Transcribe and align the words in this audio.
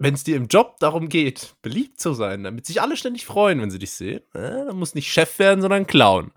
wenn 0.00 0.14
es 0.14 0.24
dir 0.24 0.36
im 0.36 0.46
Job 0.46 0.78
darum 0.80 1.10
geht, 1.10 1.54
beliebt 1.60 2.00
zu 2.00 2.14
sein, 2.14 2.42
damit 2.42 2.64
sich 2.64 2.80
alle 2.80 2.96
ständig 2.96 3.26
freuen, 3.26 3.60
wenn 3.60 3.70
sie 3.70 3.78
dich 3.78 3.92
sehen, 3.92 4.22
äh, 4.32 4.64
dann 4.66 4.76
muss 4.76 4.94
nicht 4.94 5.12
Chef 5.12 5.38
werden, 5.38 5.60
sondern 5.60 5.86
Clown. 5.86 6.32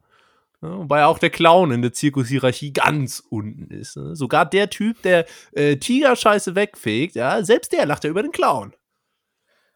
Ja, 0.61 0.77
wobei 0.77 1.05
auch 1.05 1.17
der 1.17 1.29
Clown 1.29 1.71
in 1.71 1.81
der 1.81 1.93
Zirkushierarchie 1.93 2.73
ganz 2.73 3.23
unten 3.29 3.73
ist. 3.73 3.95
Ne? 3.95 4.15
Sogar 4.17 4.45
der 4.45 4.69
Typ, 4.69 5.01
der 5.01 5.25
äh, 5.53 5.77
Tigerscheiße 5.77 6.55
wegfegt, 6.55 7.15
ja, 7.15 7.41
selbst 7.43 7.71
der 7.71 7.85
lacht 7.85 8.03
ja 8.03 8.09
über 8.09 8.21
den 8.21 8.33
Clown. 8.33 8.73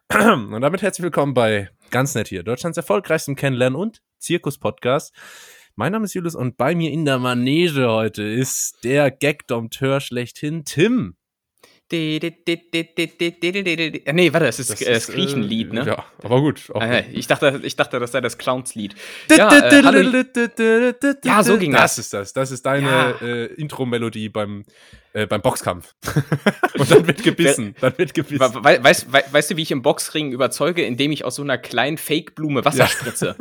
Und 0.13 0.61
damit 0.61 0.81
herzlich 0.81 1.03
willkommen 1.03 1.33
bei 1.33 1.69
Ganz 1.89 2.13
nett 2.13 2.27
hier, 2.27 2.43
Deutschlands 2.43 2.77
erfolgreichstem 2.77 3.37
Kennenlernen 3.37 3.79
und 3.79 4.01
Zirkus-Podcast. 4.19 5.13
Mein 5.75 5.93
Name 5.93 6.03
ist 6.03 6.13
Julius 6.13 6.35
und 6.35 6.57
bei 6.57 6.75
mir 6.75 6.91
in 6.91 7.05
der 7.05 7.19
Manege 7.19 7.87
heute 7.87 8.23
ist 8.23 8.83
der 8.83 9.11
Gag-Dompteur 9.11 10.01
schlechthin, 10.01 10.65
Tim. 10.65 11.16
Nee, 11.89 12.19
warte, 14.33 14.45
das 14.45 14.59
ist 14.59 14.71
das, 14.71 14.81
äh, 14.81 14.99
Griechenlied, 15.13 15.71
ne? 15.71 15.85
Ja, 15.85 16.05
aber 16.21 16.41
gut. 16.41 16.69
Äh, 16.75 17.09
ich, 17.11 17.27
dachte, 17.27 17.61
ich 17.63 17.77
dachte, 17.77 17.99
das 17.99 18.11
sei 18.11 18.19
das 18.19 18.37
Clownslied. 18.37 18.93
Ja, 19.29 19.49
äh, 19.57 20.25
ja, 21.23 21.43
so 21.43 21.57
ging 21.57 21.71
das. 21.71 21.95
Das 21.95 21.97
ist 21.97 22.13
das. 22.13 22.33
Das 22.33 22.51
ist 22.51 22.65
deine 22.65 22.89
ja. 22.89 23.25
äh, 23.25 23.45
Intro-Melodie 23.45 24.27
beim 24.27 24.65
äh, 25.17 25.25
beim 25.25 25.41
Boxkampf. 25.41 25.95
und 26.77 26.91
dann 26.91 27.07
wird 27.07 27.23
gebissen. 27.23 27.75
dann 27.81 27.97
wird 27.97 28.13
gebissen. 28.13 28.39
We 28.39 28.83
weißt, 28.83 29.11
we 29.11 29.23
weißt, 29.31 29.51
du, 29.51 29.57
wie 29.57 29.63
ich 29.63 29.71
im 29.71 29.81
Boxring 29.81 30.31
überzeuge, 30.31 30.83
indem 30.83 31.11
ich 31.11 31.25
aus 31.25 31.35
so 31.35 31.41
einer 31.41 31.57
kleinen 31.57 31.97
Fake-Blume 31.97 32.63
Wasser 32.63 32.79
ja. 32.79 32.87
spritze? 32.87 33.35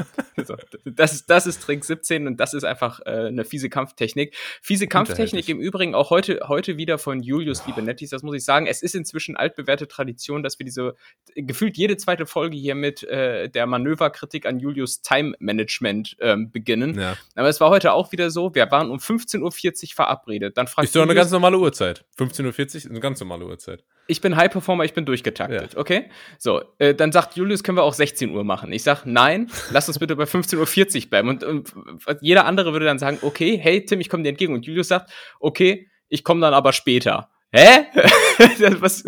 das, 0.84 1.12
ist, 1.12 1.26
das 1.28 1.46
ist 1.46 1.62
Trick 1.62 1.84
17 1.84 2.26
und 2.26 2.40
das 2.40 2.54
ist 2.54 2.64
einfach 2.64 3.00
äh, 3.00 3.26
eine 3.26 3.44
fiese 3.44 3.68
Kampftechnik. 3.68 4.34
Fiese 4.62 4.86
Kampftechnik 4.86 5.48
im 5.50 5.60
Übrigen 5.60 5.94
auch 5.94 6.08
heute, 6.08 6.40
heute 6.48 6.78
wieder 6.78 6.96
von 6.96 7.22
Julius 7.22 7.66
Libenettis, 7.66 8.08
das 8.08 8.22
muss 8.22 8.36
ich 8.36 8.44
sagen. 8.44 8.66
Es 8.66 8.80
ist 8.80 8.94
inzwischen 8.94 9.36
altbewährte 9.36 9.86
Tradition, 9.86 10.42
dass 10.42 10.58
wir 10.58 10.64
diese 10.64 10.94
gefühlt 11.34 11.76
jede 11.76 11.98
zweite 11.98 12.24
Folge 12.24 12.56
hier 12.56 12.74
mit 12.74 13.02
äh, 13.02 13.50
der 13.50 13.66
Manöverkritik 13.66 14.46
an 14.46 14.60
Julius 14.60 15.02
Time 15.02 15.34
Management 15.40 16.16
ähm, 16.20 16.50
beginnen. 16.50 16.98
Ja. 16.98 17.18
Aber 17.34 17.48
es 17.48 17.60
war 17.60 17.68
heute 17.68 17.92
auch 17.92 18.12
wieder 18.12 18.30
so, 18.30 18.54
wir 18.54 18.70
waren 18.70 18.90
um 18.90 18.98
15.40 18.98 19.42
Uhr 19.42 19.94
verabredet. 19.94 20.56
Dann 20.56 20.66
fragt 20.66 20.86
ist 20.86 20.96
doch 20.96 21.02
eine 21.02 21.14
ganz 21.14 21.30
normale 21.30 21.58
Uhr. 21.58 21.65
Uhrzeit. 21.66 22.04
15.40 22.18 22.44
Uhr 22.46 22.60
ist 22.60 22.90
eine 22.90 23.00
ganz 23.00 23.20
normale 23.20 23.44
Uhrzeit. 23.44 23.84
Ich 24.06 24.20
bin 24.20 24.36
High 24.36 24.50
Performer, 24.50 24.84
ich 24.84 24.94
bin 24.94 25.04
durchgetaktet, 25.04 25.74
ja. 25.74 25.78
okay? 25.78 26.10
So, 26.38 26.62
äh, 26.78 26.94
dann 26.94 27.12
sagt 27.12 27.36
Julius, 27.36 27.62
können 27.62 27.76
wir 27.76 27.82
auch 27.82 27.92
16 27.92 28.30
Uhr 28.30 28.44
machen. 28.44 28.72
Ich 28.72 28.84
sag, 28.84 29.04
nein, 29.04 29.50
lass 29.70 29.88
uns 29.88 29.98
bitte 29.98 30.16
bei 30.16 30.24
15.40 30.24 31.04
Uhr 31.04 31.10
bleiben. 31.10 31.28
Und, 31.28 31.44
und, 31.44 31.74
jeder 32.20 32.46
andere 32.46 32.72
würde 32.72 32.86
dann 32.86 32.98
sagen, 32.98 33.18
okay, 33.22 33.58
hey 33.60 33.84
Tim, 33.84 34.00
ich 34.00 34.08
komme 34.08 34.22
dir 34.22 34.30
entgegen. 34.30 34.54
Und 34.54 34.64
Julius 34.64 34.88
sagt, 34.88 35.10
okay, 35.40 35.88
ich 36.08 36.24
komme 36.24 36.40
dann 36.40 36.54
aber 36.54 36.72
später. 36.72 37.30
Hä? 37.52 37.86
was, 38.80 39.04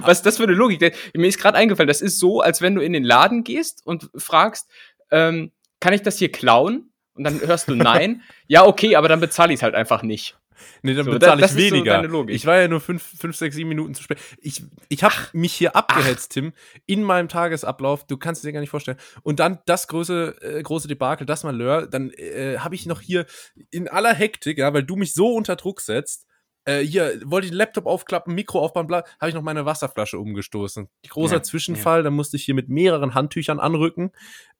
was 0.00 0.18
ist 0.18 0.26
das 0.26 0.36
für 0.36 0.44
eine 0.44 0.52
Logik? 0.52 0.94
Mir 1.14 1.26
ist 1.26 1.38
gerade 1.38 1.58
eingefallen, 1.58 1.88
das 1.88 2.00
ist 2.00 2.18
so, 2.18 2.40
als 2.40 2.62
wenn 2.62 2.74
du 2.74 2.82
in 2.82 2.92
den 2.92 3.04
Laden 3.04 3.42
gehst 3.44 3.84
und 3.84 4.10
fragst, 4.16 4.70
ähm, 5.10 5.52
kann 5.80 5.92
ich 5.92 6.02
das 6.02 6.18
hier 6.18 6.30
klauen? 6.30 6.92
Und 7.14 7.24
dann 7.24 7.40
hörst 7.40 7.68
du 7.68 7.74
nein. 7.74 8.22
ja, 8.46 8.64
okay, 8.66 8.96
aber 8.96 9.08
dann 9.08 9.20
bezahle 9.20 9.52
ich 9.52 9.58
es 9.58 9.62
halt 9.62 9.74
einfach 9.74 10.02
nicht. 10.02 10.36
Nee, 10.82 10.94
dann 10.94 11.04
so, 11.04 11.10
bezahle 11.10 11.44
ich 11.44 11.54
weniger. 11.54 12.08
So 12.08 12.26
ich 12.28 12.46
war 12.46 12.58
ja 12.58 12.68
nur 12.68 12.80
fünf, 12.80 13.02
fünf, 13.02 13.36
sechs, 13.36 13.56
sieben 13.56 13.68
Minuten 13.68 13.94
zu 13.94 14.02
spät. 14.02 14.18
Ich, 14.38 14.62
ich 14.88 15.02
habe 15.02 15.14
mich 15.32 15.52
hier 15.52 15.76
abgehetzt, 15.76 16.28
ach. 16.30 16.34
Tim, 16.34 16.52
in 16.86 17.02
meinem 17.02 17.28
Tagesablauf. 17.28 18.06
Du 18.06 18.16
kannst 18.16 18.40
es 18.40 18.48
dir 18.48 18.52
gar 18.52 18.60
nicht 18.60 18.70
vorstellen. 18.70 18.98
Und 19.22 19.40
dann 19.40 19.58
das 19.66 19.88
große, 19.88 20.36
äh, 20.40 20.62
große 20.62 20.88
Debakel, 20.88 21.26
das 21.26 21.44
Malheur. 21.44 21.86
Dann 21.86 22.10
äh, 22.10 22.58
habe 22.58 22.74
ich 22.74 22.86
noch 22.86 23.00
hier 23.00 23.26
in 23.70 23.88
aller 23.88 24.14
Hektik, 24.14 24.58
ja, 24.58 24.72
weil 24.74 24.82
du 24.82 24.96
mich 24.96 25.14
so 25.14 25.32
unter 25.34 25.56
Druck 25.56 25.80
setzt, 25.80 26.26
äh, 26.66 26.80
hier 26.80 27.20
wollte 27.24 27.46
ich 27.46 27.52
den 27.52 27.58
Laptop 27.58 27.86
aufklappen, 27.86 28.34
Mikro 28.34 28.58
aufbauen, 28.58 28.88
bla, 28.88 29.04
habe 29.20 29.28
ich 29.28 29.34
noch 29.34 29.42
meine 29.42 29.64
Wasserflasche 29.64 30.18
umgestoßen. 30.18 30.88
Großer 31.08 31.36
ja, 31.36 31.42
Zwischenfall, 31.42 32.00
ja. 32.00 32.02
da 32.02 32.10
musste 32.10 32.36
ich 32.36 32.44
hier 32.44 32.54
mit 32.54 32.68
mehreren 32.68 33.14
Handtüchern 33.14 33.60
anrücken. 33.60 34.10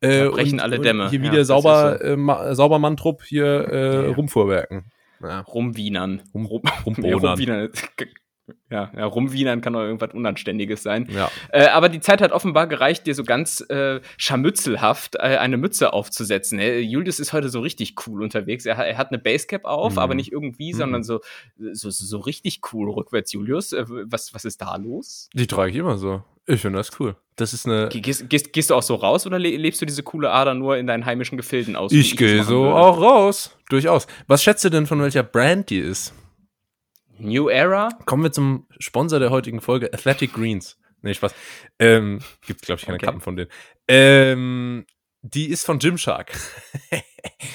Äh, 0.01 0.29
brechen 0.29 0.55
und, 0.55 0.61
alle 0.61 0.79
Dämme. 0.79 1.11
hier 1.11 1.23
wieder 1.23 1.39
ja, 1.39 1.45
sauber, 1.45 1.99
so. 2.01 2.05
äh, 2.05 2.55
Saubermann-Trupp 2.55 3.25
hier 3.25 3.47
äh, 3.47 4.07
rumfuhrwerken. 4.07 4.93
Ja. 5.23 5.41
Rumwienern. 5.41 6.23
Rum, 6.35 6.47
rum, 6.47 6.63
rumwienern. 6.87 7.71
Ja, 8.69 8.91
ja, 8.97 9.05
rumwienern 9.05 9.61
kann 9.61 9.75
doch 9.75 9.81
irgendwas 9.81 10.13
Unanständiges 10.13 10.83
sein. 10.83 11.09
Ja. 11.11 11.31
Äh, 11.51 11.69
aber 11.69 11.89
die 11.89 12.01
Zeit 12.01 12.21
hat 12.21 12.33
offenbar 12.33 12.67
gereicht, 12.67 13.07
dir 13.07 13.15
so 13.15 13.23
ganz 13.23 13.61
äh, 13.69 14.01
scharmützelhaft 14.19 15.15
äh, 15.15 15.37
eine 15.39 15.57
Mütze 15.57 15.93
aufzusetzen. 15.93 16.59
Äh, 16.59 16.81
Julius 16.81 17.21
ist 17.21 17.33
heute 17.33 17.49
so 17.49 17.61
richtig 17.61 17.95
cool 18.07 18.25
unterwegs. 18.25 18.67
Er, 18.67 18.77
er 18.77 18.99
hat 18.99 19.13
eine 19.13 19.19
Basecap 19.19 19.65
auf, 19.65 19.93
mhm. 19.93 19.99
aber 20.01 20.15
nicht 20.17 20.33
irgendwie, 20.33 20.73
mhm. 20.73 20.79
sondern 20.79 21.05
so, 21.05 21.21
so, 21.57 21.91
so 21.91 22.19
richtig 22.19 22.61
cool 22.73 22.91
rückwärts, 22.91 23.33
Julius. 23.33 23.73
Äh, 23.73 23.85
was, 23.87 24.35
was 24.35 24.45
ist 24.45 24.61
da 24.61 24.75
los? 24.77 25.31
Die 25.33 25.47
trage 25.47 25.71
ich 25.71 25.77
immer 25.77 25.97
so. 25.97 26.25
Ich 26.47 26.61
finde 26.61 26.79
das 26.79 26.91
cool. 26.99 27.17
Das 27.37 27.53
ist 27.53 27.67
eine. 27.67 27.89
Gehst, 27.89 28.29
gehst, 28.31 28.53
gehst, 28.53 28.71
du 28.71 28.75
auch 28.75 28.83
so 28.83 28.95
raus 28.95 29.27
oder 29.27 29.39
lebst 29.39 29.81
du 29.83 29.87
diese 29.87 30.03
coole 30.03 30.31
Ader 30.31 30.55
nur 30.55 30.77
in 30.77 30.87
deinen 30.87 31.05
heimischen 31.05 31.37
Gefilden 31.37 31.77
aus? 31.77 31.93
Ich 31.93 32.17
gehe 32.17 32.43
so 32.45 32.63
würde? 32.63 32.75
auch 32.75 33.01
raus. 33.01 33.57
Durchaus. 33.69 34.07
Was 34.27 34.43
schätzt 34.43 34.65
du 34.65 34.71
denn 34.71 34.87
von 34.87 35.01
welcher 35.01 35.23
Brand 35.23 35.71
die 35.71 35.79
ist? 35.79 36.15
New 37.19 37.49
Era? 37.49 37.89
Kommen 38.05 38.23
wir 38.23 38.33
zum 38.33 38.67
Sponsor 38.79 39.19
der 39.19 39.31
heutigen 39.31 39.61
Folge, 39.61 39.93
Athletic 39.93 40.33
Greens. 40.33 40.79
Nee, 41.03 41.15
Spaß. 41.15 41.35
Ähm, 41.79 42.21
gibt, 42.47 42.63
glaube 42.63 42.81
ich, 42.81 42.87
keine 42.87 42.97
okay. 42.97 43.07
Kappen 43.07 43.21
von 43.21 43.37
denen. 43.37 43.51
Ähm, 43.89 44.87
die 45.23 45.49
ist 45.49 45.65
von 45.65 45.79
Gymshark. 45.79 46.33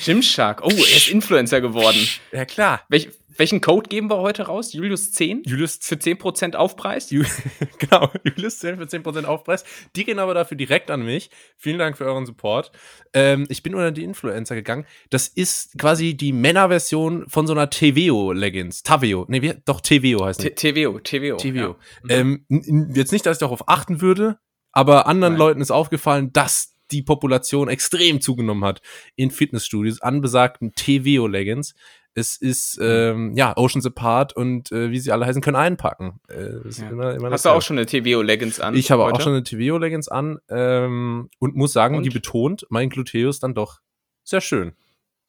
Gymshark? 0.05 0.61
Oh, 0.63 0.69
er 0.69 0.97
ist 0.97 1.09
Influencer 1.09 1.61
geworden. 1.61 2.07
Ja, 2.31 2.45
klar. 2.45 2.83
Welch, 2.89 3.09
welchen 3.37 3.61
Code 3.61 3.87
geben 3.89 4.09
wir 4.09 4.17
heute 4.17 4.43
raus? 4.43 4.73
Julius 4.73 5.11
10? 5.11 5.43
Julius 5.45 5.79
für 5.81 5.95
10% 5.95 6.55
Aufpreis? 6.55 7.09
Ju 7.09 7.23
genau, 7.79 8.09
Julius 8.23 8.59
10 8.59 8.77
für 8.77 8.83
10% 8.83 9.25
Aufpreis. 9.25 9.63
Die 9.95 10.03
gehen 10.03 10.19
aber 10.19 10.33
dafür 10.33 10.57
direkt 10.57 10.91
an 10.91 11.03
mich. 11.03 11.29
Vielen 11.57 11.79
Dank 11.79 11.97
für 11.97 12.05
euren 12.05 12.25
Support. 12.25 12.71
Ähm, 13.13 13.45
ich 13.49 13.63
bin 13.63 13.75
unter 13.75 13.91
die 13.91 14.03
Influencer 14.03 14.55
gegangen. 14.55 14.85
Das 15.09 15.27
ist 15.27 15.77
quasi 15.77 16.15
die 16.15 16.33
Männerversion 16.33 17.27
von 17.27 17.47
so 17.47 17.53
einer 17.53 17.69
TVO-Leggings. 17.69 18.83
Taveo. 18.83 19.25
Nee, 19.27 19.41
wie, 19.41 19.53
doch 19.65 19.81
TVO 19.81 20.25
heißt 20.25 20.43
es. 20.43 20.55
TVO, 20.55 20.99
TVO. 20.99 21.37
TVO. 21.37 21.75
Ja. 22.07 22.15
Ähm, 22.15 22.45
jetzt 22.49 23.11
nicht, 23.11 23.25
dass 23.25 23.37
ich 23.37 23.41
darauf 23.41 23.67
achten 23.67 24.01
würde, 24.01 24.39
aber 24.71 25.07
anderen 25.07 25.33
Nein. 25.33 25.39
Leuten 25.39 25.61
ist 25.61 25.71
aufgefallen, 25.71 26.31
dass 26.33 26.75
die 26.91 27.01
Population 27.01 27.69
extrem 27.69 28.21
zugenommen 28.21 28.63
hat 28.63 28.81
in 29.15 29.31
Fitnessstudios 29.31 30.01
an 30.01 30.21
besagten 30.21 30.73
TVO-Leggings. 30.73 31.73
Es 32.13 32.35
ist, 32.35 32.77
mhm. 32.77 32.85
ähm, 32.85 33.33
ja, 33.35 33.55
Oceans 33.55 33.85
Apart 33.85 34.35
und 34.35 34.71
äh, 34.71 34.91
wie 34.91 34.99
sie 34.99 35.11
alle 35.11 35.25
heißen, 35.25 35.41
können 35.41 35.55
einpacken. 35.55 36.19
Äh, 36.27 36.57
ja. 36.69 36.89
immer, 36.89 37.13
immer 37.13 37.31
Hast 37.31 37.45
du 37.45 37.49
auch 37.49 37.61
schon 37.61 37.77
eine 37.77 37.85
TVO-Leggings 37.85 38.59
an? 38.59 38.75
Ich 38.75 38.91
habe 38.91 39.05
auch 39.05 39.21
schon 39.21 39.33
eine 39.33 39.43
TVO-Leggings 39.43 40.09
an 40.09 40.39
ähm, 40.49 41.29
und 41.39 41.55
muss 41.55 41.71
sagen, 41.71 41.97
und? 41.97 42.03
die 42.03 42.09
betont 42.09 42.65
mein 42.69 42.89
Gluteus 42.89 43.39
dann 43.39 43.55
doch 43.55 43.79
sehr 44.23 44.41
schön. 44.41 44.73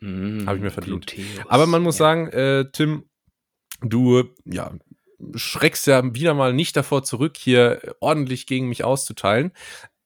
Mm, 0.00 0.46
habe 0.46 0.56
ich 0.56 0.62
mir 0.62 0.70
verdient. 0.70 1.06
Gluteus. 1.06 1.46
Aber 1.46 1.66
man 1.66 1.82
muss 1.82 1.98
ja. 1.98 2.06
sagen, 2.06 2.28
äh, 2.28 2.64
Tim, 2.72 3.04
du, 3.80 4.24
ja, 4.44 4.72
schreckst 5.34 5.86
ja 5.86 6.14
wieder 6.14 6.34
mal 6.34 6.52
nicht 6.52 6.76
davor 6.76 7.04
zurück, 7.04 7.36
hier 7.36 7.94
ordentlich 8.00 8.46
gegen 8.46 8.68
mich 8.68 8.84
auszuteilen. 8.84 9.52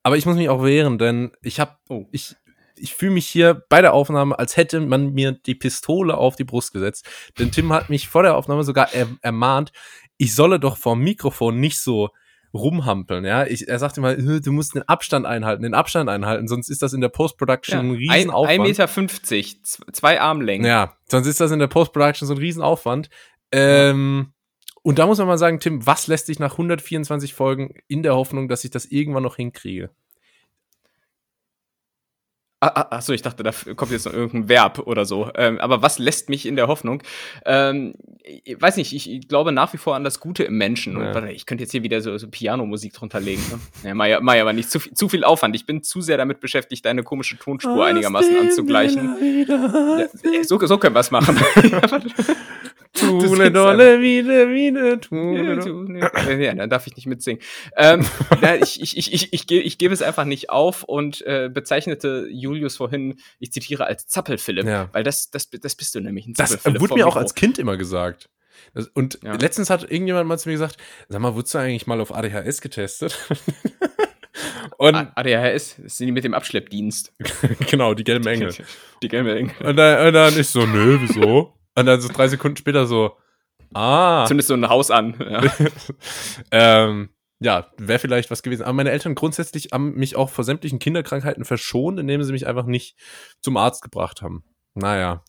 Aber 0.07 0.17
ich 0.17 0.25
muss 0.25 0.37
mich 0.37 0.49
auch 0.49 0.63
wehren, 0.63 0.99
denn 0.99 1.33
ich 1.43 1.59
habe, 1.59 1.73
oh. 1.89 2.07
ich, 2.13 2.37
ich 2.77 2.95
fühle 2.95 3.11
mich 3.11 3.27
hier 3.27 3.65
bei 3.69 3.83
der 3.83 3.93
Aufnahme, 3.93 4.39
als 4.39 4.57
hätte 4.57 4.79
man 4.79 5.15
mir 5.15 5.33
die 5.33 5.57
Pistole 5.57 6.17
auf 6.17 6.37
die 6.37 6.45
Brust 6.45 6.73
gesetzt. 6.73 7.05
Denn 7.41 7.51
Tim 7.51 7.73
hat 7.73 7.91
mich 7.91 8.07
vor 8.07 8.23
der 8.23 8.37
Aufnahme 8.37 8.63
sogar 8.63 8.95
er 8.95 9.09
ermahnt, 9.23 9.73
ich 10.17 10.37
solle 10.37 10.61
doch 10.61 10.77
vom 10.77 11.01
Mikrofon 11.01 11.59
nicht 11.59 11.81
so 11.81 12.11
rumhampeln, 12.55 13.25
ja. 13.25 13.47
Ich, 13.47 13.67
er 13.67 13.81
sagte 13.81 14.01
mal, 14.01 14.17
du 14.17 14.53
musst 14.53 14.77
den 14.77 14.83
Abstand 14.83 15.27
einhalten, 15.27 15.65
den 15.65 15.75
Abstand 15.75 16.09
einhalten, 16.09 16.47
sonst 16.47 16.69
ist 16.69 16.83
das 16.83 16.93
in 16.93 17.01
der 17.01 17.09
Post-Production 17.09 17.77
ja, 17.77 17.83
ein 17.83 17.91
Riesenaufwand. 17.91 18.61
1,50 18.61 19.33
Meter, 19.35 19.93
zwei 19.93 20.21
Armlängen. 20.21 20.69
Ja, 20.69 20.97
sonst 21.09 21.27
ist 21.27 21.41
das 21.41 21.51
in 21.51 21.59
der 21.59 21.67
Post-Production 21.67 22.29
so 22.29 22.35
ein 22.35 22.39
Riesenaufwand. 22.39 23.11
Ähm, 23.51 24.35
und 24.87 25.01
da 25.01 25.07
muss 25.09 25.19
man 25.19 25.27
mal 25.27 25.37
sagen, 25.37 25.59
Tim, 25.59 25.85
was 25.85 26.07
lässt 26.07 26.27
sich 26.27 26.39
nach 26.39 26.53
124 26.53 27.35
Folgen 27.35 27.75
in 27.89 28.05
der 28.05 28.15
Hoffnung, 28.15 28.47
dass 28.47 28.63
ich 28.63 28.71
das 28.71 28.85
irgendwann 28.85 29.25
noch 29.25 29.35
hinkriege? 29.35 29.91
Ah, 32.61 32.69
ah, 32.69 32.97
achso, 32.97 33.13
ich 33.13 33.21
dachte, 33.21 33.43
da 33.43 33.51
kommt 33.75 33.91
jetzt 33.91 34.07
noch 34.07 34.13
irgendein 34.13 34.49
Verb 34.49 34.79
oder 34.79 35.05
so. 35.05 35.29
Ähm, 35.35 35.59
aber 35.59 35.83
was 35.83 35.99
lässt 35.99 36.29
mich 36.29 36.47
in 36.47 36.55
der 36.55 36.69
Hoffnung? 36.69 37.03
Ähm, 37.45 37.95
ich 38.23 38.63
weiß 38.63 38.77
nicht, 38.77 38.93
ich, 38.93 39.11
ich, 39.11 39.27
glaube 39.27 39.51
nach 39.51 39.73
wie 39.73 39.77
vor 39.77 39.97
an 39.97 40.05
das 40.05 40.21
Gute 40.21 40.45
im 40.45 40.57
Menschen. 40.57 40.97
Ja. 41.01 41.11
Und 41.11 41.27
ich 41.31 41.47
könnte 41.47 41.65
jetzt 41.65 41.73
hier 41.73 41.83
wieder 41.83 42.01
so, 42.01 42.17
so 42.17 42.29
Pianomusik 42.29 42.93
drunter 42.93 43.19
legen. 43.19 43.43
Ne? 43.83 43.93
Ja, 43.93 44.07
ja 44.07 44.43
aber 44.43 44.53
nicht 44.53 44.71
zu, 44.71 44.79
zu 44.79 45.09
viel 45.09 45.25
Aufwand. 45.25 45.57
Ich 45.57 45.67
bin 45.67 45.83
zu 45.83 46.01
sehr 46.01 46.17
damit 46.17 46.39
beschäftigt, 46.39 46.85
deine 46.85 47.03
komische 47.03 47.37
Tonspur 47.37 47.85
einigermaßen 47.85 48.39
anzugleichen. 48.39 49.47
Ja, 49.49 50.45
so, 50.45 50.65
so 50.65 50.79
können 50.79 50.95
wir 50.95 51.01
es 51.01 51.11
machen. 51.11 51.37
Tune 52.99 53.51
dolle 53.51 54.01
wieder, 54.01 54.49
wieder, 54.51 55.01
tune. 55.01 56.43
Ja, 56.43 56.55
dann 56.55 56.71
darf 56.71 56.87
ich 56.87 56.97
nicht 56.97 57.07
mitsingen. 57.07 57.43
Ähm, 57.77 58.07
ich, 58.63 58.81
ich, 58.81 58.97
ich, 58.97 59.13
ich, 59.13 59.33
ich, 59.33 59.51
ich 59.51 59.79
gebe 59.79 59.95
es 59.95 60.03
einfach 60.03 60.25
nicht 60.25 60.51
auf 60.51 60.83
und 60.83 61.23
äh, 61.27 61.51
bezeichnete 61.53 62.29
Julius 62.31 62.77
vorhin, 62.77 63.17
ich 63.39 63.53
zitiere, 63.53 63.87
als 63.87 64.07
Zappelphilipp. 64.07 64.67
Ja. 64.67 64.89
Weil 64.93 65.03
das, 65.03 65.31
das, 65.31 65.51
das 65.51 65.75
bist 65.75 65.95
du 65.95 66.01
nämlich, 66.01 66.27
ein 66.27 66.35
Das 66.35 66.65
wurde 66.65 66.95
mir 66.95 67.07
auch 67.07 67.17
als 67.17 67.35
Kind 67.35 67.59
immer 67.59 67.77
gesagt. 67.77 68.29
Das, 68.75 68.89
und 68.89 69.19
ja. 69.23 69.35
letztens 69.35 69.71
hat 69.71 69.83
irgendjemand 69.83 70.29
mal 70.29 70.39
zu 70.39 70.49
mir 70.49 70.55
gesagt, 70.55 70.77
sag 71.09 71.21
mal, 71.21 71.35
wurdest 71.35 71.55
du 71.55 71.59
eigentlich 71.59 71.87
mal 71.87 72.01
auf 72.01 72.15
ADHS 72.15 72.61
getestet? 72.61 73.19
und 74.79 74.95
ADHS, 74.95 75.77
das 75.83 75.97
sind 75.97 76.07
die 76.07 76.13
mit 76.13 76.25
dem 76.25 76.35
Abschleppdienst. 76.35 77.13
genau, 77.71 77.95
die 77.95 78.05
gelben 78.05 78.27
Engel. 78.27 78.55
Die 79.03 79.09
gelben 79.09 79.29
Engel. 79.29 79.55
Und 79.67 79.77
dann, 79.77 80.07
und 80.07 80.13
dann 80.15 80.39
ich 80.39 80.49
so, 80.49 80.67
nö, 80.67 80.99
wieso? 81.01 81.55
Und 81.77 81.87
dann 81.87 82.01
so 82.01 82.09
drei 82.09 82.29
Sekunden 82.29 82.57
später 82.57 82.87
so, 82.87 83.17
ah. 83.75 84.25
Zündest 84.27 84.49
so 84.49 84.55
ein 84.55 84.69
Haus 84.69 84.91
an. 84.91 85.15
Ja. 85.19 85.43
ähm, 86.51 87.11
ja, 87.39 87.67
wäre 87.77 87.99
vielleicht 87.99 88.31
was 88.31 88.43
gewesen. 88.43 88.63
Aber 88.63 88.73
meine 88.73 88.91
Eltern 88.91 89.15
grundsätzlich 89.15 89.69
haben 89.73 89.95
mich 89.95 90.17
auch 90.17 90.31
vor 90.31 90.45
sämtlichen 90.45 90.79
Kinderkrankheiten 90.79 91.45
verschont, 91.45 92.01
indem 92.01 92.23
sie 92.23 92.33
mich 92.33 92.47
einfach 92.47 92.65
nicht 92.65 92.97
zum 93.43 93.57
Arzt 93.57 93.83
gebracht 93.83 94.23
haben. 94.23 94.43
Naja. 94.75 95.23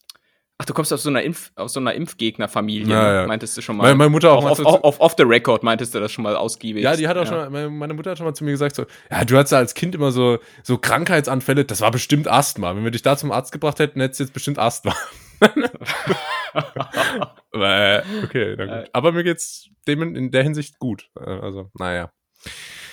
Ach, 0.59 0.65
du 0.65 0.73
kommst 0.73 0.91
aus 0.91 1.03
so 1.03 1.09
einer, 1.09 1.21
Impf 1.21 1.51
aus 1.55 1.73
so 1.73 1.79
einer 1.79 1.93
Impfgegnerfamilie, 1.93 2.91
ja, 2.91 3.13
ja. 3.21 3.27
meintest 3.27 3.55
du 3.55 3.61
schon 3.61 3.77
mal. 3.77 3.83
Meine, 3.83 3.95
meine 3.95 4.09
Mutter 4.09 4.31
auch 4.31 4.43
auf, 4.43 4.59
auf, 4.59 4.83
auf, 4.83 4.99
off 4.99 5.13
the 5.15 5.23
record 5.23 5.61
meintest 5.61 5.93
du 5.93 5.99
das 5.99 6.11
schon 6.11 6.23
mal 6.23 6.35
ausgiebig. 6.35 6.83
Ja, 6.83 6.95
die 6.95 7.07
hat 7.07 7.15
auch 7.15 7.25
ja. 7.25 7.43
schon 7.43 7.51
mal, 7.51 7.69
meine 7.69 7.93
Mutter 7.93 8.11
hat 8.11 8.17
schon 8.17 8.25
mal 8.25 8.33
zu 8.33 8.43
mir 8.43 8.51
gesagt, 8.51 8.75
so, 8.75 8.85
ja, 9.11 9.23
du 9.23 9.37
hattest 9.37 9.53
als 9.53 9.75
Kind 9.75 9.93
immer 9.93 10.11
so, 10.11 10.39
so 10.63 10.79
Krankheitsanfälle, 10.79 11.63
das 11.63 11.81
war 11.81 11.91
bestimmt 11.91 12.27
Asthma. 12.27 12.75
Wenn 12.75 12.83
wir 12.83 12.89
dich 12.89 13.03
da 13.03 13.15
zum 13.17 13.31
Arzt 13.31 13.51
gebracht 13.51 13.77
hätten, 13.77 14.01
hättest 14.01 14.19
du 14.19 14.23
jetzt 14.23 14.33
bestimmt 14.33 14.57
Asthma. 14.57 14.95
okay, 18.23 18.55
na 18.57 18.65
gut. 18.65 18.73
Äh. 18.73 18.89
Aber 18.93 19.11
mir 19.11 19.23
geht's 19.23 19.69
dem 19.87 20.15
in 20.15 20.31
der 20.31 20.43
Hinsicht 20.43 20.79
gut. 20.79 21.09
Äh, 21.19 21.29
also, 21.29 21.69
naja. 21.77 22.11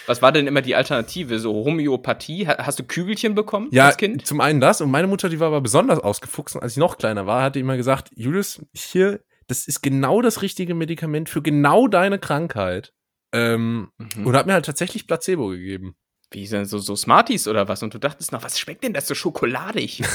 Was 0.06 0.20
war 0.20 0.32
denn 0.32 0.46
immer 0.46 0.60
die 0.60 0.74
Alternative? 0.74 1.38
So 1.38 1.64
Homöopathie? 1.64 2.46
Hast 2.46 2.78
du 2.78 2.84
Kügelchen 2.84 3.34
bekommen 3.34 3.68
ja, 3.70 3.86
als 3.86 3.96
Kind? 3.96 4.26
Zum 4.26 4.40
einen 4.40 4.60
das. 4.60 4.80
Und 4.80 4.90
meine 4.90 5.06
Mutter, 5.06 5.28
die 5.28 5.40
war 5.40 5.48
aber 5.48 5.60
besonders 5.60 5.98
ausgefuchst. 5.98 6.56
Und 6.56 6.62
als 6.62 6.72
ich 6.72 6.78
noch 6.78 6.98
kleiner 6.98 7.26
war, 7.26 7.42
hat 7.42 7.54
die 7.54 7.60
immer 7.60 7.76
gesagt, 7.76 8.10
Julius, 8.14 8.64
hier, 8.74 9.20
das 9.46 9.66
ist 9.66 9.82
genau 9.82 10.20
das 10.20 10.42
richtige 10.42 10.74
Medikament 10.74 11.28
für 11.28 11.42
genau 11.42 11.88
deine 11.88 12.18
Krankheit. 12.18 12.92
Ähm, 13.32 13.88
mhm. 13.98 14.26
Und 14.26 14.36
hat 14.36 14.46
mir 14.46 14.52
halt 14.52 14.66
tatsächlich 14.66 15.06
Placebo 15.06 15.48
gegeben. 15.48 15.96
Wie 16.34 16.46
sind 16.46 16.66
so, 16.66 16.78
so 16.78 16.96
Smarties 16.96 17.46
oder 17.46 17.68
was? 17.68 17.82
Und 17.84 17.94
du 17.94 17.98
dachtest 17.98 18.32
noch, 18.32 18.42
was 18.42 18.58
schmeckt 18.58 18.82
denn 18.82 18.92
das 18.92 19.06
so 19.06 19.14
schokoladig? 19.14 20.02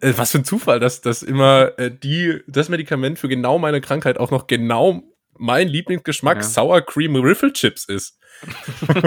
Äh, 0.00 0.14
was 0.16 0.32
für 0.32 0.38
ein 0.38 0.44
Zufall, 0.44 0.80
dass 0.80 1.02
das 1.02 1.22
immer 1.22 1.78
äh, 1.78 1.90
die, 1.90 2.40
das 2.46 2.70
Medikament 2.70 3.18
für 3.18 3.28
genau 3.28 3.58
meine 3.58 3.80
Krankheit 3.80 4.18
auch 4.18 4.30
noch 4.30 4.46
genau 4.46 5.02
mein 5.36 5.68
Lieblingsgeschmack 5.68 6.38
ja. 6.38 6.42
Sour 6.42 6.80
Cream 6.82 7.16
Riffle 7.16 7.52
Chips 7.52 7.84
ist. 7.84 8.18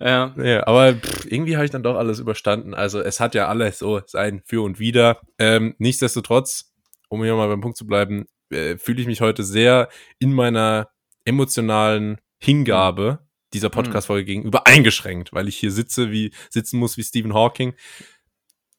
ja. 0.00 0.34
ja. 0.36 0.66
Aber 0.66 0.94
pff, 0.94 1.24
irgendwie 1.26 1.56
habe 1.56 1.64
ich 1.64 1.70
dann 1.70 1.82
doch 1.82 1.96
alles 1.96 2.18
überstanden. 2.18 2.74
Also 2.74 3.00
es 3.00 3.20
hat 3.20 3.34
ja 3.34 3.48
alles 3.48 3.78
so 3.78 4.02
sein 4.06 4.42
Für 4.44 4.62
und 4.62 4.78
Wider. 4.78 5.20
Ähm, 5.38 5.74
nichtsdestotrotz, 5.78 6.74
um 7.08 7.22
hier 7.22 7.34
mal 7.34 7.48
beim 7.48 7.60
Punkt 7.60 7.78
zu 7.78 7.86
bleiben, 7.86 8.26
äh, 8.50 8.76
fühle 8.76 9.00
ich 9.00 9.06
mich 9.06 9.20
heute 9.20 9.44
sehr 9.44 9.88
in 10.18 10.32
meiner 10.32 10.88
emotionalen 11.24 12.18
Hingabe 12.44 13.20
dieser 13.52 13.68
mhm. 13.68 13.72
Podcast-Folge 13.72 14.24
gegenüber 14.24 14.66
eingeschränkt, 14.66 15.32
weil 15.32 15.48
ich 15.48 15.56
hier 15.56 15.70
sitze, 15.70 16.10
wie 16.10 16.32
sitzen 16.50 16.78
muss 16.78 16.96
wie 16.96 17.04
Stephen 17.04 17.34
Hawking 17.34 17.74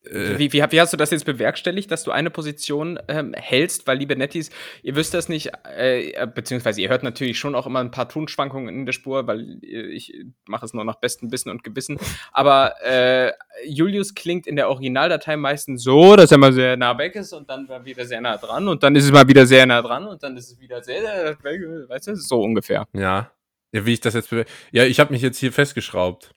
äh, 0.09 0.37
wie, 0.37 0.53
wie, 0.53 0.63
wie, 0.71 0.81
hast 0.81 0.93
du 0.93 0.97
das 0.97 1.11
jetzt 1.11 1.25
bewerkstelligt, 1.25 1.91
dass 1.91 2.03
du 2.03 2.11
eine 2.11 2.29
Position 2.29 2.99
ähm, 3.07 3.33
hältst? 3.33 3.87
Weil, 3.87 3.97
liebe 3.97 4.15
Netties, 4.15 4.49
ihr 4.83 4.95
wisst 4.95 5.13
das 5.13 5.29
nicht, 5.29 5.51
äh, 5.77 6.11
äh, 6.11 6.27
beziehungsweise 6.27 6.81
ihr 6.81 6.89
hört 6.89 7.03
natürlich 7.03 7.39
schon 7.39 7.55
auch 7.55 7.65
immer 7.65 7.79
ein 7.79 7.91
paar 7.91 8.09
Tonschwankungen 8.09 8.73
in 8.73 8.85
der 8.85 8.93
Spur, 8.93 9.27
weil 9.27 9.59
äh, 9.63 9.87
ich 9.87 10.13
mache 10.47 10.65
es 10.65 10.73
nur 10.73 10.83
nach 10.83 10.95
bestem 10.95 11.31
Wissen 11.31 11.49
und 11.49 11.63
Gewissen. 11.63 11.97
Aber 12.31 12.73
äh, 12.83 13.31
Julius 13.65 14.15
klingt 14.15 14.47
in 14.47 14.55
der 14.55 14.69
Originaldatei 14.69 15.37
meistens 15.37 15.83
so, 15.83 16.15
dass 16.15 16.31
er 16.31 16.37
mal 16.37 16.53
sehr 16.53 16.77
nah 16.77 16.97
weg 16.97 17.15
ist 17.15 17.33
und 17.33 17.49
dann 17.49 17.67
wieder 17.83 18.05
sehr 18.05 18.21
nah 18.21 18.37
dran 18.37 18.67
und 18.67 18.83
dann 18.83 18.95
ist 18.95 19.05
es 19.05 19.11
mal 19.11 19.27
wieder 19.27 19.45
sehr 19.45 19.65
nah 19.65 19.81
dran 19.81 20.07
und 20.07 20.21
dann 20.21 20.37
ist 20.37 20.51
es 20.51 20.59
wieder 20.59 20.83
sehr, 20.83 21.01
sehr 21.01 21.43
weg, 21.43 21.61
weißt 21.89 22.07
du, 22.07 22.15
so 22.15 22.41
ungefähr. 22.41 22.87
Ja. 22.93 23.31
Ja, 23.75 23.85
wie 23.85 23.91
ich 23.91 23.99
das 23.99 24.13
jetzt. 24.13 24.29
Ja, 24.71 24.85
ich 24.85 25.01
habe 25.01 25.11
mich 25.11 25.21
jetzt 25.21 25.37
hier 25.37 25.51
festgeschraubt. 25.51 26.33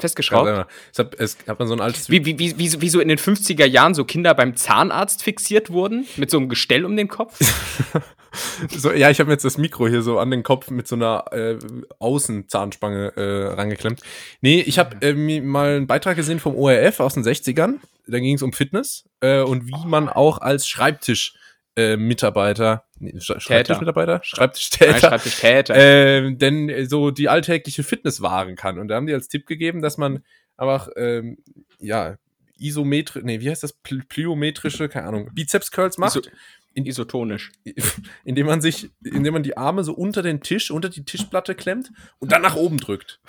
Festgeschraubt? 0.00 0.70
Es 0.92 0.98
hat, 1.00 1.14
es 1.16 1.36
hat 1.48 1.58
man 1.58 1.66
so 1.66 1.74
ein 1.74 1.80
altes. 1.80 2.08
Wie, 2.08 2.24
wie, 2.24 2.38
wie, 2.38 2.56
wie, 2.56 2.80
wie 2.80 2.88
so 2.88 3.00
in 3.00 3.08
den 3.08 3.18
50er 3.18 3.66
Jahren 3.66 3.92
so 3.92 4.04
Kinder 4.04 4.34
beim 4.34 4.54
Zahnarzt 4.54 5.24
fixiert 5.24 5.70
wurden? 5.70 6.06
Mit 6.16 6.30
so 6.30 6.36
einem 6.36 6.48
Gestell 6.48 6.84
um 6.84 6.96
den 6.96 7.08
Kopf? 7.08 7.40
so, 8.70 8.92
ja, 8.92 9.10
ich 9.10 9.18
habe 9.18 9.26
mir 9.26 9.34
jetzt 9.34 9.44
das 9.44 9.58
Mikro 9.58 9.88
hier 9.88 10.02
so 10.02 10.20
an 10.20 10.30
den 10.30 10.44
Kopf 10.44 10.70
mit 10.70 10.86
so 10.86 10.94
einer 10.94 11.24
äh, 11.32 11.58
Außenzahnspange 11.98 13.16
äh, 13.16 13.46
rangeklemmt. 13.54 14.00
Nee, 14.40 14.60
ich 14.60 14.78
habe 14.78 15.04
äh, 15.04 15.40
mal 15.40 15.74
einen 15.74 15.88
Beitrag 15.88 16.14
gesehen 16.14 16.38
vom 16.38 16.54
ORF 16.54 17.00
aus 17.00 17.14
den 17.14 17.24
60ern. 17.24 17.78
Da 18.06 18.20
ging 18.20 18.36
es 18.36 18.42
um 18.42 18.52
Fitness 18.52 19.08
äh, 19.18 19.40
und 19.40 19.66
wie 19.66 19.86
man 19.86 20.08
auch 20.08 20.38
als 20.38 20.68
Schreibtisch 20.68 21.34
äh, 21.78 21.96
Mitarbeiter, 21.96 22.84
Schreibtischmitarbeiter? 23.18 24.20
Schreibtischtäter. 24.22 24.90
Nein, 24.92 25.00
Schreibtischtäter. 25.00 25.76
Äh, 25.76 26.34
denn 26.34 26.88
so 26.88 27.10
die 27.10 27.28
alltägliche 27.28 27.84
Fitness 27.84 28.20
wahren 28.20 28.56
kann. 28.56 28.78
Und 28.78 28.88
da 28.88 28.96
haben 28.96 29.06
die 29.06 29.14
als 29.14 29.28
Tipp 29.28 29.46
gegeben, 29.46 29.80
dass 29.80 29.96
man 29.96 30.24
einfach, 30.56 30.88
ähm, 30.96 31.38
ja, 31.78 32.16
isometrisch, 32.58 33.22
nee, 33.22 33.40
wie 33.40 33.48
heißt 33.48 33.62
das? 33.62 33.72
Plyometrische, 33.72 34.88
keine 34.88 35.06
Ahnung, 35.06 35.30
Bizeps-Curls 35.32 35.98
macht. 35.98 36.16
Iso 36.16 36.30
in, 36.74 36.86
isotonisch. 36.86 37.52
Indem 38.24 38.46
man 38.46 38.60
sich, 38.60 38.90
indem 39.04 39.34
man 39.34 39.42
die 39.42 39.56
Arme 39.56 39.84
so 39.84 39.92
unter 39.92 40.22
den 40.22 40.40
Tisch, 40.40 40.70
unter 40.70 40.88
die 40.88 41.04
Tischplatte 41.04 41.54
klemmt 41.54 41.90
und 42.18 42.32
dann 42.32 42.42
nach 42.42 42.56
oben 42.56 42.78
drückt. 42.78 43.20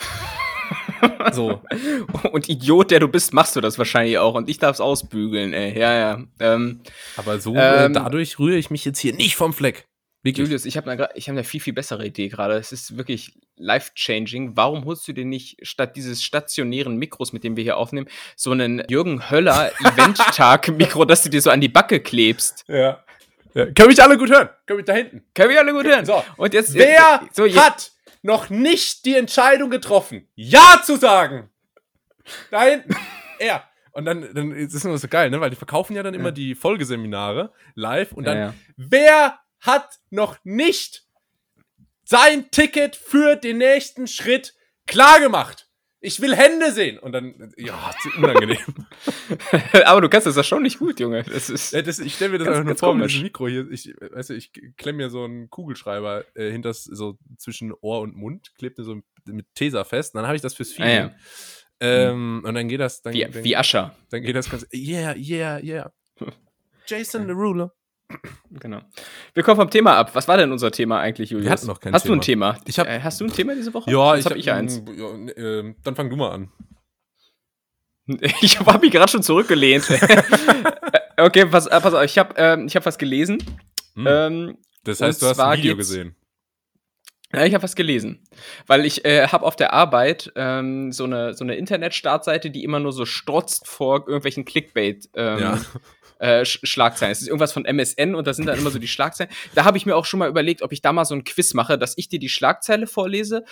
So. 1.32 1.62
Und 2.32 2.50
Idiot, 2.50 2.92
der 2.92 3.00
du 3.00 3.08
bist, 3.08 3.34
machst 3.34 3.56
du 3.56 3.62
das 3.62 3.78
wahrscheinlich 3.78 4.18
auch. 4.18 4.36
Und 4.36 4.50
ich 4.50 4.58
darf 4.58 4.76
es 4.76 4.82
ausbügeln, 4.82 5.54
ey. 5.54 5.78
Ja, 5.78 5.94
ja. 5.94 6.24
Ähm, 6.40 6.82
Aber 7.18 7.40
so, 7.40 7.56
äh, 7.56 7.86
ähm, 7.86 7.94
dadurch 7.94 8.40
rühre 8.40 8.58
ich 8.58 8.70
mich 8.70 8.86
jetzt 8.86 9.00
hier 9.00 9.14
nicht 9.14 9.36
vom 9.36 9.54
Fleck. 9.54 9.86
Wirklich. 10.22 10.48
Julius, 10.48 10.66
ich 10.66 10.76
habe 10.76 10.92
eine, 10.92 11.04
hab 11.04 11.28
eine 11.30 11.44
viel, 11.46 11.62
viel 11.62 11.74
bessere 11.74 12.06
Idee 12.06 12.28
gerade. 12.28 12.56
Es 12.56 12.74
ist 12.74 12.98
wirklich 12.98 13.40
life-changing. 13.56 14.58
Warum 14.58 14.84
holst 14.84 15.08
du 15.08 15.14
dir 15.14 15.24
nicht 15.24 15.66
statt 15.66 15.96
dieses 15.96 16.24
stationären 16.24 16.98
Mikros, 16.98 17.32
mit 17.32 17.46
dem 17.46 17.56
wir 17.56 17.64
hier 17.64 17.78
aufnehmen, 17.78 18.08
so 18.36 18.52
einen 18.52 18.84
Jürgen 18.90 19.30
Höller 19.30 19.72
Event-Tag-Mikro, 19.80 21.06
dass 21.06 21.24
du 21.24 21.30
dir 21.30 21.42
so 21.42 21.50
an 21.50 21.62
die 21.62 21.70
Backe 21.70 22.02
klebst? 22.02 22.66
Ja. 22.68 23.02
ja. 23.54 23.66
Können 23.68 23.88
mich 23.88 24.04
alle 24.04 24.18
gut 24.18 24.30
hören? 24.30 24.50
Können 24.66 24.78
mich 24.78 24.86
da 24.86 24.94
hinten? 24.94 25.24
Können 25.34 25.50
mich 25.50 25.60
alle 25.60 25.72
gut 25.72 25.86
hören? 25.86 26.06
So. 26.06 26.22
Und 26.36 26.54
jetzt. 26.54 26.74
Wer 26.74 27.22
so, 27.32 27.46
jetzt, 27.46 27.58
hat 27.58 27.92
noch 28.22 28.50
nicht 28.50 29.06
die 29.06 29.16
Entscheidung 29.16 29.70
getroffen, 29.70 30.28
Ja 30.36 30.82
zu 30.84 30.98
sagen. 30.98 31.50
Hinten. 32.52 32.96
Er. 33.40 33.64
Und 33.94 34.04
dann, 34.04 34.34
dann 34.34 34.52
ist 34.52 34.74
es 34.74 34.84
immer 34.84 34.98
so 34.98 35.08
geil, 35.08 35.30
ne? 35.30 35.40
Weil 35.40 35.50
die 35.50 35.56
verkaufen 35.56 35.96
ja 35.96 36.04
dann 36.04 36.14
immer 36.14 36.26
ja. 36.26 36.32
die 36.32 36.56
Folgeseminare 36.56 37.54
live 37.74 38.12
und 38.12 38.26
dann, 38.26 38.38
ja, 38.38 38.44
ja. 38.48 38.54
wer 38.76 39.40
hat 39.62 40.00
noch 40.10 40.38
nicht 40.44 41.06
sein 42.04 42.52
Ticket 42.52 42.98
für 42.98 43.38
den 43.38 43.60
nächsten 43.60 44.08
Schritt 44.08 44.56
klar 44.88 45.22
gemacht? 45.22 45.69
Ich 46.02 46.22
will 46.22 46.34
Hände 46.36 46.72
sehen. 46.72 46.98
Und 46.98 47.12
dann, 47.12 47.54
ja, 47.58 47.92
unangenehm. 48.18 48.58
Aber 49.86 50.00
du 50.00 50.08
kannst 50.08 50.28
das 50.28 50.36
ja 50.38 50.44
schon 50.44 50.64
nicht 50.64 50.80
gut, 50.80 51.00
Junge. 51.00 51.24
Das 51.24 51.50
ist 51.50 51.74
ja, 51.74 51.82
das, 51.82 52.00
ich 52.00 52.16
stelle 52.16 52.32
mir 52.32 52.38
das 52.38 52.48
einfach 52.48 52.64
nur 52.64 52.78
vor 52.78 52.96
mit 52.96 53.14
dem 53.14 53.22
Mikro 53.22 53.48
hier. 53.48 53.70
Ich, 53.70 53.94
weißt 54.00 54.30
du, 54.30 54.34
ich 54.34 54.52
klemme 54.78 54.98
mir 54.98 55.10
so 55.10 55.26
einen 55.26 55.50
Kugelschreiber 55.50 56.24
äh, 56.36 56.52
hinter 56.52 56.74
so 56.74 57.18
zwischen 57.38 57.74
Ohr 57.82 58.00
und 58.00 58.16
Mund, 58.16 58.54
klebe 58.58 58.76
mir 58.78 58.86
so 58.86 59.02
mit 59.26 59.48
Tesa 59.56 59.84
fest. 59.84 60.16
Und 60.16 60.20
dann 60.20 60.28
habe 60.28 60.38
ich 60.38 60.42
das 60.42 60.54
fürs 60.54 60.72
Feeling. 60.72 60.92
Ah, 60.92 60.96
ja. 60.96 61.16
ähm, 61.82 62.38
mhm. 62.38 62.46
Und 62.46 62.54
dann 62.54 62.70
geht 62.70 62.80
das. 62.80 63.02
Dann, 63.02 63.14
wie, 63.14 63.26
dann, 63.26 63.44
wie 63.44 63.58
Ascher. 63.58 63.94
Dann 64.10 64.22
geht 64.22 64.36
das 64.36 64.50
ganz. 64.50 64.66
Yeah, 64.74 65.16
yeah, 65.18 65.62
yeah. 65.62 65.92
Jason 66.88 67.26
the 67.26 67.34
Ruler. 67.34 67.74
Genau. 68.52 68.82
Wir 69.34 69.44
kommen 69.44 69.58
vom 69.58 69.70
Thema 69.70 69.96
ab. 69.96 70.16
Was 70.16 70.28
war 70.28 70.38
denn 70.38 70.52
unser 70.52 70.72
Thema 70.72 71.00
eigentlich, 71.00 71.30
Julius? 71.30 71.46
Wir 71.46 71.52
hatten 71.52 71.68
noch 71.68 71.80
kein 71.80 71.94
Hast 71.94 72.04
Thema. 72.04 72.16
du 72.16 72.20
ein 72.20 72.22
Thema? 72.22 72.58
Ich 72.66 72.80
hab, 72.80 72.88
äh, 72.88 73.00
hast 73.02 73.22
du 73.22 73.26
ein 73.26 73.32
Thema 73.32 73.56
diese 73.56 73.74
Woche? 73.74 73.90
Ja, 73.92 74.16
ich 74.16 74.26
habe 74.26 74.36
hab 74.36 74.40
ich 74.40 74.52
eins. 74.52 74.82
Ja, 74.98 75.14
äh, 75.16 75.76
dann 75.84 75.96
fang 75.96 76.10
du 76.10 76.16
mal 76.16 76.32
an. 76.32 76.52
Ich 78.42 78.60
habe 78.60 78.80
mich 78.80 78.92
gerade 78.92 79.12
schon 79.12 79.22
zurückgelehnt. 79.22 79.88
okay, 81.18 81.46
pass, 81.46 81.68
äh, 81.68 81.80
pass 81.80 81.94
auf, 81.94 82.04
ich 82.04 82.18
habe 82.18 82.34
ähm, 82.38 82.68
hab 82.68 82.84
was 82.84 82.98
gelesen. 82.98 83.38
Hm. 83.94 84.08
Ähm, 84.08 84.58
das 84.84 85.00
heißt, 85.00 85.22
du 85.22 85.28
hast 85.28 85.40
ein 85.40 85.60
Video 85.60 85.76
gesehen. 85.76 86.16
Ja, 87.32 87.46
ich 87.46 87.54
habe 87.54 87.62
was 87.62 87.76
gelesen, 87.76 88.24
weil 88.66 88.84
ich 88.84 89.06
äh, 89.06 89.28
habe 89.28 89.46
auf 89.46 89.56
der 89.56 89.74
Arbeit 89.74 90.32
ähm, 90.36 90.92
so 90.92 91.04
eine 91.04 91.36
so 91.36 91.44
eine 91.44 91.56
Internetstartseite, 91.56 92.50
die 92.50 92.64
immer 92.64 92.80
nur 92.80 92.92
so 92.92 93.06
strotzt 93.06 93.68
vor 93.68 94.08
irgendwelchen 94.08 94.46
Clickbait 94.46 95.08
ähm, 95.14 95.38
ja 95.38 95.62
äh, 96.20 96.46
Schlagzeilen. 96.46 97.12
Es 97.12 97.22
ist 97.22 97.28
irgendwas 97.28 97.52
von 97.52 97.66
MSN 97.66 98.16
und 98.16 98.28
da 98.28 98.34
sind 98.34 98.46
dann 98.46 98.60
immer 98.60 98.72
so 98.72 98.80
die 98.80 98.88
Schlagzeilen. 98.88 99.32
Da 99.56 99.66
habe 99.66 99.78
ich 99.78 99.86
mir 99.86 99.96
auch 99.96 100.06
schon 100.06 100.20
mal 100.20 100.30
überlegt, 100.30 100.62
ob 100.62 100.72
ich 100.72 100.82
da 100.82 100.94
mal 100.94 101.06
so 101.06 101.16
ein 101.16 101.24
Quiz 101.24 101.54
mache, 101.54 101.78
dass 101.78 101.98
ich 101.98 102.10
dir 102.10 102.20
die 102.20 102.30
Schlagzeile 102.30 102.88
vorlese 102.88 103.44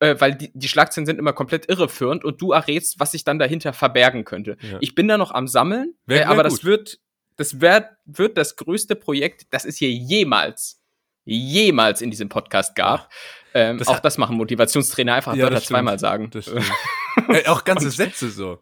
äh, 0.00 0.16
weil 0.18 0.34
die, 0.34 0.50
die 0.52 0.68
Schlagzeilen 0.68 1.06
sind 1.06 1.18
immer 1.18 1.32
komplett 1.32 1.68
irreführend 1.68 2.24
und 2.24 2.40
du 2.40 2.52
errätst, 2.52 2.98
was 2.98 3.12
sich 3.12 3.24
dann 3.24 3.38
dahinter 3.38 3.72
verbergen 3.72 4.24
könnte. 4.24 4.56
Ja. 4.60 4.78
Ich 4.80 4.94
bin 4.94 5.08
da 5.08 5.18
noch 5.18 5.30
am 5.30 5.48
Sammeln, 5.48 5.94
wär, 6.06 6.18
wär 6.18 6.26
äh, 6.26 6.28
aber 6.28 6.42
gut. 6.42 6.52
das 6.52 6.64
wird, 6.64 6.98
das 7.36 7.60
wär, 7.60 7.96
wird 8.04 8.36
das 8.36 8.56
größte 8.56 8.96
Projekt, 8.96 9.46
das 9.50 9.64
es 9.64 9.76
hier 9.76 9.90
jemals, 9.90 10.82
jemals 11.24 12.02
in 12.02 12.10
diesem 12.10 12.28
Podcast 12.28 12.74
gab. 12.74 13.10
Ähm, 13.54 13.78
das 13.78 13.88
auch 13.88 14.00
das 14.00 14.18
machen 14.18 14.36
Motivationstrainer 14.36 15.14
einfach 15.14 15.34
ja, 15.34 15.44
Wörter 15.44 15.62
zweimal 15.62 15.98
sagen. 15.98 16.30
äh, 17.28 17.46
auch 17.46 17.64
ganze 17.64 17.90
Sätze 17.90 18.30
so. 18.30 18.58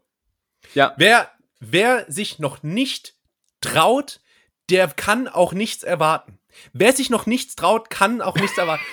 Ja. 0.75 0.95
Wer, 0.97 1.31
wer 1.61 2.05
sich 2.09 2.39
noch 2.39 2.63
nicht 2.63 3.15
traut, 3.63 4.21
der 4.71 4.89
kann 4.89 5.29
auch 5.29 5.53
nichts 5.53 5.83
erwarten. 5.83 6.39
Wer 6.73 6.93
sich 6.93 7.11
noch 7.11 7.27
nichts 7.27 7.57
traut, 7.57 7.91
kann 7.91 8.21
auch 8.21 8.37
nichts 8.37 8.59
erwarten. 8.59 8.85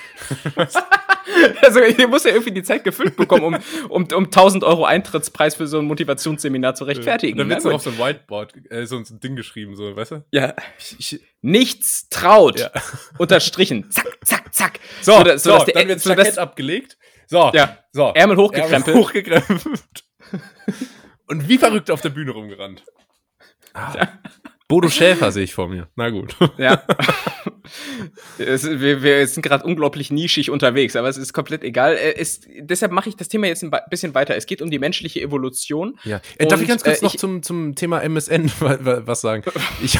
also, 1.62 1.82
ihr 1.82 2.08
muss 2.08 2.24
ja 2.24 2.32
irgendwie 2.32 2.52
die 2.52 2.64
Zeit 2.64 2.84
gefüllt 2.84 3.18
bekommen, 3.18 3.44
um, 3.44 3.56
um, 3.90 4.08
um 4.14 4.26
1000 4.26 4.64
Euro 4.64 4.86
Eintrittspreis 4.86 5.56
für 5.56 5.68
so 5.68 5.80
ein 5.80 5.86
Motivationsseminar 5.86 6.76
zu 6.76 6.86
rechtfertigen. 6.86 7.38
Dann 7.38 7.50
wird 7.50 7.64
ne? 7.64 7.74
auf 7.74 7.82
so 7.82 7.90
ein 7.90 7.98
Whiteboard, 7.98 8.54
äh, 8.72 8.86
so, 8.86 8.98
ein 8.98 9.06
Ding 9.20 9.36
geschrieben, 9.36 9.76
so, 9.76 9.96
weißt 9.96 10.12
du? 10.12 10.26
Ja. 10.32 10.56
Ich, 10.98 11.20
nichts 11.42 12.10
traut. 12.10 12.60
Ja. 12.60 12.72
Unterstrichen. 13.18 13.92
Zack, 13.92 14.18
zack, 14.24 14.54
zack. 14.54 14.80
So, 15.02 15.18
so, 15.18 15.38
so, 15.38 15.50
dass 15.52 15.66
der, 15.66 15.74
dann 15.74 15.88
wird 15.88 15.98
das 15.98 16.06
Jackett 16.06 16.38
abgelegt. 16.38 16.98
So, 17.28 17.52
ja. 17.54 17.78
so. 17.92 18.12
Ärmel 18.16 18.38
hochgekrempelt. 18.38 18.88
Ärmel 18.88 19.04
hochgekrempelt. 19.04 20.06
Und 21.28 21.48
wie 21.48 21.58
verrückt 21.58 21.92
auf 21.92 22.02
der 22.02 22.10
Bühne 22.10 22.32
rumgerannt. 22.32 22.84
Ah. 23.74 23.94
Ja. 23.96 24.20
Bodo 24.70 24.88
Schäfer 24.90 25.34
sehe 25.34 25.44
ich 25.44 25.54
vor 25.54 25.68
mir. 25.68 25.90
Na 25.96 26.10
gut. 26.12 26.36
Ja. 26.58 26.84
es, 28.38 28.70
wir, 28.70 29.02
wir 29.02 29.28
sind 29.28 29.42
gerade 29.42 29.66
unglaublich 29.66 30.12
nischig 30.12 30.50
unterwegs, 30.52 30.96
aber 30.96 31.10
es 31.10 31.18
ist 31.18 31.34
komplett 31.34 31.64
egal. 31.64 31.96
Äh, 31.96 32.16
es, 32.16 32.42
deshalb 32.60 32.92
mache 32.92 33.10
ich 33.10 33.18
das 33.18 33.28
Thema 33.28 33.48
jetzt 33.48 33.64
ein 33.64 33.72
bisschen 33.90 34.14
weiter. 34.14 34.36
Es 34.36 34.46
geht 34.46 34.62
um 34.62 34.70
die 34.70 34.80
menschliche 34.80 35.22
Evolution. 35.22 35.98
Ja. 36.04 36.22
Äh, 36.38 36.46
darf 36.46 36.62
ich 36.62 36.68
ganz 36.68 36.84
kurz 36.84 37.02
äh, 37.02 37.06
noch 37.06 37.16
zum, 37.16 37.42
zum 37.42 37.76
Thema 37.76 38.02
MSN 38.02 38.52
was 38.60 39.22
sagen? 39.22 39.44
Ich, 39.84 39.98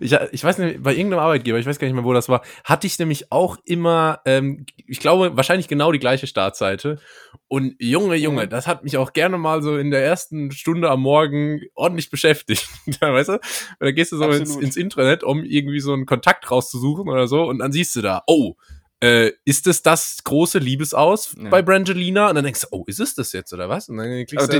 ich, 0.00 0.12
ich 0.32 0.44
weiß 0.44 0.58
nicht, 0.58 0.82
bei 0.82 0.92
irgendeinem 0.92 1.20
Arbeitgeber, 1.20 1.58
ich 1.58 1.66
weiß 1.66 1.78
gar 1.78 1.86
nicht 1.86 1.94
mehr, 1.94 2.04
wo 2.04 2.12
das 2.12 2.28
war, 2.28 2.42
hatte 2.64 2.88
ich 2.88 2.98
nämlich 2.98 3.30
auch 3.30 3.56
immer, 3.64 4.20
ähm, 4.26 4.66
ich 4.76 4.98
glaube, 4.98 5.36
wahrscheinlich 5.36 5.68
genau 5.68 5.92
die 5.92 6.00
gleiche 6.00 6.26
Startseite. 6.26 6.98
Und 7.52 7.76
Junge, 7.78 8.16
Junge, 8.16 8.48
das 8.48 8.66
hat 8.66 8.82
mich 8.82 8.96
auch 8.96 9.12
gerne 9.12 9.36
mal 9.36 9.62
so 9.62 9.76
in 9.76 9.90
der 9.90 10.02
ersten 10.02 10.52
Stunde 10.52 10.88
am 10.88 11.02
Morgen 11.02 11.60
ordentlich 11.74 12.08
beschäftigt. 12.08 12.66
weißt 13.00 13.28
du? 13.28 13.40
da 13.78 13.90
gehst 13.90 14.10
du 14.10 14.16
so 14.16 14.30
ins, 14.30 14.56
ins 14.56 14.74
Intranet, 14.74 15.22
um 15.22 15.44
irgendwie 15.44 15.80
so 15.80 15.92
einen 15.92 16.06
Kontakt 16.06 16.50
rauszusuchen 16.50 17.10
oder 17.10 17.28
so, 17.28 17.44
und 17.44 17.58
dann 17.58 17.70
siehst 17.70 17.94
du 17.94 18.00
da, 18.00 18.22
oh, 18.26 18.54
äh, 19.00 19.32
ist 19.44 19.66
es 19.66 19.82
das 19.82 20.24
große 20.24 20.60
Liebesaus 20.60 21.36
ja. 21.38 21.50
bei 21.50 21.60
Brangelina? 21.60 22.30
Und 22.30 22.36
dann 22.36 22.44
denkst 22.44 22.62
du, 22.62 22.68
oh, 22.70 22.84
ist 22.86 23.00
es 23.00 23.14
das 23.16 23.34
jetzt 23.34 23.52
oder 23.52 23.68
was? 23.68 23.90
Und 23.90 23.98
dann 23.98 24.08
klickst 24.24 24.48
du 24.48 24.52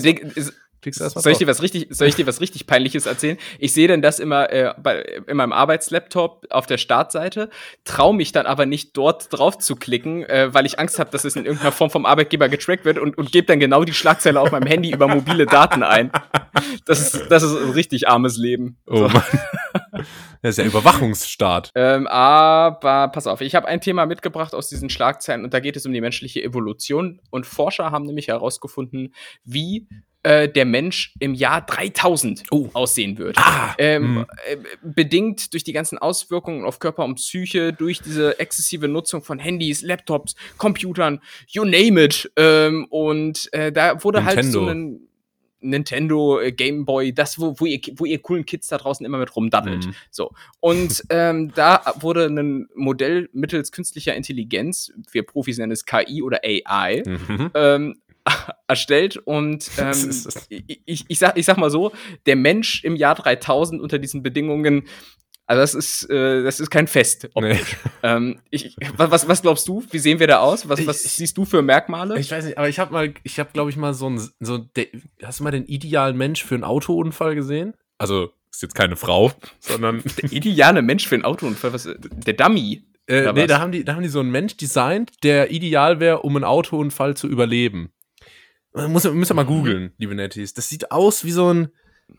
Ding, 0.84 0.92
ist, 0.92 0.98
soll 0.98 1.32
ich, 1.32 1.38
dir 1.38 1.46
was 1.46 1.62
richtig, 1.62 1.86
soll 1.90 2.08
ich 2.08 2.14
dir 2.14 2.26
was 2.26 2.40
richtig 2.40 2.66
Peinliches 2.66 3.06
erzählen? 3.06 3.38
Ich 3.58 3.72
sehe 3.72 3.88
denn 3.88 4.02
das 4.02 4.18
immer 4.18 4.50
äh, 4.52 4.74
bei, 4.82 5.00
in 5.26 5.36
meinem 5.36 5.52
Arbeitslaptop 5.52 6.46
auf 6.50 6.66
der 6.66 6.78
Startseite, 6.78 7.50
traue 7.84 8.14
mich 8.14 8.32
dann 8.32 8.46
aber 8.46 8.66
nicht 8.66 8.96
dort 8.96 9.32
drauf 9.32 9.58
zu 9.58 9.76
klicken, 9.76 10.24
äh, 10.24 10.52
weil 10.52 10.66
ich 10.66 10.78
Angst 10.78 10.98
habe, 10.98 11.10
dass 11.10 11.24
es 11.24 11.36
in 11.36 11.44
irgendeiner 11.44 11.72
Form 11.72 11.90
vom 11.90 12.04
Arbeitgeber 12.04 12.48
getrackt 12.48 12.84
wird 12.84 12.98
und, 12.98 13.16
und 13.16 13.32
gebe 13.32 13.46
dann 13.46 13.60
genau 13.60 13.84
die 13.84 13.94
Schlagzeile 13.94 14.40
auf 14.40 14.50
meinem 14.50 14.66
Handy 14.66 14.90
über 14.90 15.08
mobile 15.08 15.46
Daten 15.46 15.82
ein. 15.82 16.10
Das 16.84 17.00
ist, 17.00 17.30
das 17.30 17.42
ist 17.42 17.56
ein 17.56 17.70
richtig 17.70 18.08
armes 18.08 18.36
Leben. 18.36 18.76
Oh 18.86 18.96
so. 18.96 19.08
Mann. 19.08 19.22
Das 20.42 20.58
ist 20.58 20.58
ja 20.58 20.64
Überwachungsstaat. 20.64 21.70
Ähm, 21.76 22.08
aber 22.08 23.08
pass 23.12 23.28
auf, 23.28 23.40
ich 23.40 23.54
habe 23.54 23.68
ein 23.68 23.80
Thema 23.80 24.06
mitgebracht 24.06 24.54
aus 24.54 24.68
diesen 24.68 24.90
Schlagzeilen 24.90 25.44
und 25.44 25.54
da 25.54 25.60
geht 25.60 25.76
es 25.76 25.86
um 25.86 25.92
die 25.92 26.00
menschliche 26.00 26.42
Evolution. 26.42 27.20
Und 27.30 27.46
Forscher 27.46 27.92
haben 27.92 28.06
nämlich 28.06 28.28
herausgefunden, 28.28 29.14
wie 29.44 29.86
äh, 30.22 30.48
der 30.48 30.64
Mensch 30.64 31.14
im 31.18 31.34
Jahr 31.34 31.64
3000 31.66 32.44
oh. 32.50 32.68
aussehen 32.72 33.18
wird. 33.18 33.36
Ah, 33.38 33.74
ähm, 33.78 34.02
hm. 34.02 34.26
äh, 34.46 34.56
bedingt 34.82 35.52
durch 35.52 35.64
die 35.64 35.72
ganzen 35.72 35.98
Auswirkungen 35.98 36.64
auf 36.64 36.78
Körper 36.78 37.04
und 37.04 37.16
Psyche, 37.16 37.72
durch 37.72 38.00
diese 38.00 38.38
exzessive 38.38 38.88
Nutzung 38.88 39.22
von 39.22 39.38
Handys, 39.38 39.82
Laptops, 39.82 40.34
Computern, 40.58 41.20
you 41.48 41.64
name 41.64 42.02
it. 42.02 42.30
Ähm, 42.36 42.86
und 42.90 43.52
äh, 43.52 43.72
da 43.72 44.02
wurde 44.04 44.18
Nintendo. 44.18 44.42
halt 44.42 44.52
so 44.52 44.66
ein 44.66 45.08
Nintendo, 45.62 46.40
äh, 46.40 46.52
Game 46.52 46.84
Boy, 46.84 47.12
das, 47.12 47.38
wo, 47.38 47.54
wo, 47.58 47.66
ihr, 47.66 47.80
wo 47.96 48.04
ihr 48.04 48.20
coolen 48.20 48.44
Kids 48.44 48.68
da 48.68 48.78
draußen 48.78 49.04
immer 49.06 49.18
mit 49.18 49.34
rumdaddelt. 49.34 49.86
Mhm. 49.86 49.94
So. 50.10 50.32
Und 50.60 51.04
ähm, 51.10 51.52
da 51.54 51.82
wurde 52.00 52.26
ein 52.26 52.68
Modell 52.74 53.28
mittels 53.32 53.72
künstlicher 53.72 54.14
Intelligenz, 54.14 54.92
wir 55.10 55.22
Profis 55.24 55.58
nennen 55.58 55.72
es 55.72 55.84
KI 55.84 56.22
oder 56.22 56.40
AI, 56.44 57.02
mhm. 57.06 57.50
ähm, 57.54 58.01
erstellt 58.68 59.16
und 59.16 59.70
ähm, 59.78 60.10
ich, 60.86 61.04
ich, 61.08 61.18
sag, 61.18 61.36
ich 61.36 61.46
sag 61.46 61.56
mal 61.58 61.70
so, 61.70 61.92
der 62.26 62.36
Mensch 62.36 62.84
im 62.84 62.96
Jahr 62.96 63.14
3000 63.14 63.80
unter 63.80 63.98
diesen 63.98 64.22
Bedingungen, 64.22 64.84
also 65.46 65.60
das 65.60 65.74
ist, 65.74 66.10
äh, 66.10 66.44
das 66.44 66.60
ist 66.60 66.70
kein 66.70 66.86
Fest. 66.86 67.28
Nee. 67.34 67.58
Ähm, 68.02 68.40
ich, 68.50 68.76
was, 68.96 69.28
was 69.28 69.42
glaubst 69.42 69.66
du? 69.68 69.84
Wie 69.90 69.98
sehen 69.98 70.18
wir 70.20 70.26
da 70.26 70.38
aus? 70.38 70.68
Was, 70.68 70.86
was 70.86 71.04
ich, 71.04 71.12
siehst 71.12 71.36
du 71.36 71.44
für 71.44 71.62
Merkmale? 71.62 72.18
Ich 72.18 72.30
weiß 72.30 72.44
nicht, 72.44 72.58
aber 72.58 72.68
ich 72.68 72.78
habe 72.78 72.92
mal, 72.92 73.12
ich 73.22 73.38
habe 73.38 73.50
glaube 73.52 73.70
ich 73.70 73.76
mal 73.76 73.92
so 73.92 74.08
ein, 74.08 74.20
so 74.40 74.58
de, 74.58 74.88
hast 75.22 75.40
du 75.40 75.44
mal 75.44 75.50
den 75.50 75.66
idealen 75.66 76.16
Mensch 76.16 76.44
für 76.44 76.54
einen 76.54 76.64
Autounfall 76.64 77.34
gesehen? 77.34 77.74
Also 77.98 78.30
ist 78.50 78.62
jetzt 78.62 78.74
keine 78.74 78.96
Frau, 78.96 79.32
sondern 79.58 80.02
der 80.22 80.32
ideale 80.32 80.82
Mensch 80.82 81.08
für 81.08 81.16
einen 81.16 81.24
Autounfall, 81.24 81.72
was, 81.72 81.88
der 81.98 82.34
Dummy. 82.34 82.84
Äh, 83.08 83.32
nee, 83.32 83.46
da 83.46 83.58
haben, 83.58 83.72
die, 83.72 83.84
da 83.84 83.94
haben 83.94 84.02
die 84.02 84.08
so 84.08 84.20
einen 84.20 84.30
Mensch 84.30 84.56
designt, 84.56 85.12
der 85.24 85.50
ideal 85.50 86.00
wäre, 86.00 86.20
um 86.20 86.36
einen 86.36 86.44
Autounfall 86.44 87.16
zu 87.16 87.26
überleben. 87.26 87.92
Muss, 88.74 89.04
müsst 89.04 89.30
ihr 89.30 89.34
mal 89.34 89.44
mhm. 89.44 89.48
googeln, 89.48 89.92
liebe 89.98 90.14
Netties. 90.14 90.54
Das 90.54 90.68
sieht 90.68 90.90
aus 90.90 91.24
wie 91.24 91.32
so 91.32 91.52
ein 91.52 91.68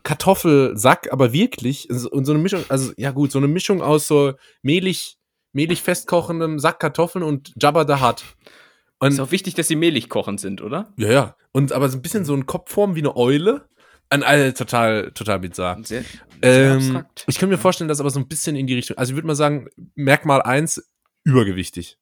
Kartoffelsack, 0.02 1.12
aber 1.12 1.32
wirklich. 1.32 1.88
Und 1.90 2.24
so 2.24 2.32
eine 2.32 2.40
Mischung, 2.40 2.64
also 2.68 2.92
ja 2.96 3.10
gut, 3.10 3.32
so 3.32 3.38
eine 3.38 3.48
Mischung 3.48 3.82
aus 3.82 4.06
so 4.06 4.34
mehlig, 4.62 5.18
mehlig 5.52 5.82
festkochendem 5.82 6.58
Sack 6.58 6.80
Kartoffeln 6.80 7.22
und 7.22 7.52
Jabba 7.60 7.86
the 7.86 8.02
Hutt. 8.02 8.24
Und 8.98 9.12
ist 9.12 9.20
auch 9.20 9.32
wichtig, 9.32 9.54
dass 9.54 9.68
sie 9.68 9.76
mehlig 9.76 10.08
kochend 10.08 10.40
sind, 10.40 10.62
oder? 10.62 10.92
Ja, 10.96 11.12
ja. 11.12 11.36
Und 11.52 11.72
aber 11.72 11.88
so 11.88 11.98
ein 11.98 12.02
bisschen 12.02 12.24
so 12.24 12.32
eine 12.32 12.44
Kopfform 12.44 12.94
wie 12.94 13.00
eine 13.00 13.16
Eule. 13.16 13.68
Ein, 14.10 14.22
also, 14.22 14.52
total, 14.52 15.10
total 15.12 15.40
bizarr. 15.40 15.78
Sehr, 15.82 16.04
sehr 16.42 16.74
ähm, 16.76 17.04
ich 17.26 17.38
kann 17.38 17.48
mir 17.48 17.58
vorstellen, 17.58 17.88
dass 17.88 18.00
aber 18.00 18.10
so 18.10 18.20
ein 18.20 18.28
bisschen 18.28 18.54
in 18.54 18.66
die 18.66 18.74
Richtung. 18.74 18.96
Also 18.96 19.12
ich 19.12 19.16
würde 19.16 19.26
mal 19.26 19.34
sagen, 19.34 19.68
Merkmal 19.94 20.42
1, 20.42 20.82
übergewichtig. 21.24 21.98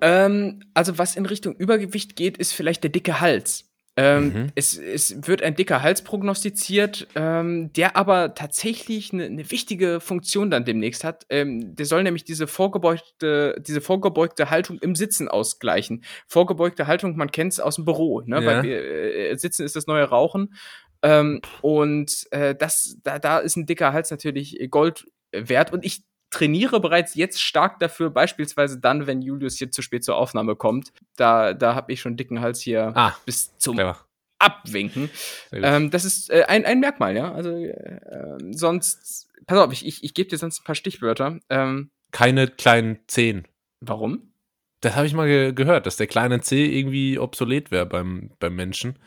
Ähm, 0.00 0.60
also 0.74 0.98
was 0.98 1.16
in 1.16 1.26
Richtung 1.26 1.56
Übergewicht 1.56 2.16
geht, 2.16 2.38
ist 2.38 2.52
vielleicht 2.52 2.82
der 2.82 2.90
dicke 2.90 3.20
Hals. 3.20 3.66
Ähm, 3.98 4.24
mhm. 4.24 4.52
es, 4.54 4.76
es 4.76 5.26
wird 5.26 5.42
ein 5.42 5.54
dicker 5.54 5.82
Hals 5.82 6.02
prognostiziert, 6.02 7.08
ähm, 7.14 7.72
der 7.72 7.96
aber 7.96 8.34
tatsächlich 8.34 9.14
eine, 9.14 9.24
eine 9.24 9.50
wichtige 9.50 10.00
Funktion 10.00 10.50
dann 10.50 10.66
demnächst 10.66 11.02
hat. 11.02 11.24
Ähm, 11.30 11.74
der 11.74 11.86
soll 11.86 12.02
nämlich 12.02 12.24
diese 12.24 12.46
vorgebeugte, 12.46 13.56
diese 13.66 13.80
vorgebeugte 13.80 14.50
Haltung 14.50 14.78
im 14.80 14.94
Sitzen 14.94 15.28
ausgleichen. 15.28 16.04
Vorgebeugte 16.28 16.86
Haltung, 16.86 17.16
man 17.16 17.32
kennt 17.32 17.54
es 17.54 17.60
aus 17.60 17.76
dem 17.76 17.86
Büro, 17.86 18.20
ne? 18.20 18.42
Ja. 18.42 18.46
Weil 18.46 18.66
äh, 18.66 19.36
Sitzen 19.36 19.64
ist 19.64 19.76
das 19.76 19.86
neue 19.86 20.04
Rauchen. 20.04 20.54
Ähm, 21.00 21.40
und 21.62 22.26
äh, 22.32 22.54
das, 22.54 22.98
da, 23.02 23.18
da 23.18 23.38
ist 23.38 23.56
ein 23.56 23.64
dicker 23.64 23.94
Hals 23.94 24.10
natürlich 24.10 24.58
Gold 24.70 25.06
wert. 25.32 25.72
Und 25.72 25.86
ich 25.86 26.04
trainiere 26.30 26.80
bereits 26.80 27.14
jetzt 27.14 27.40
stark 27.40 27.78
dafür, 27.78 28.10
beispielsweise 28.10 28.78
dann, 28.78 29.06
wenn 29.06 29.22
Julius 29.22 29.56
hier 29.56 29.70
zu 29.70 29.82
spät 29.82 30.04
zur 30.04 30.16
Aufnahme 30.16 30.56
kommt. 30.56 30.92
Da, 31.16 31.54
da 31.54 31.74
habe 31.74 31.92
ich 31.92 32.00
schon 32.00 32.16
dicken 32.16 32.40
Hals 32.40 32.60
hier 32.60 32.92
ah, 32.94 33.16
bis 33.24 33.56
zum 33.58 33.76
clever. 33.76 33.98
Abwinken. 34.38 35.10
Ähm, 35.52 35.90
das 35.90 36.04
ist 36.04 36.30
äh, 36.30 36.44
ein, 36.46 36.64
ein 36.66 36.80
Merkmal, 36.80 37.16
ja. 37.16 37.32
Also 37.32 37.50
äh, 37.50 38.38
sonst, 38.50 39.28
pass 39.46 39.58
auf, 39.58 39.72
ich, 39.72 39.86
ich, 39.86 40.04
ich 40.04 40.14
gebe 40.14 40.28
dir 40.28 40.36
sonst 40.36 40.60
ein 40.60 40.64
paar 40.64 40.74
Stichwörter. 40.74 41.38
Ähm, 41.48 41.90
Keine 42.10 42.48
kleinen 42.48 42.98
Zehen. 43.06 43.48
Warum? 43.80 44.32
Das 44.80 44.94
habe 44.94 45.06
ich 45.06 45.14
mal 45.14 45.26
ge 45.26 45.52
gehört, 45.52 45.86
dass 45.86 45.96
der 45.96 46.06
kleine 46.06 46.40
C 46.40 46.66
irgendwie 46.66 47.18
obsolet 47.18 47.70
wäre 47.70 47.86
beim, 47.86 48.30
beim 48.38 48.54
Menschen 48.54 48.98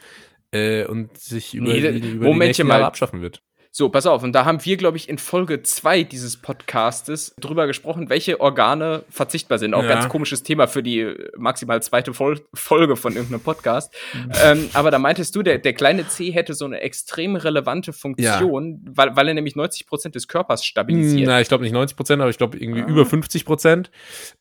äh, 0.51 0.85
und 0.85 1.15
sich 1.17 1.53
über, 1.53 1.67
nee, 1.67 1.79
die, 1.79 2.09
über 2.09 2.25
Moment 2.25 2.41
die 2.41 2.47
nächsten 2.47 2.67
Jahre 2.67 2.85
abschaffen 2.85 3.21
wird. 3.21 3.43
So, 3.71 3.89
pass 3.89 4.07
auf, 4.07 4.23
und 4.23 4.33
da 4.33 4.45
haben 4.45 4.65
wir, 4.65 4.77
glaube 4.77 4.97
ich, 4.97 5.07
in 5.07 5.19
Folge 5.19 5.61
2 5.61 6.01
dieses 6.01 6.37
Podcastes 6.37 7.35
drüber 7.39 7.67
gesprochen, 7.67 8.09
welche 8.09 8.41
Organe 8.41 9.03
verzichtbar 9.09 9.59
sind. 9.59 9.75
Auch 9.75 9.83
ja. 9.83 9.89
ganz 9.89 10.09
komisches 10.09 10.41
Thema 10.41 10.65
für 10.65 10.81
die 10.81 11.13
maximal 11.37 11.81
zweite 11.83 12.17
Vol 12.17 12.41
Folge 12.55 12.95
von 12.95 13.13
irgendeinem 13.13 13.41
Podcast. 13.41 13.93
Mhm. 14.13 14.31
ähm, 14.43 14.69
aber 14.73 14.89
da 14.89 14.97
meintest 14.97 15.35
du, 15.35 15.43
der, 15.43 15.59
der 15.59 15.73
kleine 15.73 16.07
C 16.07 16.31
hätte 16.31 16.55
so 16.55 16.65
eine 16.65 16.81
extrem 16.81 17.35
relevante 17.35 17.93
Funktion, 17.93 18.81
ja. 18.85 18.91
weil, 18.95 19.15
weil 19.15 19.27
er 19.27 19.33
nämlich 19.35 19.55
90 19.55 19.85
Prozent 19.85 20.15
des 20.15 20.27
Körpers 20.27 20.65
stabilisiert. 20.65 21.27
Na, 21.27 21.39
ich 21.39 21.47
glaube 21.47 21.63
nicht 21.63 21.73
90 21.73 21.95
Prozent, 21.95 22.21
aber 22.21 22.31
ich 22.31 22.37
glaube 22.39 22.57
irgendwie 22.57 22.81
ah. 22.81 22.87
über 22.87 23.05
50 23.05 23.45
Prozent. 23.45 23.91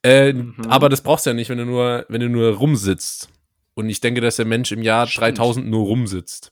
Äh, 0.02 0.32
mhm. 0.32 0.54
Aber 0.68 0.88
das 0.88 1.02
brauchst 1.02 1.26
du 1.26 1.30
ja 1.30 1.35
nicht, 1.35 1.50
wenn 1.50 1.58
du 1.58 1.66
nur, 1.66 2.06
wenn 2.08 2.23
du 2.23 2.30
nur 2.30 2.54
rumsitzt. 2.54 3.28
Und 3.75 3.90
ich 3.90 4.00
denke, 4.00 4.23
dass 4.23 4.37
der 4.37 4.47
Mensch 4.47 4.73
im 4.73 4.82
Jahr 4.82 5.06
Stimmt. 5.06 5.38
3000 5.38 5.68
nur 5.68 5.85
rumsitzt. 5.85 6.50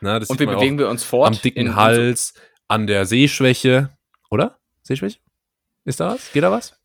Na, 0.00 0.16
und 0.16 0.40
wie 0.40 0.46
bewegen 0.46 0.78
wir 0.78 0.88
uns 0.88 1.04
fort? 1.04 1.28
Am 1.28 1.40
dicken 1.40 1.74
Hals, 1.74 2.34
an 2.68 2.86
der 2.86 3.06
Sehschwäche, 3.06 3.90
oder? 4.30 4.58
Sehschwäche? 4.82 5.18
Ist 5.84 6.00
da 6.00 6.14
was? 6.14 6.32
Geht 6.32 6.42
da 6.42 6.50
was? 6.50 6.78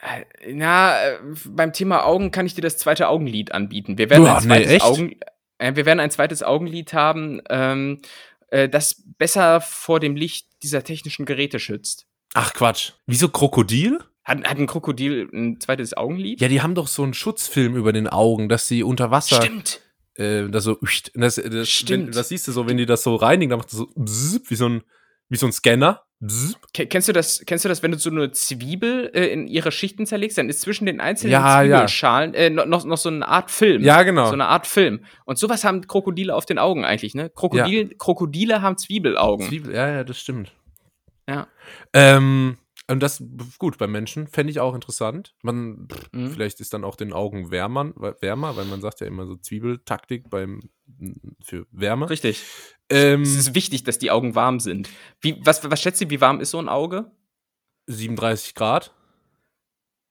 Äh, 0.00 0.52
na, 0.52 1.00
äh, 1.00 1.18
beim 1.46 1.72
Thema 1.72 2.04
Augen 2.04 2.30
kann 2.30 2.46
ich 2.46 2.54
dir 2.54 2.62
das 2.62 2.78
zweite 2.78 3.08
Augenlid 3.08 3.52
anbieten. 3.52 3.98
Wir 3.98 4.10
werden, 4.10 4.24
Uah, 4.24 4.36
ein, 4.36 4.42
zweites 4.42 4.70
nee, 4.70 4.80
Augen, 4.80 5.16
äh, 5.58 5.76
wir 5.76 5.86
werden 5.86 6.00
ein 6.00 6.10
zweites 6.10 6.42
Augenlid 6.42 6.92
haben, 6.92 7.40
ähm, 7.50 8.00
äh, 8.48 8.68
das 8.68 9.02
besser 9.18 9.60
vor 9.60 10.00
dem 10.00 10.16
Licht 10.16 10.48
dieser 10.62 10.82
technischen 10.82 11.24
Geräte 11.24 11.58
schützt. 11.58 12.06
Ach 12.34 12.54
Quatsch. 12.54 12.92
Wieso 13.06 13.28
Krokodil? 13.28 13.98
Hat, 14.24 14.44
hat 14.44 14.56
ein 14.56 14.66
Krokodil 14.66 15.28
ein 15.32 15.60
zweites 15.60 15.96
Augenlid? 15.96 16.40
Ja, 16.40 16.48
die 16.48 16.62
haben 16.62 16.74
doch 16.74 16.86
so 16.86 17.02
einen 17.02 17.14
Schutzfilm 17.14 17.76
über 17.76 17.92
den 17.92 18.08
Augen, 18.08 18.48
dass 18.48 18.68
sie 18.68 18.82
unter 18.82 19.10
Wasser. 19.10 19.36
Stimmt 19.36 19.80
äh, 20.16 20.48
das 20.48 20.64
so, 20.64 20.78
das, 21.14 21.36
das, 21.36 21.68
Stimmt. 21.68 22.06
Wenn, 22.06 22.12
das 22.12 22.28
siehst 22.28 22.48
du 22.48 22.52
so, 22.52 22.66
wenn 22.66 22.76
die 22.76 22.86
das 22.86 23.02
so 23.02 23.16
reinigen, 23.16 23.50
dann 23.50 23.58
macht 23.58 23.72
das 23.72 23.78
so 23.78 23.88
wie 24.48 24.54
so 24.54 24.68
ein, 24.68 24.82
wie 25.28 25.36
so 25.36 25.46
ein 25.46 25.52
Scanner. 25.52 26.02
Kennst 26.72 27.08
du 27.08 27.12
das, 27.12 27.42
kennst 27.46 27.64
du 27.64 27.68
das, 27.68 27.82
wenn 27.82 27.90
du 27.90 27.98
so 27.98 28.08
eine 28.08 28.30
Zwiebel 28.30 29.10
äh, 29.12 29.26
in 29.26 29.48
ihre 29.48 29.72
Schichten 29.72 30.06
zerlegst, 30.06 30.38
dann 30.38 30.48
ist 30.48 30.60
zwischen 30.60 30.86
den 30.86 31.00
einzelnen 31.00 31.32
Ja, 31.32 31.62
Zwiebelschalen 31.62 32.34
äh, 32.34 32.48
noch, 32.48 32.84
noch 32.84 32.96
so 32.96 33.08
eine 33.08 33.26
Art 33.26 33.50
Film. 33.50 33.82
Ja, 33.82 34.04
genau. 34.04 34.26
So 34.26 34.32
eine 34.32 34.46
Art 34.46 34.68
Film. 34.68 35.04
Und 35.24 35.38
sowas 35.38 35.64
haben 35.64 35.84
Krokodile 35.86 36.34
auf 36.34 36.46
den 36.46 36.58
Augen 36.58 36.84
eigentlich, 36.84 37.14
ne? 37.14 37.28
Krokodil, 37.28 37.96
Krokodile 37.98 38.62
haben 38.62 38.78
Zwiebelaugen. 38.78 39.48
Zwiebel, 39.48 39.74
ja, 39.74 39.88
ja, 39.88 40.04
das 40.04 40.20
stimmt. 40.20 40.52
Ja. 41.28 41.48
Ähm, 41.92 42.56
und 42.92 43.02
das, 43.02 43.22
gut, 43.58 43.78
beim 43.78 43.90
Menschen 43.92 44.26
fände 44.28 44.50
ich 44.50 44.60
auch 44.60 44.74
interessant. 44.74 45.34
Man, 45.42 45.88
Mhm. 46.12 46.30
vielleicht 46.30 46.60
ist 46.60 46.72
dann 46.74 46.84
auch 46.84 46.94
den 46.96 47.12
Augen 47.12 47.50
wärmer, 47.50 47.92
wärmer, 48.20 48.56
weil 48.56 48.64
man 48.66 48.80
sagt 48.80 49.00
ja 49.00 49.06
immer 49.06 49.26
so 49.26 49.36
Zwiebeltaktik 49.36 50.30
beim, 50.30 50.60
für 51.42 51.66
Wärme. 51.72 52.08
Richtig. 52.10 52.42
Ähm, 52.88 53.22
Es 53.22 53.34
ist 53.36 53.54
wichtig, 53.54 53.84
dass 53.84 53.98
die 53.98 54.10
Augen 54.10 54.34
warm 54.34 54.60
sind. 54.60 54.88
Wie, 55.20 55.40
was, 55.44 55.68
was 55.70 55.80
schätzt 55.80 56.00
du, 56.00 56.10
wie 56.10 56.20
warm 56.20 56.40
ist 56.40 56.50
so 56.50 56.58
ein 56.58 56.68
Auge? 56.68 57.10
37 57.86 58.54
Grad. 58.54 58.94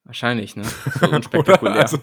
Wahrscheinlich, 0.03 0.55
ne? 0.55 0.63
So 0.99 1.09
unspektakulär. 1.09 1.75
Also, 1.81 1.97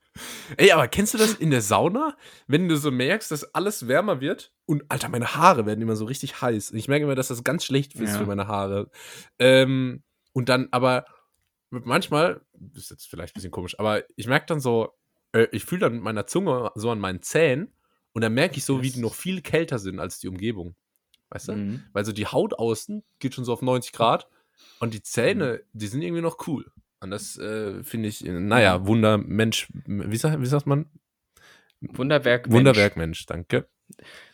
ey, 0.56 0.72
aber 0.72 0.88
kennst 0.88 1.14
du 1.14 1.18
das 1.18 1.34
in 1.34 1.50
der 1.50 1.60
Sauna, 1.60 2.16
wenn 2.46 2.68
du 2.68 2.76
so 2.76 2.90
merkst, 2.90 3.30
dass 3.30 3.54
alles 3.54 3.86
wärmer 3.88 4.20
wird 4.20 4.52
und 4.66 4.84
Alter, 4.88 5.08
meine 5.08 5.34
Haare 5.34 5.66
werden 5.66 5.82
immer 5.82 5.96
so 5.96 6.04
richtig 6.06 6.40
heiß. 6.40 6.70
Und 6.70 6.78
ich 6.78 6.88
merke 6.88 7.04
immer, 7.04 7.14
dass 7.14 7.28
das 7.28 7.44
ganz 7.44 7.64
schlecht 7.64 7.94
ist 7.94 8.12
Ja. 8.12 8.18
für 8.18 8.26
meine 8.26 8.46
Haare. 8.46 8.90
Ähm, 9.38 10.02
und 10.34 10.50
dann 10.50 10.68
aber 10.72 11.06
manchmal, 11.70 12.42
ist 12.74 12.90
jetzt 12.90 13.08
vielleicht 13.08 13.32
ein 13.32 13.38
bisschen 13.38 13.50
komisch, 13.50 13.78
aber 13.78 14.02
ich 14.16 14.26
merke 14.26 14.46
dann 14.46 14.60
so, 14.60 14.92
äh, 15.32 15.46
ich 15.52 15.64
fühle 15.64 15.80
dann 15.80 15.94
mit 15.94 16.02
meiner 16.02 16.26
Zunge 16.26 16.70
so 16.74 16.90
an 16.90 16.98
meinen 16.98 17.22
Zähnen 17.22 17.72
und 18.12 18.22
dann 18.22 18.34
merke 18.34 18.58
ich 18.58 18.64
so, 18.64 18.82
wie 18.82 18.90
die 18.90 19.00
noch 19.00 19.14
viel 19.14 19.40
kälter 19.40 19.78
sind 19.78 19.98
als 19.98 20.18
die 20.18 20.28
Umgebung. 20.28 20.76
Weißt 21.30 21.48
du? 21.48 21.52
Mhm. 21.52 21.84
Weil 21.92 22.04
so 22.04 22.12
die 22.12 22.26
Haut 22.26 22.54
außen 22.54 23.02
geht 23.18 23.34
schon 23.34 23.44
so 23.44 23.52
auf 23.52 23.62
90 23.62 23.92
Grad 23.92 24.28
und 24.80 24.92
die 24.94 25.02
Zähne, 25.02 25.62
die 25.72 25.86
sind 25.86 26.02
irgendwie 26.02 26.22
noch 26.22 26.46
cool. 26.46 26.70
Und 27.00 27.10
das 27.10 27.36
äh, 27.38 27.82
finde 27.82 28.08
ich, 28.08 28.22
naja, 28.22 28.86
Wunder, 28.86 29.18
Mensch, 29.18 29.68
wie, 29.86 30.16
sagt, 30.16 30.40
wie 30.40 30.46
sagt 30.46 30.66
man? 30.66 30.86
Wunderwerk. 31.80 32.50
Wunderwerk, 32.50 32.96
Mensch, 32.96 33.26
danke. 33.26 33.68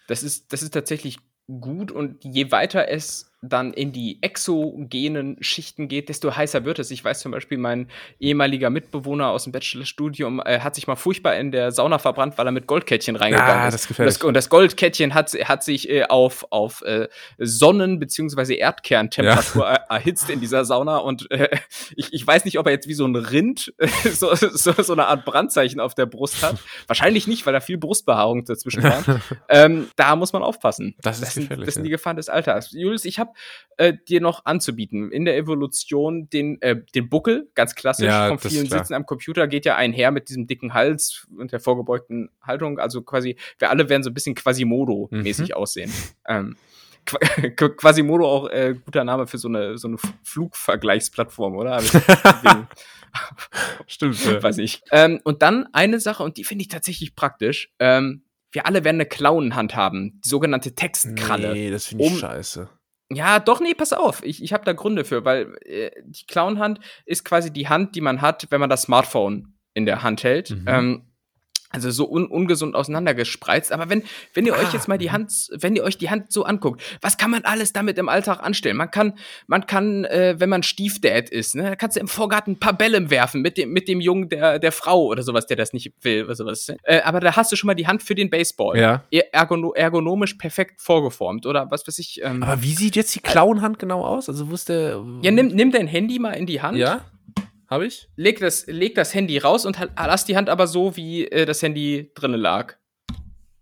Das 0.06 0.22
ist, 0.22 0.52
das 0.52 0.62
ist 0.62 0.72
tatsächlich 0.72 1.18
gut 1.46 1.90
und 1.90 2.22
je 2.22 2.52
weiter 2.52 2.88
es 2.88 3.29
dann 3.42 3.72
in 3.72 3.92
die 3.92 4.18
exogenen 4.22 5.36
Schichten 5.42 5.88
geht, 5.88 6.10
desto 6.10 6.36
heißer 6.36 6.64
wird 6.66 6.78
es. 6.78 6.90
Ich 6.90 7.02
weiß 7.02 7.20
zum 7.20 7.32
Beispiel, 7.32 7.56
mein 7.56 7.88
ehemaliger 8.18 8.68
Mitbewohner 8.68 9.28
aus 9.28 9.44
dem 9.44 9.52
Bachelorstudium 9.52 10.42
äh, 10.44 10.60
hat 10.60 10.74
sich 10.74 10.86
mal 10.86 10.96
furchtbar 10.96 11.36
in 11.36 11.50
der 11.50 11.72
Sauna 11.72 11.98
verbrannt, 11.98 12.36
weil 12.36 12.46
er 12.46 12.52
mit 12.52 12.66
Goldkettchen 12.66 13.16
reingegangen 13.16 13.62
Ah, 13.62 13.68
ist. 13.68 13.74
das 13.74 13.90
ist 13.90 13.98
und, 13.98 14.06
das, 14.06 14.16
und 14.18 14.34
das 14.34 14.48
Goldkettchen 14.50 15.14
hat, 15.14 15.32
hat 15.32 15.64
sich 15.64 15.88
äh, 15.88 16.04
auf, 16.04 16.46
auf 16.50 16.82
äh, 16.82 17.08
Sonnen- 17.38 17.98
bzw. 17.98 18.56
Erdkerntemperatur 18.56 19.66
er, 19.66 19.86
erhitzt 19.88 20.28
in 20.28 20.40
dieser 20.40 20.66
Sauna 20.66 20.98
und 20.98 21.30
äh, 21.30 21.48
ich, 21.96 22.12
ich 22.12 22.26
weiß 22.26 22.44
nicht, 22.44 22.58
ob 22.58 22.66
er 22.66 22.72
jetzt 22.72 22.88
wie 22.88 22.94
so 22.94 23.06
ein 23.06 23.16
Rind 23.16 23.72
äh, 23.78 23.88
so, 24.10 24.34
so, 24.34 24.72
so 24.72 24.92
eine 24.92 25.06
Art 25.06 25.24
Brandzeichen 25.24 25.80
auf 25.80 25.94
der 25.94 26.04
Brust 26.06 26.42
hat. 26.42 26.58
Wahrscheinlich 26.86 27.26
nicht, 27.26 27.46
weil 27.46 27.54
da 27.54 27.60
viel 27.60 27.78
Brustbehaarung 27.78 28.44
dazwischen 28.44 28.82
war. 28.82 29.02
ähm, 29.48 29.88
da 29.96 30.14
muss 30.16 30.32
man 30.34 30.42
aufpassen. 30.42 30.94
Das 31.00 31.20
ist 31.22 31.32
sind, 31.32 31.44
gefährlich, 31.44 31.66
das 31.66 31.74
sind 31.74 31.84
ja. 31.84 31.86
die 31.86 31.90
Gefahren 31.92 32.16
des 32.16 32.28
Alters. 32.28 32.72
Julius, 32.72 33.04
ich 33.06 33.18
habe 33.18 33.29
äh, 33.76 33.94
dir 34.08 34.20
noch 34.20 34.44
anzubieten. 34.44 35.10
In 35.12 35.24
der 35.24 35.36
Evolution 35.36 36.28
den, 36.30 36.60
äh, 36.62 36.82
den 36.94 37.08
Buckel, 37.08 37.50
ganz 37.54 37.74
klassisch, 37.74 38.06
Ja, 38.06 38.32
ist 38.34 38.46
vielen. 38.46 38.66
Sitzen 38.68 38.94
am 38.94 39.06
Computer, 39.06 39.46
geht 39.48 39.64
ja 39.64 39.76
einher 39.76 40.10
mit 40.10 40.28
diesem 40.28 40.46
dicken 40.46 40.74
Hals 40.74 41.26
und 41.36 41.52
der 41.52 41.60
vorgebeugten 41.60 42.30
Haltung. 42.42 42.78
Also 42.78 43.02
quasi, 43.02 43.36
wir 43.58 43.70
alle 43.70 43.88
werden 43.88 44.02
so 44.02 44.10
ein 44.10 44.14
bisschen 44.14 44.34
Quasimodo-mäßig 44.34 45.48
Mhm. 45.48 45.54
aussehen. 45.54 45.92
Ähm, 46.28 46.56
Qu- 47.06 47.18
Qu- 47.56 47.76
Quasimodo 47.76 48.28
auch 48.28 48.50
äh, 48.50 48.74
guter 48.84 49.04
Name 49.04 49.26
für 49.26 49.38
so 49.38 49.48
eine, 49.48 49.78
so 49.78 49.88
eine 49.88 49.96
Flugvergleichsplattform, 50.22 51.56
oder? 51.56 51.80
Stimmt. 53.86 54.24
Ja. 54.24 54.42
weiß 54.42 54.58
ich. 54.58 54.82
Ähm, 54.92 55.20
und 55.24 55.42
dann 55.42 55.66
eine 55.72 56.00
Sache, 56.00 56.22
und 56.22 56.36
die 56.36 56.44
finde 56.44 56.62
ich 56.62 56.68
tatsächlich 56.68 57.14
praktisch. 57.16 57.72
Ähm, 57.78 58.22
wir 58.52 58.66
alle 58.66 58.84
werden 58.84 58.96
eine 58.96 59.06
Klauenhand 59.06 59.76
haben, 59.76 60.20
die 60.24 60.28
sogenannte 60.28 60.74
Textkralle. 60.74 61.52
Nee, 61.52 61.70
das 61.70 61.86
finde 61.86 62.04
ich 62.04 62.12
Um- 62.12 62.18
scheiße. 62.18 62.68
Ja, 63.12 63.40
doch, 63.40 63.60
nee, 63.60 63.74
pass 63.74 63.92
auf. 63.92 64.22
Ich, 64.22 64.42
ich 64.42 64.52
habe 64.52 64.64
da 64.64 64.72
Gründe 64.72 65.04
für, 65.04 65.24
weil 65.24 65.56
äh, 65.64 65.90
die 66.04 66.26
Clownhand 66.26 66.78
ist 67.06 67.24
quasi 67.24 67.52
die 67.52 67.68
Hand, 67.68 67.96
die 67.96 68.00
man 68.00 68.22
hat, 68.22 68.46
wenn 68.50 68.60
man 68.60 68.70
das 68.70 68.82
Smartphone 68.82 69.54
in 69.74 69.84
der 69.84 70.02
Hand 70.02 70.22
hält. 70.22 70.50
Mhm. 70.50 70.64
Ähm, 70.66 71.09
also 71.70 71.90
so 71.90 72.10
un 72.10 72.26
ungesund 72.26 72.74
auseinandergespreizt. 72.74 73.72
Aber 73.72 73.88
wenn, 73.88 74.02
wenn 74.34 74.46
ihr 74.46 74.54
euch 74.54 74.70
Ah, 74.70 74.72
jetzt 74.72 74.88
mal 74.88 74.98
die 74.98 75.08
mhm. 75.08 75.12
Hand, 75.12 75.32
wenn 75.52 75.74
ihr 75.74 75.82
euch 75.84 75.98
die 75.98 76.10
Hand 76.10 76.32
so 76.32 76.44
anguckt, 76.44 76.82
was 77.00 77.16
kann 77.16 77.30
man 77.30 77.44
alles 77.44 77.72
damit 77.72 77.98
im 77.98 78.08
Alltag 78.08 78.42
anstellen? 78.42 78.76
Man 78.76 78.90
kann, 78.90 79.14
man 79.46 79.66
kann, 79.66 80.04
äh, 80.04 80.36
wenn 80.38 80.48
man 80.48 80.62
Stiefdad 80.62 81.28
ist, 81.30 81.54
ne, 81.54 81.62
da 81.62 81.76
kannst 81.76 81.96
du 81.96 82.00
im 82.00 82.08
Vorgarten 82.08 82.54
ein 82.54 82.60
paar 82.60 82.72
Bälle 82.72 83.10
werfen 83.10 83.40
mit 83.40 83.56
dem, 83.56 83.72
mit 83.72 83.88
dem 83.88 84.00
Jungen 84.00 84.28
der, 84.28 84.58
der 84.58 84.72
Frau 84.72 85.06
oder 85.06 85.22
sowas, 85.22 85.46
der 85.46 85.56
das 85.56 85.72
nicht 85.72 85.92
will 86.02 86.24
oder 86.24 86.34
sowas. 86.34 86.72
Äh, 86.82 87.00
aber 87.02 87.20
da 87.20 87.36
hast 87.36 87.52
du 87.52 87.56
schon 87.56 87.68
mal 87.68 87.74
die 87.74 87.86
Hand 87.86 88.02
für 88.02 88.14
den 88.14 88.30
Baseball. 88.30 88.78
Ja. 88.78 89.04
Ergono 89.32 89.72
ergonomisch 89.72 90.34
perfekt 90.34 90.80
vorgeformt 90.80 91.46
oder 91.46 91.70
was 91.70 91.86
weiß 91.86 91.98
ich. 91.98 92.20
Ähm, 92.22 92.42
Aber 92.42 92.62
wie 92.62 92.74
sieht 92.74 92.96
jetzt 92.96 93.14
die 93.14 93.20
Klauenhand 93.20 93.78
genau 93.78 94.04
aus? 94.04 94.28
Also, 94.28 94.46
der. 94.68 95.02
ja, 95.22 95.30
nimm, 95.30 95.48
nimm 95.48 95.70
dein 95.70 95.86
Handy 95.86 96.18
mal 96.18 96.32
in 96.32 96.46
die 96.46 96.60
Hand. 96.60 96.78
Ja? 96.78 97.00
Habe 97.70 97.86
ich? 97.86 98.08
Leg 98.16 98.40
das, 98.40 98.66
leg 98.66 98.94
das 98.96 99.14
Handy 99.14 99.38
raus 99.38 99.64
und 99.64 99.78
halt- 99.78 99.92
lass 99.96 100.24
die 100.24 100.36
Hand 100.36 100.48
aber 100.48 100.66
so, 100.66 100.96
wie 100.96 101.26
äh, 101.26 101.46
das 101.46 101.62
Handy 101.62 102.10
drinnen 102.14 102.40
lag. 102.40 102.74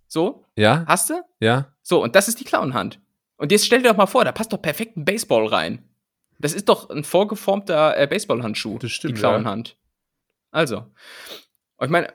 So? 0.07 0.47
Ja? 0.57 0.85
Hast 0.89 1.11
du? 1.11 1.23
Ja? 1.41 1.75
So, 1.83 2.03
und 2.03 2.17
das 2.17 2.27
ist 2.29 2.41
die 2.41 2.45
Clownhand. 2.45 3.01
Und 3.37 3.53
jetzt 3.53 3.67
stell 3.67 3.83
dir 3.83 3.91
doch 3.91 3.97
mal 3.97 4.07
vor, 4.07 4.25
da 4.25 4.33
passt 4.33 4.53
doch 4.53 4.63
perfekt 4.63 4.97
ein 4.97 5.05
Baseball 5.05 5.47
rein. 5.47 5.85
Das 6.39 6.55
ist 6.55 6.69
doch 6.69 6.89
ein 6.89 7.05
vorgeformter 7.05 7.97
äh, 7.99 8.07
Baseballhandschuh. 8.07 8.79
Das 8.79 8.91
stimmt, 8.93 9.17
Die 9.17 9.21
Clownhand. 9.21 9.77
Also. 10.51 10.79
Und 11.77 11.87
ich 11.87 11.91
meine, 11.91 12.13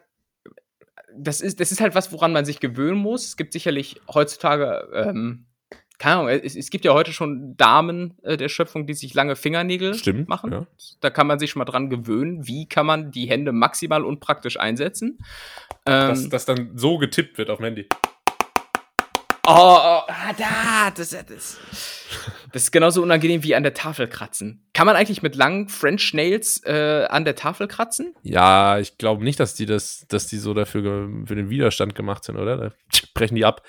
das 1.15 1.41
ist, 1.41 1.59
das 1.59 1.71
ist 1.71 1.79
halt 1.81 1.93
was, 1.93 2.11
woran 2.11 2.31
man 2.33 2.43
sich 2.45 2.59
gewöhnen 2.59 2.97
muss. 2.97 3.25
Es 3.25 3.37
gibt 3.37 3.53
sicherlich 3.53 4.01
heutzutage, 4.11 4.89
ähm, 4.93 5.45
keine 6.03 6.15
Ahnung, 6.17 6.27
es, 6.27 6.57
es 6.57 6.69
gibt 6.69 6.83
ja 6.83 6.93
heute 6.93 7.13
schon 7.13 7.55
Damen 7.55 8.17
äh, 8.23 8.35
der 8.35 8.49
Schöpfung, 8.49 8.85
die 8.85 8.93
sich 8.93 9.13
lange 9.13 9.37
Fingernägel 9.37 9.93
Stimmt. 9.93 10.27
machen. 10.27 10.51
Ja. 10.51 10.67
Da 10.99 11.09
kann 11.09 11.27
man 11.27 11.39
sich 11.39 11.51
schon 11.51 11.61
mal 11.61 11.65
dran 11.65 11.89
gewöhnen, 11.89 12.45
wie 12.45 12.67
kann 12.67 12.85
man 12.85 13.11
die 13.11 13.29
Hände 13.29 13.53
maximal 13.53 14.03
unpraktisch 14.03 14.59
einsetzen. 14.59 15.17
Ähm, 15.85 16.09
Dass 16.09 16.27
das 16.27 16.45
dann 16.45 16.77
so 16.77 16.97
getippt 16.97 17.37
wird 17.37 17.49
auf 17.49 17.59
dem 17.59 17.63
Handy. 17.63 17.87
oh, 19.47 19.49
oh, 19.49 20.01
ah, 20.07 20.33
da, 20.37 20.91
das, 20.93 21.11
das, 21.11 21.25
das 22.51 22.63
ist 22.63 22.71
genauso 22.71 23.01
unangenehm 23.01 23.41
wie 23.43 23.55
an 23.55 23.63
der 23.63 23.73
Tafel 23.73 24.09
kratzen. 24.09 24.67
Kann 24.73 24.85
man 24.85 24.97
eigentlich 24.97 25.21
mit 25.21 25.37
langen 25.37 25.69
French 25.69 26.13
Nails 26.13 26.61
äh, 26.65 27.07
an 27.09 27.23
der 27.23 27.37
Tafel 27.37 27.69
kratzen? 27.69 28.13
Ja, 28.23 28.77
ich 28.77 28.97
glaube 28.97 29.23
nicht, 29.23 29.39
dass 29.39 29.55
die 29.55 29.65
das, 29.65 30.05
dass 30.09 30.27
die 30.27 30.37
so 30.37 30.53
dafür 30.53 31.09
für 31.25 31.35
den 31.35 31.49
Widerstand 31.49 31.95
gemacht 31.95 32.25
sind, 32.25 32.35
oder? 32.35 32.57
Da 32.57 32.71
brechen 33.13 33.35
die 33.35 33.45
ab. 33.45 33.63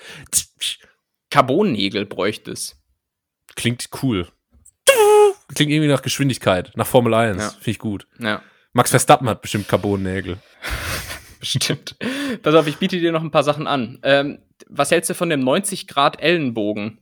Carbonnägel 1.35 2.05
bräuchte 2.05 2.51
es. 2.51 2.81
Klingt 3.57 3.89
cool. 4.01 4.29
Klingt 5.53 5.69
irgendwie 5.69 5.89
nach 5.89 6.01
Geschwindigkeit, 6.01 6.71
nach 6.75 6.87
Formel 6.87 7.13
1. 7.13 7.41
Ja. 7.41 7.49
Finde 7.49 7.71
ich 7.71 7.79
gut. 7.79 8.07
Ja, 8.19 8.41
Max 8.71 8.91
Verstappen 8.91 9.27
hat 9.27 9.41
bestimmt 9.41 9.67
Carbonnägel. 9.67 10.37
bestimmt. 11.41 11.97
Pass 12.41 12.55
auf, 12.55 12.67
ich 12.67 12.77
biete 12.77 13.01
dir 13.01 13.11
noch 13.11 13.21
ein 13.21 13.31
paar 13.31 13.43
Sachen 13.43 13.67
an. 13.67 13.99
Ähm, 14.03 14.39
was 14.69 14.91
hältst 14.91 15.09
du 15.09 15.13
von 15.13 15.29
dem 15.29 15.41
90 15.41 15.87
Grad 15.87 16.21
Ellenbogen? 16.21 16.99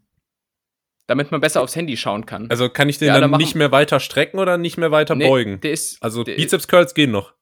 Damit 1.05 1.29
man 1.29 1.39
besser 1.39 1.61
aufs 1.61 1.75
Handy 1.75 1.95
schauen 1.95 2.25
kann. 2.25 2.49
Also 2.49 2.69
kann 2.69 2.89
ich 2.89 2.97
den 2.97 3.09
Ja, 3.09 3.19
dann 3.19 3.31
dann 3.31 3.39
nicht 3.39 3.53
mehr 3.53 3.71
weiter 3.71 3.99
strecken 3.99 4.39
oder 4.39 4.57
nicht 4.57 4.77
mehr 4.77 4.89
weiter 4.89 5.13
Nee, 5.13 5.27
beugen? 5.27 5.61
Der 5.61 5.73
ist, 5.73 6.01
Also 6.01 6.23
Bizeps 6.23 6.67
Curls 6.67 6.95
gehen 6.95 7.11
noch. 7.11 7.33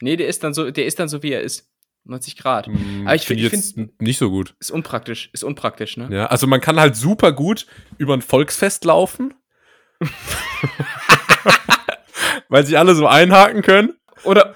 Nee, 0.00 0.16
der 0.16 0.28
ist 0.28 0.42
dann 0.42 0.54
so, 0.54 0.70
der 0.70 0.86
ist 0.86 0.98
dann 0.98 1.08
so, 1.08 1.22
wie 1.22 1.32
er 1.32 1.42
ist. 1.42 1.70
90 2.08 2.36
Grad. 2.36 2.66
Hm, 2.66 3.02
Aber 3.06 3.14
ich 3.14 3.26
find 3.26 3.40
find- 3.40 3.52
jetzt 3.52 3.76
nicht 4.00 4.18
so 4.18 4.30
gut. 4.30 4.54
Ist 4.60 4.70
unpraktisch, 4.70 5.30
ist 5.32 5.44
unpraktisch, 5.44 5.96
ne? 5.96 6.08
Ja, 6.10 6.26
also 6.26 6.46
man 6.46 6.60
kann 6.60 6.80
halt 6.80 6.96
super 6.96 7.32
gut 7.32 7.66
über 7.98 8.14
ein 8.14 8.22
Volksfest 8.22 8.84
laufen. 8.84 9.34
Weil 12.48 12.64
sich 12.64 12.78
alle 12.78 12.94
so 12.94 13.06
einhaken 13.06 13.62
können. 13.62 13.94
Oder, 14.24 14.54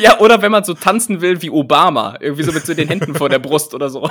ja, 0.00 0.18
oder 0.20 0.40
wenn 0.42 0.52
man 0.52 0.64
so 0.64 0.74
tanzen 0.74 1.20
will 1.20 1.42
wie 1.42 1.50
Obama, 1.50 2.16
irgendwie 2.20 2.44
so 2.44 2.52
mit 2.52 2.64
so 2.64 2.72
den 2.72 2.88
Händen 2.88 3.14
vor 3.14 3.28
der 3.28 3.38
Brust 3.40 3.74
oder 3.74 3.90
so. 3.90 4.08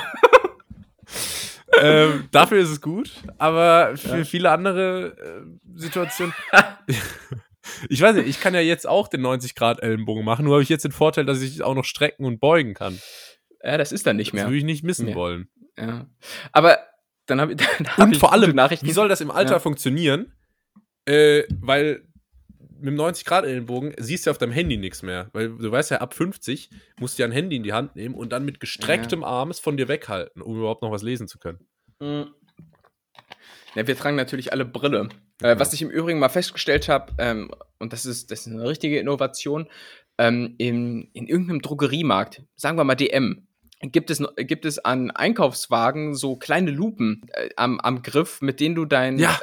ähm, 1.81 2.27
dafür 2.31 2.59
ist 2.59 2.69
es 2.69 2.81
gut, 2.81 3.09
aber 3.37 3.97
für 3.97 4.25
viele 4.25 4.51
andere 4.51 5.15
äh, 5.17 5.41
Situationen. 5.75 6.33
ich 7.89 8.01
weiß 8.01 8.15
nicht, 8.15 8.27
ich 8.27 8.39
kann 8.41 8.53
ja 8.53 8.61
jetzt 8.61 8.87
auch 8.87 9.07
den 9.07 9.21
90 9.21 9.55
Grad 9.55 9.81
Ellenbogen 9.83 10.23
machen, 10.25 10.45
nur 10.45 10.55
habe 10.55 10.63
ich 10.63 10.69
jetzt 10.69 10.83
den 10.85 10.91
Vorteil, 10.91 11.25
dass 11.25 11.41
ich 11.41 11.61
auch 11.63 11.75
noch 11.75 11.85
strecken 11.85 12.25
und 12.25 12.39
beugen 12.39 12.73
kann. 12.73 12.99
Ja, 13.63 13.77
das 13.77 13.91
ist 13.91 14.07
dann 14.07 14.17
nicht 14.17 14.29
Das 14.29 14.33
mehr. 14.33 14.45
würde 14.45 14.57
ich 14.57 14.63
nicht 14.63 14.83
missen 14.83 15.07
Ja. 15.07 15.15
wollen. 15.15 15.49
Ja. 15.77 16.07
Aber 16.51 16.79
dann 17.27 17.39
habe 17.39 17.55
dann 17.55 17.87
hab 17.87 17.99
Und 17.99 18.13
ich 18.13 18.19
vor 18.19 18.33
allem, 18.33 18.55
wie 18.55 18.91
soll 18.91 19.07
das 19.07 19.21
im 19.21 19.31
Alter 19.31 19.53
Ja. 19.53 19.59
funktionieren? 19.59 20.33
Äh, 21.05 21.43
weil 21.61 22.03
mit 22.79 22.87
dem 22.87 22.95
90 22.95 23.25
Grad 23.25 23.45
Ellenbogen 23.45 23.93
siehst 23.99 24.25
du 24.25 24.31
auf 24.31 24.39
deinem 24.39 24.51
Handy 24.51 24.77
nichts 24.77 25.03
mehr, 25.03 25.29
weil 25.33 25.49
du 25.49 25.71
weißt 25.71 25.91
ja, 25.91 25.97
ab 25.97 26.15
50 26.15 26.71
musst 26.99 27.17
du 27.17 27.21
ja 27.23 27.27
ein 27.27 27.31
Handy 27.31 27.55
in 27.55 27.63
die 27.63 27.73
Hand 27.73 27.95
nehmen 27.95 28.15
und 28.15 28.31
dann 28.31 28.43
mit 28.43 28.59
gestrecktem 28.59 29.23
Arm 29.23 29.51
es 29.51 29.59
von 29.59 29.77
dir 29.77 29.87
weghalten, 29.87 30.41
um 30.41 30.57
überhaupt 30.57 30.81
noch 30.81 30.91
was 30.91 31.03
lesen 31.03 31.27
zu 31.27 31.37
können. 31.37 31.59
Mhm. 31.99 32.33
Ja, 33.75 33.87
wir 33.87 33.95
tragen 33.95 34.17
natürlich 34.17 34.51
alle 34.51 34.65
Brille. 34.65 35.09
Äh, 35.41 35.57
was 35.57 35.73
ich 35.73 35.81
im 35.81 35.89
Übrigen 35.89 36.19
mal 36.19 36.29
festgestellt 36.29 36.89
habe, 36.89 37.13
ähm, 37.17 37.51
und 37.79 37.93
das 37.93 38.05
ist, 38.05 38.31
das 38.31 38.41
ist 38.41 38.53
eine 38.53 38.67
richtige 38.67 38.99
Innovation, 38.99 39.67
ähm, 40.17 40.55
in, 40.57 41.09
in 41.13 41.27
irgendeinem 41.27 41.61
Drogeriemarkt, 41.61 42.43
sagen 42.55 42.77
wir 42.77 42.83
mal 42.83 42.95
DM, 42.95 43.47
gibt 43.81 44.11
es, 44.11 44.21
gibt 44.37 44.65
es 44.65 44.79
an 44.79 45.09
Einkaufswagen 45.11 46.13
so 46.13 46.35
kleine 46.35 46.71
Lupen 46.71 47.23
äh, 47.33 47.49
am, 47.55 47.79
am 47.79 48.03
Griff, 48.03 48.41
mit 48.41 48.59
denen 48.59 48.75
du 48.75 48.85
dein, 48.85 49.17
ja. 49.17 49.39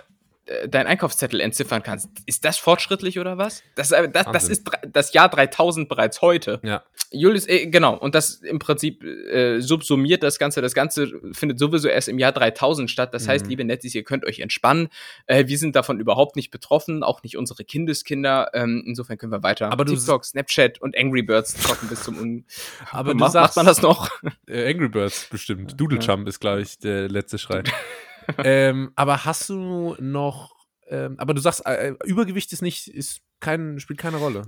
Deinen 0.68 0.86
Einkaufszettel 0.86 1.40
entziffern 1.40 1.82
kannst. 1.82 2.08
Ist 2.26 2.44
das 2.44 2.58
fortschrittlich 2.58 3.18
oder 3.18 3.38
was? 3.38 3.62
Das, 3.74 3.88
das, 3.88 4.26
das 4.32 4.48
ist 4.48 4.70
das 4.86 5.12
Jahr 5.12 5.28
3000 5.28 5.88
bereits 5.88 6.22
heute. 6.22 6.60
Ja. 6.62 6.82
Julius, 7.10 7.48
äh, 7.48 7.66
genau, 7.66 7.96
und 7.96 8.14
das 8.14 8.36
im 8.36 8.58
Prinzip 8.58 9.02
äh, 9.02 9.60
subsumiert 9.60 10.22
das 10.22 10.38
Ganze. 10.38 10.60
Das 10.60 10.74
Ganze 10.74 11.10
findet 11.32 11.58
sowieso 11.58 11.88
erst 11.88 12.08
im 12.08 12.18
Jahr 12.18 12.32
3000 12.32 12.90
statt. 12.90 13.14
Das 13.14 13.24
mhm. 13.24 13.30
heißt, 13.30 13.46
liebe 13.46 13.64
Nettis, 13.64 13.94
ihr 13.94 14.04
könnt 14.04 14.24
euch 14.24 14.40
entspannen. 14.40 14.88
Äh, 15.26 15.46
wir 15.46 15.58
sind 15.58 15.74
davon 15.76 16.00
überhaupt 16.00 16.36
nicht 16.36 16.50
betroffen, 16.50 17.02
auch 17.02 17.22
nicht 17.22 17.36
unsere 17.36 17.64
Kindeskinder. 17.64 18.50
Ähm, 18.52 18.82
insofern 18.86 19.16
können 19.16 19.32
wir 19.32 19.42
weiter 19.42 19.72
aber 19.72 19.86
TikTok, 19.86 20.24
Snapchat 20.24 20.80
und 20.80 20.96
Angry 20.98 21.22
Birds 21.22 21.54
zocken 21.54 21.88
bis 21.88 22.02
zum 22.02 22.18
Un 22.18 22.44
Aber 22.90 23.12
du 23.12 23.18
macht, 23.18 23.32
sagst, 23.32 23.56
macht 23.56 23.56
man 23.56 23.66
das 23.66 23.82
noch? 23.82 24.10
Äh, 24.46 24.70
Angry 24.70 24.88
Birds 24.88 25.28
bestimmt. 25.30 25.78
Doodle 25.78 25.98
Jump 25.98 26.22
ja. 26.24 26.28
ist, 26.28 26.40
glaube 26.40 26.62
ich, 26.62 26.78
der 26.78 27.08
letzte 27.08 27.38
Schrei. 27.38 27.62
ähm, 28.38 28.92
aber 28.96 29.24
hast 29.24 29.48
du 29.48 29.96
noch, 29.98 30.54
ähm, 30.88 31.16
aber 31.18 31.34
du 31.34 31.40
sagst, 31.40 31.64
äh, 31.66 31.94
Übergewicht 32.04 32.52
ist 32.52 32.62
nicht, 32.62 32.88
ist 32.88 33.20
kein, 33.40 33.80
spielt 33.80 33.98
keine 33.98 34.18
Rolle. 34.18 34.46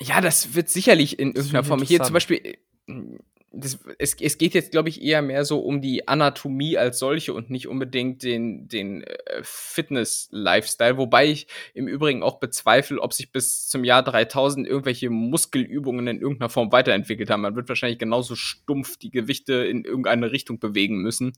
Ja, 0.00 0.20
das 0.20 0.54
wird 0.54 0.68
sicherlich 0.68 1.18
in 1.18 1.32
irgendeiner 1.32 1.64
Form. 1.64 1.82
Hier 1.82 2.02
zum 2.02 2.14
Beispiel, 2.14 2.58
äh, 2.86 2.94
das, 3.50 3.78
es, 3.98 4.14
es 4.20 4.36
geht 4.36 4.52
jetzt, 4.52 4.72
glaube 4.72 4.90
ich, 4.90 5.02
eher 5.02 5.22
mehr 5.22 5.44
so 5.44 5.60
um 5.60 5.80
die 5.80 6.06
Anatomie 6.06 6.76
als 6.76 6.98
solche 6.98 7.32
und 7.32 7.48
nicht 7.48 7.66
unbedingt 7.66 8.22
den, 8.22 8.68
den 8.68 9.02
äh, 9.02 9.40
Fitness-Lifestyle. 9.42 10.98
Wobei 10.98 11.28
ich 11.28 11.46
im 11.72 11.88
Übrigen 11.88 12.22
auch 12.22 12.40
bezweifle, 12.40 13.00
ob 13.00 13.14
sich 13.14 13.32
bis 13.32 13.66
zum 13.66 13.84
Jahr 13.84 14.02
3000 14.02 14.66
irgendwelche 14.66 15.08
Muskelübungen 15.08 16.06
in 16.08 16.20
irgendeiner 16.20 16.50
Form 16.50 16.72
weiterentwickelt 16.72 17.30
haben. 17.30 17.40
Man 17.40 17.56
wird 17.56 17.68
wahrscheinlich 17.70 17.98
genauso 17.98 18.34
stumpf 18.34 18.98
die 18.98 19.10
Gewichte 19.10 19.54
in 19.54 19.84
irgendeine 19.84 20.30
Richtung 20.30 20.58
bewegen 20.58 20.98
müssen. 20.98 21.32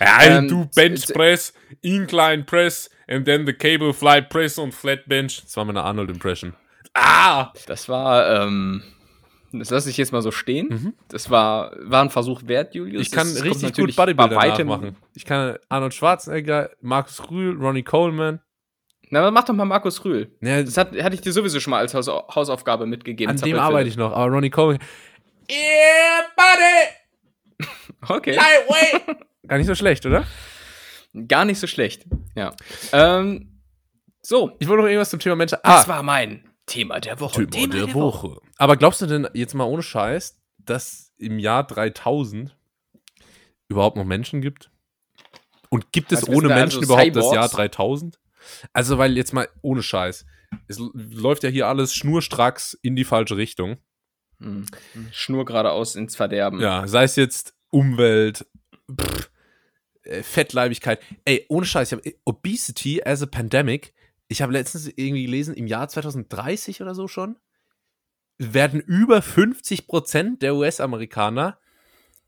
Ja, 0.00 0.38
ähm, 0.38 0.48
du 0.48 0.68
Bench 0.74 1.06
Press, 1.14 1.52
Incline 1.80 2.42
Press 2.42 2.90
and 3.06 3.24
then 3.24 3.46
the 3.46 3.52
Cable 3.52 3.94
Fly 3.94 4.22
Press 4.22 4.58
und 4.58 4.74
Flat 4.74 5.06
Bench. 5.06 5.42
Das 5.42 5.56
war 5.56 5.64
meine 5.64 5.82
Arnold-Impression. 5.82 6.54
Ah! 6.94 7.52
Das 7.66 7.88
war, 7.88 8.42
ähm, 8.42 8.82
das 9.52 9.70
lasse 9.70 9.90
ich 9.90 9.96
jetzt 9.96 10.12
mal 10.12 10.22
so 10.22 10.30
stehen. 10.30 10.68
Mhm. 10.68 10.94
Das 11.08 11.30
war, 11.30 11.72
war 11.80 12.02
ein 12.02 12.10
Versuch 12.10 12.42
wert, 12.46 12.74
Julius. 12.74 13.02
Ich 13.02 13.10
kann 13.10 13.26
das 13.26 13.44
richtig 13.44 13.74
gut 13.74 13.94
Bodybuilder 13.94 14.64
machen. 14.64 14.96
Ich 15.14 15.24
kann 15.24 15.56
Arnold 15.68 15.94
Schwarzenegger, 15.94 16.70
Markus 16.80 17.30
Rühl, 17.30 17.56
Ronnie 17.56 17.82
Coleman. 17.82 18.40
Na, 19.10 19.30
mach 19.30 19.44
doch 19.44 19.54
mal 19.54 19.66
Markus 19.66 20.02
Rühl. 20.04 20.30
Ja, 20.40 20.62
das 20.62 20.76
hat, 20.78 20.92
hatte 21.02 21.14
ich 21.14 21.20
dir 21.20 21.32
sowieso 21.32 21.60
schon 21.60 21.72
mal 21.72 21.78
als 21.78 21.92
Haus, 21.92 22.08
Hausaufgabe 22.08 22.86
mitgegeben. 22.86 23.30
An 23.30 23.40
dem 23.40 23.58
arbeite 23.58 23.88
ich 23.88 23.96
noch, 23.96 24.12
aber 24.12 24.32
Ronnie 24.32 24.48
Coleman. 24.50 24.78
Yeah, 25.50 26.24
buddy! 26.36 27.68
okay. 28.08 28.36
Lightweight! 28.36 29.18
Gar 29.48 29.58
nicht 29.58 29.66
so 29.66 29.74
schlecht, 29.74 30.06
oder? 30.06 30.24
Gar 31.28 31.44
nicht 31.44 31.58
so 31.58 31.66
schlecht, 31.66 32.06
ja. 32.34 32.54
Ähm, 32.92 33.60
so. 34.22 34.52
Ich 34.60 34.68
wollte 34.68 34.82
noch 34.82 34.88
irgendwas 34.88 35.10
zum 35.10 35.20
Thema 35.20 35.36
Menschen. 35.36 35.58
Ah. 35.62 35.76
Das 35.76 35.88
war 35.88 36.02
mein 36.02 36.44
Thema 36.66 37.00
der 37.00 37.20
Woche. 37.20 37.46
Thema, 37.46 37.50
Thema 37.50 37.74
der, 37.74 37.86
der 37.86 37.94
Woche. 37.94 38.28
Woche. 38.30 38.40
Aber 38.56 38.76
glaubst 38.76 39.00
du 39.00 39.06
denn 39.06 39.28
jetzt 39.34 39.54
mal 39.54 39.64
ohne 39.64 39.82
Scheiß, 39.82 40.40
dass 40.58 41.12
im 41.18 41.38
Jahr 41.38 41.66
3000 41.66 42.56
überhaupt 43.68 43.96
noch 43.96 44.04
Menschen 44.04 44.40
gibt? 44.40 44.70
Und 45.70 45.92
gibt 45.92 46.12
es 46.12 46.20
also 46.20 46.32
ohne 46.32 46.48
Menschen 46.48 46.80
also 46.80 46.92
überhaupt 46.92 47.06
Cyborgs? 47.06 47.26
das 47.26 47.34
Jahr 47.34 47.48
3000? 47.48 48.20
Also, 48.72 48.98
weil 48.98 49.16
jetzt 49.16 49.32
mal 49.32 49.48
ohne 49.62 49.82
Scheiß. 49.82 50.26
Es 50.68 50.78
läuft 50.78 51.44
ja 51.44 51.48
hier 51.48 51.66
alles 51.66 51.94
schnurstracks 51.94 52.74
in 52.82 52.94
die 52.96 53.04
falsche 53.04 53.36
Richtung. 53.36 53.78
Hm. 54.38 54.66
Schnur 55.12 55.44
geradeaus 55.44 55.94
ins 55.94 56.16
Verderben. 56.16 56.60
Ja, 56.60 56.86
sei 56.86 57.04
es 57.04 57.16
jetzt 57.16 57.54
Umwelt, 57.70 58.46
pff, 58.90 59.30
äh, 60.02 60.22
Fettleibigkeit. 60.22 61.00
Ey, 61.24 61.46
ohne 61.48 61.64
Scheiß, 61.64 61.92
ich 61.92 61.98
habe 61.98 62.14
Obesity 62.24 63.02
as 63.04 63.22
a 63.22 63.26
Pandemic 63.26 63.94
ich 64.32 64.42
habe 64.42 64.52
letztens 64.52 64.86
irgendwie 64.88 65.24
gelesen, 65.24 65.54
im 65.54 65.66
Jahr 65.66 65.88
2030 65.88 66.82
oder 66.82 66.94
so 66.94 67.06
schon, 67.06 67.38
werden 68.38 68.80
über 68.80 69.22
50 69.22 69.86
Prozent 69.86 70.42
der 70.42 70.56
US-Amerikaner 70.56 71.58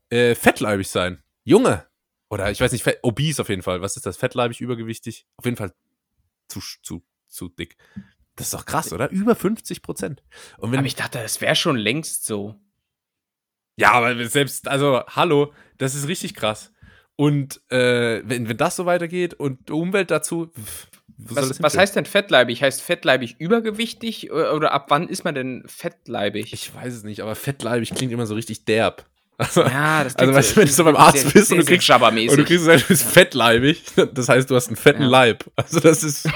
äh, 0.09 0.35
fettleibig 0.35 0.87
sein. 0.87 1.21
Junge! 1.43 1.85
Oder 2.29 2.49
ich 2.51 2.59
weiß 2.59 2.71
nicht, 2.71 2.83
fett, 2.83 2.99
obese 3.03 3.41
auf 3.41 3.49
jeden 3.49 3.61
Fall. 3.61 3.81
Was 3.81 3.97
ist 3.97 4.05
das? 4.05 4.17
Fettleibig, 4.17 4.61
übergewichtig? 4.61 5.27
Auf 5.37 5.45
jeden 5.45 5.57
Fall 5.57 5.73
zu, 6.47 6.59
zu, 6.81 7.05
zu 7.27 7.49
dick. 7.49 7.77
Das 8.35 8.47
ist 8.47 8.53
doch 8.53 8.65
krass, 8.65 8.91
oder? 8.93 9.09
Über 9.09 9.35
50 9.35 9.81
Prozent. 9.81 10.23
Aber 10.57 10.83
ich 10.83 10.95
dachte, 10.95 11.19
das 11.19 11.41
wäre 11.41 11.55
schon 11.55 11.77
längst 11.77 12.25
so. 12.25 12.55
Ja, 13.77 13.91
aber 13.91 14.27
selbst, 14.27 14.67
also, 14.67 15.03
hallo, 15.07 15.53
das 15.77 15.95
ist 15.95 16.07
richtig 16.07 16.33
krass. 16.33 16.71
Und 17.15 17.61
äh, 17.71 18.21
wenn, 18.25 18.49
wenn 18.49 18.57
das 18.57 18.75
so 18.75 18.85
weitergeht 18.85 19.33
und 19.33 19.71
Umwelt 19.71 20.11
dazu, 20.11 20.51
was, 21.17 21.61
was 21.61 21.77
heißt 21.77 21.95
denn 21.95 22.05
fettleibig? 22.05 22.61
Heißt 22.61 22.81
fettleibig 22.81 23.35
übergewichtig 23.39 24.31
oder 24.31 24.73
ab 24.73 24.87
wann 24.89 25.07
ist 25.07 25.23
man 25.23 25.35
denn 25.35 25.63
fettleibig? 25.65 26.53
Ich 26.53 26.73
weiß 26.73 26.93
es 26.93 27.03
nicht, 27.03 27.21
aber 27.21 27.35
fettleibig 27.35 27.93
klingt 27.95 28.11
immer 28.11 28.25
so 28.25 28.35
richtig 28.35 28.65
derb. 28.65 29.05
Also, 29.37 29.63
ja, 29.63 30.01
das 30.05 30.15
also 30.15 30.33
weißt 30.33 30.51
du, 30.51 30.55
wenn 30.61 30.67
du 30.67 30.71
so 30.71 30.83
beim 30.85 30.95
Arzt 30.95 31.17
sehr, 31.17 31.31
bist 31.31 31.47
sehr, 31.47 31.57
und 31.57 31.63
du 31.63 31.67
kriegst, 31.67 31.89
und 31.89 32.37
du 32.37 32.45
kriegst, 32.45 32.67
du 32.67 32.87
bist 32.87 33.03
fettleibig, 33.03 33.83
das 34.13 34.29
heißt, 34.29 34.49
du 34.49 34.55
hast 34.55 34.67
einen 34.67 34.77
fetten 34.77 35.01
ja. 35.01 35.09
Leib. 35.09 35.43
Also 35.57 35.81
das 35.81 36.05
ist 36.05 36.29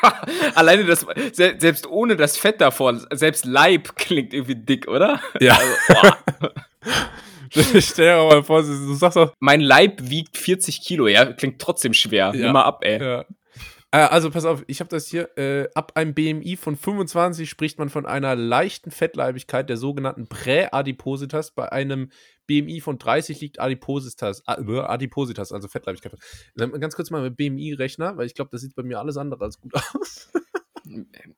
Alleine 0.54 0.84
das, 0.84 1.06
selbst 1.32 1.86
ohne 1.88 2.16
das 2.16 2.36
Fett 2.36 2.60
davor, 2.60 3.00
selbst 3.10 3.44
Leib 3.44 3.96
klingt 3.96 4.32
irgendwie 4.32 4.54
dick, 4.54 4.88
oder? 4.88 5.20
Ja. 5.40 5.58
Also, 5.88 7.80
Stell 7.80 8.16
dir 8.16 8.28
mal 8.28 8.42
vor, 8.44 8.62
du 8.62 8.94
sagst 8.94 9.16
auch. 9.18 9.32
Mein 9.40 9.60
Leib 9.60 10.00
wiegt 10.02 10.36
40 10.36 10.82
Kilo, 10.82 11.08
ja, 11.08 11.24
klingt 11.32 11.60
trotzdem 11.60 11.94
schwer. 11.94 12.32
Ja. 12.34 12.44
Nimm 12.44 12.52
mal 12.52 12.62
ab, 12.62 12.80
ey. 12.84 13.00
Ja. 13.00 13.24
Äh, 13.96 14.08
also 14.10 14.30
pass 14.30 14.44
auf, 14.44 14.62
ich 14.66 14.80
habe 14.80 14.90
das 14.90 15.06
hier. 15.06 15.30
Äh, 15.38 15.68
ab 15.74 15.92
einem 15.94 16.12
BMI 16.12 16.56
von 16.56 16.76
25 16.76 17.48
spricht 17.48 17.78
man 17.78 17.88
von 17.88 18.04
einer 18.04 18.36
leichten 18.36 18.90
Fettleibigkeit 18.90 19.70
der 19.70 19.78
sogenannten 19.78 20.26
Präadipositas. 20.26 21.52
Bei 21.52 21.72
einem 21.72 22.10
BMI 22.46 22.82
von 22.82 22.98
30 22.98 23.40
liegt 23.40 23.58
Adipositas, 23.58 24.42
äh, 24.46 24.80
Adipositas, 24.80 25.50
also 25.50 25.66
Fettleibigkeit. 25.68 26.12
Ganz 26.56 26.94
kurz 26.94 27.10
mal 27.10 27.22
mit 27.22 27.38
BMI-Rechner, 27.38 28.18
weil 28.18 28.26
ich 28.26 28.34
glaube, 28.34 28.50
das 28.52 28.60
sieht 28.60 28.74
bei 28.74 28.82
mir 28.82 28.98
alles 28.98 29.16
andere 29.16 29.42
als 29.44 29.60
gut 29.60 29.72
aus. 29.74 30.30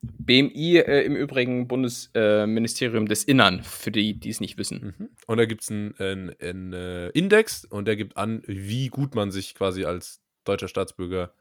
BMI 0.03 0.79
äh, 0.79 1.05
im 1.05 1.15
Übrigen 1.15 1.69
Bundesministerium 1.69 3.05
äh, 3.05 3.09
des 3.09 3.23
Innern, 3.23 3.63
für 3.63 3.93
die, 3.93 4.19
die 4.19 4.31
es 4.31 4.41
nicht 4.41 4.59
wissen. 4.59 4.95
Mhm. 4.99 5.09
Und 5.27 5.39
da 5.39 5.47
gibt 5.47 5.63
es 5.63 5.71
einen, 5.71 5.95
einen, 5.99 6.35
einen 6.41 6.73
äh, 6.73 7.09
Index 7.11 7.65
und 7.65 7.87
der 7.87 7.95
gibt 7.95 8.17
an, 8.17 8.43
wie 8.47 8.89
gut 8.89 9.15
man 9.15 9.31
sich 9.31 9.55
quasi 9.55 9.85
als 9.85 10.21
deutscher 10.45 10.69
Staatsbürger 10.69 11.33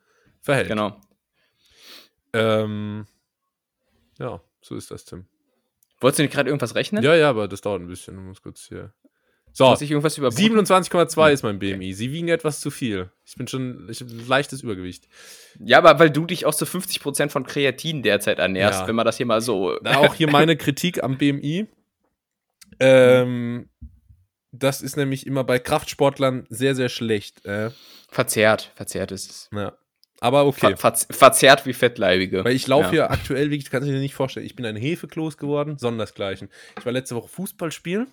verhält. 0.41 0.69
Genau. 0.69 1.01
Ähm, 2.33 3.05
ja, 4.19 4.41
so 4.61 4.75
ist 4.75 4.91
das, 4.91 5.05
Tim. 5.05 5.25
Wolltest 5.99 6.19
du 6.19 6.23
nicht 6.23 6.33
gerade 6.33 6.49
irgendwas 6.49 6.75
rechnen? 6.75 7.03
Ja, 7.03 7.15
ja, 7.15 7.29
aber 7.29 7.47
das 7.47 7.61
dauert 7.61 7.81
ein 7.81 7.87
bisschen. 7.87 8.15
Muss 8.27 8.41
kurz 8.41 8.67
hier. 8.67 8.93
So, 9.53 9.65
27,2 9.65 11.31
ist 11.31 11.41
mein 11.41 11.57
BMI. 11.57 11.93
Sie 11.93 12.11
wiegen 12.11 12.27
etwas 12.27 12.59
zu 12.59 12.69
viel. 12.69 13.09
Ich 13.25 13.35
bin 13.35 13.47
schon 13.47 13.87
ich, 13.89 14.03
leichtes 14.27 14.61
Übergewicht. 14.61 15.07
Ja, 15.59 15.79
aber 15.79 15.97
weil 15.97 16.11
du 16.11 16.27
dich 16.27 16.45
auch 16.45 16.53
zu 16.53 16.65
50% 16.65 17.29
von 17.29 17.43
Kreatin 17.43 18.03
derzeit 18.03 18.37
ernährst, 18.37 18.81
ja. 18.81 18.87
wenn 18.87 18.95
man 18.95 19.05
das 19.07 19.17
hier 19.17 19.25
mal 19.25 19.41
so. 19.41 19.79
Auch 19.83 20.13
hier 20.13 20.29
meine 20.29 20.57
Kritik 20.57 21.03
am 21.03 21.17
BMI. 21.17 21.65
Ähm, 22.79 23.69
das 24.51 24.83
ist 24.83 24.95
nämlich 24.95 25.25
immer 25.25 25.43
bei 25.43 25.57
Kraftsportlern 25.57 26.45
sehr, 26.49 26.75
sehr 26.75 26.89
schlecht. 26.89 27.43
Äh. 27.43 27.71
Verzerrt, 28.09 28.71
verzerrt 28.75 29.11
ist 29.11 29.31
es. 29.31 29.49
Ja. 29.51 29.75
Aber 30.19 30.45
okay. 30.45 30.75
Ver 30.75 30.95
verzerrt 30.95 31.65
wie 31.65 31.73
Fettleibige. 31.73 32.43
Weil 32.43 32.55
ich 32.55 32.67
laufe 32.67 32.85
ja. 32.85 32.91
hier 32.91 33.11
aktuell, 33.11 33.51
wie 33.51 33.61
kannst 33.63 33.87
du 33.87 33.91
dir 33.91 33.99
nicht 33.99 34.15
vorstellen, 34.15 34.45
ich 34.45 34.55
bin 34.55 34.65
ein 34.65 34.75
Hefekloß 34.75 35.37
geworden, 35.37 35.77
sondersgleichen. 35.77 36.49
Ich 36.77 36.85
war 36.85 36.91
letzte 36.91 37.15
Woche 37.15 37.27
Fußball 37.27 37.71
spielen 37.71 38.07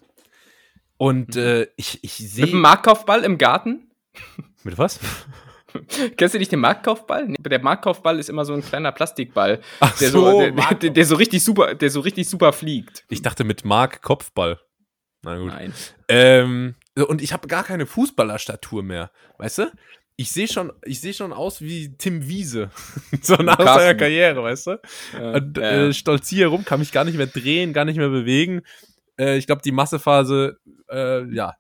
und 0.97 1.35
mhm. 1.35 1.43
äh, 1.43 1.67
ich, 1.77 2.03
ich 2.03 2.13
sehe. 2.13 2.45
Mit 2.45 2.55
einem 2.55 2.63
Marktkaufball 2.63 3.25
im 3.25 3.39
Garten? 3.39 3.91
Mit 4.65 4.79
was? 4.79 5.01
Kennst 6.17 6.35
du 6.35 6.39
nicht 6.39 6.53
den 6.53 6.61
Marktkaufball? 6.61 7.35
Der 7.39 7.61
Marktkaufball 7.61 8.19
ist 8.19 8.29
immer 8.29 8.45
so 8.45 8.53
ein 8.53 8.63
kleiner 8.63 8.93
Plastikball, 8.93 9.61
Ach 9.81 9.97
der, 9.99 10.11
so, 10.11 10.41
der, 10.41 10.53
der, 10.53 10.91
der, 10.91 11.05
so 11.05 11.17
richtig 11.17 11.43
super, 11.43 11.75
der 11.75 11.91
so 11.91 12.01
richtig 12.01 12.29
super 12.29 12.53
fliegt. 12.53 13.05
Ich 13.09 13.23
dachte 13.23 13.43
mit 13.43 13.65
Mark 13.65 14.01
Kopfball. 14.03 14.61
Na 15.23 15.37
gut. 15.37 15.49
Nein. 15.49 15.73
Ähm, 16.09 16.75
und 17.09 17.23
ich 17.23 17.33
habe 17.33 17.49
gar 17.49 17.65
keine 17.65 17.87
Fußballerstatur 17.87 18.85
mehr, 18.85 19.11
weißt 19.39 19.59
du? 19.59 19.73
Ich 20.17 20.31
sehe 20.31 20.49
schon, 20.49 20.73
ich 20.85 21.01
sehe 21.01 21.15
schon 21.15 21.33
aus 21.33 21.61
wie 21.61 21.97
Tim 21.97 22.29
Wiese. 22.29 22.71
so 23.23 23.35
nach 23.37 23.57
Carsten. 23.57 23.81
seiner 23.81 23.95
Karriere, 23.95 24.43
weißt 24.43 24.67
du? 24.69 24.81
Ja, 25.15 25.33
und 25.35 25.59
äh, 25.59 25.93
stolziere 25.93 26.51
rum, 26.51 26.65
kann 26.65 26.81
mich 26.81 26.93
gar 26.93 27.05
nicht 27.05 27.17
mehr 27.17 27.27
drehen, 27.27 27.73
gar 27.73 27.85
nicht 27.85 27.97
mehr 27.97 28.09
bewegen. 28.09 28.63
Äh, 29.19 29.37
ich 29.37 29.47
glaube, 29.47 29.63
die 29.63 29.73
Massephase, 29.73 30.59
äh, 30.89 31.25
ja, 31.35 31.57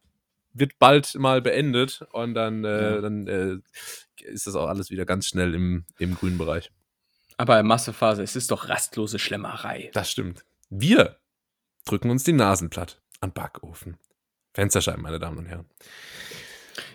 wird 0.52 0.78
bald 0.78 1.16
mal 1.16 1.42
beendet 1.42 2.06
und 2.12 2.34
dann, 2.34 2.64
äh, 2.64 2.94
ja. 2.94 3.00
dann 3.00 3.26
äh, 3.26 3.56
ist 4.22 4.46
das 4.46 4.54
auch 4.54 4.68
alles 4.68 4.90
wieder 4.90 5.04
ganz 5.04 5.26
schnell 5.26 5.52
im, 5.54 5.84
im 5.98 6.14
grünen 6.14 6.38
Bereich. 6.38 6.70
Aber 7.36 7.60
Massephase, 7.64 8.22
es 8.22 8.36
ist 8.36 8.52
doch 8.52 8.68
rastlose 8.68 9.18
Schlemmerei. 9.18 9.90
Das 9.92 10.10
stimmt. 10.10 10.44
Wir 10.70 11.18
drücken 11.84 12.10
uns 12.10 12.22
die 12.22 12.32
Nasen 12.32 12.70
platt 12.70 13.02
am 13.20 13.32
Backofen. 13.32 13.96
Fensterscheiben, 14.54 15.02
meine 15.02 15.18
Damen 15.18 15.38
und 15.38 15.46
Herren. 15.46 15.68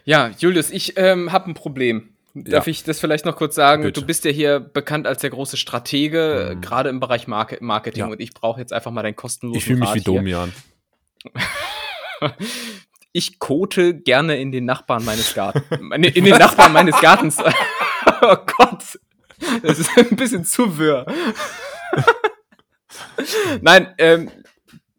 Ja, 0.06 0.32
Julius, 0.38 0.72
ich 0.72 0.98
ähm, 0.98 1.32
habe 1.32 1.52
ein 1.52 1.54
Problem. 1.54 2.10
Darf 2.34 2.68
ja. 2.68 2.72
ich 2.72 2.84
das 2.84 3.00
vielleicht 3.00 3.26
noch 3.26 3.36
kurz 3.36 3.56
sagen? 3.56 3.84
Bitte. 3.84 4.00
Du 4.00 4.06
bist 4.06 4.24
ja 4.24 4.32
hier 4.32 4.60
bekannt 4.60 5.08
als 5.08 5.22
der 5.22 5.32
große 5.32 5.58
Stratege, 5.58 6.54
mhm. 6.56 6.62
gerade 6.62 6.90
im 6.90 7.00
Bereich 7.00 7.28
Market 7.28 7.62
Marketing. 7.62 8.02
Ja. 8.02 8.08
Und 8.08 8.20
ich 8.20 8.34
brauche 8.34 8.60
jetzt 8.60 8.72
einfach 8.72 8.92
mal 8.92 9.02
dein 9.02 9.16
kostenloses 9.16 9.62
Ich 9.62 9.66
fühle 9.66 9.80
mich 9.80 9.94
wie 9.96 10.02
Domian. 10.02 10.54
ich 13.12 13.40
kote 13.40 13.96
gerne 13.96 14.40
in 14.40 14.52
den 14.52 14.66
Nachbarn 14.66 15.04
meines 15.04 15.34
Gartens. 15.34 15.64
In 15.80 16.26
den 16.26 16.38
Nachbarn 16.38 16.72
meines 16.72 17.00
Gartens. 17.02 17.38
oh 18.22 18.38
Gott. 18.58 19.00
Das 19.64 19.80
ist 19.80 19.98
ein 19.98 20.16
bisschen 20.16 20.46
zu 20.46 20.78
wirr. 20.78 21.06
Nein, 23.62 23.94
ähm, 23.98 24.30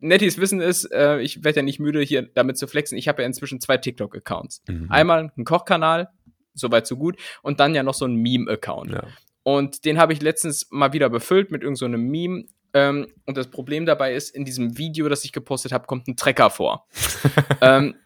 Netties 0.00 0.38
wissen 0.38 0.60
es, 0.60 0.84
äh, 0.84 1.18
ich 1.18 1.44
werde 1.44 1.58
ja 1.58 1.62
nicht 1.62 1.78
müde, 1.78 2.00
hier 2.00 2.22
damit 2.22 2.58
zu 2.58 2.66
flexen. 2.66 2.98
Ich 2.98 3.08
habe 3.08 3.22
ja 3.22 3.26
inzwischen 3.26 3.60
zwei 3.60 3.76
TikTok-Accounts. 3.76 4.62
Mhm. 4.68 4.86
Einmal 4.90 5.32
einen 5.36 5.44
Kochkanal, 5.44 6.08
soweit 6.54 6.86
so 6.86 6.96
gut, 6.96 7.16
und 7.42 7.60
dann 7.60 7.74
ja 7.74 7.82
noch 7.82 7.94
so 7.94 8.04
einen 8.04 8.16
Meme-Account. 8.16 8.90
Ja. 8.92 9.04
Und 9.42 9.84
den 9.84 9.98
habe 9.98 10.12
ich 10.12 10.22
letztens 10.22 10.68
mal 10.70 10.92
wieder 10.92 11.08
befüllt 11.08 11.50
mit 11.50 11.62
irgendeinem 11.62 12.06
so 12.06 12.10
Meme. 12.10 12.44
Ähm, 12.72 13.08
und 13.26 13.36
das 13.36 13.48
Problem 13.48 13.84
dabei 13.84 14.14
ist, 14.14 14.34
in 14.34 14.44
diesem 14.44 14.78
Video, 14.78 15.08
das 15.08 15.24
ich 15.24 15.32
gepostet 15.32 15.72
habe, 15.72 15.86
kommt 15.86 16.06
ein 16.08 16.16
Trecker 16.16 16.50
vor. 16.50 16.86
ähm, 17.60 17.96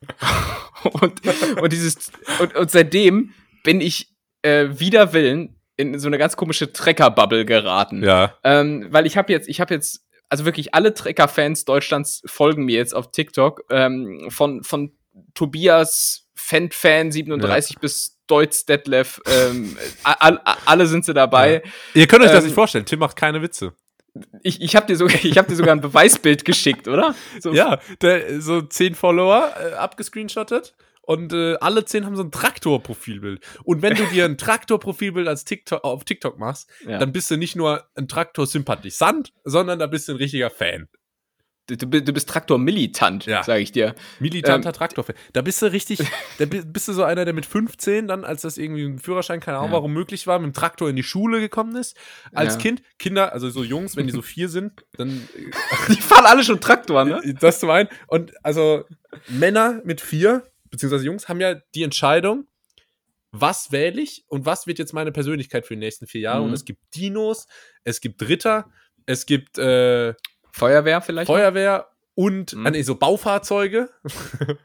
und, 0.84 1.20
und, 1.60 1.72
dieses, 1.72 2.10
und, 2.40 2.54
und 2.54 2.70
seitdem 2.70 3.34
bin 3.62 3.80
ich 3.80 4.14
äh, 4.42 4.68
wider 4.70 5.12
Willen 5.12 5.56
in 5.76 5.98
so 5.98 6.06
eine 6.06 6.18
ganz 6.18 6.36
komische 6.36 6.72
Trecker-Bubble 6.72 7.44
geraten. 7.44 8.02
Ja. 8.02 8.38
Ähm, 8.44 8.86
weil 8.90 9.06
ich 9.06 9.16
habe 9.16 9.32
jetzt, 9.32 9.48
ich 9.48 9.60
habe 9.60 9.74
jetzt, 9.74 10.06
also 10.34 10.46
wirklich 10.46 10.74
alle 10.74 10.92
Trecker-Fans 10.92 11.64
Deutschlands 11.64 12.20
folgen 12.26 12.64
mir 12.64 12.76
jetzt 12.76 12.92
auf 12.92 13.12
TikTok. 13.12 13.62
Ähm, 13.70 14.26
von, 14.30 14.64
von 14.64 14.90
Tobias 15.32 16.26
Fenfan 16.34 17.12
37 17.12 17.76
ja. 17.76 17.80
bis 17.80 18.18
Deutz 18.26 18.64
Detlef, 18.64 19.20
ähm, 19.26 19.78
all, 20.02 20.40
alle 20.66 20.86
sind 20.88 21.04
sie 21.04 21.14
dabei. 21.14 21.62
Ja. 21.64 21.70
Ihr 22.00 22.06
könnt 22.08 22.24
euch 22.24 22.32
das 22.32 22.40
ähm, 22.40 22.46
nicht 22.46 22.54
vorstellen, 22.54 22.84
Tim 22.84 22.98
macht 22.98 23.14
keine 23.14 23.42
Witze. 23.42 23.74
Ich, 24.42 24.60
ich 24.60 24.74
habe 24.74 24.86
dir, 24.86 24.96
sogar, 24.96 25.24
ich 25.24 25.38
hab 25.38 25.46
dir 25.46 25.54
sogar 25.54 25.72
ein 25.72 25.80
Beweisbild 25.82 26.44
geschickt, 26.44 26.88
oder? 26.88 27.14
So. 27.38 27.52
Ja, 27.52 27.78
der, 28.02 28.40
so 28.40 28.60
zehn 28.62 28.96
Follower 28.96 29.54
äh, 29.56 29.74
abgescreenshottet 29.74 30.74
und 31.06 31.32
äh, 31.32 31.56
alle 31.56 31.84
zehn 31.84 32.06
haben 32.06 32.16
so 32.16 32.22
ein 32.22 32.30
Traktor-Profilbild. 32.30 33.40
Und 33.64 33.82
wenn 33.82 33.94
du 33.94 34.04
dir 34.06 34.24
ein 34.24 34.38
Traktor-Profilbild 34.38 35.28
als 35.28 35.44
TikTok, 35.44 35.84
auf 35.84 36.04
TikTok 36.04 36.38
machst, 36.38 36.70
ja. 36.86 36.98
dann 36.98 37.12
bist 37.12 37.30
du 37.30 37.36
nicht 37.36 37.56
nur 37.56 37.84
ein 37.94 38.08
Traktor-Sympathisant, 38.08 39.32
sondern 39.44 39.78
da 39.78 39.86
bist 39.86 40.08
du 40.08 40.12
ein 40.12 40.18
richtiger 40.18 40.50
Fan. 40.50 40.88
Du, 41.66 41.76
du 41.76 42.12
bist 42.12 42.28
Traktor-Militant, 42.28 43.24
ja. 43.24 43.42
sage 43.42 43.62
ich 43.62 43.72
dir. 43.72 43.94
Militanter 44.20 44.68
ähm, 44.68 44.74
Traktor-Fan. 44.74 45.16
Da 45.32 45.40
bist 45.40 45.62
du 45.62 45.72
richtig, 45.72 45.98
da 46.38 46.44
bist 46.44 46.88
du 46.88 46.92
so 46.92 47.04
einer, 47.04 47.24
der 47.24 47.32
mit 47.32 47.46
15 47.46 48.06
dann, 48.06 48.22
als 48.24 48.42
das 48.42 48.58
irgendwie 48.58 48.84
ein 48.84 48.98
Führerschein, 48.98 49.40
keine 49.40 49.58
Ahnung, 49.58 49.70
ja. 49.70 49.76
warum 49.76 49.94
möglich 49.94 50.26
war, 50.26 50.38
mit 50.38 50.52
dem 50.52 50.52
Traktor 50.52 50.90
in 50.90 50.96
die 50.96 51.02
Schule 51.02 51.40
gekommen 51.40 51.74
ist. 51.76 51.96
Als 52.34 52.54
ja. 52.54 52.60
Kind, 52.60 52.82
Kinder, 52.98 53.32
also 53.32 53.48
so 53.48 53.64
Jungs, 53.64 53.96
wenn 53.96 54.06
die 54.06 54.12
so 54.12 54.20
vier 54.22 54.50
sind, 54.50 54.84
dann. 54.98 55.26
die 55.88 56.02
fahren 56.02 56.26
alle 56.26 56.44
schon 56.44 56.60
Traktor, 56.60 57.06
ne? 57.06 57.34
Das 57.40 57.60
zu 57.60 57.66
meinen. 57.66 57.88
Und 58.08 58.34
also 58.44 58.84
Männer 59.28 59.80
mit 59.84 60.02
vier, 60.02 60.46
beziehungsweise 60.74 61.06
Jungs, 61.06 61.28
haben 61.28 61.40
ja 61.40 61.54
die 61.74 61.82
Entscheidung, 61.82 62.46
was 63.30 63.72
wähle 63.72 64.00
ich 64.00 64.24
und 64.28 64.46
was 64.46 64.66
wird 64.66 64.78
jetzt 64.78 64.92
meine 64.92 65.12
Persönlichkeit 65.12 65.66
für 65.66 65.74
die 65.74 65.80
nächsten 65.80 66.06
vier 66.06 66.20
Jahre. 66.20 66.40
Mhm. 66.40 66.48
Und 66.48 66.52
es 66.54 66.64
gibt 66.64 66.80
Dinos, 66.94 67.46
es 67.84 68.00
gibt 68.00 68.22
Ritter, 68.22 68.70
es 69.06 69.26
gibt 69.26 69.58
äh, 69.58 70.14
Feuerwehr 70.52 71.00
vielleicht? 71.00 71.26
Feuerwehr 71.26 71.88
und 72.14 72.54
mhm. 72.54 72.66
äh, 72.66 72.70
nee, 72.70 72.82
so 72.82 72.94
Baufahrzeuge. 72.94 73.90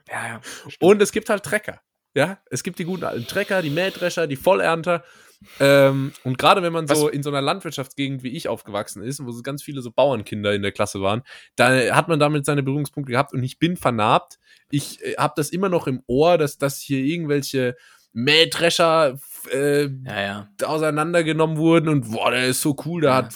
ja, 0.07 0.27
ja. 0.27 0.41
Und 0.79 1.01
es 1.01 1.11
gibt 1.11 1.29
halt 1.29 1.43
Trecker. 1.43 1.81
Ja, 2.15 2.39
es 2.49 2.63
gibt 2.63 2.79
die 2.79 2.85
guten 2.85 3.03
alten 3.03 3.27
Trecker, 3.27 3.61
die 3.61 3.69
Mähdrescher, 3.69 4.27
die 4.27 4.35
Vollernter. 4.35 5.03
Ähm, 5.59 6.11
und 6.23 6.37
gerade 6.37 6.61
wenn 6.61 6.73
man 6.73 6.89
Was? 6.89 6.99
so 6.99 7.07
in 7.07 7.23
so 7.23 7.29
einer 7.29 7.41
Landwirtschaftsgegend 7.41 8.23
wie 8.23 8.35
ich 8.35 8.49
aufgewachsen 8.49 9.01
ist, 9.01 9.23
wo 9.23 9.31
so 9.31 9.41
ganz 9.41 9.63
viele 9.63 9.81
so 9.81 9.91
Bauernkinder 9.91 10.53
in 10.53 10.61
der 10.61 10.71
Klasse 10.71 11.01
waren, 11.01 11.21
da 11.55 11.95
hat 11.95 12.07
man 12.07 12.19
damit 12.19 12.45
seine 12.45 12.63
Berührungspunkte 12.63 13.11
gehabt 13.11 13.33
und 13.33 13.43
ich 13.43 13.59
bin 13.59 13.77
vernarbt. 13.77 14.37
Ich 14.69 15.01
äh, 15.03 15.15
habe 15.17 15.33
das 15.37 15.49
immer 15.49 15.69
noch 15.69 15.87
im 15.87 16.03
Ohr, 16.07 16.37
dass, 16.37 16.57
dass 16.57 16.79
hier 16.79 16.99
irgendwelche 16.99 17.77
Mähdrescher 18.11 19.17
äh, 19.51 19.83
ja, 19.83 20.21
ja. 20.21 20.49
auseinandergenommen 20.63 21.57
wurden 21.57 21.89
und 21.89 22.11
boah, 22.11 22.31
der 22.31 22.47
ist 22.47 22.61
so 22.61 22.75
cool, 22.85 23.01
der 23.01 23.11
ja. 23.11 23.17
hat 23.17 23.33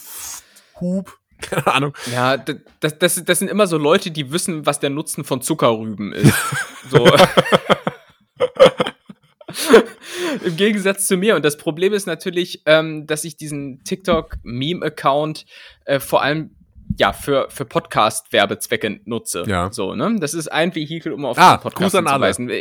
Hub. 0.82 1.18
Keine 1.42 1.68
Ahnung. 1.68 1.94
Ja, 2.12 2.38
das, 2.38 2.98
das, 3.00 3.24
das 3.26 3.40
sind 3.40 3.50
immer 3.50 3.68
so 3.68 3.78
Leute, 3.78 4.12
die 4.12 4.32
wissen, 4.32 4.66
was 4.66 4.80
der 4.80 4.90
Nutzen 4.90 5.26
von 5.26 5.42
Zuckerrüben 5.42 6.14
ist. 6.14 6.34
so. 6.90 7.06
Im 10.46 10.56
Gegensatz 10.58 11.08
zu 11.08 11.18
mir. 11.18 11.36
Und 11.36 11.46
das 11.46 11.58
Problem 11.58 11.94
ist 11.94 12.06
natürlich, 12.06 12.62
ähm, 12.66 13.08
dass 13.08 13.24
ich 13.24 13.38
diesen 13.38 13.84
TikTok-Meme-Account 13.84 15.46
äh, 15.86 16.00
vor 16.00 16.22
allem 16.22 16.56
ja, 16.98 17.14
für, 17.14 17.48
für 17.50 17.66
Podcast-Werbezwecke 17.66 19.00
nutze. 19.06 19.44
Ja. 19.48 19.72
So, 19.72 19.96
ne? 19.96 20.18
Das 20.20 20.34
ist 20.34 20.52
ein 20.52 20.76
Vehikel, 20.76 21.14
um 21.14 21.26
auf 21.26 21.38
ah, 21.38 21.58
den 21.58 21.62
Podcast 21.62 21.96
zu 21.96 22.04
weisen. 22.04 22.52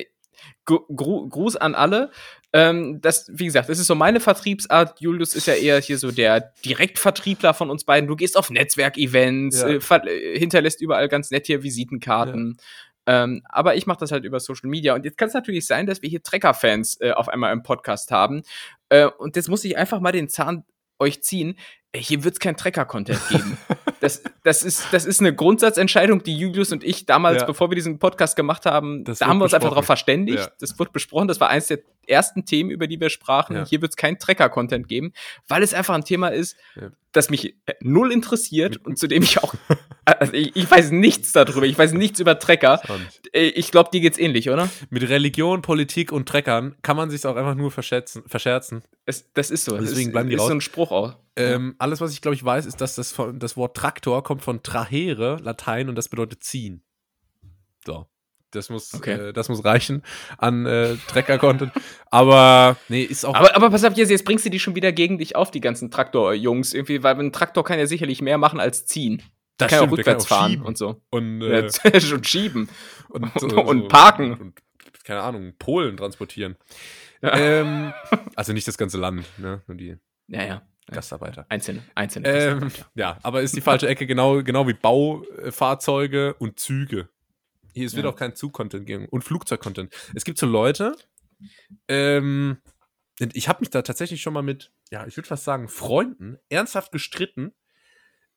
Gru 0.65 1.29
Gruß 1.29 1.57
an 1.57 1.75
alle. 1.75 2.11
Ähm, 2.53 3.01
das, 3.01 3.31
wie 3.33 3.47
gesagt, 3.47 3.69
das 3.69 3.79
ist 3.79 3.87
so 3.87 3.95
meine 3.95 4.21
Vertriebsart. 4.21 5.01
Julius 5.01 5.35
ist 5.35 5.47
ja 5.47 5.55
eher 5.55 5.81
hier 5.81 5.99
so 5.99 6.11
der 6.11 6.53
Direktvertriebler 6.65 7.55
von 7.55 7.71
uns 7.71 7.85
beiden. 7.85 8.07
Du 8.07 8.17
gehst 8.17 8.37
auf 8.37 8.51
Netzwerkevents, 8.51 9.63
ja. 9.63 9.69
äh, 9.69 10.39
hinterlässt 10.39 10.81
überall 10.83 11.09
ganz 11.09 11.31
nett 11.31 11.47
hier 11.47 11.63
Visitenkarten. 11.63 12.57
Ja. 12.59 12.65
Ähm, 13.07 13.43
aber 13.49 13.75
ich 13.77 13.87
mache 13.87 13.99
das 14.01 14.13
halt 14.13 14.25
über 14.25 14.41
Social 14.41 14.69
Media. 14.69 14.95
Und 14.95 15.05
jetzt 15.05 15.19
kann 15.19 15.29
es 15.29 15.35
natürlich 15.35 15.67
sein, 15.67 15.87
dass 15.87 16.03
wir 16.03 16.09
hier 16.09 16.23
Trecker-Fans 16.23 17.01
äh, 17.01 17.13
auf 17.13 17.29
einmal 17.29 17.53
im 17.53 17.63
Podcast 17.63 18.11
haben. 18.11 18.43
Äh, 18.89 19.07
und 19.07 19.37
jetzt 19.37 19.49
muss 19.49 19.65
ich 19.65 19.77
einfach 19.77 20.01
mal 20.01 20.13
den 20.13 20.29
Zahn 20.29 20.65
euch 20.99 21.23
ziehen. 21.23 21.59
Hier 21.95 22.25
wird 22.25 22.35
es 22.35 22.41
kein 22.41 22.57
Trecker-Content 22.57 23.21
geben. 23.29 23.59
das, 24.01 24.23
das, 24.45 24.63
ist, 24.63 24.87
das 24.93 25.05
ist 25.05 25.21
eine 25.21 25.35
Grundsatzentscheidung, 25.35 26.23
die 26.23 26.35
Julius 26.35 26.73
und 26.73 26.83
ich 26.83 27.05
damals, 27.05 27.43
ja. 27.43 27.47
bevor 27.47 27.71
wir 27.71 27.75
diesen 27.75 27.99
Podcast 27.99 28.35
gemacht 28.35 28.65
haben, 28.65 29.05
das 29.05 29.19
da 29.19 29.27
haben 29.27 29.39
wir 29.39 29.45
uns 29.45 29.53
einfach 29.53 29.69
darauf 29.69 29.85
verständigt. 29.85 30.39
Ja. 30.39 30.51
Das 30.59 30.79
wurde 30.79 30.91
besprochen. 30.91 31.29
Das 31.29 31.39
war 31.39 31.51
eines 31.51 31.67
der 31.67 31.81
ersten 32.07 32.45
Themen, 32.45 32.71
über 32.71 32.87
die 32.87 32.99
wir 32.99 33.11
sprachen. 33.11 33.57
Ja. 33.57 33.67
Hier 33.67 33.83
wird 33.83 33.93
es 33.93 33.97
kein 33.97 34.19
Trecker-Content 34.19 34.89
geben, 34.89 35.13
weil 35.49 35.63
es 35.63 35.75
einfach 35.75 35.95
ein 35.95 36.05
Thema 36.05 36.29
ist, 36.29 36.57
das 37.13 37.31
mich 37.31 37.57
null 37.81 38.11
interessiert 38.11 38.79
und 38.85 38.99
zu 38.99 39.07
dem 39.07 39.23
ich 39.23 39.43
auch, 39.43 39.55
also 40.05 40.33
ich, 40.33 40.57
ich, 40.57 40.71
weiß 40.71 40.91
nichts 40.91 41.33
darüber, 41.33 41.67
ich 41.67 41.79
weiß 41.79 41.93
nichts 41.93 42.21
über 42.21 42.39
Trecker. 42.39 42.81
Äh, 43.33 43.49
ich 43.49 43.71
glaube, 43.71 43.91
dir 43.93 44.01
geht's 44.01 44.19
ähnlich, 44.19 44.51
oder? 44.51 44.69
Mit 44.91 45.09
Religion, 45.09 45.63
Politik 45.63 46.11
und 46.11 46.29
Treckern 46.29 46.75
kann 46.83 46.97
man 46.97 47.11
sich 47.11 47.25
auch 47.27 47.37
einfach 47.37 47.55
nur 47.55 47.71
verscherzen, 47.71 48.23
verscherzen. 48.27 48.83
Es, 49.05 49.33
das 49.35 49.51
ist 49.51 49.65
so. 49.65 49.77
Deswegen 49.77 50.13
bleiben 50.13 50.29
die 50.29 50.37
ist 50.37 50.41
raus. 50.41 50.49
so 50.49 50.55
ein 50.55 50.61
Spruch 50.61 50.91
auch. 50.91 51.17
Ähm, 51.37 51.75
alles, 51.79 52.01
was 52.01 52.13
ich 52.13 52.21
glaube 52.21 52.35
ich 52.35 52.45
weiß, 52.45 52.67
ist, 52.67 52.81
dass 52.81 52.95
das, 52.95 53.13
von, 53.13 53.39
das 53.39 53.57
Wort 53.57 53.77
Traktor 53.77 54.23
kommt 54.23 54.43
von 54.43 54.63
trahere, 54.63 55.39
Latein, 55.43 55.89
und 55.89 55.95
das 55.95 56.09
bedeutet 56.09 56.45
ziehen. 56.45 56.83
So. 57.87 58.07
Das 58.53 58.69
muss, 58.69 58.93
okay. 58.93 59.29
äh, 59.29 59.33
das 59.33 59.49
muss 59.49 59.65
reichen 59.65 60.03
an 60.37 60.67
äh, 60.67 60.97
Trecker-Content. 61.09 61.73
aber 62.11 62.77
nee, 62.89 63.03
ist 63.03 63.25
auch. 63.25 63.35
Aber, 63.35 63.57
aber 63.57 63.71
pass 63.71 63.83
auf, 63.83 63.97
jetzt, 63.97 64.11
jetzt 64.11 64.25
bringst 64.25 64.45
du 64.45 64.51
die 64.51 64.61
schon 64.61 64.75
wieder 64.75 64.93
gegen 64.93 65.19
dich 65.19 65.37
auf, 65.37 65.51
die 65.51 65.61
ganzen 65.61 65.91
Traktor-Jungs. 65.91 66.75
Irgendwie, 66.75 67.03
weil 67.03 67.19
ein 67.19 67.33
Traktor 67.33 67.65
kann 67.65 67.79
ja 67.79 67.87
sicherlich 67.87 68.21
mehr 68.21 68.39
machen 68.39 68.61
als 68.61 68.85
ziehen. 68.85 69.23
Das 69.57 69.71
kann 69.71 69.79
stimmt, 69.79 69.93
auch 69.93 69.99
rückwärts 69.99 70.29
kann 70.29 70.37
auch 70.37 70.43
fahren 70.43 70.63
und 70.63 70.77
so. 70.77 71.01
Und, 71.11 71.43
äh, 71.43 71.67
ja, 71.67 72.15
und 72.15 72.27
schieben. 72.27 72.69
Und, 73.09 73.35
und, 73.43 73.53
und 73.55 73.89
parken. 73.89 74.35
Und, 74.35 74.61
keine 75.05 75.23
Ahnung, 75.23 75.55
Polen 75.59 75.97
transportieren. 75.97 76.57
Ja. 77.23 77.37
Ähm, 77.37 77.93
also 78.37 78.53
nicht 78.53 78.69
das 78.69 78.77
ganze 78.77 78.99
Land, 78.99 79.25
ne? 79.39 79.63
Nur 79.67 79.77
die. 79.77 79.97
Ja, 80.29 80.45
ja. 80.45 80.63
Gastarbeiter. 80.93 81.47
Einzelne, 81.49 81.83
einzelne. 81.95 82.29
Ähm, 82.29 82.71
ja. 82.95 83.19
aber 83.23 83.43
ist 83.43 83.57
die 83.57 83.61
falsche 83.61 83.89
Ecke, 83.89 84.07
genau, 84.07 84.43
genau 84.43 84.67
wie 84.69 84.75
Baufahrzeuge 84.75 86.35
und 86.35 86.59
Züge. 86.59 87.09
Hier, 87.75 87.87
es 87.87 87.97
wird 87.97 88.07
auch 88.07 88.17
kein 88.17 88.35
Zug-Content 88.35 88.87
geben 88.87 89.07
und 89.09 89.23
Flugzeug-Content. 89.23 89.95
Es 90.15 90.25
gibt 90.25 90.39
so 90.39 90.47
Leute, 90.47 90.95
ähm, 91.89 92.59
ich 93.19 93.49
habe 93.49 93.61
mich 93.61 93.71
da 93.71 93.83
tatsächlich 93.83 94.23
schon 94.23 94.35
mal 94.35 94.43
mit, 94.43 94.73
ja, 94.91 95.07
ich 95.07 95.17
würde 95.17 95.29
fast 95.29 95.45
sagen, 95.45 95.69
Freunden 95.69 96.39
ernsthaft 96.49 96.93
gestritten, 96.93 97.53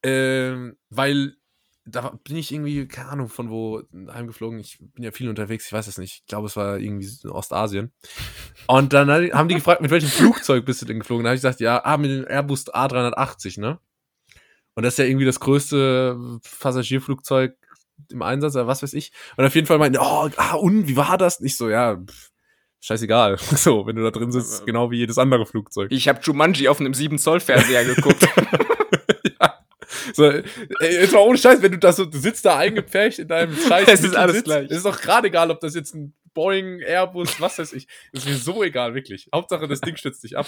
ähm, 0.03 0.77
weil 0.89 1.37
da 1.87 2.17
bin 2.23 2.35
ich 2.35 2.51
irgendwie, 2.51 2.87
keine 2.87 3.09
Ahnung, 3.09 3.29
von 3.29 3.49
wo 3.49 3.83
heimgeflogen. 4.11 4.59
Ich 4.59 4.79
bin 4.79 5.03
ja 5.03 5.11
viel 5.11 5.29
unterwegs, 5.29 5.67
ich 5.67 5.73
weiß 5.73 5.87
es 5.87 5.97
nicht. 5.99 6.21
Ich 6.21 6.25
glaube, 6.25 6.47
es 6.47 6.55
war 6.55 6.79
irgendwie 6.79 7.07
in 7.23 7.29
Ostasien. 7.29 7.91
Und 8.67 8.91
dann 8.93 9.09
haben 9.09 9.47
die 9.47 9.55
gefragt, 9.55 9.81
mit 9.81 9.91
welchem 9.91 10.09
Flugzeug 10.09 10.65
bist 10.65 10.81
du 10.81 10.87
denn 10.87 10.99
geflogen? 10.99 11.23
Da 11.23 11.29
habe 11.29 11.35
ich 11.35 11.41
gesagt, 11.41 11.59
ja, 11.59 11.83
ah, 11.85 11.97
mit 11.97 12.09
dem 12.09 12.27
Airbus 12.27 12.67
A380, 12.67 13.59
ne? 13.59 13.79
Und 14.73 14.83
das 14.83 14.95
ist 14.95 14.97
ja 14.97 15.05
irgendwie 15.05 15.25
das 15.25 15.39
größte 15.39 16.39
Passagierflugzeug 16.59 17.55
im 18.11 18.21
Einsatz 18.23 18.55
oder 18.55 18.67
was 18.67 18.81
weiß 18.81 18.93
ich. 18.93 19.11
Und 19.37 19.45
auf 19.45 19.55
jeden 19.55 19.67
Fall 19.67 19.77
meinte, 19.77 19.99
oh, 20.01 20.29
ah, 20.37 20.55
und 20.55 20.87
wie 20.87 20.97
war 20.97 21.17
das? 21.17 21.39
Nicht 21.39 21.55
so, 21.55 21.69
ja, 21.69 21.97
pff, 21.97 22.31
scheißegal. 22.81 23.37
So, 23.55 23.85
wenn 23.85 23.95
du 23.95 24.03
da 24.03 24.11
drin 24.11 24.31
sitzt, 24.31 24.65
genau 24.65 24.89
wie 24.89 24.97
jedes 24.97 25.19
andere 25.19 25.45
Flugzeug. 25.45 25.91
Ich 25.91 26.07
habe 26.07 26.19
Jumanji 26.21 26.67
auf 26.67 26.79
einem 26.79 26.95
7 26.95 27.19
Zoll 27.19 27.39
Fernseher 27.39 27.85
geguckt. 27.85 28.27
ja. 30.07 30.13
So, 30.13 30.25
ey, 30.25 30.43
jetzt 30.79 31.13
mal 31.13 31.19
ohne 31.19 31.37
Scheiß, 31.37 31.61
wenn 31.61 31.71
du 31.71 31.77
da 31.77 31.93
so, 31.93 32.05
du 32.05 32.17
sitzt 32.17 32.45
da 32.45 32.57
eingepfercht 32.57 33.19
in 33.19 33.27
deinem 33.27 33.55
Scheiß. 33.67 33.87
Es 33.87 34.03
ist 34.03 34.15
alles 34.15 34.37
sitzt, 34.37 34.45
gleich. 34.45 34.69
Es 34.69 34.77
ist 34.77 34.85
doch 34.85 34.99
gerade 34.99 35.27
egal, 35.27 35.51
ob 35.51 35.59
das 35.59 35.75
jetzt 35.75 35.93
ein 35.95 36.13
Boeing, 36.33 36.81
Airbus, 36.81 37.39
was 37.39 37.57
weiß 37.57 37.73
ich. 37.73 37.87
Das 38.13 38.23
ist 38.23 38.29
mir 38.29 38.35
so 38.35 38.63
egal, 38.63 38.93
wirklich. 38.93 39.29
Hauptsache, 39.33 39.67
das 39.67 39.81
Ding 39.81 39.95
stützt 39.95 40.23
dich 40.23 40.37
ab. 40.37 40.45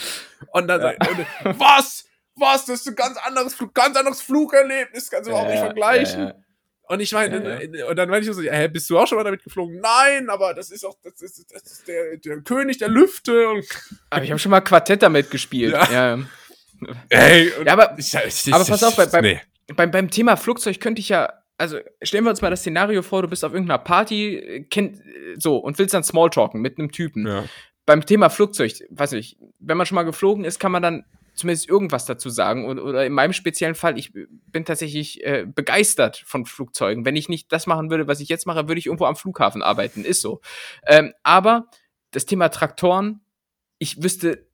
Und 0.51 0.67
dann, 0.67 0.81
ja. 0.81 0.89
und, 0.89 1.59
was? 1.59 2.05
Was? 2.35 2.65
Das 2.65 2.81
ist 2.81 2.87
ein 2.87 2.95
ganz 2.95 3.17
anderes 3.17 3.55
Flug, 3.55 3.73
ganz 3.73 3.97
anderes 3.97 4.21
Flugerlebnis, 4.21 5.09
kannst 5.09 5.27
du 5.27 5.31
überhaupt 5.31 5.49
nicht 5.49 5.59
vergleichen. 5.59 6.19
Ja, 6.19 6.27
ja. 6.27 6.35
Und 6.89 7.01
ich 7.01 7.11
meine, 7.11 7.65
ja, 7.75 7.87
und 7.87 7.97
dann 7.97 8.09
meine 8.09 8.25
ich 8.25 8.31
so, 8.31 8.41
hä, 8.41 8.67
bist 8.69 8.89
du 8.89 8.97
auch 8.97 9.05
schon 9.05 9.17
mal 9.17 9.25
damit 9.25 9.43
geflogen? 9.43 9.81
Nein, 9.81 10.29
aber 10.29 10.53
das 10.53 10.71
ist 10.71 10.85
auch, 10.85 10.95
das 11.03 11.21
ist, 11.21 11.51
das 11.53 11.63
ist 11.63 11.87
der, 11.87 12.15
der 12.17 12.41
König 12.41 12.77
der 12.77 12.87
Lüfte. 12.87 13.49
Und 13.49 13.65
aber 14.09 14.23
ich 14.23 14.29
habe 14.29 14.39
schon 14.39 14.51
mal 14.51 14.61
Quartett 14.61 15.03
damit 15.03 15.29
gespielt. 15.29 15.73
Ja. 15.73 15.91
ja. 15.91 16.19
Ey, 17.09 17.51
ja, 17.65 17.73
aber, 17.73 17.95
ich, 17.97 18.13
ich, 18.13 18.53
aber 18.53 18.65
pass 18.65 18.83
auf, 18.83 18.95
bei, 18.95 19.05
beim, 19.05 19.23
nee. 19.23 19.41
beim, 19.75 19.91
beim 19.91 20.09
Thema 20.09 20.35
Flugzeug 20.35 20.79
könnte 20.79 20.99
ich 20.99 21.09
ja, 21.09 21.31
also 21.57 21.79
stellen 22.01 22.23
wir 22.23 22.29
uns 22.29 22.41
mal 22.41 22.49
das 22.49 22.61
Szenario 22.61 23.01
vor, 23.01 23.21
du 23.21 23.27
bist 23.27 23.43
auf 23.43 23.53
irgendeiner 23.53 23.79
Party, 23.79 24.65
kennt, 24.69 25.01
so, 25.37 25.57
und 25.57 25.79
willst 25.79 25.93
dann 25.93 26.03
Smalltalken 26.03 26.61
mit 26.61 26.77
einem 26.77 26.91
Typen. 26.91 27.27
Ja. 27.27 27.45
Beim 27.85 28.05
Thema 28.05 28.29
Flugzeug, 28.29 28.73
weiß 28.89 29.13
ich, 29.13 29.37
wenn 29.59 29.77
man 29.77 29.85
schon 29.85 29.95
mal 29.95 30.03
geflogen 30.03 30.43
ist, 30.43 30.59
kann 30.59 30.71
man 30.71 30.83
dann 30.83 31.05
zumindest 31.37 31.69
irgendwas 31.69 32.05
dazu 32.05 32.29
sagen. 32.29 32.65
Oder, 32.65 32.83
oder 32.83 33.05
in 33.05 33.13
meinem 33.13 33.33
speziellen 33.33 33.75
Fall, 33.75 33.97
ich 33.97 34.11
bin 34.13 34.65
tatsächlich 34.65 35.23
äh, 35.23 35.45
begeistert 35.45 36.17
von 36.25 36.45
Flugzeugen. 36.45 37.05
Wenn 37.05 37.15
ich 37.15 37.29
nicht 37.29 37.51
das 37.51 37.67
machen 37.67 37.89
würde, 37.89 38.07
was 38.07 38.19
ich 38.19 38.27
jetzt 38.27 38.45
mache, 38.45 38.67
würde 38.67 38.79
ich 38.79 38.87
irgendwo 38.87 39.05
am 39.05 39.15
Flughafen 39.15 39.61
arbeiten. 39.61 40.03
Ist 40.03 40.21
so. 40.21 40.41
Ähm, 40.85 41.13
aber 41.23 41.67
das 42.11 42.25
Thema 42.25 42.49
Traktoren, 42.49 43.21
ich 43.77 44.03
wüsste, 44.03 44.46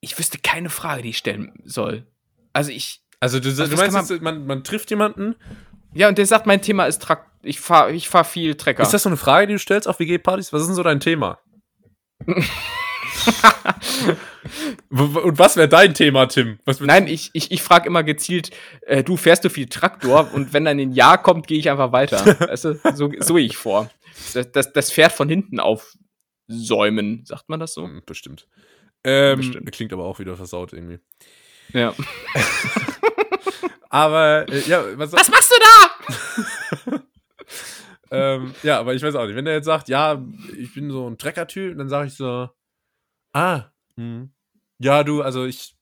ich 0.00 0.18
wüsste 0.18 0.38
keine 0.38 0.70
Frage, 0.70 1.02
die 1.02 1.10
ich 1.10 1.18
stellen 1.18 1.52
soll. 1.64 2.06
Also 2.52 2.70
ich. 2.70 3.02
Also 3.20 3.40
du, 3.40 3.48
also 3.48 3.66
du 3.66 3.76
meinst, 3.76 4.10
man, 4.10 4.22
man, 4.22 4.46
man 4.46 4.64
trifft 4.64 4.90
jemanden 4.90 5.34
ja, 5.94 6.08
und 6.08 6.18
der 6.18 6.26
sagt, 6.26 6.46
mein 6.46 6.62
Thema 6.62 6.86
ist 6.86 7.02
Trakt. 7.02 7.28
Ich 7.42 7.60
fahre 7.60 7.92
ich 7.92 8.08
fahr 8.08 8.24
viel 8.24 8.56
Trecker. 8.56 8.82
Ist 8.82 8.92
das 8.92 9.04
so 9.04 9.08
eine 9.08 9.16
Frage, 9.16 9.46
die 9.46 9.54
du 9.54 9.58
stellst 9.58 9.88
auf 9.88 10.00
WG-Partys? 10.00 10.52
Was 10.52 10.62
ist 10.62 10.68
denn 10.68 10.74
so 10.74 10.82
dein 10.82 11.00
Thema? 11.00 11.38
und 14.90 15.38
was 15.38 15.56
wäre 15.56 15.68
dein 15.68 15.94
Thema, 15.94 16.26
Tim? 16.26 16.58
Nein, 16.80 17.06
ich, 17.06 17.30
ich, 17.32 17.52
ich 17.52 17.62
frage 17.62 17.86
immer 17.86 18.02
gezielt, 18.02 18.50
äh, 18.82 19.04
du 19.04 19.16
fährst 19.16 19.44
du 19.44 19.50
viel 19.50 19.68
Traktor 19.68 20.32
und 20.34 20.52
wenn 20.52 20.64
dann 20.64 20.80
ein 20.80 20.92
Ja 20.92 21.16
kommt, 21.16 21.46
gehe 21.46 21.58
ich 21.58 21.70
einfach 21.70 21.92
weiter. 21.92 22.26
weißt 22.40 22.64
du, 22.64 22.74
so, 22.94 23.12
so 23.18 23.34
gehe 23.34 23.46
ich 23.46 23.56
vor. 23.56 23.88
Das, 24.34 24.50
das, 24.50 24.72
das 24.72 24.92
Pferd 24.92 25.12
von 25.12 25.28
hinten 25.28 25.60
aufsäumen, 25.60 27.24
sagt 27.24 27.48
man 27.48 27.60
das 27.60 27.74
so? 27.74 27.84
Hm, 27.84 28.02
bestimmt. 28.04 28.48
Ähm. 29.04 29.64
Klingt 29.70 29.92
aber 29.92 30.04
auch 30.04 30.18
wieder 30.18 30.36
versaut 30.36 30.72
irgendwie. 30.72 30.98
Ja. 31.72 31.94
aber, 33.88 34.46
äh, 34.48 34.60
ja, 34.60 34.84
was, 34.98 35.12
was 35.12 35.30
machst 35.30 35.52
du 35.52 36.90
da? 36.90 37.02
ähm, 38.10 38.54
ja, 38.62 38.78
aber 38.80 38.94
ich 38.94 39.02
weiß 39.02 39.14
auch 39.14 39.26
nicht. 39.26 39.36
Wenn 39.36 39.44
der 39.44 39.54
jetzt 39.54 39.66
sagt, 39.66 39.88
ja, 39.88 40.22
ich 40.56 40.74
bin 40.74 40.90
so 40.90 41.08
ein 41.08 41.18
Trecker-Typ, 41.18 41.76
dann 41.76 41.88
sage 41.88 42.08
ich 42.08 42.14
so, 42.14 42.48
ah, 43.32 43.64
hm. 43.96 44.30
ja, 44.78 45.04
du, 45.04 45.22
also 45.22 45.44
ich 45.44 45.76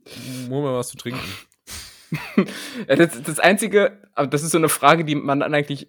muss 0.49 0.63
mal 0.63 0.75
was 0.75 0.89
zu 0.89 0.97
trinken. 0.97 1.21
das, 2.87 3.23
das 3.23 3.39
Einzige, 3.41 4.03
aber 4.15 4.27
das 4.27 4.43
ist 4.43 4.53
so 4.53 4.59
eine 4.59 4.69
Frage, 4.69 5.05
die 5.05 5.15
man 5.15 5.41
dann 5.41 5.55
eigentlich 5.55 5.89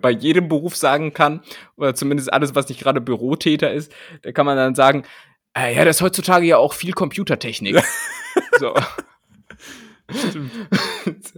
bei 0.00 0.10
jedem 0.10 0.48
Beruf 0.48 0.76
sagen 0.76 1.12
kann, 1.12 1.42
oder 1.76 1.94
zumindest 1.94 2.32
alles, 2.32 2.54
was 2.54 2.68
nicht 2.68 2.80
gerade 2.80 3.00
Bürotäter 3.00 3.72
ist, 3.72 3.92
da 4.22 4.32
kann 4.32 4.46
man 4.46 4.56
dann 4.56 4.74
sagen, 4.74 5.04
äh, 5.56 5.74
ja, 5.74 5.84
das 5.84 5.96
ist 5.96 6.02
heutzutage 6.02 6.46
ja 6.46 6.58
auch 6.58 6.74
viel 6.74 6.92
Computertechnik. 6.92 7.82
so. 8.58 8.74
Stimmt. 10.28 10.52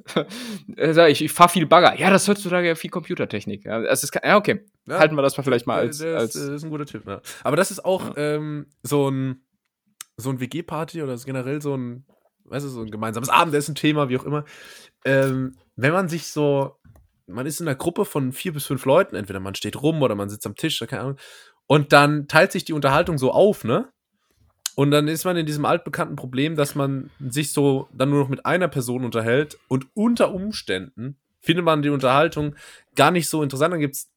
also 0.76 1.04
ich, 1.04 1.22
ich 1.22 1.32
fahre 1.32 1.48
viel 1.48 1.66
Bagger. 1.66 1.98
Ja, 1.98 2.10
das 2.10 2.22
ist 2.22 2.28
heutzutage 2.28 2.68
ja 2.68 2.74
viel 2.74 2.90
Computertechnik. 2.90 3.64
Ja, 3.64 3.80
es 3.82 4.10
kann, 4.10 4.22
ja 4.24 4.36
okay. 4.36 4.64
Ja, 4.86 4.98
Halten 4.98 5.14
wir 5.14 5.22
das 5.22 5.36
mal 5.36 5.42
vielleicht 5.42 5.66
mal 5.66 5.78
als. 5.78 5.98
Das, 5.98 6.14
als 6.14 6.32
das 6.34 6.42
ist 6.48 6.64
ein 6.64 6.70
guter 6.70 6.84
Tipp, 6.84 7.04
ja. 7.06 7.20
Aber 7.44 7.56
das 7.56 7.70
ist 7.70 7.84
auch 7.84 8.14
ähm, 8.16 8.66
so 8.82 9.10
ein, 9.10 9.44
so 10.16 10.30
ein 10.30 10.40
WG-Party 10.40 11.02
oder 11.02 11.16
generell 11.16 11.62
so 11.62 11.76
ein, 11.76 12.04
weißt 12.44 12.66
du, 12.66 12.70
so 12.70 12.82
ein 12.82 12.90
gemeinsames 12.90 13.30
Abendessen-Thema, 13.30 14.08
wie 14.08 14.18
auch 14.18 14.24
immer. 14.24 14.44
Ähm, 15.04 15.56
wenn 15.76 15.92
man 15.92 16.08
sich 16.08 16.26
so, 16.26 16.76
man 17.26 17.46
ist 17.46 17.60
in 17.60 17.68
einer 17.68 17.76
Gruppe 17.76 18.04
von 18.04 18.32
vier 18.32 18.52
bis 18.52 18.66
fünf 18.66 18.84
Leuten, 18.84 19.16
entweder 19.16 19.40
man 19.40 19.54
steht 19.54 19.80
rum 19.80 20.02
oder 20.02 20.14
man 20.14 20.28
sitzt 20.28 20.46
am 20.46 20.56
Tisch, 20.56 20.82
keine 20.88 21.02
Ahnung, 21.02 21.18
und 21.66 21.92
dann 21.92 22.28
teilt 22.28 22.52
sich 22.52 22.64
die 22.64 22.72
Unterhaltung 22.72 23.18
so 23.18 23.30
auf, 23.30 23.64
ne? 23.64 23.92
Und 24.78 24.92
dann 24.92 25.08
ist 25.08 25.24
man 25.24 25.36
in 25.36 25.44
diesem 25.44 25.64
altbekannten 25.64 26.14
Problem, 26.14 26.54
dass 26.54 26.76
man 26.76 27.10
sich 27.18 27.52
so 27.52 27.88
dann 27.92 28.10
nur 28.10 28.20
noch 28.20 28.28
mit 28.28 28.46
einer 28.46 28.68
Person 28.68 29.04
unterhält 29.04 29.58
und 29.66 29.88
unter 29.92 30.32
Umständen 30.32 31.16
findet 31.40 31.64
man 31.64 31.82
die 31.82 31.88
Unterhaltung 31.88 32.54
gar 32.94 33.10
nicht 33.10 33.28
so 33.28 33.42
interessant. 33.42 33.72
Dann 33.72 33.80
gibt 33.80 33.96
es 33.96 34.08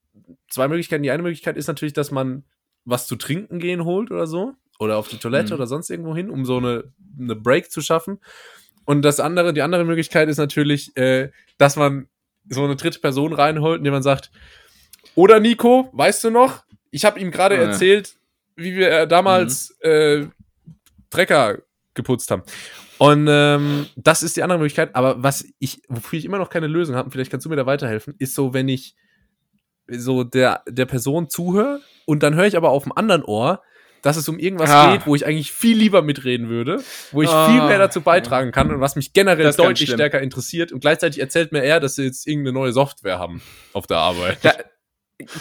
zwei 0.52 0.68
Möglichkeiten. 0.68 1.02
Die 1.02 1.10
eine 1.10 1.24
Möglichkeit 1.24 1.58
ist 1.58 1.66
natürlich, 1.66 1.94
dass 1.94 2.12
man 2.12 2.44
was 2.86 3.08
zu 3.08 3.16
trinken 3.16 3.58
gehen 3.58 3.86
holt 3.86 4.12
oder 4.12 4.28
so. 4.28 4.54
Oder 4.78 4.98
auf 4.98 5.08
die 5.08 5.18
Toilette 5.18 5.48
mhm. 5.48 5.56
oder 5.56 5.66
sonst 5.66 5.90
irgendwo 5.90 6.16
hin, 6.16 6.30
um 6.30 6.46
so 6.46 6.58
eine, 6.58 6.84
eine 7.20 7.36
Break 7.36 7.72
zu 7.72 7.82
schaffen. 7.82 8.20
Und 8.86 9.02
das 9.02 9.20
andere, 9.20 9.54
die 9.54 9.64
andere 9.64 9.84
Möglichkeit 9.84 10.30
ist 10.30 10.38
natürlich, 10.38 10.96
äh, 10.96 11.32
dass 11.58 11.76
man 11.76 12.08
so 12.48 12.64
eine 12.64 12.76
dritte 12.76 13.00
Person 13.00 13.34
reinholt, 13.34 13.80
indem 13.80 13.94
man 13.94 14.04
sagt, 14.04 14.30
oder 15.16 15.40
Nico, 15.40 15.90
weißt 15.94 16.24
du 16.24 16.30
noch? 16.30 16.66
Ich 16.92 17.04
habe 17.04 17.20
ihm 17.20 17.32
gerade 17.32 17.56
ja. 17.56 17.64
erzählt, 17.64 18.14
wie 18.56 18.76
wir 18.76 18.92
äh, 18.92 19.08
damals 19.08 19.76
mhm. 19.84 19.90
äh, 19.90 20.28
Trecker 21.12 21.60
geputzt 21.94 22.32
haben. 22.32 22.44
Und 22.98 23.28
ähm, 23.30 23.88
das 23.96 24.24
ist 24.24 24.38
die 24.38 24.44
andere 24.44 24.60
Möglichkeit. 24.60 24.96
Aber 24.96 25.22
was 25.22 25.46
ich, 25.60 25.82
wofür 25.88 26.18
ich 26.18 26.26
immer 26.26 26.38
noch 26.38 26.50
keine 26.50 26.68
Lösung 26.68 26.96
habe, 26.96 27.12
vielleicht 27.12 27.32
kannst 27.32 27.46
du 27.46 27.50
mir 27.50 27.56
da 27.56 27.66
weiterhelfen, 27.66 28.16
ist 28.18 28.34
so, 28.36 28.54
wenn 28.54 28.68
ich 28.68 28.96
so 29.88 30.24
der, 30.24 30.64
der 30.68 30.86
Person 30.86 31.30
zuhöre 31.30 31.82
und 32.06 32.24
dann 32.24 32.36
höre 32.36 32.46
ich 32.46 32.56
aber 32.56 32.70
auf 32.70 32.84
dem 32.84 32.94
anderen 32.96 33.24
Ohr, 33.24 33.62
dass 34.02 34.18
es 34.18 34.28
um 34.28 34.40
irgendwas 34.40 34.70
ah. 34.70 34.92
geht, 34.92 35.06
wo 35.06 35.16
ich 35.16 35.26
eigentlich 35.26 35.52
viel 35.52 35.78
lieber 35.78 36.02
mitreden 36.02 36.50
würde, 36.50 36.82
wo 37.12 37.22
ich 37.22 37.30
ah. 37.30 37.48
viel 37.48 37.62
mehr 37.68 37.78
dazu 37.78 38.02
beitragen 38.02 38.52
kann 38.52 38.72
und 38.72 38.80
was 38.80 38.96
mich 38.96 39.14
generell 39.14 39.52
deutlich 39.54 39.92
stärker 39.92 40.22
interessiert. 40.22 40.72
Und 40.72 40.80
gleichzeitig 40.80 41.20
erzählt 41.20 41.52
mir 41.52 41.64
er, 41.64 41.80
dass 41.80 41.96
sie 41.96 42.04
jetzt 42.04 42.28
irgendeine 42.28 42.54
neue 42.54 42.74
Software 42.74 43.20
haben 43.20 43.42
auf 43.74 43.88
der 43.88 43.98
Arbeit. 43.98 44.40
Da, 44.42 44.54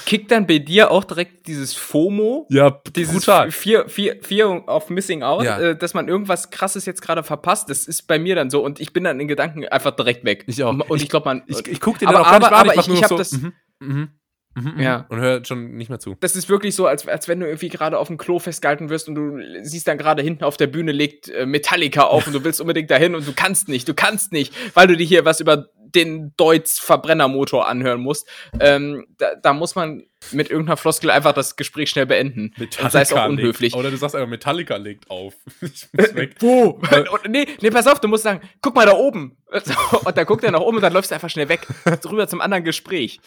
kickt 0.06 0.30
dann 0.30 0.46
bei 0.46 0.58
dir 0.58 0.90
auch 0.90 1.04
direkt 1.04 1.46
dieses 1.46 1.74
FOMO? 1.74 2.46
Ja, 2.50 2.80
dieses 2.94 3.14
brutal. 3.14 3.50
Fear, 3.50 3.88
Fear, 3.88 4.16
Fear 4.20 4.68
of 4.68 4.90
Missing 4.90 5.22
Out, 5.22 5.44
ja. 5.44 5.58
äh, 5.58 5.76
dass 5.76 5.94
man 5.94 6.08
irgendwas 6.08 6.50
krasses 6.50 6.86
jetzt 6.86 7.02
gerade 7.02 7.22
verpasst. 7.22 7.70
Das 7.70 7.86
ist 7.86 8.06
bei 8.06 8.18
mir 8.18 8.34
dann 8.34 8.50
so 8.50 8.64
und 8.64 8.80
ich 8.80 8.92
bin 8.92 9.04
dann 9.04 9.20
in 9.20 9.28
Gedanken 9.28 9.66
einfach 9.66 9.92
direkt 9.92 10.24
weg. 10.24 10.44
Ich 10.46 10.62
auch. 10.62 10.72
Und 10.72 10.96
ich, 10.96 11.04
ich 11.04 11.08
glaube, 11.08 11.26
man. 11.26 11.42
Ich, 11.46 11.66
ich 11.66 11.80
guck 11.80 11.98
den 11.98 12.08
aber, 12.08 12.18
dann 12.18 12.26
auch 12.26 12.32
aber, 12.32 12.52
aber 12.52 12.74
ich, 12.76 12.88
ich 12.88 13.02
habe 13.02 13.08
so, 13.08 13.18
das. 13.18 13.32
Mhm, 13.32 13.52
mhm. 13.80 14.08
Mhm, 14.54 14.72
mhm, 14.74 14.80
ja. 14.80 15.06
Und 15.08 15.20
hört 15.20 15.46
schon 15.46 15.76
nicht 15.76 15.90
mehr 15.90 16.00
zu. 16.00 16.16
Das 16.20 16.34
ist 16.34 16.48
wirklich 16.48 16.74
so, 16.74 16.86
als, 16.86 17.06
als 17.06 17.28
wenn 17.28 17.38
du 17.38 17.46
irgendwie 17.46 17.68
gerade 17.68 17.98
auf 17.98 18.08
dem 18.08 18.18
Klo 18.18 18.40
festgehalten 18.40 18.90
wirst 18.90 19.08
und 19.08 19.14
du 19.14 19.38
siehst 19.62 19.86
dann 19.86 19.96
gerade 19.96 20.22
hinten 20.22 20.42
auf 20.44 20.56
der 20.56 20.66
Bühne 20.66 20.92
legt 20.92 21.28
äh, 21.28 21.46
Metallica 21.46 22.02
auf 22.02 22.26
und 22.26 22.32
du 22.32 22.42
willst 22.42 22.60
unbedingt 22.60 22.90
dahin 22.90 23.14
und 23.14 23.26
du 23.26 23.32
kannst 23.32 23.68
nicht, 23.68 23.88
du 23.88 23.94
kannst 23.94 24.32
nicht, 24.32 24.52
weil 24.74 24.88
du 24.88 24.96
dir 24.96 25.06
hier 25.06 25.24
was 25.24 25.40
über 25.40 25.68
den 25.94 26.34
Deutz 26.36 26.78
Verbrennermotor 26.78 27.68
anhören 27.68 28.00
musst. 28.00 28.28
Ähm, 28.58 29.06
da, 29.18 29.34
da, 29.34 29.52
muss 29.52 29.74
man 29.74 30.04
mit 30.32 30.50
irgendeiner 30.50 30.76
Floskel 30.76 31.10
einfach 31.10 31.32
das 31.32 31.56
Gespräch 31.56 31.90
schnell 31.90 32.06
beenden. 32.06 32.52
Metallica 32.56 32.90
sei 32.90 33.00
es 33.02 33.12
auch 33.12 33.28
unhöflich. 33.28 33.72
Legt, 33.72 33.76
oder 33.76 33.90
du 33.90 33.96
sagst 33.96 34.14
einfach, 34.14 34.28
Metallica 34.28 34.76
legt 34.76 35.10
auf. 35.10 35.34
ich 35.60 35.88
muss 35.92 36.14
weg. 36.14 36.36
Wo? 36.40 36.80
nee, 37.28 37.46
nee, 37.60 37.70
pass 37.70 37.86
auf, 37.86 38.00
du 38.00 38.08
musst 38.08 38.24
sagen, 38.24 38.40
guck 38.60 38.74
mal 38.74 38.86
da 38.86 38.92
oben. 38.92 39.36
Und 40.04 40.16
dann 40.16 40.26
guckt 40.26 40.44
er 40.44 40.52
nach 40.52 40.60
oben 40.60 40.76
und 40.76 40.82
dann 40.82 40.92
läufst 40.92 41.10
du 41.10 41.14
einfach 41.16 41.28
schnell 41.28 41.48
weg. 41.48 41.66
Rüber 42.04 42.28
zum 42.28 42.40
anderen 42.40 42.62
Gespräch. 42.62 43.18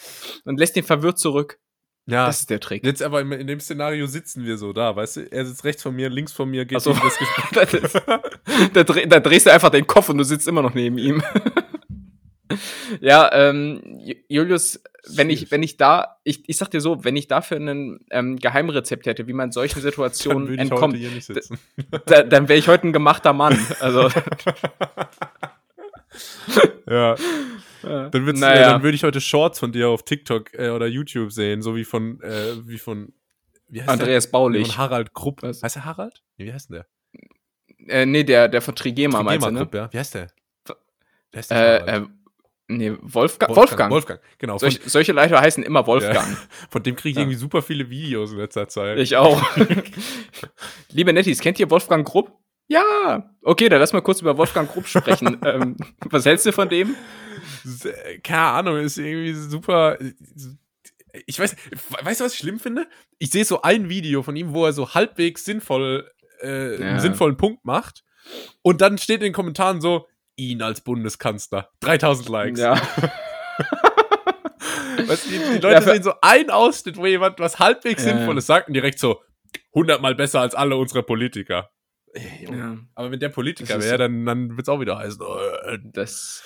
Und 0.46 0.58
lässt 0.58 0.74
den 0.76 0.86
verwirrt 0.86 1.20
zurück. 1.20 1.60
Ja. 2.06 2.26
Das 2.26 2.42
ist 2.42 2.50
der 2.50 2.60
Trick. 2.60 2.86
Jetzt 2.86 3.02
aber 3.02 3.22
in 3.22 3.48
dem 3.48 3.60
Szenario 3.60 4.08
sitzen 4.08 4.46
wir 4.46 4.58
so 4.58 4.74
da, 4.74 4.96
weißt 4.96 5.18
du? 5.18 5.32
Er 5.32 5.46
sitzt 5.46 5.64
rechts 5.64 5.82
von 5.84 5.96
mir, 5.96 6.10
links 6.10 6.34
von 6.34 6.50
mir, 6.50 6.66
geht 6.66 6.82
so. 6.82 6.94
das 6.94 7.18
Gespräch. 7.18 7.92
da 8.74 9.20
drehst 9.20 9.46
du 9.46 9.54
einfach 9.54 9.70
den 9.70 9.88
Kopf 9.88 10.10
und 10.10 10.18
du 10.18 10.26
sitzt 10.26 10.48
immer 10.48 10.62
noch 10.62 10.74
neben 10.74 10.98
ihm. 10.98 11.24
ja, 13.02 13.30
ähm, 13.34 13.82
Julius, 14.28 14.82
wenn 15.08 15.30
ich, 15.30 15.52
wenn 15.52 15.64
ich 15.64 15.78
da, 15.78 16.18
ich, 16.24 16.48
ich 16.48 16.58
sag 16.58 16.72
dir 16.72 16.82
so, 16.82 17.04
wenn 17.04 17.16
ich 17.16 17.28
dafür 17.28 17.58
ein 17.58 18.00
ähm, 18.12 18.38
Geheimrezept 18.38 19.06
hätte, 19.06 19.28
wie 19.28 19.34
man 19.34 19.52
solchen 19.52 19.82
Situationen 19.82 20.48
dann 20.48 20.60
entkommt, 20.60 20.98
da, 22.06 22.24
dann 22.24 22.50
wäre 22.50 22.60
ich 22.60 22.68
heute 22.68 22.88
ein 22.88 22.94
gemachter 22.94 23.34
Mann. 23.34 23.58
Also. 23.80 24.10
ja. 26.88 27.16
Dann, 27.82 28.12
naja. 28.12 28.54
äh, 28.54 28.62
dann 28.62 28.84
würde 28.84 28.96
ich 28.96 29.04
heute 29.04 29.20
Shorts 29.20 29.60
von 29.60 29.74
dir 29.74 29.90
auf 29.90 30.04
TikTok 30.04 30.54
äh, 30.54 30.70
oder 30.70 30.88
YouTube 30.88 31.34
sehen, 31.34 31.62
so 31.62 31.76
wie 31.76 31.84
von, 31.84 32.22
äh, 32.22 32.54
wie 32.66 32.78
von 32.78 33.12
wie 33.68 33.82
Andreas 33.82 34.26
der? 34.26 34.32
Baulich. 34.32 34.68
Von 34.68 34.78
Harald 34.78 35.14
Krupp. 35.14 35.42
Was? 35.42 35.64
Heißt 35.64 35.76
der 35.76 35.86
Harald? 35.86 36.24
Wie 36.38 36.54
heißt 36.54 36.70
denn 36.70 36.84
der? 37.88 38.02
Äh, 38.02 38.06
nee, 38.06 38.24
der, 38.24 38.48
der 38.48 38.62
von 38.62 38.76
Trigema, 38.76 39.18
Trigema 39.18 39.52
meinst 39.52 39.74
du, 39.74 39.78
ne? 39.78 39.82
ja. 39.82 39.92
Wie 39.92 39.98
heißt 39.98 40.14
der? 40.14 40.28
Wer 41.32 41.38
heißt 41.40 41.52
der? 41.52 41.88
Äh, 41.88 42.06
Nee, 42.78 42.94
Wolfgang. 43.02 43.56
Wolfgang. 43.56 43.92
Wolfgang, 43.92 44.20
genau. 44.38 44.58
Solch, 44.58 44.80
solche 44.86 45.14
Leute 45.14 45.40
heißen 45.40 45.64
immer 45.64 45.86
Wolfgang. 45.88 46.30
Ja, 46.30 46.38
von 46.70 46.84
dem 46.84 46.96
kriege 46.96 47.10
ich 47.12 47.16
ja. 47.16 47.22
irgendwie 47.22 47.38
super 47.38 47.62
viele 47.62 47.90
Videos 47.90 48.32
in 48.32 48.38
letzter 48.38 48.68
Zeit. 48.68 49.00
Ich 49.00 49.16
auch. 49.16 49.42
Liebe 50.90 51.14
Nettis, 51.14 51.40
kennt 51.40 51.60
ihr 51.60 51.70
Wolfgang 51.70 52.08
Grupp? 52.08 52.32
Ja. 52.68 53.30
Okay, 53.44 53.70
dann 53.70 53.80
lass 53.80 53.94
mal 53.94 54.02
kurz 54.02 54.22
über 54.22 54.38
Wolfgang 54.38 54.72
Grupp 54.72 54.88
sprechen. 54.88 55.40
ähm, 55.46 55.78
was 56.06 56.26
hältst 56.26 56.46
du 56.46 56.52
von 56.52 56.70
dem? 56.70 56.96
Keine 58.24 58.42
Ahnung, 58.42 58.78
ist 58.78 58.98
irgendwie 58.98 59.34
super. 59.34 59.98
Ich 61.28 61.40
weiß, 61.40 61.56
weißt 62.02 62.22
du, 62.22 62.26
was 62.26 62.34
ich 62.34 62.40
schlimm 62.40 62.60
finde? 62.60 62.88
Ich 63.20 63.30
sehe 63.30 63.46
so 63.46 63.62
ein 63.62 63.90
Video 63.90 64.24
von 64.24 64.36
ihm, 64.36 64.54
wo 64.54 64.66
er 64.66 64.74
so 64.74 64.94
halbwegs 64.94 65.46
sinnvoll, 65.46 66.10
äh, 66.42 66.80
ja. 66.80 66.90
einen 66.90 67.00
sinnvollen 67.00 67.38
Punkt 67.38 67.64
macht. 67.66 68.04
Und 68.62 68.82
dann 68.82 68.98
steht 68.98 69.18
in 69.18 69.26
den 69.26 69.34
Kommentaren 69.34 69.82
so, 69.82 70.08
ihn 70.36 70.62
als 70.62 70.82
Bundeskanzler. 70.82 71.70
3000 71.82 72.30
Likes. 72.30 72.60
Ja. 72.60 72.76
weißt, 75.08 75.26
die, 75.26 75.38
die, 75.38 75.60
Leute 75.60 75.68
ja, 75.70 75.82
sehen 75.82 76.04
so 76.04 76.14
ein 76.22 76.50
Ausschnitt, 76.50 76.98
wo 76.98 77.06
jemand 77.06 77.40
was 77.40 77.60
halbwegs 77.60 78.04
ja. 78.06 78.12
Sinnvolles 78.14 78.46
sagt 78.46 78.68
und 78.68 78.74
direkt 78.74 79.00
so 79.00 79.22
100 79.74 80.02
mal 80.02 80.16
besser 80.16 80.42
als 80.42 80.56
alle 80.56 80.76
unsere 80.76 81.04
Politiker. 81.04 81.70
Ja. 82.42 82.78
Aber 82.96 83.12
wenn 83.12 83.20
der 83.20 83.30
Politiker 83.30 83.82
wäre, 83.82 83.98
dann, 83.98 84.26
dann 84.26 84.50
wird 84.52 84.62
es 84.62 84.70
auch 84.70 84.80
wieder 84.80 84.98
heißen. 84.98 85.22
Oh, 85.22 85.38
das, 85.84 86.44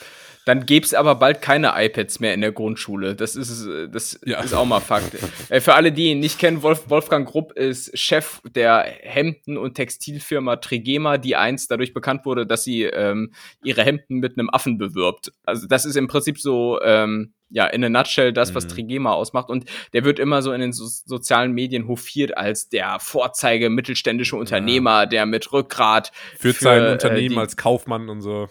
dann 0.48 0.66
gäbe 0.66 0.86
es 0.86 0.94
aber 0.94 1.16
bald 1.16 1.42
keine 1.42 1.74
iPads 1.76 2.22
mehr 2.22 2.34
in 2.34 2.40
der 2.40 2.54
Grundschule. 2.54 3.16
Das 3.16 3.36
ist, 3.36 3.68
das 3.92 4.18
ja. 4.26 4.40
ist 4.40 4.54
auch 4.54 4.64
mal 4.64 4.80
Fakt. 4.80 5.12
äh, 5.50 5.60
für 5.60 5.74
alle, 5.74 5.92
die 5.92 6.12
ihn 6.12 6.22
nicht 6.22 6.40
kennen, 6.40 6.64
Wolf, 6.64 6.90
Wolfgang 6.90 7.28
Grupp 7.28 7.52
ist 7.52 7.98
Chef 8.00 8.40
der 8.56 8.86
Hemden- 9.02 9.58
und 9.58 9.74
Textilfirma 9.74 10.56
Trigema, 10.56 11.18
die 11.18 11.36
einst 11.36 11.70
dadurch 11.70 11.94
bekannt 11.94 12.26
wurde, 12.26 12.48
dass 12.48 12.64
sie 12.64 12.84
ähm, 12.84 13.34
ihre 13.62 13.84
Hemden 13.84 14.20
mit 14.20 14.40
einem 14.40 14.50
Affen 14.50 14.78
bewirbt. 14.78 15.34
Also 15.44 15.68
das 15.68 15.84
ist 15.84 15.98
im 15.98 16.08
Prinzip 16.08 16.40
so, 16.40 16.80
ähm, 16.82 17.34
ja, 17.50 17.66
in 17.68 17.84
a 17.84 17.90
nutshell 17.90 18.32
das, 18.32 18.56
was 18.56 18.64
mhm. 18.66 18.70
Trigema 18.70 19.12
ausmacht. 19.12 19.50
Und 19.50 19.66
der 19.92 20.06
wird 20.06 20.18
immer 20.18 20.42
so 20.42 20.54
in 20.54 20.62
den 20.62 20.72
so 20.72 20.86
sozialen 20.86 21.52
Medien 21.52 21.90
hofiert 21.90 22.38
als 22.38 22.70
der 22.70 23.00
Vorzeige 23.02 23.70
mittelständische 23.70 24.38
Unternehmer, 24.38 25.02
ja. 25.02 25.06
der 25.08 25.26
mit 25.26 25.52
Rückgrat 25.52 26.14
führt 26.38 26.56
für, 26.56 26.64
sein 26.64 26.92
Unternehmen 26.94 27.36
äh, 27.36 27.42
als 27.42 27.58
Kaufmann 27.58 28.08
und 28.08 28.22
so 28.22 28.48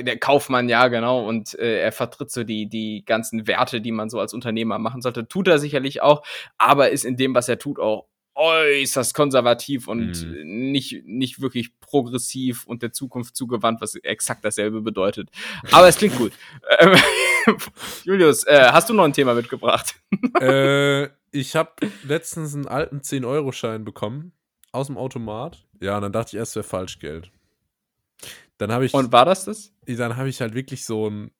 der 0.00 0.18
Kaufmann, 0.18 0.68
ja, 0.68 0.88
genau. 0.88 1.26
Und 1.26 1.58
äh, 1.58 1.80
er 1.80 1.92
vertritt 1.92 2.30
so 2.30 2.44
die, 2.44 2.68
die 2.68 3.04
ganzen 3.04 3.46
Werte, 3.46 3.80
die 3.80 3.92
man 3.92 4.10
so 4.10 4.20
als 4.20 4.34
Unternehmer 4.34 4.78
machen 4.78 5.02
sollte. 5.02 5.28
Tut 5.28 5.48
er 5.48 5.58
sicherlich 5.58 6.02
auch, 6.02 6.22
aber 6.58 6.90
ist 6.90 7.04
in 7.04 7.16
dem, 7.16 7.34
was 7.34 7.48
er 7.48 7.58
tut, 7.58 7.78
auch 7.78 8.06
äußerst 8.36 9.14
konservativ 9.14 9.86
und 9.86 10.26
mhm. 10.26 10.72
nicht, 10.72 11.04
nicht 11.06 11.40
wirklich 11.40 11.78
progressiv 11.78 12.66
und 12.66 12.82
der 12.82 12.92
Zukunft 12.92 13.36
zugewandt, 13.36 13.80
was 13.80 13.94
exakt 13.94 14.44
dasselbe 14.44 14.80
bedeutet. 14.80 15.30
Aber 15.70 15.86
es 15.86 15.96
klingt 15.96 16.16
gut. 16.16 16.32
Ähm, 16.80 16.96
Julius, 18.04 18.44
äh, 18.44 18.68
hast 18.70 18.88
du 18.88 18.94
noch 18.94 19.04
ein 19.04 19.12
Thema 19.12 19.34
mitgebracht? 19.34 19.94
äh, 20.40 21.08
ich 21.30 21.56
habe 21.56 21.72
letztens 22.04 22.54
einen 22.54 22.66
alten 22.66 22.98
10-Euro-Schein 22.98 23.84
bekommen 23.84 24.32
aus 24.72 24.86
dem 24.86 24.96
Automat. 24.96 25.66
Ja, 25.80 25.96
und 25.96 26.02
dann 26.02 26.12
dachte 26.12 26.30
ich 26.30 26.38
erst, 26.38 26.52
es 26.52 26.56
wäre 26.56 26.64
Falschgeld. 26.64 27.30
Dann 28.58 28.72
habe 28.72 28.86
ich. 28.86 28.94
Und 28.94 29.12
war 29.12 29.24
das 29.24 29.44
das? 29.44 29.72
Dann 29.86 30.16
habe 30.16 30.28
ich 30.28 30.40
halt 30.40 30.54
wirklich 30.54 30.84
so 30.84 31.08
ein 31.08 31.30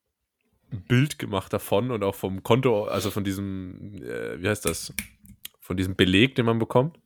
Bild 0.87 1.19
gemacht 1.19 1.53
davon 1.53 1.91
und 1.91 2.03
auch 2.03 2.15
vom 2.15 2.43
Konto, 2.43 2.85
also 2.85 3.11
von 3.11 3.23
diesem, 3.23 4.01
äh, 4.03 4.41
wie 4.41 4.49
heißt 4.49 4.65
das? 4.65 4.93
Von 5.59 5.77
diesem 5.77 5.95
Beleg, 5.95 6.35
den 6.35 6.45
man 6.45 6.59
bekommt. 6.59 6.99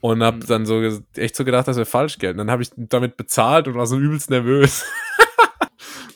Und 0.00 0.22
habe 0.22 0.36
mhm. 0.36 0.46
dann 0.46 0.66
so 0.66 0.82
echt 1.16 1.34
so 1.34 1.44
gedacht, 1.44 1.66
das 1.66 1.76
wäre 1.76 1.86
Falschgeld. 1.86 2.34
Und 2.34 2.38
dann 2.38 2.50
habe 2.50 2.62
ich 2.62 2.70
damit 2.76 3.16
bezahlt 3.16 3.66
und 3.66 3.74
war 3.74 3.86
so 3.86 3.98
übelst 3.98 4.30
nervös. 4.30 4.84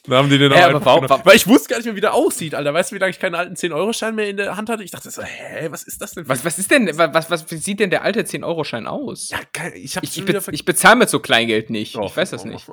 Dann 0.05 0.17
haben 0.17 0.31
die 0.31 0.39
den 0.39 0.53
hä, 0.53 0.63
aber 0.63 0.85
warum, 0.85 1.09
warum, 1.09 1.25
Weil 1.25 1.37
ich 1.37 1.47
wusste 1.47 1.69
gar 1.69 1.77
nicht 1.77 1.87
mehr, 1.87 1.95
wie 1.95 2.01
der 2.01 2.15
aussieht, 2.15 2.55
Alter. 2.55 2.73
Weißt 2.73 2.91
du, 2.91 2.97
wie 2.97 3.01
lange 3.01 3.11
ich 3.11 3.19
keinen 3.19 3.35
alten 3.35 3.55
10-Euro-Schein 3.55 4.15
mehr 4.15 4.29
in 4.29 4.39
der 4.39 4.57
Hand 4.57 4.71
hatte? 4.71 4.83
Ich 4.83 4.91
dachte 4.91 5.11
so, 5.11 5.23
hä, 5.23 5.69
was 5.71 5.83
ist 5.83 6.01
das 6.01 6.13
denn? 6.13 6.27
Was, 6.29 6.45
was 6.45 6.59
ist 6.59 6.71
denn, 6.71 6.91
was, 6.97 7.31
was, 7.31 7.51
wie 7.51 7.57
sieht 7.57 7.81
denn 7.81 7.91
der 7.91 8.03
alte 8.03 8.23
10-Euro-Schein 8.23 8.87
aus? 8.87 9.31
Ja, 9.31 9.39
ich, 9.75 9.97
ich, 9.97 10.19
ich, 10.19 10.25
be 10.25 10.41
ich 10.53 10.65
bezahle 10.65 10.97
mit 10.97 11.11
so 11.11 11.21
Kleingeld 11.21 11.69
nicht. 11.69 11.97
Oh, 11.97 12.07
ich 12.07 12.17
weiß 12.17 12.31
das 12.31 12.45
oh, 12.45 12.49
nicht. 12.49 12.67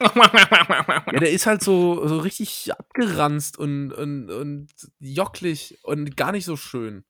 ja, 0.00 1.20
der 1.20 1.30
ist 1.30 1.46
halt 1.46 1.62
so, 1.62 2.06
so 2.08 2.18
richtig 2.18 2.72
abgeranzt 2.72 3.58
und, 3.58 3.92
und, 3.92 4.30
und 4.30 4.68
jocklig 4.98 5.78
und 5.82 6.16
gar 6.16 6.32
nicht 6.32 6.44
so 6.44 6.56
schön. 6.56 7.04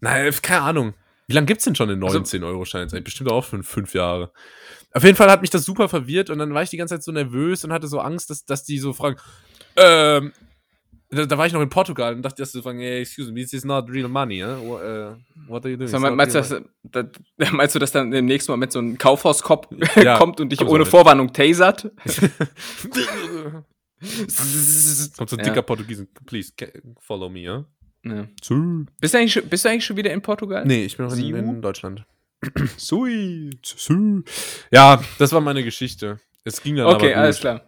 Nein, 0.00 0.32
keine 0.42 0.62
Ahnung. 0.62 0.94
Wie 1.30 1.34
lange 1.34 1.46
gibt's 1.46 1.64
denn 1.64 1.76
schon 1.76 1.88
den 1.88 2.00
19 2.00 2.42
also? 2.42 3.00
Bestimmt 3.02 3.30
auch 3.30 3.44
für 3.44 3.62
fünf 3.62 3.94
Jahre. 3.94 4.32
Auf 4.92 5.04
jeden 5.04 5.16
Fall 5.16 5.30
hat 5.30 5.40
mich 5.40 5.50
das 5.50 5.64
super 5.64 5.88
verwirrt 5.88 6.30
und 6.30 6.38
dann 6.38 6.52
war 6.52 6.62
ich 6.62 6.70
die 6.70 6.76
ganze 6.76 6.94
Zeit 6.94 7.04
so 7.04 7.12
nervös 7.12 7.64
und 7.64 7.72
hatte 7.72 7.86
so 7.86 8.00
Angst, 8.00 8.30
dass, 8.30 8.44
dass 8.44 8.64
die 8.64 8.78
so 8.78 8.92
fragen, 8.92 9.16
ähm, 9.76 10.32
da, 11.10 11.26
da 11.26 11.38
war 11.38 11.46
ich 11.46 11.52
noch 11.52 11.60
in 11.60 11.68
Portugal 11.68 12.14
und 12.14 12.22
dachte, 12.22 12.42
dass 12.42 12.52
sie 12.52 12.62
fragen, 12.62 12.78
hey, 12.78 13.00
excuse 13.00 13.32
me, 13.32 13.40
this 13.40 13.52
is 13.52 13.64
not 13.64 13.90
real 13.90 14.08
money, 14.08 14.40
eh? 14.40 14.56
what, 14.62 14.82
uh, 14.82 15.16
what 15.48 15.64
are 15.64 15.70
you 15.70 15.76
doing? 15.76 15.88
So, 15.88 15.98
meinst, 15.98 16.34
du, 16.34 16.38
dass, 16.38 16.54
da, 16.82 17.04
meinst 17.52 17.74
du, 17.74 17.78
dass 17.78 17.92
dann 17.92 18.12
im 18.12 18.26
nächsten 18.26 18.52
Moment 18.52 18.72
so 18.72 18.78
ein 18.78 18.96
Kaufhauskopf 18.96 19.68
ja, 19.96 20.18
kommt 20.18 20.40
und 20.40 20.50
dich 20.50 20.60
ohne 20.64 20.86
Vorwarnung 20.86 21.32
tasert? 21.32 21.82
kommt 25.16 25.30
so 25.30 25.36
ein 25.36 25.44
dicker 25.44 25.56
ja. 25.56 25.62
Portugiesen, 25.62 26.08
please, 26.26 26.52
follow 27.00 27.28
me, 27.28 27.40
ja? 27.40 27.64
Ja. 28.04 28.26
Bist, 29.00 29.14
du 29.14 29.18
eigentlich, 29.18 29.44
bist 29.50 29.64
du 29.64 29.68
eigentlich 29.68 29.84
schon 29.84 29.96
wieder 29.96 30.12
in 30.12 30.22
Portugal? 30.22 30.64
Nee, 30.64 30.84
ich 30.84 30.96
bin 30.96 31.06
noch 31.06 31.16
in, 31.16 31.34
in, 31.34 31.60
Deutschland. 31.60 32.06
Sui. 32.76 33.50
Sui. 33.62 34.22
Ja, 34.70 35.02
das 35.18 35.32
war 35.32 35.40
meine 35.40 35.62
Geschichte. 35.62 36.20
Es 36.44 36.62
ging 36.62 36.76
dann 36.76 36.86
Okay, 36.86 37.14
alles 37.14 37.40
klar. 37.40 37.62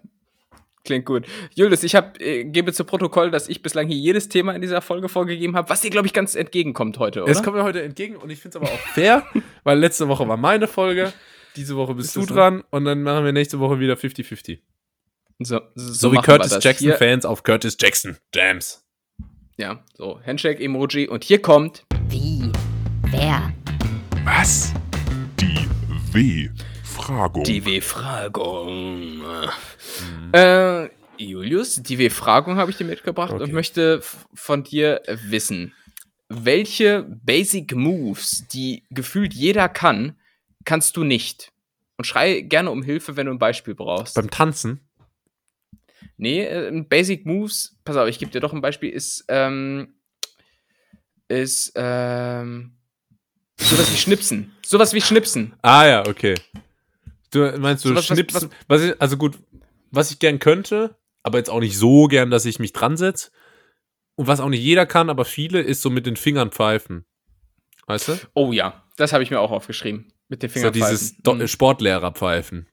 Klingt 0.85 1.07
gut. 1.07 1.27
Julius, 1.55 1.85
ich 1.85 1.95
hab, 1.95 2.21
äh, 2.21 2.45
gebe 2.45 2.73
zu 2.73 2.85
Protokoll, 2.85 3.31
dass 3.31 3.49
ich 3.49 3.63
bislang 3.63 3.87
hier 3.87 3.97
jedes 3.97 4.29
Thema 4.29 4.53
in 4.53 4.63
dieser 4.63 4.81
Folge 4.81 5.09
vorgegeben 5.09 5.55
habe, 5.55 5.71
was 5.71 5.81
dir, 5.81 5.91
glaube 5.91 6.09
ich, 6.09 6.13
ganz 6.13 6.35
entgegenkommt 6.35 6.99
heute, 6.99 7.23
oder? 7.23 7.31
Es 7.31 7.43
kommt 7.43 7.57
mir 7.57 7.63
heute 7.63 7.83
entgegen 7.83 8.17
und 8.17 8.31
ich 8.31 8.41
finde 8.41 8.59
es 8.59 8.63
aber 8.65 8.73
auch 8.73 8.81
fair, 8.93 9.25
weil 9.65 9.79
letzte 9.79 10.09
Woche 10.09 10.27
war 10.27 10.37
meine 10.37 10.67
Folge, 10.67 11.13
diese 11.55 11.77
Woche 11.77 11.95
bist 11.95 12.17
du 12.17 12.27
dran 12.27 12.59
so? 12.59 12.77
und 12.77 12.85
dann 12.85 13.03
machen 13.03 13.25
wir 13.25 13.33
nächste 13.33 13.61
Woche 13.61 13.79
wieder 13.79 13.95
50-50. 13.95 14.59
So, 15.39 15.61
so, 15.75 15.93
so 15.93 16.13
wie 16.13 16.17
Curtis 16.17 16.59
Jackson-Fans 16.61 17.27
auf 17.27 17.45
Curtis 17.45 17.77
Jackson. 17.81 18.17
Jams. 18.35 18.85
Ja, 19.57 19.85
so, 19.95 20.21
Handshake-Emoji. 20.25 21.09
Und 21.09 21.25
hier 21.25 21.41
kommt. 21.41 21.85
Wie? 22.09 22.51
Wer? 23.11 23.53
Was? 24.25 24.73
Die 25.41 25.69
W-Fragung. 26.13 27.43
Die 27.43 27.65
W-Fragung. 27.65 29.19
Mhm. 29.19 30.33
Äh, 30.33 30.91
Julius, 31.19 31.83
die 31.83 31.99
W-Fragung 31.99 32.57
habe 32.57 32.71
ich 32.71 32.77
dir 32.77 32.85
mitgebracht 32.85 33.33
okay. 33.33 33.43
und 33.43 33.53
möchte 33.53 34.01
von 34.33 34.63
dir 34.63 35.03
wissen, 35.27 35.75
welche 36.29 37.03
Basic 37.03 37.75
Moves, 37.75 38.47
die 38.47 38.85
gefühlt 38.91 39.35
jeder 39.35 39.69
kann, 39.69 40.17
kannst 40.65 40.97
du 40.97 41.03
nicht? 41.03 41.51
Und 41.97 42.05
schrei 42.05 42.43
gerne 42.43 42.71
um 42.71 42.85
Hilfe, 42.85 43.17
wenn 43.17 43.27
du 43.27 43.33
ein 43.33 43.41
Beispiel 43.41 43.75
brauchst. 43.75 44.15
Beim 44.15 44.31
Tanzen? 44.31 44.81
Nee, 46.17 46.45
äh, 46.45 46.85
Basic 46.89 47.27
Moves, 47.27 47.77
pass 47.85 47.97
auf, 47.97 48.09
ich 48.09 48.21
gebe 48.21 48.31
dir 48.31 48.41
doch 48.41 48.53
ein 48.53 48.61
Beispiel, 48.61 48.91
ist, 48.91 49.25
ähm, 49.27 49.95
ist, 51.27 51.73
ähm, 51.75 52.77
sowas 53.65 53.93
wie 53.93 53.97
Schnipsen. 53.97 54.53
Sowas 54.65 54.93
wie 54.95 55.01
Schnipsen. 55.01 55.55
Ah 55.63 55.87
ja, 55.87 56.07
okay. 56.07 56.35
Du 57.31 57.41
meinst 57.59 57.85
du 57.85 57.89
so 57.89 57.95
was, 57.95 58.07
Schnipsen? 58.07 58.51
Was, 58.69 58.81
was, 58.81 58.83
ich, 58.83 59.01
also 59.01 59.17
gut, 59.17 59.39
was 59.91 60.11
ich 60.11 60.19
gern 60.19 60.39
könnte, 60.39 60.97
aber 61.23 61.39
jetzt 61.39 61.51
auch 61.51 61.61
nicht 61.61 61.77
so 61.77 62.07
gern, 62.07 62.31
dass 62.31 62.45
ich 62.45 62.59
mich 62.59 62.73
dran 62.73 62.97
setze. 62.97 63.31
Und 64.15 64.27
was 64.27 64.41
auch 64.41 64.49
nicht 64.49 64.63
jeder 64.63 64.87
kann, 64.87 65.09
aber 65.09 65.25
viele, 65.25 65.61
ist 65.61 65.83
so 65.83 65.91
mit 65.91 66.07
den 66.07 66.17
Fingern 66.17 66.51
pfeifen. 66.51 67.07
Weißt 67.87 68.09
du? 68.09 68.19
Oh 68.35 68.53
ja, 68.53 68.85
das 68.97 69.13
habe 69.13 69.23
ich 69.23 69.31
mir 69.31 69.41
auch 69.41 69.51
aufgeschrieben. 69.51 70.13
Mit 70.29 70.43
den 70.43 70.51
Fingern 70.51 70.73
so 70.73 70.73
dieses 70.73 71.17
pfeifen. 71.25 71.49
Sportlehrer 71.49 72.13
pfeifen. 72.13 72.69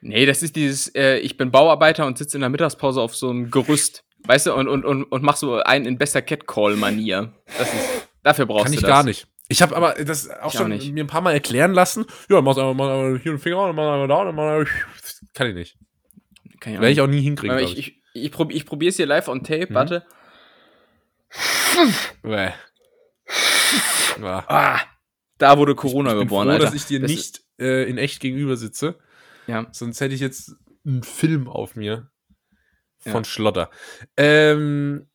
Nee, 0.00 0.26
das 0.26 0.42
ist 0.42 0.56
dieses, 0.56 0.88
äh, 0.94 1.18
ich 1.18 1.36
bin 1.36 1.50
Bauarbeiter 1.50 2.06
und 2.06 2.18
sitze 2.18 2.36
in 2.36 2.40
der 2.40 2.50
Mittagspause 2.50 3.00
auf 3.00 3.14
so 3.14 3.30
einem 3.30 3.50
Gerüst, 3.50 4.04
weißt 4.24 4.46
du, 4.46 4.54
und, 4.54 4.68
und, 4.68 4.84
und, 4.84 5.04
und 5.04 5.22
mach 5.22 5.36
so 5.36 5.62
einen 5.62 5.86
in 5.86 5.96
bester 5.96 6.22
Catcall-Manier. 6.22 7.32
Das 7.58 7.72
ist, 7.72 8.08
dafür 8.22 8.46
brauchst 8.46 8.64
Kann 8.64 8.72
du 8.72 8.80
das. 8.80 8.90
Kann 8.90 8.90
ich 8.90 8.96
gar 8.96 9.04
nicht. 9.04 9.26
Ich 9.52 9.60
habe 9.60 9.76
aber 9.76 9.92
das 10.02 10.30
auch 10.30 10.52
ich 10.52 10.58
schon 10.58 10.72
auch 10.72 10.84
mir 10.92 11.04
ein 11.04 11.08
paar 11.08 11.20
Mal 11.20 11.32
erklären 11.32 11.74
lassen. 11.74 12.06
Ja, 12.30 12.40
mach 12.40 12.56
einfach 12.56 12.72
mal 12.72 13.18
hier 13.22 13.32
einen 13.32 13.38
Finger 13.38 13.64
und 13.64 13.76
mal 13.76 14.08
da 14.08 14.16
und 14.22 14.34
mal 14.34 14.66
Kann 15.34 15.48
ich 15.48 15.54
nicht. 15.54 15.78
Kann 16.58 16.72
ich 16.72 16.80
Werde 16.80 16.92
ich 16.92 17.00
auch 17.02 17.06
nie 17.06 17.20
hinkriegen. 17.20 17.58
Ich, 17.58 17.76
ich, 17.76 18.02
ich, 18.14 18.32
prob, 18.32 18.50
ich 18.50 18.64
probiere 18.64 18.88
es 18.88 18.96
hier 18.96 19.04
live 19.04 19.28
on 19.28 19.44
tape, 19.44 19.66
mhm. 19.68 19.74
warte. 19.74 20.06
ah, 24.48 24.80
da 25.36 25.58
wurde 25.58 25.74
Corona 25.74 26.10
ich, 26.10 26.16
ich 26.16 26.22
geboren, 26.22 26.48
bin 26.48 26.56
froh, 26.56 26.64
Alter. 26.64 26.64
dass 26.64 26.74
ich 26.74 26.86
dir 26.86 27.00
das 27.00 27.10
nicht 27.10 27.42
äh, 27.58 27.88
in 27.90 27.98
echt 27.98 28.20
gegenüber 28.20 28.56
sitze. 28.56 28.98
Ja. 29.46 29.66
Sonst 29.72 30.00
hätte 30.00 30.14
ich 30.14 30.20
jetzt 30.20 30.56
einen 30.86 31.02
Film 31.02 31.46
auf 31.46 31.76
mir 31.76 32.10
von 33.00 33.22
ja. 33.22 33.24
Schlotter. 33.24 33.70
Ähm, 34.16 35.10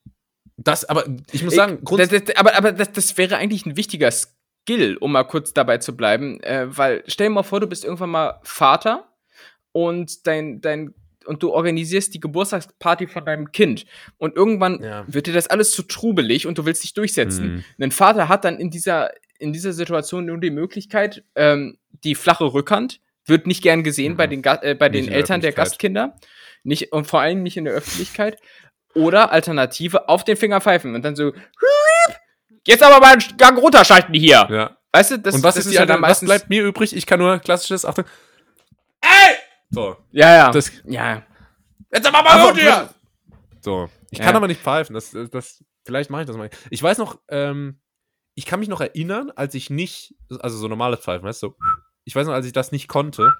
das, 0.57 0.85
aber 0.85 1.05
ich 1.31 1.43
muss 1.43 1.55
sagen, 1.55 1.79
ich, 1.89 1.97
das, 1.97 2.09
das, 2.09 2.35
aber, 2.35 2.55
aber 2.55 2.71
das, 2.71 2.91
das 2.91 3.17
wäre 3.17 3.37
eigentlich 3.37 3.65
ein 3.65 3.77
wichtiger 3.77 4.09
Skill, 4.11 4.97
um 4.97 5.11
mal 5.11 5.23
kurz 5.23 5.53
dabei 5.53 5.77
zu 5.77 5.95
bleiben, 5.95 6.39
äh, 6.41 6.65
weil 6.75 7.03
stell 7.07 7.27
dir 7.27 7.33
mal 7.33 7.43
vor, 7.43 7.59
du 7.59 7.67
bist 7.67 7.85
irgendwann 7.85 8.09
mal 8.09 8.39
Vater 8.43 9.07
und 9.71 10.25
dein, 10.27 10.61
dein 10.61 10.93
und 11.25 11.43
du 11.43 11.51
organisierst 11.51 12.13
die 12.13 12.21
Geburtstagsparty 12.21 13.07
von 13.07 13.25
deinem 13.25 13.51
Kind. 13.51 13.85
Und 14.17 14.35
irgendwann 14.37 14.81
Ja. 14.81 15.03
wird 15.07 15.27
dir 15.27 15.33
das 15.33 15.47
alles 15.47 15.71
zu 15.71 15.83
trubelig 15.83 16.47
und 16.47 16.57
du 16.57 16.65
willst 16.65 16.83
dich 16.83 16.93
durchsetzen. 16.93 17.63
Mhm. 17.77 17.83
Ein 17.83 17.91
Vater 17.91 18.29
hat 18.29 18.45
dann 18.45 18.57
in 18.59 18.69
dieser, 18.71 19.11
in 19.37 19.51
dieser 19.51 19.73
Situation 19.73 20.25
nur 20.25 20.37
die 20.39 20.51
Möglichkeit, 20.51 21.25
ähm, 21.35 21.77
die 22.05 22.15
flache 22.15 22.45
Rückhand 22.53 23.01
wird 23.25 23.45
nicht 23.45 23.61
gern 23.61 23.83
gesehen 23.83 24.13
Mhm. 24.13 24.17
bei 24.17 24.27
den, 24.27 24.41
Ga- 24.41 24.61
äh, 24.63 24.73
bei 24.73 24.87
Nicht 24.87 25.01
den 25.03 25.07
der 25.09 25.17
Eltern 25.17 25.41
der. 25.41 25.51
Gastkinder. 25.51 26.15
Nicht, 26.63 26.93
und 26.93 27.07
vor 27.07 27.19
allem 27.19 27.43
nicht 27.43 27.57
in 27.57 27.65
der 27.65 27.73
Öffentlichkeit. 27.73 28.39
Oder 28.93 29.31
Alternative 29.31 30.09
auf 30.09 30.23
den 30.23 30.37
Finger 30.37 30.61
pfeifen 30.61 30.95
und 30.95 31.03
dann 31.03 31.15
so, 31.15 31.33
jetzt 32.65 32.83
aber 32.83 32.99
mal 32.99 33.13
einen 33.13 33.37
Gang 33.37 33.57
runterschalten 33.57 34.13
hier. 34.13 34.47
Ja. 34.49 34.77
Weißt 34.91 35.11
du, 35.11 35.19
das, 35.19 35.35
und 35.35 35.43
was 35.43 35.55
das 35.55 35.67
ist, 35.67 35.73
ja 35.73 35.85
dann 35.85 36.01
was 36.01 36.09
meistens. 36.09 36.27
bleibt 36.27 36.49
mir 36.49 36.63
übrig? 36.63 36.95
Ich 36.95 37.05
kann 37.05 37.19
nur 37.19 37.39
klassisches 37.39 37.85
Achtung. 37.85 38.05
Ey! 39.01 39.35
So. 39.69 39.97
ja, 40.11 40.35
ja. 40.35 40.51
Das, 40.51 40.71
ja. 40.85 41.23
jetzt 41.93 42.07
aber 42.07 42.23
mal 42.23 42.55
hier! 42.55 42.89
So. 43.61 43.89
Ich 44.11 44.19
kann 44.19 44.29
Ja. 44.29 44.35
aber 44.35 44.47
nicht 44.47 44.61
pfeifen. 44.61 44.93
Das, 44.93 45.11
das, 45.31 45.63
vielleicht 45.85 46.09
mache 46.09 46.21
ich 46.21 46.27
das 46.27 46.37
mal. 46.37 46.49
Ich 46.69 46.81
weiß 46.81 46.97
noch, 46.97 47.19
ähm, 47.27 47.79
ich 48.33 48.45
kann 48.45 48.59
mich 48.59 48.69
noch 48.69 48.81
erinnern, 48.81 49.31
als 49.35 49.55
ich 49.55 49.69
nicht, 49.69 50.15
also 50.39 50.57
so 50.57 50.67
normale 50.67 50.97
Pfeifen, 50.97 51.27
weißt 51.27 51.43
du, 51.43 51.47
so, 51.47 51.55
ich 52.05 52.15
weiß 52.15 52.27
noch, 52.27 52.33
als 52.33 52.45
ich 52.45 52.53
das 52.53 52.71
nicht 52.71 52.87
konnte 52.87 53.33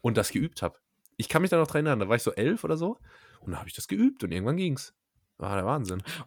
und 0.00 0.16
das 0.16 0.30
geübt 0.30 0.62
habe. 0.62 0.78
Ich 1.16 1.28
kann 1.28 1.42
mich 1.42 1.50
da 1.50 1.56
noch 1.56 1.66
dran 1.66 1.86
erinnern, 1.86 2.00
da 2.00 2.08
war 2.08 2.16
ich 2.16 2.22
so 2.22 2.32
elf 2.32 2.62
oder 2.62 2.76
so 2.76 2.98
und 3.40 3.52
da 3.52 3.58
habe 3.58 3.68
ich 3.68 3.74
das 3.74 3.88
geübt 3.88 4.22
und 4.24 4.32
irgendwann 4.32 4.56
ging's. 4.56 4.94
War 5.38 5.56
der 5.56 5.64
Wahnsinn. 5.66 6.02
Aber 6.18 6.26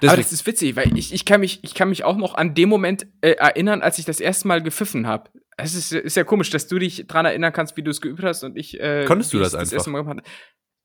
Deswegen- 0.00 0.22
das 0.22 0.32
ist 0.32 0.46
witzig, 0.46 0.76
weil 0.76 0.96
ich, 0.96 1.12
ich, 1.12 1.24
kann 1.24 1.40
mich, 1.40 1.64
ich 1.64 1.74
kann 1.74 1.88
mich 1.88 2.04
auch 2.04 2.16
noch 2.16 2.34
an 2.34 2.54
den 2.54 2.68
Moment 2.68 3.06
äh, 3.20 3.30
erinnern, 3.32 3.82
als 3.82 3.98
ich 3.98 4.04
das 4.04 4.20
erste 4.20 4.46
Mal 4.46 4.62
gepfiffen 4.62 5.06
habe. 5.06 5.30
Es 5.56 5.74
ist, 5.74 5.92
ist 5.92 6.16
ja 6.16 6.24
komisch, 6.24 6.50
dass 6.50 6.68
du 6.68 6.78
dich 6.78 7.06
dran 7.08 7.26
erinnern 7.26 7.52
kannst, 7.52 7.76
wie 7.76 7.82
du 7.82 7.90
es 7.90 8.00
geübt 8.00 8.22
hast 8.22 8.44
und 8.44 8.56
ich. 8.56 8.78
Äh, 8.80 9.04
Konntest 9.06 9.32
du 9.32 9.38
das 9.38 9.48
ich's 9.48 9.60
einfach? 9.60 9.72
erste 9.72 9.90
Mal 9.90 10.02
gemacht. 10.04 10.20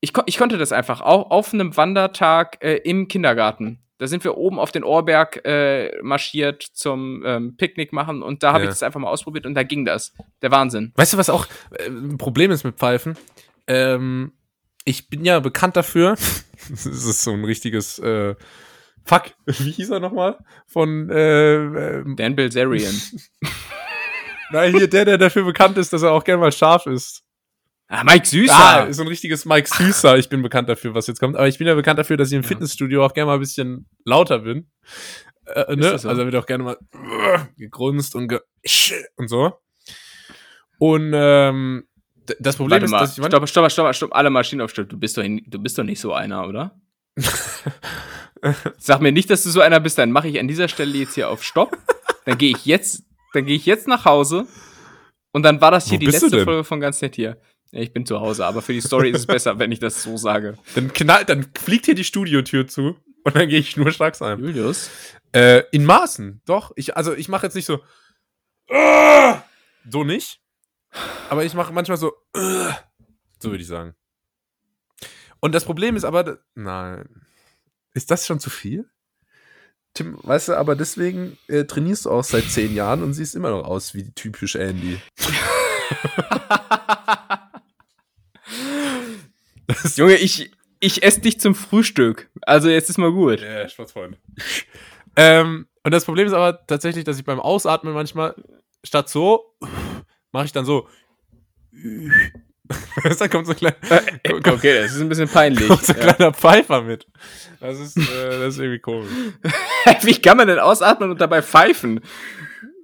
Ich, 0.02 0.14
kon 0.14 0.24
ich 0.28 0.38
konnte 0.38 0.58
das 0.58 0.72
einfach. 0.72 1.02
Auch 1.02 1.30
auf 1.32 1.54
einem 1.54 1.78
Wandertag 1.78 2.58
äh, 2.64 2.78
im 2.78 3.08
Kindergarten. 3.08 3.80
Da 4.00 4.06
sind 4.08 4.24
wir 4.24 4.36
oben 4.38 4.60
auf 4.60 4.72
den 4.72 4.84
Ohrberg 4.84 5.44
äh, 5.46 5.92
marschiert 6.04 6.62
zum 6.62 7.24
ähm, 7.26 7.56
Picknick 7.58 7.94
machen 7.94 8.22
und 8.22 8.44
da 8.44 8.50
habe 8.54 8.64
Ja. 8.64 8.70
ich 8.70 8.70
das 8.76 8.84
einfach 8.84 9.00
mal 9.00 9.10
ausprobiert 9.10 9.46
und 9.48 9.56
da 9.56 9.64
ging 9.64 9.86
das. 9.86 10.14
Der 10.44 10.52
Wahnsinn. 10.52 10.92
Weißt 10.96 11.14
du, 11.14 11.18
was 11.18 11.30
auch 11.32 11.48
äh, 11.80 11.88
ein 11.88 12.18
Problem 12.20 12.52
ist 12.52 12.64
mit 12.64 12.76
Pfeifen? 12.78 13.16
Ähm, 13.68 14.34
ich 14.88 15.10
bin 15.10 15.26
ja 15.26 15.40
bekannt 15.40 15.76
dafür. 15.76 16.16
das 16.70 16.86
ist 16.86 17.24
so 17.24 17.32
ein 17.32 17.44
richtiges 17.44 18.00
äh, 18.00 18.36
Fuck. 19.04 19.34
Wie 19.46 19.72
hieß 19.72 19.90
er 19.90 20.00
nochmal? 20.00 20.38
Von 20.66 21.10
äh, 21.10 21.56
ähm, 21.56 22.16
Dan 22.16 22.36
Bilzerian. 22.36 22.94
nein, 24.52 24.76
hier 24.76 24.88
der, 24.88 25.06
der 25.06 25.18
dafür 25.18 25.44
bekannt 25.44 25.78
ist, 25.78 25.94
dass 25.94 26.04
er 26.04 26.12
auch 26.12 26.24
gerne 26.24 26.42
mal 26.42 26.52
scharf 26.52 26.86
ist. 26.88 27.24
ah, 27.90 28.04
Mike 28.04 28.26
Süßer. 28.26 28.54
Ah, 28.54 28.94
so 28.94 29.04
ein 29.04 29.08
richtiges 29.08 29.46
Mike 29.46 29.70
Süßer. 29.74 30.18
Ich 30.18 30.30
bin 30.30 30.42
bekannt 30.42 30.70
dafür, 30.70 30.94
was 30.94 31.08
jetzt 31.08 31.20
kommt. 31.20 31.36
Aber 31.36 31.48
ich 31.48 31.58
bin 31.58 31.68
ja 31.68 31.76
bekannt 31.76 32.00
dafür, 32.00 32.18
dass 32.18 32.30
ich 32.30 32.36
im 32.36 32.44
Fitnessstudio 32.44 33.06
auch 33.06 33.14
gerne 33.14 33.28
mal 33.28 33.36
ein 33.36 33.40
bisschen 33.40 33.88
lauter 34.06 34.40
bin. 34.40 34.70
Äh, 35.46 35.76
ne? 35.76 35.92
das 35.92 36.02
so? 36.02 36.10
Also 36.10 36.26
wird 36.26 36.36
auch 36.36 36.46
gerne 36.46 36.64
mal 36.64 36.78
gegrunzt 37.58 38.16
und 38.16 38.30
ge 38.30 38.40
und 39.16 39.28
so. 39.28 39.54
Und 40.80 41.12
ähm, 41.14 41.88
das 42.40 42.56
Problem 42.58 42.72
Warte 42.82 42.86
ist, 42.86 42.92
mal. 42.92 43.00
dass 43.00 43.18
ich 43.18 43.26
Stopp, 43.26 43.48
stopp, 43.50 43.72
stopp, 43.72 43.96
stopp. 43.96 44.16
Alle 44.16 44.30
Maschinen 44.30 44.62
auf 44.62 44.72
Stopp. 44.72 44.90
Du 44.90 44.98
bist 44.98 45.18
doch, 45.18 45.24
du 45.24 45.60
bist 45.60 45.78
doch 45.78 45.84
nicht 45.84 46.00
so 46.00 46.14
einer, 46.14 46.48
oder? 46.48 46.80
Sag 48.78 49.02
mir 49.02 49.12
nicht, 49.12 49.30
dass 49.30 49.44
du 49.44 49.50
so 49.50 49.62
einer 49.62 49.80
bist, 49.80 49.98
dann 49.98 50.12
mache 50.12 50.28
ich 50.28 50.40
an 50.40 50.48
dieser 50.48 50.68
Stelle 50.68 50.96
jetzt 50.98 51.16
hier 51.16 51.30
auf 51.30 51.44
Stopp. 51.44 51.78
Dann 52.26 52.38
gehe 52.38 52.52
ich 52.52 52.66
jetzt, 52.66 53.04
dann 53.34 53.46
gehe 53.46 53.56
ich 53.56 53.66
jetzt 53.66 53.88
nach 53.88 54.06
Hause. 54.06 54.46
Und 55.32 55.44
dann 55.44 55.60
war 55.62 55.72
das 55.72 55.86
hier 55.88 55.98
Wo 55.98 56.00
die 56.02 56.06
letzte? 56.08 56.44
Folge 56.44 56.64
von 56.64 56.80
ganz 56.80 57.02
nett 57.02 57.16
hier. 57.16 57.38
Ja, 57.72 57.82
ich 57.82 57.92
bin 57.94 58.06
zu 58.06 58.20
Hause, 58.22 58.46
aber 58.46 58.62
für 58.62 58.74
die 58.74 58.82
Story 58.82 59.10
ist 59.10 59.20
es 59.20 59.26
besser, 59.26 59.60
wenn 59.60 59.72
ich 59.72 59.80
das 59.80 60.02
so 60.04 60.16
sage. 60.18 60.58
Dann 60.76 60.94
knallt, 60.94 61.28
dann 61.30 61.46
fliegt 61.60 61.86
hier 61.86 61.96
die 61.96 62.06
Studiotür 62.06 62.66
zu 62.68 62.96
und 63.24 63.36
dann 63.36 63.50
gehe 63.50 63.60
ich 63.60 63.76
nur 63.76 63.92
schlags 63.92 64.22
ein. 64.22 64.40
Julius? 64.40 64.90
Äh, 65.34 65.64
in 65.72 65.84
Maßen, 65.84 66.42
doch. 66.46 66.72
Ich, 66.78 66.96
also 66.96 67.14
ich 67.14 67.28
mache 67.28 67.46
jetzt 67.46 67.56
nicht 67.56 67.66
so. 67.66 67.82
"Ah!" 68.70 69.42
So 69.90 70.04
nicht. 70.06 70.40
Aber 71.30 71.46
ich 71.46 71.54
mache 71.54 71.74
manchmal 71.74 71.98
so. 71.98 72.14
"Ah!" 72.34 72.76
So 73.40 73.52
würde 73.52 73.62
ich 73.62 73.68
sagen. 73.68 73.96
Und 75.40 75.54
das 75.54 75.66
Problem 75.66 75.96
ist 75.96 76.04
aber. 76.04 76.40
Nein. 76.56 77.26
Ist 77.94 78.12
das 78.12 78.28
schon 78.28 78.40
zu 78.40 78.50
viel? 78.50 78.90
Tim, 79.94 80.20
weißt 80.22 80.50
du, 80.50 80.58
aber 80.58 80.76
deswegen 80.76 81.38
äh, 81.48 81.66
trainierst 81.66 82.06
du 82.06 82.12
auch 82.12 82.24
seit 82.24 82.44
zehn 82.46 82.76
Jahren 82.76 83.02
und 83.02 83.14
siehst 83.14 83.36
immer 83.36 83.50
noch 83.50 83.66
aus 83.66 83.96
wie 83.96 84.04
die 84.04 84.14
typische 84.14 84.60
Andy. 84.60 85.00
Junge, 89.96 90.16
ich, 90.16 90.52
ich 90.80 91.04
esse 91.04 91.22
dich 91.22 91.40
zum 91.40 91.56
Frühstück. 91.56 92.30
Also 92.42 92.70
jetzt 92.70 92.90
ist 92.90 92.98
mal 92.98 93.12
gut. 93.12 93.42
Ja, 93.42 93.68
Sportsfreund. 93.68 94.18
ähm, 95.16 95.68
und 95.84 95.92
das 95.92 96.06
Problem 96.06 96.28
ist 96.28 96.34
aber 96.34 96.66
tatsächlich, 96.68 97.04
dass 97.04 97.18
ich 97.18 97.26
beim 97.26 97.40
Ausatmen 97.40 97.94
manchmal 97.94 98.36
statt 98.84 99.10
so 99.10 99.56
mache 100.38 100.46
ich 100.46 100.52
dann 100.52 100.66
so. 100.66 100.88
dann 103.20 103.30
kommt 103.30 103.48
so 103.48 103.54
ein, 103.54 103.58
klein, 103.58 103.74
kommt, 104.28 104.48
Okay, 104.48 104.82
das 104.82 104.94
ist 104.94 105.02
ein 105.02 105.10
bisschen 105.10 105.28
peinlich. 105.30 105.68
kommt 105.68 105.84
so 105.86 105.94
ein 105.94 106.00
Ja. 106.00 106.14
kleiner 106.14 106.34
Pfeifer 106.34 106.82
mit. 106.84 107.08
Das 107.60 107.80
ist, 107.80 107.98
äh, 107.98 108.40
das 108.40 108.54
ist 108.56 108.60
irgendwie 108.60 108.80
komisch. 108.80 109.10
Wie 110.04 110.22
kann 110.22 110.38
man 110.38 110.48
denn 110.48 110.60
ausatmen 110.60 111.10
und 111.12 111.20
dabei 111.22 111.42
pfeifen? 111.42 112.02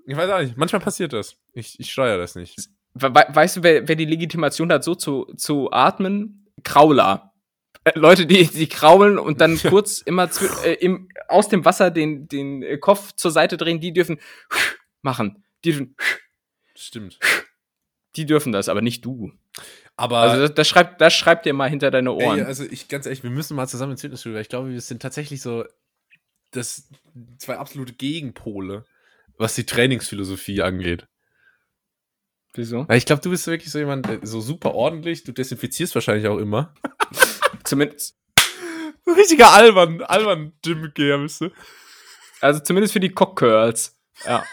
Ich 0.06 0.16
weiß 0.18 0.30
auch 0.32 0.40
nicht. 0.42 0.58
Manchmal 0.58 0.82
passiert 0.82 1.14
das. 1.14 1.36
Ich, 1.54 1.80
ich 1.80 1.92
steuere 1.92 2.18
das 2.18 2.36
nicht. 2.36 2.58
We 2.96 3.14
weißt 3.14 3.58
du, 3.58 3.64
wer, 3.64 3.88
wer 3.88 3.96
die 3.96 4.06
Legitimation 4.06 4.72
hat, 4.72 4.84
so 4.84 4.96
zu, 4.96 5.26
zu 5.38 5.72
atmen? 5.72 6.48
Krauler. 6.64 7.34
Äh, 7.84 7.92
Leute, 7.98 8.26
die, 8.26 8.46
die 8.48 8.68
kraulen 8.68 9.18
und 9.18 9.42
dann 9.42 9.58
kurz 9.58 10.00
immer 10.00 10.26
zwi- 10.26 10.64
äh, 10.64 10.74
im, 10.76 11.10
aus 11.28 11.50
dem 11.50 11.66
Wasser 11.66 11.92
den, 11.92 12.28
den 12.28 12.62
äh, 12.64 12.78
Kopf 12.78 13.14
zur 13.14 13.32
Seite 13.32 13.58
drehen, 13.58 13.80
die 13.82 13.92
dürfen 13.94 14.20
machen. 15.02 15.44
Die 15.66 15.72
dürfen, 15.72 15.96
Stimmt. 16.76 17.20
die 18.16 18.26
dürfen 18.26 18.52
das, 18.52 18.70
aber 18.70 18.82
nicht 18.82 19.06
du. 19.06 19.32
Aber 19.96 20.20
Also 20.20 20.42
das, 20.42 20.54
das, 20.56 20.68
schreibt, 20.68 21.02
das 21.02 21.14
schreibt 21.14 21.46
dir 21.46 21.54
mal 21.54 21.70
hinter 21.70 21.92
deine 21.92 22.10
ey, 22.12 22.26
Ohren. 22.26 22.46
also 22.46 22.64
ich 22.64 22.88
ganz 22.88 23.06
ehrlich, 23.06 23.24
wir 23.24 23.30
müssen 23.30 23.56
mal 23.56 23.68
zusammen 23.68 23.92
ins 23.94 24.02
Fitnessstudio. 24.02 24.36
weil 24.36 24.42
Ich 24.42 24.50
glaube, 24.50 24.72
wir 24.72 24.82
sind 24.82 25.02
tatsächlich 25.02 25.42
so 25.42 25.66
das 26.52 26.90
zwei 27.38 27.58
absolute 27.58 27.94
Gegenpole, 27.94 28.86
was 29.38 29.56
die 29.56 29.66
Trainingsphilosophie 29.66 30.62
angeht. 30.62 31.08
Wieso? 32.56 32.88
Weil 32.88 32.98
ich 32.98 33.06
glaube, 33.06 33.22
du 33.22 33.32
bist 33.32 33.48
wirklich 33.48 33.72
so 33.72 33.80
jemand, 33.80 34.08
der 34.08 34.20
so 34.26 34.40
super 34.40 34.76
ordentlich, 34.76 35.24
du 35.24 35.32
desinfizierst 35.32 35.96
wahrscheinlich 35.96 36.28
auch 36.28 36.38
immer. 36.38 36.74
Zumindest, 37.64 38.16
richtiger 39.08 39.52
Alban, 39.52 40.04
Alban 40.04 40.54
Gym-Geher 40.62 41.18
bist 41.18 41.42
du. 41.42 41.50
also 42.42 42.60
zumindest 42.60 42.94
für 42.94 43.00
die 43.00 43.10
Cock-Curls. 43.10 44.00
Ja. 44.26 44.44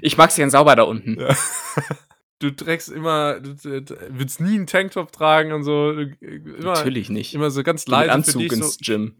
Ich 0.00 0.16
mag's 0.16 0.36
gern 0.36 0.50
sauber 0.50 0.76
da 0.76 0.82
unten. 0.82 1.20
Ja. 1.20 1.36
Du 2.40 2.50
trägst 2.50 2.90
immer, 2.90 3.40
du, 3.40 3.80
du, 3.80 3.96
willst 4.10 4.40
nie 4.40 4.56
einen 4.56 4.66
Tanktop 4.66 5.12
tragen 5.12 5.52
und 5.52 5.62
so. 5.62 5.92
Immer, 5.92 6.74
Natürlich 6.74 7.08
nicht. 7.08 7.32
Immer 7.32 7.50
so 7.50 7.62
ganz 7.62 7.86
Mit 7.86 7.92
leise 7.92 8.12
Anzug 8.12 8.42
für 8.42 8.48
dich, 8.48 8.52
ins 8.52 8.74
so, 8.74 8.78
Gym. 8.84 9.16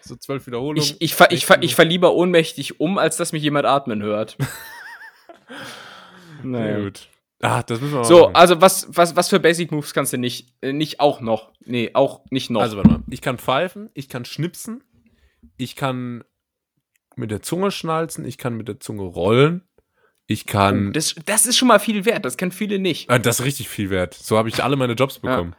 so 0.00 0.16
zwölf 0.16 0.46
Wiederholungen. 0.46 0.76
Ich, 0.80 1.00
ich, 1.00 1.18
ich, 1.30 1.48
ich 1.60 1.74
ver 1.74 1.84
lieber 1.86 2.14
ohnmächtig 2.14 2.78
um, 2.78 2.98
als 2.98 3.16
dass 3.16 3.32
mich 3.32 3.42
jemand 3.42 3.66
atmen 3.66 4.02
hört. 4.02 4.36
Sehr 6.42 6.50
naja. 6.50 6.80
gut. 6.80 7.08
Ah, 7.40 7.62
das 7.64 7.80
müssen 7.80 7.94
wir 7.94 8.04
So, 8.04 8.20
machen. 8.20 8.36
also 8.36 8.60
was, 8.60 8.86
was, 8.90 9.16
was 9.16 9.28
für 9.28 9.40
Basic 9.40 9.72
Moves 9.72 9.92
kannst 9.94 10.12
du 10.12 10.18
nicht, 10.18 10.54
äh, 10.60 10.72
nicht 10.72 11.00
auch 11.00 11.20
noch? 11.20 11.50
Nee, 11.64 11.90
auch 11.94 12.20
nicht 12.30 12.50
noch. 12.50 12.60
Also, 12.60 12.76
warte 12.76 12.90
mal. 12.90 13.02
Ich 13.10 13.22
kann 13.22 13.38
pfeifen, 13.38 13.90
ich 13.94 14.08
kann 14.08 14.24
schnipsen, 14.24 14.84
ich 15.56 15.74
kann 15.74 16.22
mit 17.16 17.32
der 17.32 17.42
Zunge 17.42 17.72
schnalzen, 17.72 18.24
ich 18.24 18.38
kann 18.38 18.54
mit 18.54 18.68
der 18.68 18.78
Zunge 18.78 19.02
rollen, 19.02 19.62
ich 20.26 20.46
kann. 20.46 20.92
Das, 20.92 21.14
das 21.26 21.46
ist 21.46 21.56
schon 21.58 21.68
mal 21.68 21.78
viel 21.80 22.04
wert, 22.04 22.24
das 22.24 22.36
kennen 22.36 22.52
viele 22.52 22.78
nicht. 22.78 23.10
Ah, 23.10 23.18
das 23.18 23.40
ist 23.40 23.44
richtig 23.46 23.68
viel 23.68 23.90
wert. 23.90 24.14
So 24.14 24.38
habe 24.38 24.48
ich 24.48 24.62
alle 24.62 24.76
meine 24.76 24.94
Jobs 24.94 25.18
bekommen. 25.18 25.54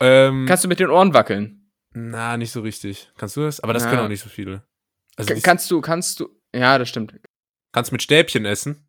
Ähm, 0.00 0.46
Kannst 0.46 0.64
du 0.64 0.68
mit 0.68 0.80
den 0.80 0.90
Ohren 0.90 1.12
wackeln? 1.14 1.54
na, 1.92 2.36
nicht 2.36 2.52
so 2.52 2.60
richtig. 2.60 3.10
Kannst 3.16 3.36
du 3.36 3.40
das? 3.40 3.60
Aber 3.60 3.72
das 3.72 3.84
Ja. 3.84 3.90
können 3.90 4.02
auch 4.02 4.08
nicht 4.08 4.22
so 4.22 4.28
viele. 4.28 4.62
Also, 5.16 5.34
kannst 5.42 5.68
du, 5.70 5.80
kannst 5.80 6.20
du, 6.20 6.28
ja, 6.54 6.78
das 6.78 6.88
stimmt. 6.88 7.14
kannst 7.72 7.90
mit 7.92 8.02
Stäbchen 8.02 8.44
essen. 8.44 8.88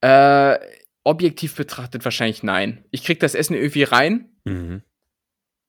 Äh, 0.00 0.58
objektiv 1.04 1.56
betrachtet 1.56 2.04
wahrscheinlich 2.04 2.42
nein. 2.42 2.84
Ich 2.90 3.04
krieg 3.04 3.20
das 3.20 3.34
Essen 3.34 3.54
irgendwie 3.54 3.82
rein. 3.84 4.36
Mhm. 4.44 4.82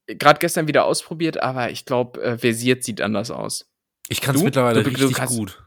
Gerade 0.07 0.39
gestern 0.39 0.67
wieder 0.67 0.85
ausprobiert, 0.85 1.41
aber 1.41 1.71
ich 1.71 1.85
glaube, 1.85 2.21
äh, 2.21 2.37
versiert 2.37 2.83
sieht 2.83 3.01
anders 3.01 3.31
aus. 3.31 3.71
Ich 4.09 4.21
kann 4.21 4.35
es 4.35 4.41
Du? 4.41 4.45
mittlerweile 4.45 4.83
Du- 4.83 4.89
du 4.91 4.95
richtig 4.99 5.15
kannst- 5.17 5.35
gut. 5.37 5.62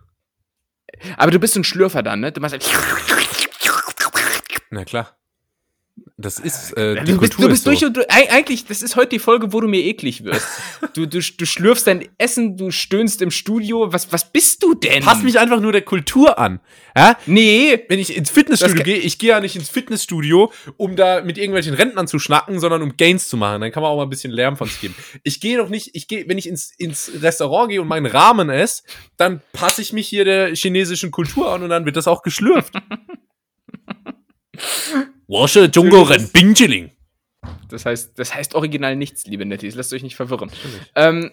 Aber 1.17 1.31
du 1.31 1.39
bist 1.39 1.55
so 1.55 1.61
ein 1.61 1.65
Schlürfer 1.65 2.03
dann, 2.03 2.21
ne? 2.21 2.33
Du 2.33 2.41
machst 2.41 2.53
halt 2.53 2.65
Na 4.71 4.85
klar. 4.85 5.17
Das 6.19 6.39
ist 6.39 6.75
äh, 6.79 7.05
die 7.05 7.13
du 7.13 7.19
bist, 7.19 7.35
du 7.39 7.47
bist 7.47 7.67
durch 7.67 7.81
so. 7.81 7.87
und 7.87 7.99
durch. 7.99 8.07
Eigentlich, 8.09 8.65
das 8.65 8.81
ist 8.81 8.97
heute 8.97 9.11
die 9.11 9.19
Folge, 9.19 9.53
wo 9.53 9.61
du 9.61 9.69
mir 9.69 9.83
eklig 9.85 10.25
wirst. 10.25 10.47
du, 10.95 11.05
du, 11.05 11.21
du 11.21 11.45
schlürfst 11.45 11.87
dein 11.87 12.09
Essen, 12.17 12.57
du 12.57 12.71
stöhnst 12.71 13.21
im 13.21 13.31
Studio. 13.31 13.93
Was, 13.93 14.11
was 14.13 14.33
bist 14.33 14.63
du 14.63 14.73
denn? 14.73 15.03
Pass 15.03 15.23
mich 15.23 15.39
einfach 15.39 15.61
nur 15.61 15.73
der 15.73 15.83
Kultur 15.83 16.39
an. 16.39 16.61
Ja? 16.97 17.19
Nee. 17.27 17.85
Wenn 17.91 17.99
ich 17.99 18.17
ins 18.17 18.31
Fitnessstudio 18.31 18.83
gehe, 18.83 18.97
ich 18.97 19.19
gehe 19.19 19.29
ja 19.29 19.41
nicht 19.41 19.57
ins 19.57 19.69
Fitnessstudio, 19.69 20.51
um 20.79 20.97
da 20.97 21.21
mit 21.21 21.37
irgendwelchen 21.37 21.75
Rentnern 21.75 22.09
zu 22.09 22.19
schnacken, 22.19 22.61
sondern 22.61 22.81
um 22.81 22.97
Gains 22.97 23.29
zu 23.29 23.37
machen. 23.37 23.61
Dann 23.61 23.71
kann 23.71 23.83
man 23.83 23.93
auch 23.93 23.99
mal 23.99 24.05
ein 24.05 24.11
bisschen 24.11 24.33
Lärm 24.33 24.57
von 24.57 24.69
sich 24.69 24.81
geben. 24.81 24.95
Ich 25.23 25.43
gehe 25.43 25.59
doch 25.59 25.69
nicht, 25.69 25.91
ich 25.93 26.09
gehe, 26.09 26.27
wenn 26.29 26.39
ich 26.39 26.49
ins, 26.49 26.73
ins 26.79 27.11
Restaurant 27.21 27.69
gehe 27.69 27.83
und 27.83 27.89
meinen 27.89 28.07
Rahmen 28.07 28.49
esse, 28.49 28.85
dann 29.19 29.43
passe 29.53 29.83
ich 29.83 29.93
mich 29.93 30.09
hier 30.09 30.25
der 30.25 30.55
chinesischen 30.55 31.11
Kultur 31.11 31.53
an 31.53 31.63
und 31.63 31.69
dann 31.69 31.85
wird 31.85 31.97
das 31.97 32.09
auch 32.09 32.23
geschlürft. 32.23 32.73
Wasche 35.29 35.71
Jungoren 35.73 36.29
Bingjiling. 36.33 36.91
Das 37.69 37.87
heißt, 37.87 38.19
das 38.19 38.35
heißt 38.35 38.55
original 38.55 38.97
nichts, 38.97 39.27
liebe 39.27 39.45
Nettis. 39.45 39.75
Lasst 39.75 39.93
euch 39.93 40.03
nicht 40.03 40.17
verwirren. 40.17 40.51
Ähm, 40.95 41.33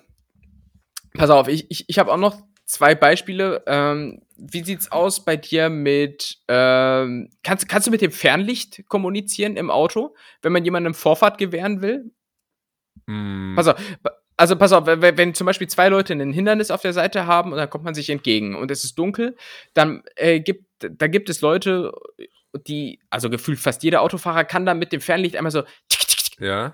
pass 1.14 1.30
auf, 1.30 1.48
ich, 1.48 1.70
ich, 1.70 1.86
ich 1.88 2.00
habe 2.00 2.12
auch 2.12 2.18
noch 2.18 2.42
zwei 2.66 2.96
Beispiele. 2.96 3.64
Ähm, 3.68 4.22
wie 4.38 4.64
sieht's 4.64 4.92
aus 4.92 5.24
bei 5.24 5.38
dir 5.38 5.70
mit 5.70 6.40
ähm, 6.48 7.30
kannst, 7.44 7.70
kannst 7.70 7.88
du 7.88 7.92
mit 7.92 8.02
dem 8.02 8.12
Fernlicht 8.12 8.88
kommunizieren 8.88 9.58
im 9.58 9.70
Auto, 9.70 10.16
wenn 10.42 10.52
man 10.52 10.66
jemandem 10.66 10.94
Vorfahrt 10.94 11.38
gewähren 11.38 11.82
will? 11.82 12.12
Mm. 13.06 13.56
Pass 13.56 13.68
auf, 13.68 13.82
also 14.38 14.56
pass 14.56 14.74
auf, 14.74 14.86
wenn, 14.86 15.18
wenn, 15.18 15.34
zum 15.34 15.46
Beispiel 15.46 15.68
zwei 15.68 15.90
Leute 15.90 16.14
ein 16.14 16.34
Hindernis 16.34 16.72
auf 16.72 16.82
der 16.82 16.94
Seite 16.94 17.28
haben 17.28 17.52
und 17.52 17.58
dann 17.58 17.70
kommt 17.70 17.84
man 17.84 17.94
sich 17.94 18.10
entgegen 18.10 18.56
und 18.56 18.72
es 18.72 18.84
ist 18.84 18.98
dunkel, 18.98 19.38
dann 19.74 20.04
äh, 20.16 20.40
gibt 20.40 20.66
da 20.80 21.08
gibt 21.08 21.30
es 21.30 21.42
Leute 21.42 21.94
die, 22.68 23.00
also 23.10 23.30
gefühlt 23.30 23.60
fast 23.60 23.84
jeder 23.84 24.02
Autofahrer 24.02 24.44
kann 24.44 24.66
da 24.66 24.74
mit 24.74 24.92
dem 24.92 25.02
Fernlicht 25.02 25.36
einmal 25.36 25.52
so 25.52 25.64
ja. 26.40 26.74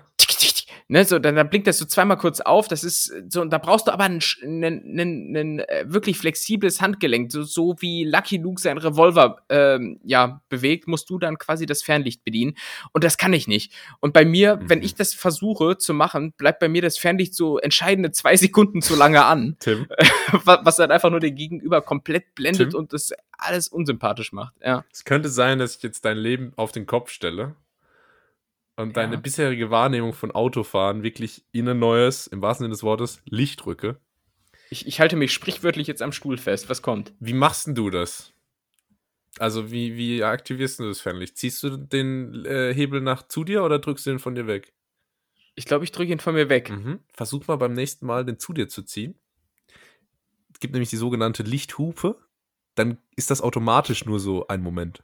Ne, 0.88 1.04
so, 1.04 1.18
dann, 1.18 1.36
dann 1.36 1.48
blinkt 1.48 1.66
das 1.66 1.78
so 1.78 1.84
zweimal 1.84 2.16
kurz 2.16 2.40
auf. 2.40 2.68
Das 2.68 2.84
ist 2.84 3.12
so, 3.28 3.40
und 3.40 3.50
da 3.50 3.58
brauchst 3.58 3.86
du 3.86 3.92
aber 3.92 4.04
ein, 4.04 4.20
ein, 4.42 4.62
ein, 4.62 5.36
ein 5.36 5.58
äh, 5.60 5.84
wirklich 5.86 6.18
flexibles 6.18 6.80
Handgelenk. 6.80 7.30
So, 7.30 7.42
so 7.42 7.76
wie 7.80 8.04
Lucky 8.04 8.38
Luke 8.38 8.60
seinen 8.60 8.78
Revolver 8.78 9.42
ähm, 9.48 10.00
ja, 10.04 10.40
bewegt, 10.48 10.88
musst 10.88 11.08
du 11.10 11.18
dann 11.18 11.38
quasi 11.38 11.66
das 11.66 11.82
Fernlicht 11.82 12.24
bedienen. 12.24 12.54
Und 12.92 13.04
das 13.04 13.18
kann 13.18 13.32
ich 13.32 13.48
nicht. 13.48 13.72
Und 14.00 14.12
bei 14.12 14.24
mir, 14.24 14.56
mhm. 14.56 14.70
wenn 14.70 14.82
ich 14.82 14.94
das 14.94 15.14
versuche 15.14 15.78
zu 15.78 15.94
machen, 15.94 16.32
bleibt 16.32 16.60
bei 16.60 16.68
mir 16.68 16.82
das 16.82 16.98
Fernlicht 16.98 17.34
so 17.34 17.58
entscheidende 17.58 18.12
zwei 18.12 18.36
Sekunden 18.40 18.82
zu 18.82 18.96
lange 18.96 19.24
an. 19.24 19.56
Tim. 19.60 19.86
Was 20.44 20.76
dann 20.76 20.90
einfach 20.90 21.10
nur 21.10 21.20
den 21.20 21.34
Gegenüber 21.34 21.82
komplett 21.82 22.34
blendet 22.34 22.70
Tim? 22.70 22.78
und 22.78 22.92
das 22.92 23.12
alles 23.38 23.68
unsympathisch 23.68 24.32
macht. 24.32 24.54
Ja. 24.62 24.84
Es 24.92 25.04
könnte 25.04 25.28
sein, 25.28 25.58
dass 25.58 25.76
ich 25.76 25.82
jetzt 25.82 26.04
dein 26.04 26.18
Leben 26.18 26.52
auf 26.56 26.72
den 26.72 26.86
Kopf 26.86 27.10
stelle 27.10 27.54
und 28.76 28.96
deine 28.96 29.14
ja. 29.14 29.20
bisherige 29.20 29.70
Wahrnehmung 29.70 30.12
von 30.12 30.30
Autofahren 30.30 31.02
wirklich 31.02 31.44
in 31.52 31.68
ein 31.68 31.78
neues, 31.78 32.26
im 32.26 32.42
wahrsten 32.42 32.64
Sinne 32.64 32.74
des 32.74 32.82
Wortes, 32.82 33.20
Licht 33.24 33.66
rücke. 33.66 34.00
Ich, 34.70 34.86
ich 34.86 35.00
halte 35.00 35.16
mich 35.16 35.32
sprichwörtlich 35.32 35.86
jetzt 35.86 36.02
am 36.02 36.12
Stuhl 36.12 36.38
fest. 36.38 36.68
Was 36.68 36.80
kommt? 36.80 37.12
Wie 37.18 37.32
machst 37.32 37.66
denn 37.66 37.74
du 37.74 37.90
das? 37.90 38.32
Also, 39.38 39.70
wie, 39.70 39.96
wie 39.96 40.22
aktivierst 40.22 40.80
du 40.80 40.88
das 40.88 41.00
Fernlicht? 41.00 41.36
Ziehst 41.36 41.62
du 41.62 41.76
den 41.76 42.44
äh, 42.44 42.74
Hebel 42.74 43.00
nach 43.00 43.26
zu 43.26 43.44
dir 43.44 43.62
oder 43.64 43.78
drückst 43.78 44.06
du 44.06 44.10
den 44.10 44.18
von 44.18 44.34
dir 44.34 44.46
weg? 44.46 44.72
Ich 45.54 45.66
glaube, 45.66 45.84
ich 45.84 45.92
drücke 45.92 46.12
ihn 46.12 46.20
von 46.20 46.34
mir 46.34 46.48
weg. 46.48 46.70
Mhm. 46.70 47.00
Versuch 47.12 47.46
mal 47.46 47.56
beim 47.56 47.72
nächsten 47.72 48.06
Mal, 48.06 48.24
den 48.24 48.38
zu 48.38 48.52
dir 48.52 48.68
zu 48.68 48.82
ziehen. 48.82 49.18
Es 50.52 50.60
gibt 50.60 50.74
nämlich 50.74 50.90
die 50.90 50.96
sogenannte 50.96 51.42
Lichthupe. 51.42 52.18
Dann 52.74 52.98
ist 53.16 53.30
das 53.30 53.40
automatisch 53.40 54.04
nur 54.04 54.20
so 54.20 54.46
ein 54.46 54.62
Moment. 54.62 55.02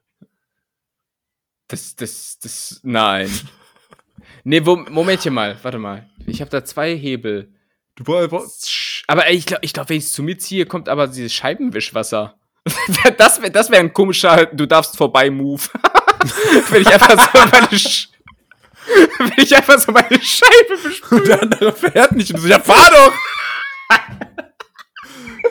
Das, 1.68 1.96
das, 1.96 2.38
das, 2.40 2.80
nein. 2.82 3.30
nee, 4.44 4.64
wo, 4.64 4.76
Momentchen 4.76 5.34
mal, 5.34 5.56
warte 5.62 5.78
mal. 5.78 6.08
Ich 6.26 6.40
habe 6.40 6.50
da 6.50 6.64
zwei 6.64 6.96
Hebel. 6.96 7.52
Du, 7.96 8.04
aber 9.06 9.30
ich 9.30 9.46
glaube, 9.46 9.64
ich 9.64 9.72
glaub, 9.72 9.88
wenn 9.88 9.96
ich 9.96 10.04
es 10.04 10.12
zu 10.12 10.22
mir 10.22 10.38
ziehe, 10.38 10.66
kommt 10.66 10.88
aber 10.88 11.06
dieses 11.06 11.32
Scheibenwischwasser. 11.32 12.38
das 13.16 13.40
wäre 13.40 13.50
das 13.50 13.70
wär 13.70 13.78
ein 13.78 13.92
komischer 13.92 14.46
Du 14.46 14.66
darfst 14.66 14.96
vorbei 14.96 15.30
Move. 15.30 15.62
wenn 16.70 16.82
ich 16.82 16.88
einfach 16.88 17.32
so 17.32 17.38
meine 17.50 17.78
Sch 17.78 18.08
wenn 19.18 19.44
ich 19.44 19.56
einfach 19.56 19.78
so 19.78 19.92
meine 19.92 20.20
Scheibe 20.20 20.76
bespüle. 20.82 21.24
Der 21.24 21.42
andere 21.42 21.72
fährt 21.72 22.12
nicht 22.12 22.32
und 22.32 22.40
so, 22.40 22.48
ja, 22.48 22.60
fahr 22.60 22.90
doch! 22.90 23.12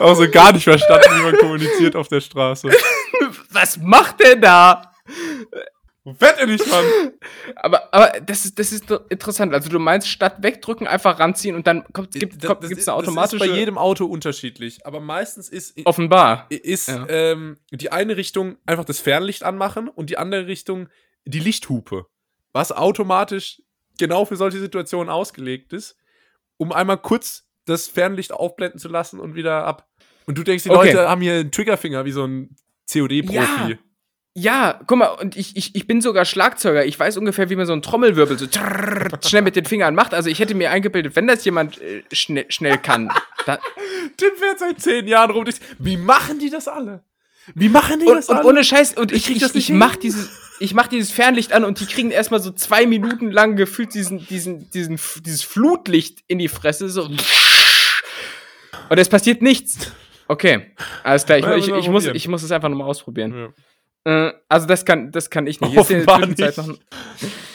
Auch 0.00 0.14
so 0.14 0.28
gar 0.30 0.52
nicht 0.52 0.64
verstanden, 0.64 1.06
wie 1.18 1.22
man 1.22 1.36
kommuniziert 1.38 1.96
auf 1.96 2.08
der 2.08 2.20
Straße. 2.20 2.70
Was 3.50 3.78
macht 3.78 4.20
der 4.20 4.36
da? 4.36 4.92
Er 6.20 6.46
nicht, 6.46 6.66
Mann? 6.68 6.84
aber, 7.56 7.92
aber 7.92 8.20
das 8.20 8.44
ist, 8.44 8.58
das 8.58 8.72
ist 8.72 8.90
interessant. 9.08 9.52
Also 9.52 9.68
du 9.68 9.78
meinst, 9.78 10.08
statt 10.08 10.36
wegdrücken, 10.40 10.86
einfach 10.86 11.18
ranziehen 11.18 11.56
und 11.56 11.66
dann 11.66 11.84
kommt, 11.92 12.12
gibt 12.12 12.42
es 12.42 12.88
eine 12.88 12.96
automatische... 12.96 13.38
Das 13.38 13.46
ist 13.46 13.52
bei 13.52 13.58
jedem 13.58 13.76
Auto 13.76 14.06
unterschiedlich. 14.06 14.86
Aber 14.86 15.00
meistens 15.00 15.48
ist... 15.48 15.76
Offenbar. 15.84 16.46
Ist 16.48 16.88
ja. 16.88 17.06
ähm, 17.08 17.58
die 17.72 17.90
eine 17.90 18.16
Richtung 18.16 18.56
einfach 18.66 18.84
das 18.84 19.00
Fernlicht 19.00 19.42
anmachen 19.42 19.88
und 19.88 20.10
die 20.10 20.18
andere 20.18 20.46
Richtung 20.46 20.88
die 21.24 21.40
Lichthupe. 21.40 22.06
Was 22.52 22.70
automatisch 22.70 23.62
genau 23.98 24.24
für 24.24 24.36
solche 24.36 24.60
Situationen 24.60 25.10
ausgelegt 25.10 25.72
ist, 25.72 25.96
um 26.56 26.72
einmal 26.72 26.98
kurz 26.98 27.48
das 27.64 27.88
Fernlicht 27.88 28.32
aufblenden 28.32 28.78
zu 28.78 28.88
lassen 28.88 29.18
und 29.18 29.34
wieder 29.34 29.64
ab. 29.64 29.88
Und 30.26 30.38
du 30.38 30.42
denkst, 30.42 30.64
die 30.64 30.70
okay. 30.70 30.92
Leute 30.92 31.08
haben 31.08 31.20
hier 31.20 31.34
einen 31.34 31.50
Triggerfinger 31.50 32.04
wie 32.04 32.12
so 32.12 32.24
ein 32.24 32.56
COD-Profi. 32.90 33.70
Ja. 33.70 33.78
Ja, 34.38 34.78
guck 34.86 34.98
mal, 34.98 35.06
und 35.06 35.34
ich, 35.34 35.56
ich, 35.56 35.74
ich 35.74 35.86
bin 35.86 36.02
sogar 36.02 36.26
Schlagzeuger. 36.26 36.84
Ich 36.84 37.00
weiß 37.00 37.16
ungefähr, 37.16 37.48
wie 37.48 37.56
man 37.56 37.64
so 37.64 37.72
einen 37.72 37.80
Trommelwirbel 37.80 38.38
so 38.38 38.46
trrr, 38.46 39.18
schnell 39.26 39.40
mit 39.40 39.56
den 39.56 39.64
Fingern 39.64 39.94
macht. 39.94 40.12
Also 40.12 40.28
ich 40.28 40.40
hätte 40.40 40.54
mir 40.54 40.70
eingebildet, 40.70 41.16
wenn 41.16 41.26
das 41.26 41.42
jemand 41.46 41.80
äh, 41.80 42.02
schnell, 42.12 42.44
schnell 42.50 42.76
kann. 42.76 43.10
Tim 44.18 44.30
fährt 44.36 44.58
seit 44.58 44.78
zehn 44.78 45.08
Jahren 45.08 45.30
rum. 45.30 45.46
Wie 45.78 45.96
machen 45.96 46.38
die 46.38 46.50
das 46.50 46.68
alle? 46.68 47.02
Wie 47.54 47.70
machen 47.70 47.98
die 47.98 48.04
und, 48.04 48.16
das 48.16 48.28
und 48.28 48.36
alle? 48.36 48.46
ohne 48.46 48.62
Scheiß, 48.62 48.98
und 48.98 49.10
ich, 49.10 49.30
ich, 49.30 49.42
ich, 49.42 49.54
ich 49.54 49.70
mach 49.70 49.96
dieses, 49.96 50.28
ich 50.60 50.74
mach 50.74 50.88
dieses 50.88 51.10
Fernlicht 51.10 51.54
an 51.54 51.64
und 51.64 51.80
die 51.80 51.86
kriegen 51.86 52.10
erstmal 52.10 52.40
so 52.40 52.50
zwei 52.50 52.84
Minuten 52.84 53.30
lang 53.30 53.56
gefühlt 53.56 53.94
diesen, 53.94 54.26
diesen, 54.26 54.70
diesen, 54.70 55.00
dieses 55.24 55.44
Flutlicht 55.44 56.24
in 56.26 56.38
die 56.38 56.48
Fresse. 56.48 56.90
So. 56.90 57.04
Und 57.04 58.98
es 58.98 59.08
passiert 59.08 59.40
nichts. 59.40 59.92
Okay, 60.28 60.72
alles 61.04 61.24
klar. 61.24 61.38
Ich, 61.38 61.46
ich, 61.46 61.68
ich, 61.68 61.88
muss, 61.88 62.04
ich 62.04 62.28
muss 62.28 62.42
es 62.42 62.52
einfach 62.52 62.68
nochmal 62.68 62.88
ausprobieren. 62.88 63.34
Ja. 63.34 63.48
Äh, 64.06 64.32
also 64.48 64.68
das 64.68 64.84
kann, 64.84 65.10
das 65.10 65.30
kann 65.30 65.48
ich 65.48 65.60
nicht. 65.60 65.90
In 65.90 66.06
der 66.06 66.16
Zwischenzeit 66.16 66.56
noch. 66.58 66.78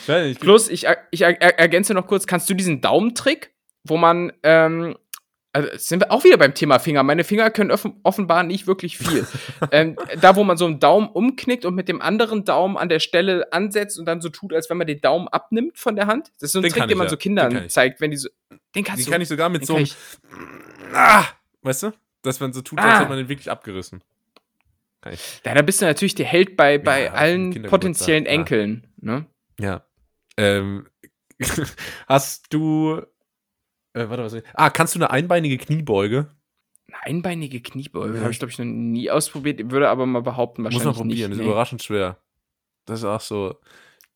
Ein 0.06 0.36
Plus, 0.36 0.68
ich, 0.68 0.86
ich 1.10 1.22
ergänze 1.22 1.94
noch 1.94 2.06
kurz, 2.06 2.26
kannst 2.26 2.48
du 2.50 2.54
diesen 2.54 2.82
Daumentrick, 2.82 3.54
wo 3.84 3.96
man, 3.96 4.32
ähm, 4.42 4.96
also 5.54 5.68
sind 5.76 6.00
wir 6.00 6.12
auch 6.12 6.24
wieder 6.24 6.36
beim 6.36 6.52
Thema 6.54 6.78
Finger. 6.78 7.02
Meine 7.04 7.24
Finger 7.24 7.50
können 7.50 7.70
offenbar 8.02 8.42
nicht 8.42 8.66
wirklich 8.66 8.98
viel. 8.98 9.26
ähm, 9.70 9.96
da, 10.20 10.36
wo 10.36 10.44
man 10.44 10.58
so 10.58 10.66
einen 10.66 10.78
Daumen 10.78 11.08
umknickt 11.08 11.64
und 11.64 11.74
mit 11.74 11.88
dem 11.88 12.02
anderen 12.02 12.44
Daumen 12.44 12.76
an 12.76 12.90
der 12.90 13.00
Stelle 13.00 13.50
ansetzt 13.50 13.98
und 13.98 14.04
dann 14.04 14.20
so 14.20 14.28
tut, 14.28 14.52
als 14.52 14.68
wenn 14.68 14.76
man 14.76 14.86
den 14.86 15.00
Daumen 15.00 15.28
abnimmt 15.28 15.78
von 15.78 15.96
der 15.96 16.06
Hand. 16.06 16.32
Das 16.34 16.48
ist 16.48 16.52
so 16.52 16.58
ein 16.58 16.64
den 16.64 16.72
Trick, 16.72 16.88
den 16.88 16.98
man 16.98 17.06
ja. 17.06 17.10
so 17.10 17.16
Kindern 17.16 17.68
zeigt, 17.70 18.02
wenn 18.02 18.10
die 18.10 18.18
so. 18.18 18.28
Den 18.74 18.84
kannst 18.84 18.98
den 19.00 19.04
du. 19.04 19.04
Den 19.04 19.12
kann 19.12 19.22
ich 19.22 19.28
sogar 19.28 19.48
mit 19.48 19.64
so 19.64 19.76
einem. 19.76 19.88
Ah, 20.92 21.24
weißt 21.62 21.84
du? 21.84 21.92
Dass 22.20 22.40
man 22.40 22.52
so 22.52 22.60
tut, 22.60 22.78
als 22.78 22.88
ah. 22.88 22.98
hätte 23.00 23.08
man 23.08 23.18
den 23.18 23.28
wirklich 23.28 23.50
abgerissen. 23.50 24.02
Ja, 25.44 25.54
da 25.54 25.62
bist 25.62 25.80
du 25.80 25.86
natürlich 25.86 26.14
der 26.14 26.26
Held 26.26 26.56
bei, 26.56 26.78
bei 26.78 27.04
ja, 27.04 27.12
allen 27.12 27.62
potenziellen 27.64 28.26
Enkeln. 28.26 28.86
Ne? 29.00 29.26
Ja. 29.58 29.84
Ähm, 30.36 30.86
hast 32.08 32.52
du. 32.52 33.02
Äh, 33.94 34.08
warte, 34.08 34.24
was. 34.24 34.42
Ah, 34.54 34.70
kannst 34.70 34.94
du 34.94 34.98
eine 34.98 35.10
einbeinige 35.10 35.58
Kniebeuge? 35.58 36.30
Eine 36.88 37.02
einbeinige 37.02 37.60
Kniebeuge? 37.60 38.14
Ja. 38.14 38.20
Habe 38.22 38.32
ich, 38.32 38.38
glaube 38.38 38.52
ich, 38.52 38.58
noch 38.58 38.64
nie 38.64 39.10
ausprobiert. 39.10 39.70
Würde 39.70 39.88
aber 39.88 40.06
mal 40.06 40.22
behaupten, 40.22 40.64
wahrscheinlich. 40.64 40.86
Muss 40.86 40.96
man 40.96 41.08
probieren, 41.08 41.30
nicht, 41.30 41.38
ist 41.38 41.44
nee. 41.44 41.50
überraschend 41.50 41.82
schwer. 41.82 42.18
Das 42.86 43.00
ist 43.00 43.04
auch 43.04 43.20
so. 43.20 43.58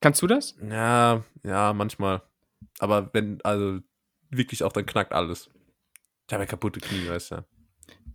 Kannst 0.01 0.23
du 0.23 0.27
das? 0.27 0.57
Ja, 0.63 1.25
ja, 1.43 1.73
manchmal. 1.73 2.23
Aber 2.79 3.11
wenn, 3.13 3.41
also 3.43 3.81
wirklich 4.31 4.63
auch, 4.63 4.73
dann 4.73 4.87
knackt 4.87 5.13
alles. 5.13 5.51
Ich 6.29 6.33
habe 6.33 6.45
ja 6.45 6.47
kaputte 6.47 6.81
Knie, 6.81 7.09
weißt 7.09 7.33
du. 7.33 7.45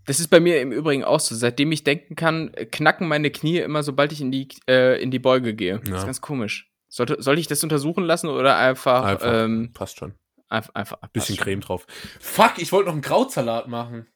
Das 0.06 0.20
ist 0.20 0.30
bei 0.30 0.40
mir 0.40 0.62
im 0.62 0.72
Übrigen 0.72 1.04
auch 1.04 1.20
so. 1.20 1.36
Seitdem 1.36 1.72
ich 1.72 1.84
denken 1.84 2.16
kann, 2.16 2.52
knacken 2.72 3.08
meine 3.08 3.30
Knie 3.32 3.60
immer, 3.60 3.84
sobald 3.84 4.12
ich 4.12 4.22
in 4.22 4.32
die, 4.32 4.48
äh, 4.68 5.02
in 5.02 5.12
die 5.12 5.20
Beuge 5.20 5.54
gehe. 5.54 5.74
Ja. 5.74 5.80
Das 5.80 6.00
ist 6.00 6.06
ganz 6.06 6.22
komisch. 6.22 6.72
Sollte, 6.88 7.22
soll 7.22 7.40
ich 7.40 7.48
das 7.48 7.64
untersuchen 7.64 8.04
lassen 8.04 8.28
oder 8.28 8.58
einfach. 8.58 9.04
einfach 9.04 9.46
ähm, 9.46 9.72
passt 9.74 9.98
schon. 9.98 10.14
Einfach. 10.50 10.74
einfach 10.74 10.98
Bisschen 11.14 11.38
schon. 11.38 11.46
Creme 11.46 11.62
drauf. 11.62 11.86
Fuck, 12.20 12.54
ich 12.58 12.72
wollte 12.72 12.88
noch 12.88 12.94
einen 12.94 13.02
Krautsalat 13.02 13.68
machen. 13.68 14.08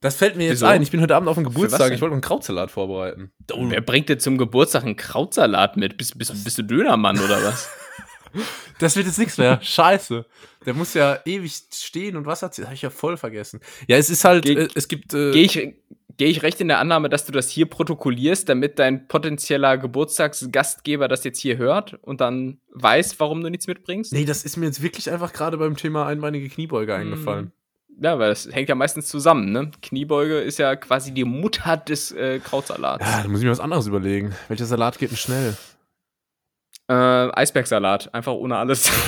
Das 0.00 0.16
fällt 0.16 0.36
mir 0.36 0.44
jetzt 0.44 0.56
Wieso? 0.56 0.66
ein. 0.66 0.82
Ich 0.82 0.90
bin 0.90 1.00
heute 1.00 1.16
Abend 1.16 1.28
auf 1.28 1.34
dem 1.34 1.44
Geburtstag. 1.44 1.92
Ich 1.92 2.00
wollte 2.00 2.10
noch 2.10 2.16
einen 2.16 2.20
Krautsalat 2.20 2.70
vorbereiten. 2.70 3.32
Oh. 3.52 3.64
Wer 3.68 3.80
bringt 3.80 4.08
dir 4.10 4.18
zum 4.18 4.36
Geburtstag 4.36 4.84
einen 4.84 4.96
Krautsalat 4.96 5.78
mit? 5.78 5.96
Bist, 5.96 6.18
bist, 6.18 6.44
bist 6.44 6.58
du 6.58 6.62
Dönermann 6.62 7.18
oder 7.18 7.42
was? 7.42 7.68
Das 8.78 8.96
wird 8.96 9.06
jetzt 9.06 9.18
nichts 9.18 9.38
mehr. 9.38 9.60
Scheiße. 9.62 10.26
Der 10.66 10.74
muss 10.74 10.94
ja 10.94 11.18
ewig 11.24 11.52
stehen 11.72 12.16
und 12.16 12.26
was 12.26 12.42
hat 12.42 12.54
sie? 12.54 12.64
Habe 12.64 12.74
ich 12.74 12.82
ja 12.82 12.90
voll 12.90 13.16
vergessen. 13.16 13.60
Ja, 13.86 13.96
es 13.96 14.10
ist 14.10 14.24
halt, 14.24 14.44
Ge 14.44 14.64
äh, 14.64 14.68
es 14.74 14.88
gibt. 14.88 15.12
Äh, 15.14 15.32
Gehe 15.32 15.44
ich, 15.44 15.74
gehe 16.16 16.28
ich 16.28 16.42
recht 16.42 16.60
in 16.60 16.68
der 16.68 16.78
Annahme, 16.78 17.08
dass 17.08 17.26
du 17.26 17.32
das 17.32 17.50
hier 17.50 17.66
protokollierst, 17.66 18.48
damit 18.48 18.78
dein 18.78 19.08
potenzieller 19.08 19.78
Geburtstagsgastgeber 19.78 21.08
das 21.08 21.24
jetzt 21.24 21.40
hier 21.40 21.58
hört 21.58 21.94
und 22.02 22.20
dann 22.20 22.58
weiß, 22.72 23.18
warum 23.20 23.42
du 23.42 23.50
nichts 23.50 23.66
mitbringst? 23.66 24.12
Nee, 24.12 24.24
das 24.24 24.44
ist 24.44 24.56
mir 24.56 24.66
jetzt 24.66 24.82
wirklich 24.82 25.10
einfach 25.10 25.32
gerade 25.32 25.56
beim 25.58 25.76
Thema 25.76 26.06
einbeinige 26.06 26.48
Kniebeuge 26.48 26.94
eingefallen. 26.94 27.52
Ja, 28.00 28.18
weil 28.18 28.30
das 28.30 28.48
hängt 28.50 28.68
ja 28.68 28.74
meistens 28.74 29.06
zusammen, 29.06 29.52
ne? 29.52 29.70
Kniebeuge 29.80 30.38
ist 30.38 30.58
ja 30.58 30.74
quasi 30.74 31.12
die 31.12 31.24
Mutter 31.24 31.76
des 31.76 32.10
äh, 32.10 32.40
Krautsalats. 32.40 33.04
Ja, 33.04 33.22
da 33.22 33.28
muss 33.28 33.38
ich 33.40 33.44
mir 33.44 33.52
was 33.52 33.60
anderes 33.60 33.86
überlegen. 33.86 34.34
Welcher 34.48 34.66
Salat 34.66 34.98
geht 34.98 35.10
denn 35.10 35.16
schnell? 35.16 35.56
Äh, 36.88 36.94
Eisbergsalat, 36.94 38.12
einfach 38.12 38.32
ohne 38.32 38.56
alles. 38.56 38.90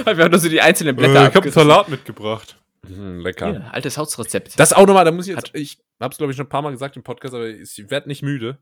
Wir 0.04 0.24
haben 0.24 0.30
nur 0.30 0.40
so 0.40 0.48
die 0.48 0.60
einzelnen 0.60 0.96
Blätter. 0.96 1.24
Äh, 1.24 1.28
ich 1.28 1.34
habe 1.34 1.44
einen 1.44 1.52
Salat 1.52 1.88
mitgebracht. 1.88 2.56
Mm, 2.82 3.20
lecker. 3.20 3.52
Ja, 3.52 3.60
altes 3.70 3.98
Hausrezept. 3.98 4.58
Das 4.58 4.72
auch 4.72 4.86
nochmal, 4.86 5.04
da 5.04 5.12
muss 5.12 5.28
ich 5.28 5.36
jetzt, 5.36 5.50
ich 5.54 5.78
habe 6.00 6.12
es 6.12 6.18
glaube 6.18 6.32
ich 6.32 6.36
schon 6.36 6.46
ein 6.46 6.50
paar 6.50 6.62
Mal 6.62 6.72
gesagt 6.72 6.96
im 6.96 7.02
Podcast, 7.02 7.34
aber 7.34 7.48
ich 7.48 7.90
werde 7.90 8.08
nicht 8.08 8.22
müde. 8.22 8.58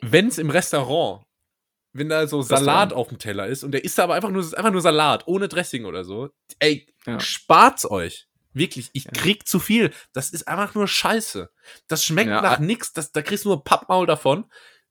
Wenn 0.00 0.28
es 0.28 0.38
im 0.38 0.50
Restaurant, 0.50 1.24
wenn 1.92 2.08
da 2.08 2.26
so 2.26 2.42
Salat 2.42 2.92
auf 2.92 3.08
dem 3.08 3.18
Teller 3.18 3.46
ist 3.46 3.64
und 3.64 3.72
der 3.72 3.84
isst 3.84 3.98
da 3.98 4.04
aber 4.04 4.14
einfach 4.14 4.30
nur, 4.30 4.42
einfach 4.56 4.70
nur 4.70 4.82
Salat, 4.82 5.26
ohne 5.26 5.48
Dressing 5.48 5.86
oder 5.86 6.04
so, 6.04 6.30
ey, 6.58 6.86
ja. 7.06 7.18
spart's 7.20 7.90
euch. 7.90 8.28
Wirklich, 8.52 8.88
ich 8.94 9.06
krieg 9.08 9.40
ja. 9.40 9.44
zu 9.44 9.58
viel. 9.58 9.92
Das 10.14 10.30
ist 10.30 10.48
einfach 10.48 10.74
nur 10.74 10.88
Scheiße. 10.88 11.50
Das 11.88 12.04
schmeckt 12.04 12.30
ja. 12.30 12.40
nach 12.40 12.58
nix. 12.58 12.94
Das, 12.94 13.12
da 13.12 13.20
kriegst 13.20 13.44
du 13.44 13.50
nur 13.50 13.64
Pappmaul 13.64 14.06
davon. 14.06 14.46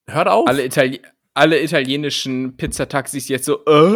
Hört 0.05 0.28
auf. 0.28 0.47
Alle, 0.47 0.63
Itali 0.63 1.01
alle 1.36 1.61
italienischen 1.61 2.55
Pizzataxis 2.55 3.27
jetzt 3.27 3.45
so, 3.45 3.57
äh, 3.65 3.95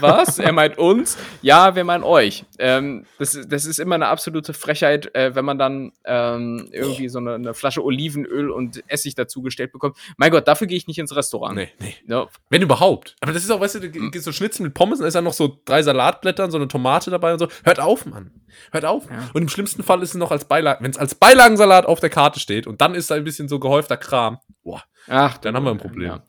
was? 0.00 0.40
Er 0.40 0.50
meint 0.50 0.78
uns? 0.78 1.16
Ja, 1.40 1.76
wir 1.76 1.84
meinen 1.84 2.02
euch. 2.02 2.44
Ähm, 2.58 3.06
das, 3.20 3.38
das 3.48 3.66
ist 3.66 3.78
immer 3.78 3.94
eine 3.94 4.08
absolute 4.08 4.52
Frechheit, 4.52 5.14
äh, 5.14 5.32
wenn 5.36 5.44
man 5.44 5.58
dann 5.58 5.92
ähm, 6.04 6.68
irgendwie 6.72 7.08
so 7.08 7.20
eine, 7.20 7.34
eine, 7.34 7.54
Flasche 7.54 7.84
Olivenöl 7.84 8.50
und 8.50 8.82
Essig 8.88 9.14
dazugestellt 9.14 9.70
bekommt. 9.70 9.96
Mein 10.16 10.32
Gott, 10.32 10.48
dafür 10.48 10.66
gehe 10.66 10.76
ich 10.76 10.88
nicht 10.88 10.98
ins 10.98 11.14
Restaurant. 11.14 11.54
Nee, 11.54 11.68
nee. 11.78 11.94
Ja. 12.08 12.26
Wenn 12.50 12.62
überhaupt. 12.62 13.14
Aber 13.20 13.32
das 13.32 13.44
ist 13.44 13.50
auch, 13.52 13.60
weißt 13.60 13.76
du, 13.76 13.88
du 13.88 14.10
gehst 14.10 14.24
so 14.24 14.32
Schnitzel 14.32 14.64
mit 14.64 14.74
Pommes 14.74 14.98
und 14.98 15.02
da 15.02 15.08
ist 15.08 15.14
dann 15.14 15.22
noch 15.22 15.34
so 15.34 15.60
drei 15.64 15.84
Salatblätter 15.84 16.44
und 16.44 16.50
so 16.50 16.58
eine 16.58 16.66
Tomate 16.66 17.12
dabei 17.12 17.32
und 17.32 17.38
so. 17.38 17.46
Hört 17.62 17.78
auf, 17.78 18.06
Mann. 18.06 18.32
Hört 18.72 18.86
auf. 18.86 19.08
Ja. 19.08 19.30
Und 19.34 19.42
im 19.42 19.48
schlimmsten 19.48 19.84
Fall 19.84 20.02
ist 20.02 20.10
es 20.10 20.14
noch 20.16 20.32
als 20.32 20.46
Beilagen, 20.46 20.82
wenn 20.82 20.90
es 20.90 20.98
als 20.98 21.14
Beilagensalat 21.14 21.86
auf 21.86 22.00
der 22.00 22.10
Karte 22.10 22.40
steht 22.40 22.66
und 22.66 22.80
dann 22.80 22.96
ist 22.96 23.08
da 23.08 23.14
ein 23.14 23.24
bisschen 23.24 23.46
so 23.46 23.60
gehäufter 23.60 23.96
Kram. 23.96 24.38
Boah. 24.64 24.82
Ach, 25.06 25.38
dann 25.38 25.54
haben 25.54 25.64
wir 25.64 25.70
ein 25.70 25.78
Problem. 25.78 26.08
Ja. 26.08 26.22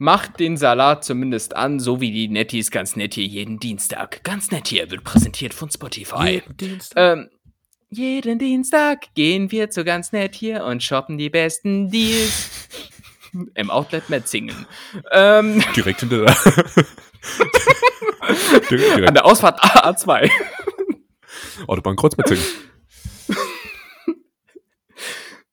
Macht 0.00 0.38
den 0.38 0.56
Salat 0.56 1.04
zumindest 1.04 1.56
an, 1.56 1.80
so 1.80 2.00
wie 2.00 2.12
die 2.12 2.28
Netties 2.28 2.70
ganz 2.70 2.94
nett 2.94 3.14
hier 3.14 3.26
jeden 3.26 3.58
Dienstag. 3.58 4.22
Ganz 4.22 4.52
nett 4.52 4.68
hier 4.68 4.88
wird 4.92 5.02
präsentiert 5.02 5.52
von 5.52 5.72
Spotify. 5.72 6.34
Jeden 6.34 6.56
Dienstag. 6.56 7.18
Ähm, 7.18 7.28
jeden 7.90 8.38
Dienstag 8.38 9.12
gehen 9.14 9.50
wir 9.50 9.70
zu 9.70 9.82
ganz 9.82 10.12
nett 10.12 10.36
hier 10.36 10.62
und 10.62 10.84
shoppen 10.84 11.18
die 11.18 11.30
besten 11.30 11.90
Deals. 11.90 12.68
Im 13.54 13.70
Outlet 13.70 14.08
Metzingen. 14.08 14.66
Ähm, 15.10 15.64
direkt 15.74 15.98
hinter 16.00 16.26
der. 16.26 16.36
direkt, 18.70 18.70
direkt. 18.70 19.08
An 19.08 19.14
der 19.14 19.24
Ausfahrt 19.24 19.60
A2. 19.60 20.30
Autobahn 21.66 21.96
Kreuzmetzingen. 21.96 22.44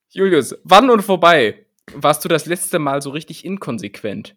Julius, 0.10 0.56
wann 0.64 0.90
und 0.92 1.02
vorbei 1.02 1.65
warst 1.94 2.24
du 2.26 2.30
das 2.30 2.46
letzte 2.46 2.80
Mal 2.80 3.02
so 3.02 3.10
richtig 3.10 3.46
inkonsequent? 3.46 4.36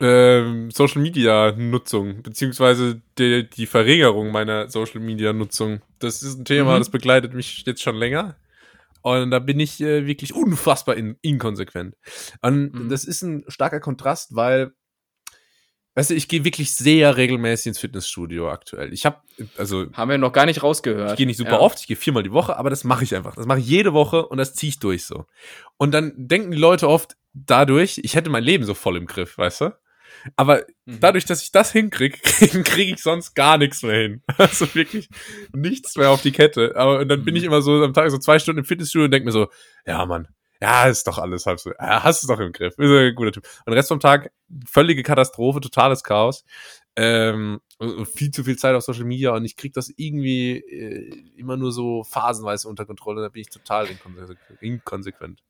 Ähm, 0.00 0.70
Social 0.70 1.00
Media 1.00 1.52
Nutzung, 1.52 2.22
beziehungsweise 2.22 3.00
die, 3.18 3.48
die 3.48 3.66
Verringerung 3.66 4.32
meiner 4.32 4.68
Social 4.68 5.00
Media 5.00 5.32
Nutzung. 5.32 5.80
Das 6.00 6.22
ist 6.22 6.38
ein 6.38 6.44
Thema, 6.44 6.74
mhm. 6.74 6.78
das 6.80 6.90
begleitet 6.90 7.32
mich 7.32 7.64
jetzt 7.64 7.82
schon 7.82 7.96
länger. 7.96 8.36
Und 9.02 9.30
da 9.30 9.38
bin 9.38 9.60
ich 9.60 9.80
äh, 9.80 10.06
wirklich 10.06 10.34
unfassbar 10.34 10.96
in, 10.96 11.16
inkonsequent. 11.20 11.94
Und 12.40 12.72
mhm. 12.74 12.88
das 12.88 13.04
ist 13.04 13.22
ein 13.22 13.44
starker 13.48 13.80
Kontrast, 13.80 14.34
weil 14.34 14.72
Weißt 15.96 16.10
du, 16.10 16.14
ich 16.14 16.26
gehe 16.26 16.44
wirklich 16.44 16.74
sehr 16.74 17.16
regelmäßig 17.16 17.66
ins 17.66 17.78
Fitnessstudio 17.78 18.50
aktuell. 18.50 18.92
Ich 18.92 19.06
habe, 19.06 19.18
also. 19.56 19.86
Haben 19.92 20.10
wir 20.10 20.18
noch 20.18 20.32
gar 20.32 20.46
nicht 20.46 20.62
rausgehört. 20.62 21.12
Ich 21.12 21.16
gehe 21.16 21.26
nicht 21.26 21.36
super 21.36 21.52
ja. 21.52 21.60
oft, 21.60 21.78
ich 21.78 21.86
gehe 21.86 21.96
viermal 21.96 22.24
die 22.24 22.32
Woche, 22.32 22.56
aber 22.56 22.70
das 22.70 22.82
mache 22.82 23.04
ich 23.04 23.14
einfach. 23.14 23.36
Das 23.36 23.46
mache 23.46 23.60
ich 23.60 23.66
jede 23.66 23.92
Woche 23.92 24.26
und 24.26 24.38
das 24.38 24.54
ziehe 24.54 24.70
ich 24.70 24.80
durch 24.80 25.04
so. 25.04 25.26
Und 25.76 25.92
dann 25.92 26.12
denken 26.16 26.50
die 26.50 26.58
Leute 26.58 26.88
oft 26.88 27.16
dadurch, 27.32 28.00
ich 28.02 28.16
hätte 28.16 28.30
mein 28.30 28.44
Leben 28.44 28.64
so 28.64 28.74
voll 28.74 28.96
im 28.96 29.06
Griff, 29.06 29.38
weißt 29.38 29.60
du? 29.62 29.70
Aber 30.36 30.64
mhm. 30.84 31.00
dadurch, 31.00 31.26
dass 31.26 31.42
ich 31.42 31.52
das 31.52 31.72
hinkriege, 31.72 32.18
kriege 32.22 32.62
krieg 32.62 32.94
ich 32.94 33.02
sonst 33.02 33.34
gar 33.34 33.58
nichts 33.58 33.82
mehr 33.82 34.00
hin. 34.00 34.22
Also 34.36 34.74
wirklich 34.74 35.08
nichts 35.52 35.96
mehr 35.96 36.10
auf 36.10 36.22
die 36.22 36.32
Kette. 36.32 36.74
Aber 36.76 37.04
dann 37.04 37.24
bin 37.24 37.36
ich 37.36 37.42
mhm. 37.42 37.48
immer 37.48 37.62
so 37.62 37.82
am 37.84 37.94
Tag 37.94 38.10
so 38.10 38.18
zwei 38.18 38.38
Stunden 38.38 38.60
im 38.60 38.64
Fitnessstudio 38.64 39.04
und 39.04 39.10
denke 39.10 39.26
mir 39.26 39.32
so, 39.32 39.48
ja 39.86 40.04
Mann, 40.06 40.28
ja, 40.64 40.86
ist 40.86 41.06
doch 41.06 41.18
alles 41.18 41.44
halb 41.44 41.60
so. 41.60 41.72
Ja, 41.78 42.02
hast 42.02 42.22
es 42.22 42.28
doch 42.28 42.40
im 42.40 42.52
Griff. 42.52 42.72
Ist 42.78 42.90
ein 42.90 43.14
guter 43.14 43.32
Typ. 43.32 43.44
Und 43.44 43.72
den 43.72 43.74
Rest 43.74 43.88
vom 43.88 44.00
Tag, 44.00 44.32
völlige 44.66 45.02
Katastrophe, 45.02 45.60
totales 45.60 46.02
Chaos. 46.02 46.42
Ähm, 46.96 47.60
viel 48.14 48.30
zu 48.30 48.44
viel 48.44 48.56
Zeit 48.56 48.74
auf 48.74 48.82
Social 48.82 49.04
Media 49.04 49.32
und 49.32 49.44
ich 49.44 49.56
krieg 49.56 49.74
das 49.74 49.92
irgendwie 49.94 50.56
äh, 50.56 51.22
immer 51.36 51.58
nur 51.58 51.70
so 51.70 52.02
phasenweise 52.04 52.66
unter 52.68 52.86
Kontrolle. 52.86 53.20
Da 53.20 53.28
bin 53.28 53.42
ich 53.42 53.50
total 53.50 53.88
inkonsequent. 54.60 55.42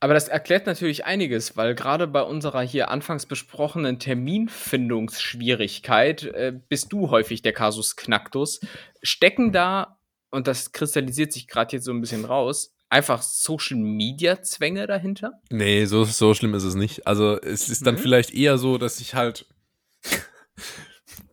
Aber 0.00 0.12
das 0.12 0.28
erklärt 0.28 0.66
natürlich 0.66 1.06
einiges, 1.06 1.56
weil 1.56 1.74
gerade 1.74 2.06
bei 2.06 2.20
unserer 2.22 2.60
hier 2.60 2.90
anfangs 2.90 3.24
besprochenen 3.24 4.00
Terminfindungsschwierigkeit 4.00 6.24
äh, 6.24 6.52
bist 6.68 6.92
du 6.92 7.08
häufig 7.08 7.40
der 7.40 7.54
Kasus 7.54 7.96
Knacktus. 7.96 8.60
Stecken 9.02 9.50
da, 9.52 9.96
und 10.30 10.46
das 10.46 10.72
kristallisiert 10.72 11.32
sich 11.32 11.48
gerade 11.48 11.76
jetzt 11.76 11.84
so 11.84 11.92
ein 11.92 12.02
bisschen 12.02 12.26
raus, 12.26 12.74
einfach 12.92 13.22
Social 13.22 13.78
Media 13.78 14.42
Zwänge 14.42 14.86
dahinter? 14.86 15.32
Nee, 15.50 15.86
so, 15.86 16.04
so 16.04 16.34
schlimm 16.34 16.54
ist 16.54 16.64
es 16.64 16.74
nicht. 16.74 17.06
Also 17.06 17.40
es 17.40 17.68
ist 17.68 17.86
dann 17.86 17.94
mhm. 17.94 18.00
vielleicht 18.00 18.34
eher 18.34 18.58
so, 18.58 18.78
dass 18.78 19.00
ich 19.00 19.14
halt 19.14 19.46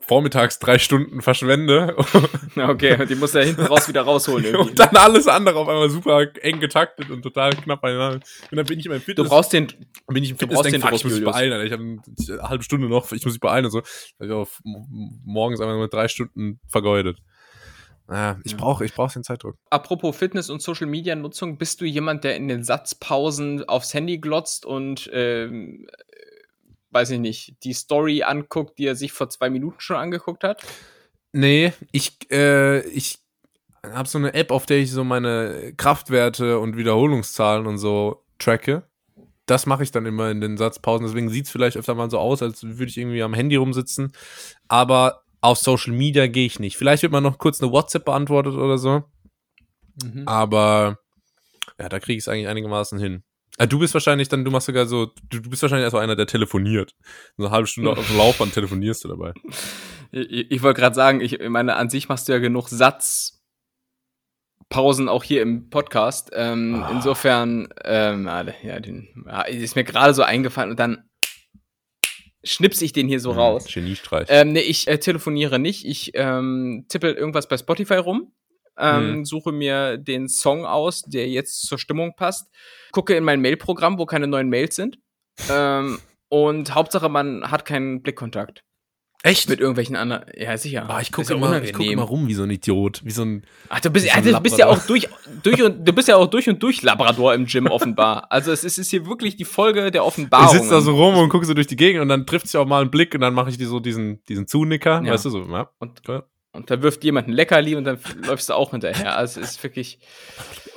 vormittags 0.10 0.58
drei 0.58 0.80
Stunden 0.80 1.22
verschwende. 1.22 1.96
okay, 2.56 3.06
die 3.06 3.14
muss 3.14 3.36
er 3.36 3.46
hinten 3.46 3.62
raus 3.62 3.88
wieder 3.88 4.02
rausholen. 4.02 4.46
Irgendwie. 4.46 4.72
Und 4.72 4.80
dann 4.80 4.96
alles 4.96 5.28
andere 5.28 5.60
auf 5.60 5.68
einmal 5.68 5.90
super 5.90 6.26
eng 6.42 6.60
getaktet 6.60 7.12
und 7.12 7.22
total 7.22 7.52
knapp 7.52 7.82
beieinander. 7.82 8.20
Und 8.50 8.58
dann 8.58 8.66
bin 8.66 8.80
ich 8.80 8.86
in 8.86 8.92
meinem 8.92 9.02
Fitness. 9.02 9.26
Du 9.26 9.30
brauchst 9.30 9.54
den, 9.54 9.68
bin 10.08 10.24
ich 10.24 10.32
im 10.32 10.38
Fitness, 10.38 10.62
denk, 10.62 10.82
fuck, 10.82 10.94
ich 10.94 11.04
muss 11.04 11.14
mich 11.14 11.24
beeilen, 11.24 11.54
Alter. 11.54 11.66
Ich 11.66 11.72
habe 11.72 11.84
eine 11.84 12.50
halbe 12.50 12.64
Stunde 12.64 12.90
noch, 12.90 13.12
ich 13.12 13.24
muss 13.24 13.34
mich 13.34 13.40
beeilen 13.40 13.66
und 13.66 13.72
so. 13.72 13.82
Ich 14.20 14.30
habe 14.30 14.48
morgens 15.24 15.60
einfach 15.60 15.76
nur 15.76 15.90
drei 15.90 16.08
Stunden 16.08 16.60
vergeudet. 16.68 17.20
Ja, 18.10 18.40
ich 18.44 18.58
brauche 18.58 18.84
ich 18.86 18.94
brauch 18.94 19.12
den 19.12 19.24
Zeitdruck. 19.24 19.56
Apropos 19.70 20.16
Fitness 20.16 20.50
und 20.50 20.62
Social 20.62 20.88
Media 20.88 21.16
Nutzung, 21.16 21.58
bist 21.58 21.80
du 21.82 21.86
jemand, 21.86 22.24
der 22.24 22.36
in 22.36 22.48
den 22.48 22.64
Satzpausen 22.64 23.68
aufs 23.70 23.94
Handy 23.94 24.18
glotzt 24.18 24.66
und 24.66 25.10
ähm, 25.14 25.88
weiß 26.92 27.12
ich 27.12 27.20
nicht, 27.20 27.64
die 27.64 27.74
Story 27.74 28.24
anguckt, 28.24 28.80
die 28.80 28.88
er 28.88 28.96
sich 28.96 29.12
vor 29.12 29.30
zwei 29.30 29.50
Minuten 29.50 29.80
schon 29.80 29.98
angeguckt 29.98 30.44
hat? 30.44 30.64
Nee, 31.32 31.74
ich, 31.92 32.18
äh, 32.32 32.80
ich 32.88 33.20
habe 33.84 34.10
so 34.10 34.18
eine 34.18 34.34
App, 34.34 34.52
auf 34.52 34.66
der 34.66 34.78
ich 34.78 34.92
so 34.92 35.04
meine 35.04 35.74
Kraftwerte 35.78 36.60
und 36.60 36.78
Wiederholungszahlen 36.78 37.68
und 37.68 37.78
so 37.78 38.24
tracke. 38.40 38.84
Das 39.46 39.66
mache 39.66 39.84
ich 39.84 39.92
dann 39.92 40.06
immer 40.06 40.30
in 40.30 40.42
den 40.42 40.58
Satzpausen. 40.58 41.06
Deswegen 41.06 41.30
sieht 41.30 41.46
es 41.46 41.52
vielleicht 41.52 41.78
öfter 41.78 41.96
mal 41.96 42.10
so 42.10 42.20
aus, 42.20 42.42
als 42.42 42.64
würde 42.64 42.86
ich 42.86 42.98
irgendwie 42.98 43.24
am 43.24 43.34
Handy 43.34 43.56
rumsitzen. 43.56 44.14
Aber 44.68 45.24
auf 45.42 45.58
Social 45.58 45.94
Media 45.94 46.28
gehe 46.28 46.46
ich 46.46 46.60
nicht. 46.60 46.78
Vielleicht 46.78 47.04
wird 47.04 47.12
man 47.12 47.24
noch 47.24 47.38
kurz 47.38 47.62
eine 47.62 47.72
WhatsApp 47.72 48.06
beantwortet 48.06 48.56
oder 48.56 48.78
so. 48.78 49.04
Mhm. 50.04 50.28
Aber 50.28 51.00
ja, 51.80 51.90
da 51.90 52.00
kriege 52.00 52.18
ich 52.18 52.24
es 52.24 52.28
eigentlich 52.28 52.48
einigermaßen 52.48 53.00
hin. 53.00 53.24
Ja, 53.60 53.66
du 53.66 53.80
bist 53.80 53.94
wahrscheinlich 53.94 54.30
dann, 54.30 54.46
du 54.46 54.52
machst 54.52 54.68
sogar 54.68 54.86
so, 54.86 55.08
du, 55.30 55.40
du 55.40 55.50
bist 55.50 55.62
wahrscheinlich 55.62 55.84
erst 55.84 55.94
so 55.94 55.98
einer, 55.98 56.16
der 56.16 56.28
telefoniert. 56.28 56.96
So 57.38 57.44
eine 57.46 57.52
halbe 57.52 57.68
Stunde 57.68 57.92
auf 57.92 58.08
dem 58.08 58.18
Laufband 58.18 58.54
telefonierst 58.54 59.04
du 59.04 59.10
dabei. 59.10 59.34
Ich, 60.12 60.52
ich 60.52 60.64
wollte 60.64 60.80
gerade 60.80 60.96
sagen, 60.96 61.20
ich 61.22 61.40
meine, 61.50 61.76
an 61.76 61.90
sich 61.90 62.08
machst 62.10 62.28
du 62.28 62.32
ja 62.32 62.40
genug 62.40 62.70
Satzpausen 62.70 63.40
auch 65.10 65.24
hier 65.24 65.42
im 65.42 65.70
Podcast. 65.70 66.32
Ähm, 66.34 66.84
ah. 66.84 66.90
Insofern, 66.92 67.68
ähm, 67.84 68.26
ja, 68.64 68.80
den, 68.80 69.26
ja, 69.26 69.42
ist 69.42 69.76
mir 69.76 69.84
gerade 69.84 70.14
so 70.14 70.24
eingefallen 70.24 70.72
und 70.72 70.80
dann 70.80 71.09
schnipse 72.44 72.86
ich 72.86 72.94
den 72.94 73.08
hier 73.08 73.20
so 73.20 73.34
mhm, 73.34 73.40
raus. 73.40 73.66
Geniestreich. 73.72 74.28
Ähm, 74.30 74.54
nee, 74.54 74.62
ich 74.62 74.88
äh, 74.88 74.98
telefoniere 74.98 75.60
nicht. 75.60 75.86
Ich 75.86 76.12
ähm, 76.16 76.86
tippel 76.90 77.14
irgendwas 77.14 77.48
bei 77.48 77.58
Spotify 77.58 77.96
rum, 77.96 78.32
ähm, 78.78 79.18
mhm. 79.18 79.26
suche 79.26 79.52
mir 79.52 79.98
den 79.98 80.28
Song 80.28 80.66
aus, 80.66 81.02
der 81.04 81.28
jetzt 81.28 81.68
zur 81.68 81.78
Stimmung 81.78 82.16
passt, 82.16 82.50
gucke 82.92 83.16
in 83.16 83.24
mein 83.24 83.42
Mailprogramm, 83.42 83.98
wo 83.98 84.06
keine 84.06 84.28
neuen 84.28 84.50
Mails 84.50 84.76
sind. 84.76 85.00
ähm, 85.50 86.00
und 86.30 86.76
Hauptsache, 86.76 87.10
man 87.10 87.50
hat 87.50 87.66
keinen 87.66 88.02
Blickkontakt. 88.02 88.64
Echt? 89.22 89.50
Mit 89.50 89.60
irgendwelchen 89.60 89.98
anderen. 89.98 90.24
Ja, 90.34 90.58
sicher. 90.58 90.86
Ah, 90.90 91.02
ich 91.02 91.12
gucke 91.12 91.34
immer, 91.34 91.60
guck 91.60 91.86
immer 91.86 92.04
rum 92.04 92.28
wie 92.30 92.34
so 92.34 92.44
ein 92.44 92.52
Idiot. 92.52 93.02
Wie 93.04 93.12
so 93.12 93.24
ein. 93.24 93.44
Ach, 93.68 93.82
du 93.82 93.90
bist, 93.90 94.08
so 94.08 94.14
also, 94.14 94.32
du 94.32 94.40
bist 94.40 94.58
ja 94.58 94.68
auch 94.68 94.80
durch, 94.86 95.10
durch 95.44 95.62
und, 95.62 95.86
du 95.86 95.92
bist 95.92 96.08
ja 96.08 96.16
auch 96.16 96.28
durch 96.28 96.48
und 96.48 96.64
durch 96.64 96.82
Labrador 96.84 97.34
im 97.34 97.46
Gym 97.46 97.68
offenbar. 97.68 98.32
Also 98.32 98.54
es 98.54 98.64
ist, 98.64 98.78
ist 98.78 98.92
hier 98.92 99.06
wirklich 99.08 99.36
die 99.36 99.44
Folge 99.44 99.92
der 99.92 100.06
Offenbarung. 100.06 100.56
Ich 100.56 100.62
sitze 100.62 100.74
da 100.74 100.80
so 100.80 100.96
rum 100.96 101.18
und 101.18 101.28
gucke 101.28 101.46
so 101.46 101.54
durch 101.54 101.68
die 101.68 101.76
Gegend 101.76 102.02
und 102.02 102.08
dann 102.08 102.26
trifft 102.26 102.48
sich 102.48 102.56
auch 102.56 102.66
mal 102.66 102.82
ein 102.82 102.92
Blick 102.92 103.14
und 103.14 103.20
dann 103.20 103.34
mache 103.34 103.50
ich 103.50 103.58
die 103.58 103.66
so 103.66 103.82
diesen, 103.82 104.24
diesen 104.30 104.48
Zunicker, 104.48 105.02
ja. 105.04 105.12
weißt 105.12 105.26
du, 105.26 105.32
so, 105.32 105.44
ja. 105.52 105.70
Und, 105.80 106.02
Und 106.54 106.72
da 106.72 106.82
wirft 106.82 107.04
jemand 107.04 107.28
ein 107.28 107.34
Leckerli 107.34 107.76
und 107.76 107.84
dann 107.84 108.00
läufst 108.26 108.48
du 108.48 108.54
auch 108.54 108.72
hinterher. 108.72 109.18
Also 109.18 109.42
es 109.42 109.52
ist 109.52 109.64
wirklich. 109.64 110.00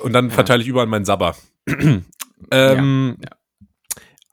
Und 0.01 0.11
dann 0.11 0.31
verteile 0.31 0.61
ich 0.61 0.67
überall 0.67 0.87
meinen 0.87 1.05
Sabber. 1.05 1.37
ähm, 1.67 2.03
ja, 2.51 3.29
ja. 3.29 3.37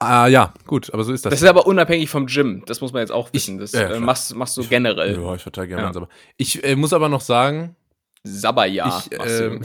Ah, 0.01 0.25
ja, 0.25 0.51
gut, 0.65 0.91
aber 0.91 1.03
so 1.03 1.13
ist 1.13 1.23
das. 1.25 1.29
Das 1.29 1.43
ist 1.43 1.47
aber 1.47 1.67
unabhängig 1.67 2.09
vom 2.09 2.25
Gym. 2.25 2.63
Das 2.65 2.81
muss 2.81 2.91
man 2.91 3.01
jetzt 3.01 3.11
auch 3.11 3.31
wissen. 3.33 3.59
Das 3.59 3.71
ja, 3.73 3.81
äh, 3.81 3.99
machst, 3.99 4.33
machst 4.33 4.57
du 4.57 4.63
generell. 4.63 5.21
Ja, 5.21 5.35
ich 5.35 5.43
verteile 5.43 5.67
gerne 5.67 5.83
ja. 5.83 5.93
Sabber. 5.93 6.09
Ich 6.37 6.63
äh, 6.63 6.75
muss 6.75 6.91
aber 6.91 7.07
noch 7.07 7.21
sagen. 7.21 7.75
Sabberjahr. 8.23 9.03
Ich, 9.05 9.11
äh, 9.19 9.59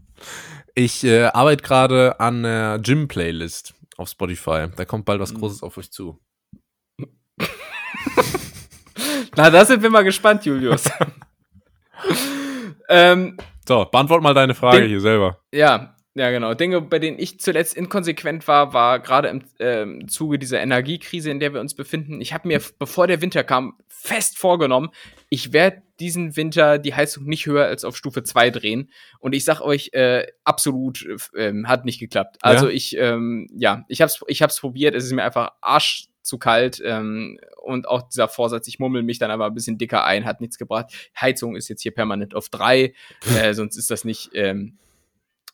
ich 0.74 1.04
äh, 1.04 1.24
arbeite 1.24 1.62
gerade 1.62 2.18
an 2.18 2.44
der 2.44 2.78
Gym-Playlist 2.78 3.74
auf 3.98 4.08
Spotify. 4.08 4.68
Da 4.74 4.86
kommt 4.86 5.04
bald 5.04 5.20
was 5.20 5.34
mhm. 5.34 5.40
Großes 5.40 5.62
auf 5.62 5.76
euch 5.76 5.90
zu. 5.90 6.18
Na, 9.36 9.50
da 9.50 9.66
sind 9.66 9.82
wir 9.82 9.90
mal 9.90 10.02
gespannt, 10.02 10.46
Julius. 10.46 10.84
ähm, 12.88 13.36
so, 13.68 13.84
beantwort 13.84 14.22
mal 14.22 14.32
deine 14.32 14.54
Frage 14.54 14.80
den, 14.80 14.88
hier 14.88 15.02
selber. 15.02 15.40
Ja, 15.52 15.94
ja, 16.18 16.30
genau. 16.32 16.52
Dinge, 16.54 16.80
bei 16.80 16.98
denen 16.98 17.18
ich 17.18 17.38
zuletzt 17.38 17.76
inkonsequent 17.76 18.48
war, 18.48 18.72
war 18.72 18.98
gerade 18.98 19.28
im 19.28 19.42
äh, 19.58 20.06
Zuge 20.06 20.40
dieser 20.40 20.60
Energiekrise, 20.60 21.30
in 21.30 21.38
der 21.38 21.54
wir 21.54 21.60
uns 21.60 21.74
befinden. 21.74 22.20
Ich 22.20 22.32
habe 22.32 22.48
mir, 22.48 22.60
bevor 22.80 23.06
der 23.06 23.20
Winter 23.20 23.44
kam, 23.44 23.76
fest 23.86 24.36
vorgenommen, 24.36 24.90
ich 25.28 25.52
werde 25.52 25.82
diesen 26.00 26.36
Winter 26.36 26.78
die 26.78 26.94
Heizung 26.94 27.24
nicht 27.24 27.46
höher 27.46 27.66
als 27.66 27.84
auf 27.84 27.96
Stufe 27.96 28.24
2 28.24 28.50
drehen. 28.50 28.90
Und 29.20 29.32
ich 29.32 29.44
sag 29.44 29.60
euch, 29.60 29.90
äh, 29.92 30.26
absolut 30.42 31.06
äh, 31.34 31.52
hat 31.64 31.84
nicht 31.84 32.00
geklappt. 32.00 32.38
Also 32.42 32.66
ja? 32.66 32.72
ich, 32.72 32.96
ähm, 32.96 33.48
ja, 33.54 33.84
ich 33.86 34.02
hab's, 34.02 34.20
ich 34.26 34.42
hab's 34.42 34.58
probiert, 34.58 34.96
es 34.96 35.04
ist 35.04 35.12
mir 35.12 35.22
einfach 35.22 35.52
arsch 35.60 36.08
zu 36.22 36.38
kalt 36.38 36.82
ähm, 36.84 37.38
und 37.62 37.88
auch 37.88 38.02
dieser 38.02 38.28
Vorsatz, 38.28 38.66
ich 38.66 38.80
mummel 38.80 39.02
mich 39.02 39.18
dann 39.18 39.30
aber 39.30 39.46
ein 39.46 39.54
bisschen 39.54 39.78
dicker 39.78 40.04
ein, 40.04 40.24
hat 40.24 40.40
nichts 40.40 40.58
gebracht. 40.58 40.92
Heizung 41.18 41.54
ist 41.54 41.68
jetzt 41.68 41.82
hier 41.82 41.94
permanent 41.94 42.34
auf 42.34 42.48
drei, 42.48 42.92
äh, 43.40 43.54
sonst 43.54 43.76
ist 43.76 43.90
das 43.90 44.04
nicht 44.04 44.30
ähm, 44.34 44.78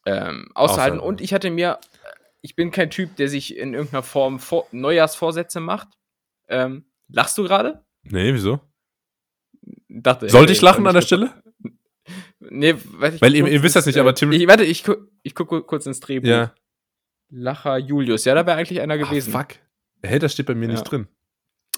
ähm, 0.07 0.51
auszuhalten. 0.55 1.01
Und 1.01 1.21
ich 1.21 1.33
hatte 1.33 1.51
mir, 1.51 1.79
ich 2.41 2.57
bin 2.57 2.71
kein 2.71 2.91
Typ, 2.91 3.17
der 3.17 3.29
sich 3.29 3.57
in 3.57 3.75
irgendeiner 3.75 4.03
Form 4.03 4.39
vor 4.39 4.67
Neujahrsvorsätze 4.73 5.61
macht. 5.61 5.89
Ähm, 6.49 6.85
lachst 7.09 7.39
du 7.39 7.45
gerade? 7.45 7.85
Nee, 8.03 8.35
wieso? 8.35 8.61
Dachte, 9.89 10.29
Sollte 10.29 10.53
ich 10.53 10.61
lachen 10.61 10.87
an 10.87 10.95
der 10.95 11.03
Stelle? 11.03 11.33
Nee, 12.51 12.75
weiß 12.75 13.15
ich 13.15 13.23
Weil 13.23 13.35
ihr, 13.35 13.47
ihr 13.47 13.63
wisst 13.63 13.75
das 13.75 13.87
nicht, 13.87 13.97
aber 13.97 14.15
Tim. 14.15 14.31
Ich, 14.31 14.47
warte, 14.47 14.65
ich, 14.65 14.85
gu 14.85 14.97
ich 15.23 15.35
gucke 15.35 15.63
kurz 15.63 15.87
ins 15.87 16.01
Drehbuch. 16.01 16.29
Ja. 16.29 16.55
Lacher 17.31 17.79
Julius. 17.79 18.27
Ja, 18.27 18.35
da 18.35 18.45
wäre 18.45 18.59
eigentlich 18.59 18.83
einer 18.83 18.99
gewesen. 18.99 19.33
Ach, 19.35 19.41
fuck. 19.41 19.59
Hey, 20.03 20.19
das 20.19 20.35
steht 20.35 20.45
bei 20.45 20.55
mir 20.55 20.67
ja. 20.67 20.73
nicht 20.73 20.83
drin. 20.83 21.09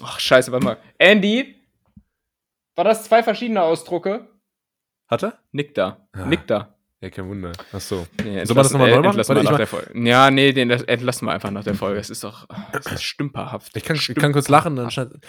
Ach, 0.03 0.19
scheiße, 0.19 0.51
warte 0.51 0.65
mal. 0.65 0.77
Andy? 0.99 1.55
War 2.75 2.85
das 2.85 3.05
zwei 3.05 3.23
verschiedene 3.23 3.63
Ausdrucke? 3.63 4.29
Hat 5.07 5.23
er? 5.23 5.39
Nick 5.53 5.75
da. 5.75 6.09
Ah. 6.13 6.27
Nick 6.27 6.49
da. 6.49 6.76
Ja, 7.01 7.11
kein 7.11 7.29
Wunder. 7.29 7.53
Ach 7.73 7.81
so. 7.81 8.07
Nee, 8.25 8.45
Soll 8.45 8.55
man 8.55 8.65
das 8.65 8.73
nochmal 8.73 8.91
neu 8.91 9.03
machen? 9.03 9.19
Warte, 9.19 9.43
nach 9.45 9.57
der 9.57 9.67
Folge. 9.67 10.09
Ja, 10.09 10.31
nee, 10.31 10.53
den 10.53 10.71
entlassen 10.71 11.29
wir 11.29 11.33
einfach 11.33 11.51
nach 11.51 11.65
der 11.65 11.75
Folge. 11.75 12.01
Es 12.01 12.09
ist 12.09 12.25
doch 12.25 12.47
das 12.73 12.87
ist 12.87 13.03
stümperhaft. 13.03 13.77
Ich 13.77 13.85
kann, 13.85 13.97
ich 13.97 14.15
kann 14.15 14.33
kurz 14.33 14.49
lachen, 14.49 14.77
dann 14.77 14.89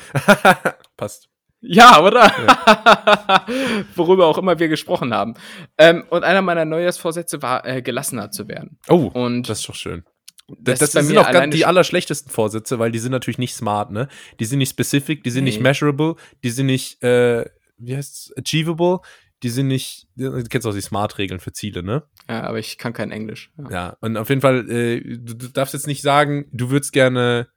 Passt. 0.97 1.29
Ja, 1.59 2.01
oder? 2.01 2.31
Ja. 2.45 3.45
Worüber 3.95 4.27
auch 4.27 4.37
immer 4.37 4.59
wir 4.59 4.69
gesprochen 4.69 5.13
haben. 5.13 5.33
Ähm, 5.77 6.05
und 6.09 6.23
einer 6.23 6.41
meiner 6.41 6.65
Neujahrsvorsätze 6.65 7.41
war, 7.41 7.65
äh, 7.65 7.81
gelassener 7.81 8.31
zu 8.31 8.47
werden. 8.47 8.79
Oh, 8.87 9.11
und 9.13 9.49
das 9.49 9.59
ist 9.59 9.69
doch 9.69 9.75
schön. 9.75 10.03
Das, 10.47 10.79
das, 10.79 10.91
das 10.91 11.07
sind 11.07 11.17
auch 11.17 11.49
die 11.49 11.65
allerschlechtesten 11.65 12.31
Vorsätze, 12.31 12.79
weil 12.79 12.91
die 12.91 12.99
sind 12.99 13.11
natürlich 13.11 13.37
nicht 13.37 13.53
smart, 13.53 13.91
ne? 13.91 14.07
Die 14.39 14.45
sind 14.45 14.59
nicht 14.59 14.69
specific, 14.69 15.23
die 15.23 15.29
sind 15.29 15.43
nee. 15.43 15.49
nicht 15.49 15.59
measurable, 15.59 16.15
die 16.41 16.51
sind 16.51 16.67
nicht, 16.67 17.03
äh, 17.03 17.43
wie 17.77 17.97
heißt's, 17.97 18.33
achievable, 18.37 18.99
die 19.43 19.49
sind 19.49 19.67
nicht, 19.67 20.07
du 20.15 20.43
kennst 20.43 20.65
auch 20.65 20.73
die 20.73 20.81
Smart-Regeln 20.81 21.39
für 21.39 21.53
Ziele, 21.53 21.83
ne? 21.83 22.03
Ja, 22.27 22.43
aber 22.43 22.59
ich 22.59 22.77
kann 22.77 22.93
kein 22.93 23.11
Englisch. 23.11 23.51
Ja, 23.57 23.69
ja 23.69 23.97
und 24.01 24.17
auf 24.17 24.29
jeden 24.29 24.41
Fall, 24.41 24.69
äh, 24.69 24.99
du, 24.99 25.35
du 25.35 25.47
darfst 25.49 25.73
jetzt 25.73 25.87
nicht 25.87 26.01
sagen, 26.01 26.45
du 26.51 26.69
würdest 26.69 26.91
gerne 26.91 27.47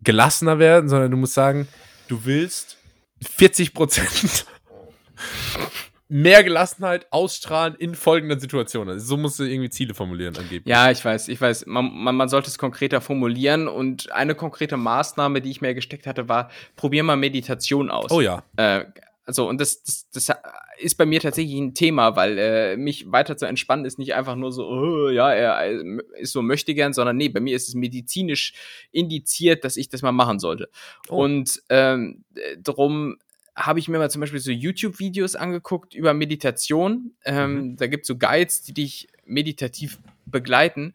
gelassener 0.00 0.58
werden, 0.58 0.88
sondern 0.88 1.10
du 1.10 1.16
musst 1.16 1.34
sagen, 1.34 1.68
du 2.08 2.24
willst 2.24 2.78
40 3.22 3.74
Prozent 3.74 4.46
mehr 6.08 6.44
Gelassenheit 6.44 7.06
ausstrahlen 7.10 7.74
in 7.76 7.94
folgenden 7.94 8.38
Situationen. 8.38 8.90
Also 8.90 9.06
so 9.06 9.16
musst 9.16 9.38
du 9.38 9.44
irgendwie 9.44 9.70
Ziele 9.70 9.94
formulieren 9.94 10.36
angeblich. 10.36 10.66
Ja, 10.66 10.90
ich 10.90 11.04
weiß, 11.04 11.28
ich 11.28 11.40
weiß. 11.40 11.66
Man, 11.66 11.90
man, 11.92 12.14
man, 12.14 12.28
sollte 12.28 12.48
es 12.48 12.58
konkreter 12.58 13.00
formulieren 13.00 13.68
und 13.68 14.12
eine 14.12 14.34
konkrete 14.34 14.76
Maßnahme, 14.76 15.40
die 15.40 15.50
ich 15.50 15.60
mir 15.60 15.74
gesteckt 15.74 16.06
hatte, 16.06 16.28
war, 16.28 16.50
probier 16.76 17.02
mal 17.04 17.16
Meditation 17.16 17.90
aus. 17.90 18.10
Oh 18.10 18.20
ja. 18.20 18.42
Äh, 18.56 18.84
also, 19.26 19.48
und 19.48 19.60
das, 19.60 19.82
das, 19.82 20.10
das 20.10 20.36
ist 20.78 20.96
bei 20.96 21.06
mir 21.06 21.20
tatsächlich 21.20 21.58
ein 21.58 21.74
Thema, 21.74 22.14
weil 22.14 22.38
äh, 22.38 22.76
mich 22.76 23.10
weiter 23.10 23.36
zu 23.36 23.46
entspannen 23.46 23.86
ist 23.86 23.98
nicht 23.98 24.14
einfach 24.14 24.36
nur 24.36 24.52
so, 24.52 24.66
oh, 24.66 25.08
ja, 25.08 25.32
er 25.32 25.74
ist 26.18 26.32
so 26.32 26.42
möchte 26.42 26.74
gern, 26.74 26.92
sondern 26.92 27.16
nee, 27.16 27.30
bei 27.30 27.40
mir 27.40 27.56
ist 27.56 27.68
es 27.68 27.74
medizinisch 27.74 28.52
indiziert, 28.92 29.64
dass 29.64 29.76
ich 29.76 29.88
das 29.88 30.02
mal 30.02 30.12
machen 30.12 30.38
sollte. 30.38 30.68
Oh. 31.08 31.24
Und 31.24 31.62
ähm, 31.70 32.24
drum 32.62 33.16
habe 33.56 33.78
ich 33.78 33.88
mir 33.88 33.98
mal 33.98 34.10
zum 34.10 34.20
Beispiel 34.20 34.40
so 34.40 34.50
YouTube-Videos 34.50 35.36
angeguckt 35.36 35.94
über 35.94 36.12
Meditation. 36.12 37.12
Ähm, 37.24 37.54
mhm. 37.54 37.76
Da 37.76 37.86
gibt 37.86 38.02
es 38.02 38.08
so 38.08 38.16
Guides, 38.16 38.62
die 38.62 38.74
dich 38.74 39.08
meditativ 39.24 39.98
begleiten. 40.26 40.92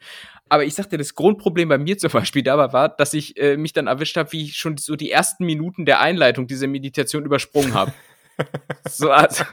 Aber 0.49 0.65
ich 0.65 0.73
sagte, 0.73 0.97
das 0.97 1.15
Grundproblem 1.15 1.69
bei 1.69 1.77
mir 1.77 1.97
zum 1.99 2.11
Beispiel 2.11 2.43
dabei 2.43 2.73
war, 2.73 2.89
dass 2.89 3.13
ich 3.13 3.39
äh, 3.39 3.55
mich 3.55 3.73
dann 3.73 3.88
erwischt 3.88 4.17
habe, 4.17 4.32
wie 4.34 4.43
ich 4.43 4.57
schon 4.57 4.77
so 4.77 4.95
die 4.95 5.11
ersten 5.11 5.45
Minuten 5.45 5.86
der 5.86 6.01
Einleitung 6.01 6.47
dieser 6.47 6.67
Meditation 6.67 7.25
übersprungen 7.25 7.73
habe. 7.73 7.93
so, 8.89 9.11
also, 9.11 9.43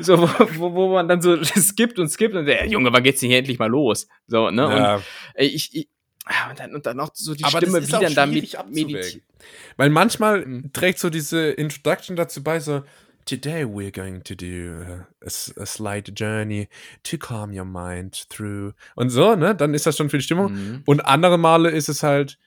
so 0.00 0.20
wo, 0.20 0.74
wo 0.74 0.92
man 0.92 1.08
dann 1.08 1.20
so 1.20 1.36
skippt 1.44 1.98
und 1.98 2.08
skippt 2.08 2.34
und 2.34 2.46
der 2.46 2.66
Junge, 2.66 2.92
wann 2.92 3.02
geht's 3.02 3.20
denn 3.20 3.30
hier 3.30 3.38
endlich 3.38 3.58
mal 3.58 3.70
los? 3.70 4.08
So, 4.26 4.50
ne? 4.50 4.62
Ja. 4.62 4.94
Und 4.96 5.04
ich, 5.36 5.74
ich 5.74 5.88
und 6.50 6.58
dann, 6.58 6.74
und 6.74 6.86
dann 6.86 6.96
noch 6.96 7.10
so 7.14 7.34
die 7.34 7.44
Aber 7.44 7.58
Stimme, 7.58 7.86
wie 7.86 7.90
dann 7.90 8.14
da 8.14 8.26
meditiert. 8.26 9.22
Weil 9.76 9.90
manchmal 9.90 10.44
mhm. 10.44 10.72
trägt 10.72 10.98
so 10.98 11.08
diese 11.08 11.50
Introduction 11.50 12.16
dazu 12.16 12.42
bei, 12.42 12.58
so, 12.58 12.82
Today 13.26 13.64
we're 13.64 13.90
going 13.90 14.22
to 14.22 14.36
do 14.36 15.04
a, 15.20 15.26
a, 15.60 15.66
slight 15.66 16.12
journey 16.14 16.68
to 17.02 17.18
calm 17.18 17.52
your 17.52 17.64
mind 17.64 18.28
through. 18.28 18.72
Und 18.94 19.10
so, 19.10 19.34
ne? 19.34 19.52
Dann 19.52 19.74
ist 19.74 19.84
das 19.84 19.96
schon 19.96 20.10
für 20.10 20.18
die 20.18 20.22
Stimmung. 20.22 20.52
Mhm. 20.52 20.82
Und 20.86 21.00
andere 21.00 21.36
Male 21.36 21.70
ist 21.70 21.88
es 21.88 22.04
halt, 22.04 22.38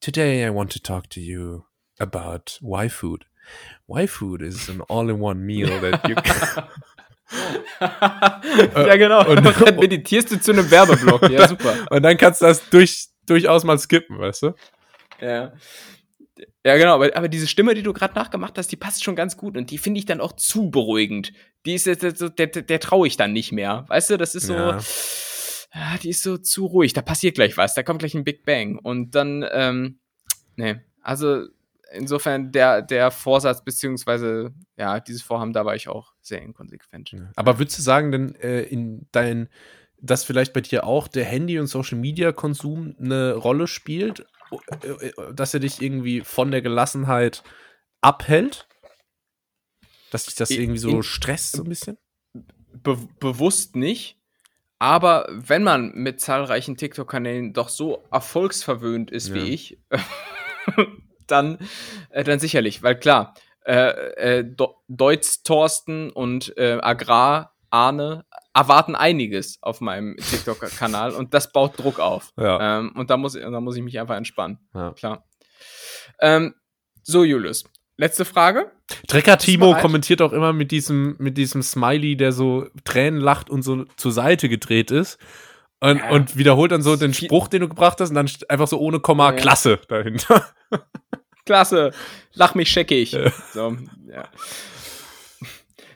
Today 0.00 0.46
I 0.46 0.54
want 0.54 0.72
to 0.72 0.78
talk 0.78 1.10
to 1.10 1.20
you 1.20 1.62
about 1.98 2.58
why 2.60 2.88
food. 2.88 3.26
Why 3.86 4.06
food 4.06 4.42
is 4.42 4.68
an 4.68 4.82
all-in-one 4.88 5.40
meal 5.40 5.68
that 5.80 6.08
you 6.08 6.14
can. 6.14 6.64
ja, 7.80 8.96
genau. 8.96 9.28
Und 9.28 9.44
dann 9.60 9.76
meditierst 9.76 10.30
du 10.30 10.40
zu 10.40 10.52
einem 10.52 10.70
Werbeblock. 10.70 11.28
Ja, 11.30 11.48
super. 11.48 11.74
Und 11.90 12.02
dann 12.02 12.16
kannst 12.16 12.40
du 12.40 12.46
das 12.46 12.68
durch, 12.70 13.08
durchaus 13.26 13.64
mal 13.64 13.78
skippen, 13.78 14.18
weißt 14.18 14.42
du? 14.42 14.54
Ja. 15.20 15.52
Ja, 16.64 16.76
genau, 16.76 16.94
aber, 16.94 17.16
aber 17.16 17.28
diese 17.28 17.46
Stimme, 17.46 17.74
die 17.74 17.82
du 17.82 17.92
gerade 17.92 18.14
nachgemacht 18.14 18.56
hast, 18.56 18.68
die 18.68 18.76
passt 18.76 19.02
schon 19.02 19.16
ganz 19.16 19.36
gut 19.36 19.56
und 19.56 19.70
die 19.70 19.78
finde 19.78 19.98
ich 19.98 20.06
dann 20.06 20.20
auch 20.20 20.32
zu 20.32 20.70
beruhigend. 20.70 21.32
Die 21.66 21.74
ist 21.74 21.86
jetzt, 21.86 22.02
der, 22.02 22.28
der, 22.28 22.46
der 22.46 22.80
traue 22.80 23.06
ich 23.06 23.16
dann 23.16 23.32
nicht 23.32 23.52
mehr. 23.52 23.84
Weißt 23.88 24.10
du, 24.10 24.16
das 24.16 24.34
ist 24.34 24.46
so, 24.46 24.54
ja. 24.54 24.78
Ah, 25.72 25.98
die 25.98 26.10
ist 26.10 26.22
so 26.22 26.36
zu 26.36 26.66
ruhig, 26.66 26.92
da 26.92 27.02
passiert 27.02 27.34
gleich 27.34 27.56
was, 27.56 27.74
da 27.74 27.82
kommt 27.82 28.00
gleich 28.00 28.14
ein 28.14 28.24
Big 28.24 28.44
Bang. 28.44 28.78
Und 28.78 29.14
dann, 29.14 29.44
ähm, 29.52 29.98
nee, 30.56 30.76
also 31.00 31.46
insofern 31.92 32.52
der, 32.52 32.82
der 32.82 33.10
Vorsatz, 33.10 33.64
beziehungsweise, 33.64 34.52
ja, 34.76 35.00
dieses 35.00 35.22
Vorhaben, 35.22 35.52
da 35.52 35.64
war 35.64 35.74
ich 35.74 35.88
auch 35.88 36.12
sehr 36.20 36.42
inkonsequent. 36.42 37.14
Aber 37.36 37.58
würdest 37.58 37.78
du 37.78 37.82
sagen, 37.82 38.12
denn 38.12 38.34
äh, 38.36 38.62
in 38.62 39.06
dein, 39.12 39.48
dass 40.00 40.24
vielleicht 40.24 40.52
bei 40.52 40.60
dir 40.60 40.84
auch 40.84 41.08
der 41.08 41.24
Handy- 41.24 41.58
und 41.58 41.66
Social-Media-Konsum 41.66 42.96
eine 42.98 43.34
Rolle 43.34 43.66
spielt? 43.66 44.26
Äh, 44.82 45.08
äh, 45.08 45.34
dass 45.34 45.54
er 45.54 45.60
dich 45.60 45.80
irgendwie 45.80 46.20
von 46.20 46.50
der 46.50 46.62
Gelassenheit 46.62 47.42
abhält? 48.00 48.66
Dass 50.10 50.26
dich 50.26 50.34
das 50.34 50.50
irgendwie 50.50 50.78
so 50.78 50.90
in, 50.90 51.02
stresst 51.02 51.52
so 51.52 51.62
ein 51.62 51.68
bisschen? 51.68 51.96
Be 52.72 52.98
bewusst 53.20 53.76
nicht. 53.76 54.18
Aber 54.78 55.28
wenn 55.30 55.62
man 55.62 55.92
mit 55.94 56.20
zahlreichen 56.20 56.76
TikTok-Kanälen 56.76 57.52
doch 57.52 57.68
so 57.68 58.04
erfolgsverwöhnt 58.10 59.12
ist 59.12 59.28
ja. 59.28 59.34
wie 59.36 59.50
ich, 59.50 59.78
dann, 61.26 61.58
äh, 62.10 62.24
dann 62.24 62.38
sicherlich, 62.38 62.82
weil 62.82 62.98
klar, 62.98 63.34
äh, 63.64 64.40
äh, 64.40 64.54
Deutz 64.88 65.42
Thorsten 65.42 66.10
und 66.10 66.56
äh, 66.56 66.78
Agrar 66.80 67.52
Arne 67.70 68.24
erwarten 68.54 68.94
einiges 68.94 69.58
auf 69.62 69.80
meinem 69.80 70.16
TikTok-Kanal 70.16 71.12
und 71.12 71.32
das 71.32 71.52
baut 71.52 71.78
Druck 71.78 71.98
auf. 71.98 72.32
Ja. 72.36 72.78
Ähm, 72.78 72.92
und 72.94 73.08
da 73.08 73.16
muss, 73.16 73.32
da 73.32 73.60
muss 73.60 73.76
ich 73.76 73.82
mich 73.82 73.98
einfach 73.98 74.16
entspannen. 74.16 74.58
Ja. 74.74 74.92
Klar. 74.92 75.24
Ähm, 76.20 76.54
so, 77.02 77.24
Julius. 77.24 77.64
Letzte 77.96 78.24
Frage. 78.24 78.72
Trecker 79.06 79.38
Timo 79.38 79.76
kommentiert 79.76 80.22
auch 80.22 80.32
immer 80.32 80.52
mit 80.52 80.70
diesem, 80.70 81.14
mit 81.18 81.38
diesem 81.38 81.62
Smiley, 81.62 82.16
der 82.16 82.32
so 82.32 82.66
Tränen 82.84 83.20
lacht 83.20 83.48
und 83.48 83.62
so 83.62 83.84
zur 83.96 84.12
Seite 84.12 84.48
gedreht 84.48 84.90
ist. 84.90 85.18
Und, 85.82 85.98
ja. 85.98 86.10
und 86.10 86.36
wiederholt 86.36 86.70
dann 86.70 86.80
so 86.80 86.94
den 86.94 87.12
Spruch, 87.12 87.48
den 87.48 87.62
du 87.62 87.68
gebracht 87.68 88.00
hast, 88.00 88.10
und 88.10 88.14
dann 88.14 88.30
einfach 88.48 88.68
so 88.68 88.78
ohne 88.78 89.00
Komma 89.00 89.30
ja. 89.30 89.36
Klasse 89.36 89.80
dahinter. 89.88 90.46
Klasse, 91.44 91.90
lach 92.34 92.54
mich 92.54 92.70
scheckig. 92.70 93.10
Ja. 93.10 93.32
So, 93.52 93.76
ja. 94.06 94.28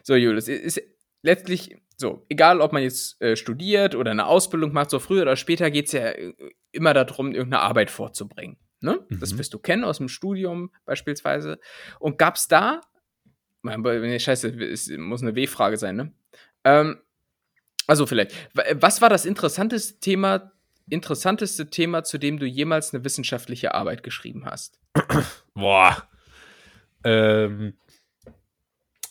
So, 0.03 0.15
Julius, 0.15 0.49
ist 0.49 0.81
letztlich 1.21 1.77
so, 1.95 2.25
egal 2.27 2.59
ob 2.59 2.73
man 2.73 2.83
jetzt 2.83 3.21
äh, 3.21 3.37
studiert 3.37 3.95
oder 3.95 4.11
eine 4.11 4.25
Ausbildung 4.25 4.73
macht, 4.73 4.89
so 4.89 4.99
früher 4.99 5.21
oder 5.21 5.37
später 5.37 5.71
geht 5.71 5.85
es 5.85 5.93
ja 5.93 6.09
äh, 6.09 6.33
immer 6.73 6.93
darum, 6.93 7.31
irgendeine 7.31 7.63
Arbeit 7.63 7.89
vorzubringen. 7.89 8.57
Ne? 8.81 9.05
Mhm. 9.07 9.21
Das 9.21 9.37
wirst 9.37 9.53
du 9.53 9.59
kennen 9.59 9.85
aus 9.85 9.99
dem 9.99 10.09
Studium 10.09 10.69
beispielsweise. 10.83 11.59
Und 11.99 12.17
gab 12.17 12.35
es 12.35 12.49
da, 12.49 12.81
nee, 13.63 14.19
scheiße, 14.19 14.49
es 14.49 14.89
muss 14.97 15.21
eine 15.21 15.33
W-Frage 15.33 15.77
sein, 15.77 15.95
ne? 15.95 16.11
Ähm, 16.65 16.99
also 17.87 18.05
vielleicht, 18.05 18.33
was 18.73 19.01
war 19.01 19.09
das 19.09 19.25
interessanteste 19.25 19.99
Thema, 19.99 20.51
interessanteste 20.89 21.69
Thema, 21.69 22.03
zu 22.03 22.17
dem 22.17 22.37
du 22.37 22.45
jemals 22.45 22.93
eine 22.93 23.03
wissenschaftliche 23.03 23.73
Arbeit 23.73 24.03
geschrieben 24.03 24.45
hast? 24.45 24.79
Boah. 25.53 26.07
Ähm, 27.03 27.73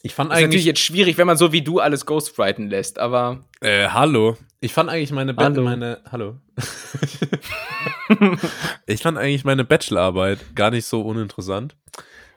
ich 0.02 0.14
fand 0.14 0.30
ist 0.30 0.36
eigentlich. 0.36 0.46
natürlich 0.46 0.64
jetzt 0.66 0.80
schwierig, 0.80 1.18
wenn 1.18 1.26
man 1.26 1.36
so 1.36 1.52
wie 1.52 1.62
du 1.62 1.80
alles 1.80 2.06
ghostwriten 2.06 2.68
lässt, 2.68 2.98
aber. 2.98 3.44
Äh, 3.60 3.88
hallo. 3.88 4.36
Ich 4.60 4.72
fand 4.72 4.88
eigentlich 4.90 5.10
meine 5.10 5.34
Be 5.34 5.42
hallo. 5.42 5.62
meine 5.62 6.00
Hallo. 6.12 6.36
ich 8.86 9.02
fand 9.02 9.18
eigentlich 9.18 9.44
meine 9.44 9.64
Bachelorarbeit 9.64 10.54
gar 10.54 10.70
nicht 10.70 10.86
so 10.86 11.00
uninteressant. 11.00 11.76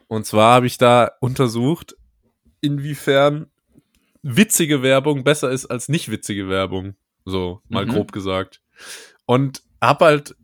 Und 0.08 0.26
zwar 0.26 0.54
habe 0.54 0.66
ich 0.66 0.78
da 0.78 1.12
untersucht, 1.20 1.96
inwiefern 2.60 3.49
witzige 4.22 4.82
Werbung 4.82 5.24
besser 5.24 5.50
ist 5.50 5.66
als 5.66 5.88
nicht 5.88 6.10
witzige 6.10 6.48
Werbung. 6.48 6.94
So, 7.24 7.60
mal 7.68 7.86
mhm. 7.86 7.90
grob 7.90 8.12
gesagt. 8.12 8.60
Und 9.26 9.62
hab 9.80 10.00
halt 10.00 10.34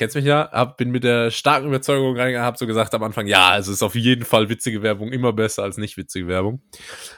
kennst 0.00 0.16
mich 0.16 0.24
ja, 0.24 0.48
hab, 0.50 0.78
bin 0.78 0.90
mit 0.90 1.04
der 1.04 1.30
starken 1.30 1.68
Überzeugung 1.68 2.16
reingegangen, 2.16 2.46
hab 2.46 2.56
so 2.56 2.66
gesagt 2.66 2.94
am 2.94 3.02
Anfang, 3.02 3.26
ja, 3.26 3.50
also 3.50 3.70
ist 3.70 3.82
auf 3.82 3.94
jeden 3.94 4.24
Fall 4.24 4.48
witzige 4.48 4.82
Werbung 4.82 5.12
immer 5.12 5.34
besser 5.34 5.62
als 5.62 5.76
nicht 5.76 5.98
witzige 5.98 6.26
Werbung. 6.26 6.62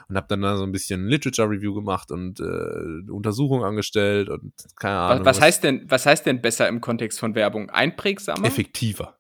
Und 0.09 0.17
hab 0.17 0.27
dann 0.27 0.43
da 0.43 0.57
so 0.57 0.65
ein 0.65 0.73
bisschen 0.73 1.07
Literature 1.07 1.49
Review 1.49 1.75
gemacht 1.75 2.11
und 2.11 2.41
äh, 2.41 3.09
Untersuchungen 3.09 3.63
angestellt 3.63 4.29
und 4.29 4.53
keine 4.81 4.99
Ahnung. 4.99 5.25
Was, 5.25 5.37
was, 5.37 5.43
heißt 5.43 5.63
denn, 5.63 5.85
was 5.89 6.07
heißt 6.07 6.27
denn 6.27 6.43
besser 6.43 6.67
im 6.67 6.81
Kontext 6.81 7.21
von 7.21 7.37
Werbung? 7.37 7.71
Einprägsamer? 7.71 8.45
Effektiver. 8.45 9.17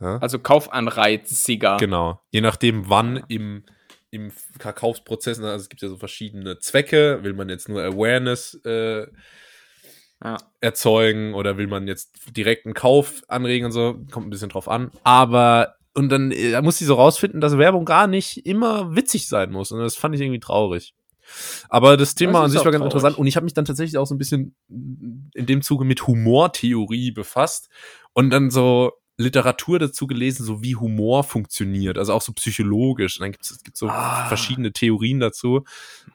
Ja? 0.00 0.18
Also 0.18 0.40
Kaufanreiziger. 0.40 1.76
Genau. 1.76 2.20
Je 2.32 2.40
nachdem, 2.40 2.88
wann 2.88 3.18
ja. 3.18 3.24
im 3.28 3.64
im 4.10 4.30
Verkaufsprozess, 4.58 5.38
also 5.40 5.62
es 5.62 5.68
gibt 5.68 5.82
ja 5.82 5.88
so 5.88 5.96
verschiedene 5.96 6.58
Zwecke, 6.58 7.22
will 7.22 7.32
man 7.32 7.48
jetzt 7.48 7.68
nur 7.68 7.82
Awareness 7.82 8.60
äh, 8.64 9.06
ja. 10.22 10.36
erzeugen 10.60 11.34
oder 11.34 11.56
will 11.56 11.66
man 11.66 11.86
jetzt 11.86 12.36
direkten 12.36 12.74
Kauf 12.74 13.22
anregen 13.28 13.66
und 13.66 13.72
so, 13.72 13.98
kommt 14.10 14.26
ein 14.26 14.30
bisschen 14.30 14.48
drauf 14.48 14.68
an. 14.68 14.90
Aber 15.04 15.76
und 15.94 16.08
dann 16.10 16.30
äh, 16.30 16.52
da 16.52 16.62
muss 16.62 16.78
sie 16.78 16.84
so 16.84 16.94
rausfinden, 16.94 17.40
dass 17.40 17.58
Werbung 17.58 17.84
gar 17.84 18.06
nicht 18.06 18.46
immer 18.46 18.94
witzig 18.94 19.28
sein 19.28 19.50
muss. 19.50 19.72
Und 19.72 19.80
das 19.80 19.96
fand 19.96 20.14
ich 20.14 20.20
irgendwie 20.20 20.40
traurig. 20.40 20.94
Aber 21.68 21.96
das 21.96 22.14
Thema 22.14 22.40
das 22.40 22.44
an 22.44 22.50
sich 22.50 22.64
war 22.64 22.72
ganz 22.72 22.80
traurig. 22.80 22.94
interessant 22.94 23.18
und 23.18 23.26
ich 23.26 23.36
habe 23.36 23.44
mich 23.44 23.54
dann 23.54 23.64
tatsächlich 23.64 23.98
auch 23.98 24.06
so 24.06 24.14
ein 24.14 24.18
bisschen 24.18 24.56
in 24.68 25.46
dem 25.46 25.62
Zuge 25.62 25.84
mit 25.84 26.06
Humortheorie 26.06 27.12
befasst 27.12 27.68
und 28.12 28.30
dann 28.30 28.50
so 28.50 28.92
Literatur 29.22 29.78
dazu 29.78 30.06
gelesen, 30.06 30.44
so 30.44 30.62
wie 30.62 30.76
Humor 30.76 31.24
funktioniert, 31.24 31.98
also 31.98 32.12
auch 32.12 32.22
so 32.22 32.32
psychologisch. 32.32 33.18
Und 33.18 33.24
dann 33.24 33.32
gibt 33.32 33.44
es 33.44 33.60
so 33.74 33.88
ah. 33.88 34.26
verschiedene 34.28 34.72
Theorien 34.72 35.20
dazu. 35.20 35.64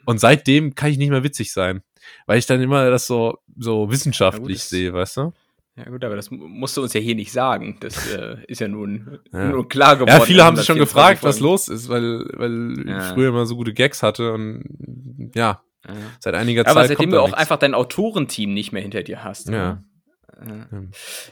Und 0.05 0.19
seitdem 0.19 0.75
kann 0.75 0.91
ich 0.91 0.97
nicht 0.97 1.09
mehr 1.09 1.23
witzig 1.23 1.51
sein 1.51 1.81
weil 2.25 2.39
ich 2.39 2.45
dann 2.45 2.61
immer 2.61 2.89
das 2.89 3.07
so, 3.07 3.39
so 3.57 3.89
wissenschaftlich 3.89 4.57
ja, 4.57 4.63
sehe, 4.63 4.93
weißt 4.93 5.17
du? 5.17 5.33
Ja 5.77 5.89
gut, 5.89 6.03
aber 6.05 6.15
das 6.15 6.31
musst 6.31 6.77
du 6.77 6.81
uns 6.81 6.93
ja 6.93 7.01
hier 7.01 7.15
nicht 7.15 7.33
sagen. 7.33 7.77
Das 7.81 8.09
äh, 8.13 8.37
ist 8.47 8.61
ja 8.61 8.67
nun, 8.67 9.19
ja. 9.33 9.49
nun 9.49 9.67
klar 9.67 9.95
geworden. 9.95 10.19
Ja, 10.19 10.21
viele 10.21 10.43
haben 10.43 10.55
sich 10.55 10.65
schon 10.65 10.77
gefragt, 10.77 11.21
was 11.23 11.39
los 11.39 11.67
ist, 11.67 11.89
weil, 11.89 12.25
weil 12.33 12.87
ja. 12.87 12.99
ich 12.99 13.13
früher 13.13 13.29
immer 13.29 13.45
so 13.45 13.57
gute 13.57 13.73
Gags 13.73 14.01
hatte 14.01 14.31
und 14.31 15.31
ja, 15.35 15.61
ja. 15.85 15.93
seit 16.19 16.33
einiger 16.33 16.63
Zeit. 16.63 16.71
Aber 16.71 16.87
seitdem 16.87 17.09
du 17.09 17.19
auch 17.19 17.27
nichts. 17.27 17.39
einfach 17.39 17.57
dein 17.57 17.73
Autorenteam 17.73 18.53
nicht 18.53 18.71
mehr 18.71 18.81
hinter 18.81 19.03
dir 19.03 19.23
hast. 19.23 19.49
Ja. 19.49 19.83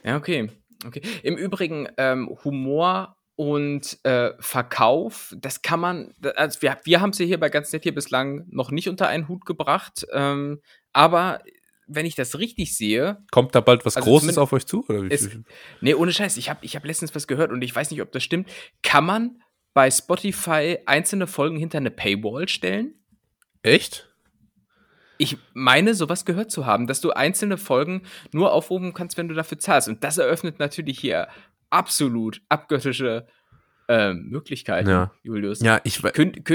Ja, 0.05 0.17
okay. 0.17 0.49
Okay. 0.85 1.01
Im 1.23 1.37
Übrigen, 1.37 1.87
ähm, 1.97 2.29
Humor 2.43 3.15
und 3.35 3.97
äh, 4.03 4.31
Verkauf, 4.39 5.33
das 5.37 5.61
kann 5.61 5.79
man, 5.79 6.13
also 6.35 6.61
wir, 6.61 6.77
wir 6.83 7.01
haben 7.01 7.09
es 7.09 7.19
ja 7.19 7.25
hier 7.25 7.39
bei 7.39 7.49
ganz 7.49 7.73
nett 7.73 7.83
hier 7.83 7.95
bislang 7.95 8.45
noch 8.49 8.69
nicht 8.71 8.89
unter 8.89 9.07
einen 9.07 9.27
Hut 9.27 9.45
gebracht, 9.45 10.05
ähm, 10.13 10.61
aber 10.91 11.41
wenn 11.87 12.05
ich 12.05 12.15
das 12.15 12.37
richtig 12.39 12.77
sehe. 12.77 13.23
Kommt 13.31 13.55
da 13.55 13.61
bald 13.61 13.85
was 13.85 13.97
also 13.97 14.09
Großes 14.09 14.37
auf 14.37 14.53
euch 14.53 14.65
zu? 14.65 14.85
Oder 14.87 15.03
wie 15.03 15.11
es, 15.11 15.29
nee, 15.81 15.93
ohne 15.93 16.13
Scheiß. 16.13 16.37
Ich 16.37 16.49
habe 16.49 16.59
ich 16.63 16.75
hab 16.75 16.85
letztens 16.85 17.13
was 17.13 17.27
gehört 17.27 17.51
und 17.51 17.61
ich 17.61 17.75
weiß 17.75 17.91
nicht, 17.91 18.01
ob 18.01 18.11
das 18.11 18.23
stimmt. 18.23 18.49
Kann 18.83 19.05
man 19.05 19.41
bei 19.73 19.89
Spotify 19.89 20.79
einzelne 20.85 21.27
Folgen 21.27 21.57
hinter 21.57 21.79
eine 21.79 21.91
Paywall 21.91 22.47
stellen? 22.47 23.03
Echt? 23.63 24.12
Ich 25.17 25.37
meine, 25.53 25.93
sowas 25.93 26.25
gehört 26.25 26.51
zu 26.51 26.65
haben, 26.65 26.87
dass 26.87 27.01
du 27.01 27.11
einzelne 27.11 27.57
Folgen 27.57 28.03
nur 28.31 28.51
aufrufen 28.51 28.93
kannst, 28.93 29.17
wenn 29.17 29.27
du 29.27 29.35
dafür 29.35 29.59
zahlst. 29.59 29.87
Und 29.87 30.03
das 30.03 30.17
eröffnet 30.17 30.59
natürlich 30.59 30.99
hier 30.99 31.27
absolut 31.69 32.41
abgöttische 32.49 33.27
äh, 33.87 34.13
Möglichkeiten, 34.13 34.89
ja. 34.89 35.11
Julius. 35.23 35.61
Ja, 35.61 35.81
ich 35.83 36.01
Künd, 36.01 36.45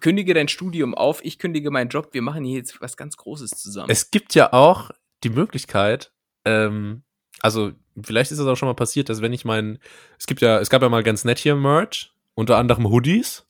kündige 0.00 0.34
dein 0.34 0.48
Studium 0.48 0.94
auf, 0.94 1.24
ich 1.24 1.38
kündige 1.38 1.70
meinen 1.70 1.90
Job, 1.90 2.08
wir 2.12 2.22
machen 2.22 2.44
hier 2.44 2.56
jetzt 2.56 2.80
was 2.80 2.96
ganz 2.96 3.16
Großes 3.16 3.50
zusammen. 3.50 3.90
Es 3.90 4.10
gibt 4.10 4.34
ja 4.34 4.52
auch 4.52 4.90
die 5.22 5.30
Möglichkeit, 5.30 6.12
ähm, 6.44 7.02
also 7.40 7.72
vielleicht 8.02 8.32
ist 8.32 8.38
es 8.38 8.46
auch 8.46 8.56
schon 8.56 8.68
mal 8.68 8.74
passiert, 8.74 9.08
dass 9.08 9.22
wenn 9.22 9.32
ich 9.32 9.44
meinen, 9.44 9.78
es 10.18 10.26
gibt 10.26 10.40
ja, 10.40 10.58
es 10.60 10.70
gab 10.70 10.82
ja 10.82 10.88
mal 10.88 11.02
ganz 11.02 11.24
nett 11.24 11.38
hier 11.38 11.54
Merch, 11.54 12.12
unter 12.34 12.56
anderem 12.56 12.88
Hoodies, 12.88 13.46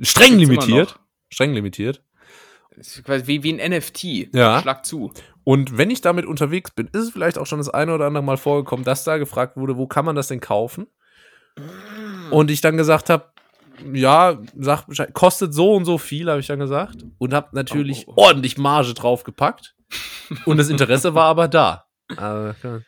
streng 0.00 0.38
limitiert, 0.38 0.98
streng 1.30 1.54
limitiert. 1.54 2.02
Quasi 3.04 3.26
wie, 3.26 3.42
wie 3.42 3.52
ein 3.52 3.70
NFT. 3.70 4.34
Ja. 4.34 4.60
Schlag 4.60 4.86
zu. 4.86 5.12
Und 5.44 5.76
wenn 5.76 5.90
ich 5.90 6.00
damit 6.00 6.26
unterwegs 6.26 6.70
bin, 6.70 6.86
ist 6.88 7.02
es 7.02 7.10
vielleicht 7.10 7.38
auch 7.38 7.46
schon 7.46 7.58
das 7.58 7.68
eine 7.68 7.94
oder 7.94 8.06
andere 8.06 8.22
Mal 8.22 8.36
vorgekommen, 8.36 8.84
dass 8.84 9.04
da 9.04 9.18
gefragt 9.18 9.56
wurde, 9.56 9.76
wo 9.76 9.86
kann 9.86 10.04
man 10.04 10.16
das 10.16 10.28
denn 10.28 10.40
kaufen? 10.40 10.86
Und 12.30 12.50
ich 12.50 12.60
dann 12.60 12.76
gesagt 12.76 13.10
habe, 13.10 13.32
ja, 13.92 14.38
sag 14.56 14.86
kostet 15.14 15.54
so 15.54 15.74
und 15.74 15.84
so 15.84 15.98
viel, 15.98 16.28
habe 16.30 16.40
ich 16.40 16.46
dann 16.46 16.58
gesagt. 16.58 17.04
Und 17.18 17.34
habe 17.34 17.48
natürlich 17.52 18.06
oh, 18.06 18.12
oh, 18.12 18.14
oh. 18.16 18.26
ordentlich 18.26 18.58
Marge 18.58 18.94
draufgepackt. 18.94 19.74
und 20.44 20.58
das 20.58 20.68
Interesse 20.68 21.14
war 21.14 21.26
aber 21.26 21.48
da. 21.48 21.86
Aber, 22.16 22.54
ja. 22.62 22.80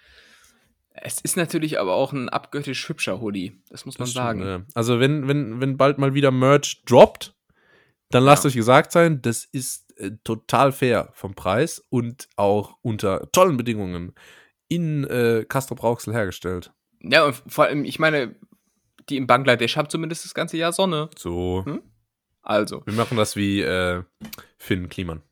Es 0.94 1.20
ist 1.20 1.36
natürlich 1.36 1.80
aber 1.80 1.94
auch 1.94 2.12
ein 2.12 2.28
abgöttisch 2.28 2.88
hübscher 2.88 3.20
Hoodie, 3.20 3.60
das 3.70 3.86
muss 3.86 3.98
man 3.98 4.06
das 4.06 4.14
sagen. 4.14 4.40
Stimmt, 4.40 4.68
ja. 4.68 4.74
Also 4.74 5.00
wenn, 5.00 5.26
wenn, 5.26 5.60
wenn 5.60 5.76
bald 5.76 5.98
mal 5.98 6.14
wieder 6.14 6.30
Merch 6.30 6.82
droppt, 6.84 7.34
dann 8.14 8.24
lasst 8.24 8.44
ja. 8.44 8.48
euch 8.48 8.54
gesagt 8.54 8.92
sein, 8.92 9.22
das 9.22 9.44
ist 9.44 9.98
äh, 9.98 10.12
total 10.24 10.72
fair 10.72 11.10
vom 11.12 11.34
Preis 11.34 11.82
und 11.90 12.28
auch 12.36 12.76
unter 12.82 13.30
tollen 13.32 13.56
Bedingungen 13.56 14.14
in 14.68 15.04
äh, 15.04 15.44
Castro 15.48 15.74
Brauxel 15.74 16.14
hergestellt. 16.14 16.72
Ja, 17.00 17.24
und 17.24 17.42
vor 17.46 17.64
allem, 17.64 17.84
ich 17.84 17.98
meine, 17.98 18.34
die 19.08 19.16
in 19.16 19.26
Bangladesch 19.26 19.76
haben 19.76 19.88
zumindest 19.88 20.24
das 20.24 20.34
ganze 20.34 20.56
Jahr 20.56 20.72
Sonne. 20.72 21.10
So. 21.16 21.64
Hm? 21.66 21.82
Also. 22.42 22.82
Wir 22.86 22.94
machen 22.94 23.16
das 23.16 23.36
wie 23.36 23.60
äh, 23.60 24.02
Finn 24.58 24.88
Kliman. 24.88 25.22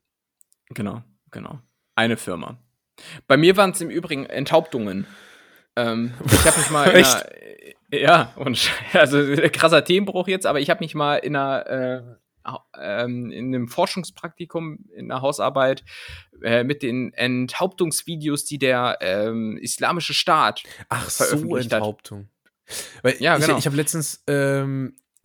Genau, 0.70 1.02
genau. 1.30 1.60
Eine 1.94 2.16
Firma. 2.16 2.58
Bei 3.26 3.36
mir 3.36 3.56
waren 3.56 3.70
es 3.70 3.80
im 3.80 3.90
Übrigen 3.90 4.26
Enthauptungen. 4.26 5.06
Ähm, 5.76 6.12
ich 6.26 6.44
habe 6.44 6.58
mich 6.58 6.70
mal 6.70 6.84
in 6.90 7.04
einer, 7.04 7.26
ja, 7.92 8.32
und 8.36 8.70
also 8.92 9.18
krasser 9.52 9.84
Themenbruch 9.84 10.28
jetzt, 10.28 10.46
aber 10.46 10.60
ich 10.60 10.70
habe 10.70 10.80
mich 10.80 10.94
mal 10.94 11.16
in 11.16 11.36
einer 11.36 11.66
äh, 11.66 12.02
ähm, 12.78 13.30
in 13.30 13.55
einem 13.55 13.68
Forschungspraktikum 13.68 14.86
in 14.95 15.11
einer 15.11 15.22
Hausarbeit 15.22 15.84
äh, 16.43 16.64
mit 16.64 16.82
den 16.82 17.12
Enthauptungsvideos, 17.12 18.45
die 18.45 18.59
der 18.59 18.99
ähm, 19.01 19.57
Islamische 19.59 20.14
Staat 20.14 20.62
Ach 20.88 21.09
so, 21.11 21.57
Enthauptung. 21.57 22.28
Weil 23.03 23.16
ja, 23.18 23.36
ich, 23.36 23.45
genau. 23.45 23.59
ich 23.59 23.66
habe 23.66 23.76
letztens 23.76 24.22
ähm, 24.26 24.95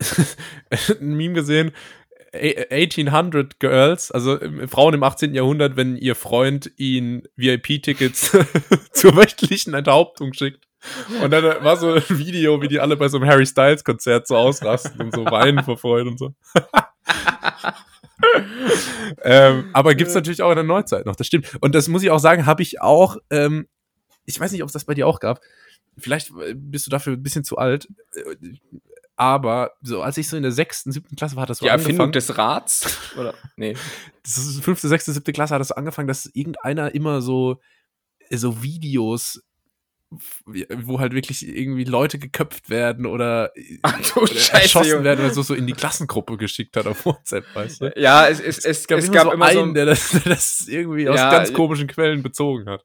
ein 1.00 1.14
Meme 1.14 1.34
gesehen, 1.34 1.72
1800 2.36 3.60
Girls, 3.60 4.10
also 4.10 4.40
ähm, 4.40 4.68
Frauen 4.68 4.94
im 4.94 5.02
18. 5.02 5.34
Jahrhundert, 5.34 5.76
wenn 5.76 5.96
ihr 5.96 6.14
Freund 6.14 6.70
ihnen 6.76 7.22
VIP-Tickets 7.36 8.36
zur 8.92 9.16
wöchentlichen 9.16 9.74
Enthauptung 9.74 10.32
schickt. 10.32 10.66
Und 11.22 11.30
dann 11.30 11.64
war 11.64 11.76
so 11.76 11.94
ein 11.94 12.02
Video, 12.08 12.60
wie 12.62 12.68
die 12.68 12.78
alle 12.78 12.96
bei 12.96 13.08
so 13.08 13.16
einem 13.16 13.28
Harry 13.28 13.46
Styles 13.46 13.82
Konzert 13.84 14.28
so 14.28 14.36
ausrasten 14.36 15.00
und 15.00 15.14
so 15.14 15.24
weinen 15.24 15.64
vor 15.64 15.78
Freude 15.78 16.10
und 16.10 16.18
so. 16.18 16.34
ähm, 19.22 19.70
aber 19.72 19.94
gibt 19.94 20.08
es 20.08 20.14
natürlich 20.14 20.42
auch 20.42 20.50
in 20.50 20.56
der 20.56 20.64
Neuzeit 20.64 21.06
noch, 21.06 21.16
das 21.16 21.26
stimmt. 21.26 21.56
Und 21.60 21.74
das 21.74 21.88
muss 21.88 22.02
ich 22.02 22.10
auch 22.10 22.18
sagen, 22.18 22.46
habe 22.46 22.62
ich 22.62 22.80
auch, 22.80 23.16
ähm, 23.30 23.68
ich 24.24 24.38
weiß 24.38 24.52
nicht, 24.52 24.62
ob 24.62 24.68
es 24.68 24.72
das 24.72 24.84
bei 24.84 24.94
dir 24.94 25.06
auch 25.06 25.20
gab. 25.20 25.40
Vielleicht 25.98 26.30
äh, 26.30 26.54
bist 26.54 26.86
du 26.86 26.90
dafür 26.90 27.14
ein 27.14 27.22
bisschen 27.22 27.44
zu 27.44 27.58
alt. 27.58 27.88
Äh, 28.14 28.36
aber 29.16 29.72
so, 29.80 30.02
als 30.02 30.18
ich 30.18 30.28
so 30.28 30.36
in 30.36 30.42
der 30.42 30.52
sechsten, 30.52 30.92
siebten 30.92 31.16
Klasse 31.16 31.36
war, 31.36 31.42
hat 31.42 31.50
das 31.50 31.58
so 31.58 31.64
Die 31.64 31.70
Erfindung 31.70 32.12
des 32.12 32.36
Rats? 32.36 32.98
Oder? 33.18 33.34
Nee. 33.56 33.74
Das 34.22 34.36
ist 34.36 34.62
fünfte, 34.62 34.88
sechste, 34.88 35.12
siebte 35.12 35.32
Klasse 35.32 35.54
hat 35.54 35.60
das 35.60 35.68
so 35.68 35.74
angefangen, 35.74 36.06
dass 36.06 36.26
irgendeiner 36.26 36.94
immer 36.94 37.22
so, 37.22 37.60
so 38.30 38.62
Videos 38.62 39.42
wo 40.46 41.00
halt 41.00 41.12
wirklich 41.14 41.46
irgendwie 41.46 41.84
Leute 41.84 42.18
geköpft 42.18 42.70
werden 42.70 43.06
oder, 43.06 43.52
Ach, 43.82 44.00
du 44.14 44.20
oder 44.20 44.34
Scheiße, 44.34 44.62
erschossen 44.62 44.90
Junge. 44.90 45.04
werden 45.04 45.24
oder 45.24 45.34
so, 45.34 45.42
so 45.42 45.54
in 45.54 45.66
die 45.66 45.72
Klassengruppe 45.72 46.36
geschickt 46.36 46.76
hat 46.76 46.86
auf 46.86 47.04
WhatsApp, 47.04 47.44
weißt 47.54 47.80
du? 47.82 47.92
Ja, 47.96 48.28
es, 48.28 48.40
es, 48.40 48.64
es, 48.64 48.86
gab 48.86 48.98
es 49.00 49.06
immer 49.06 49.14
gab 49.14 49.24
so 49.26 49.32
immer 49.32 49.46
einen, 49.46 49.68
so. 49.68 49.72
der 49.74 49.86
das, 49.86 50.10
der 50.12 50.20
das 50.22 50.68
irgendwie 50.68 51.08
aus 51.08 51.16
Ja, 51.18 51.30
ganz 51.30 51.50
äh, 51.50 51.52
komischen 51.52 51.88
Quellen 51.88 52.22
bezogen 52.22 52.68
hat. 52.68 52.84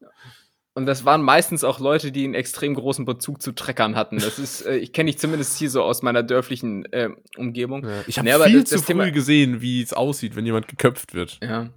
Und 0.74 0.86
das 0.86 1.04
waren 1.04 1.22
meistens 1.22 1.64
auch 1.66 1.80
Leute, 1.80 2.12
die 2.14 2.24
einen 2.24 2.34
extrem 2.34 2.74
großen 2.76 3.04
Bezug 3.06 3.42
zu 3.42 3.52
Treckern 3.52 3.96
hatten. 3.98 4.18
Das 4.20 4.40
ist, 4.40 4.62
äh, 4.66 4.78
ich 4.78 4.94
kenne 4.94 5.10
ich 5.10 5.20
zumindest 5.20 5.58
hier 5.58 5.70
so 5.70 5.84
aus 5.84 6.02
meiner 6.02 6.24
dörflichen 6.24 6.86
äh, 6.94 7.10
Umgebung. 7.38 7.86
Ich 8.08 8.18
habe 8.18 8.30
Nee, 8.30 8.44
viel 8.46 8.62
das- 8.62 8.70
zu 8.70 8.76
das 8.76 8.84
früh 8.86 8.94
Thema- 8.94 9.12
gesehen, 9.12 9.62
wie 9.62 9.82
es 9.82 9.92
aussieht, 9.94 10.36
wenn 10.36 10.46
jemand 10.46 10.68
geköpft 10.70 11.14
wird. 11.14 11.40
Ja. 11.44 11.70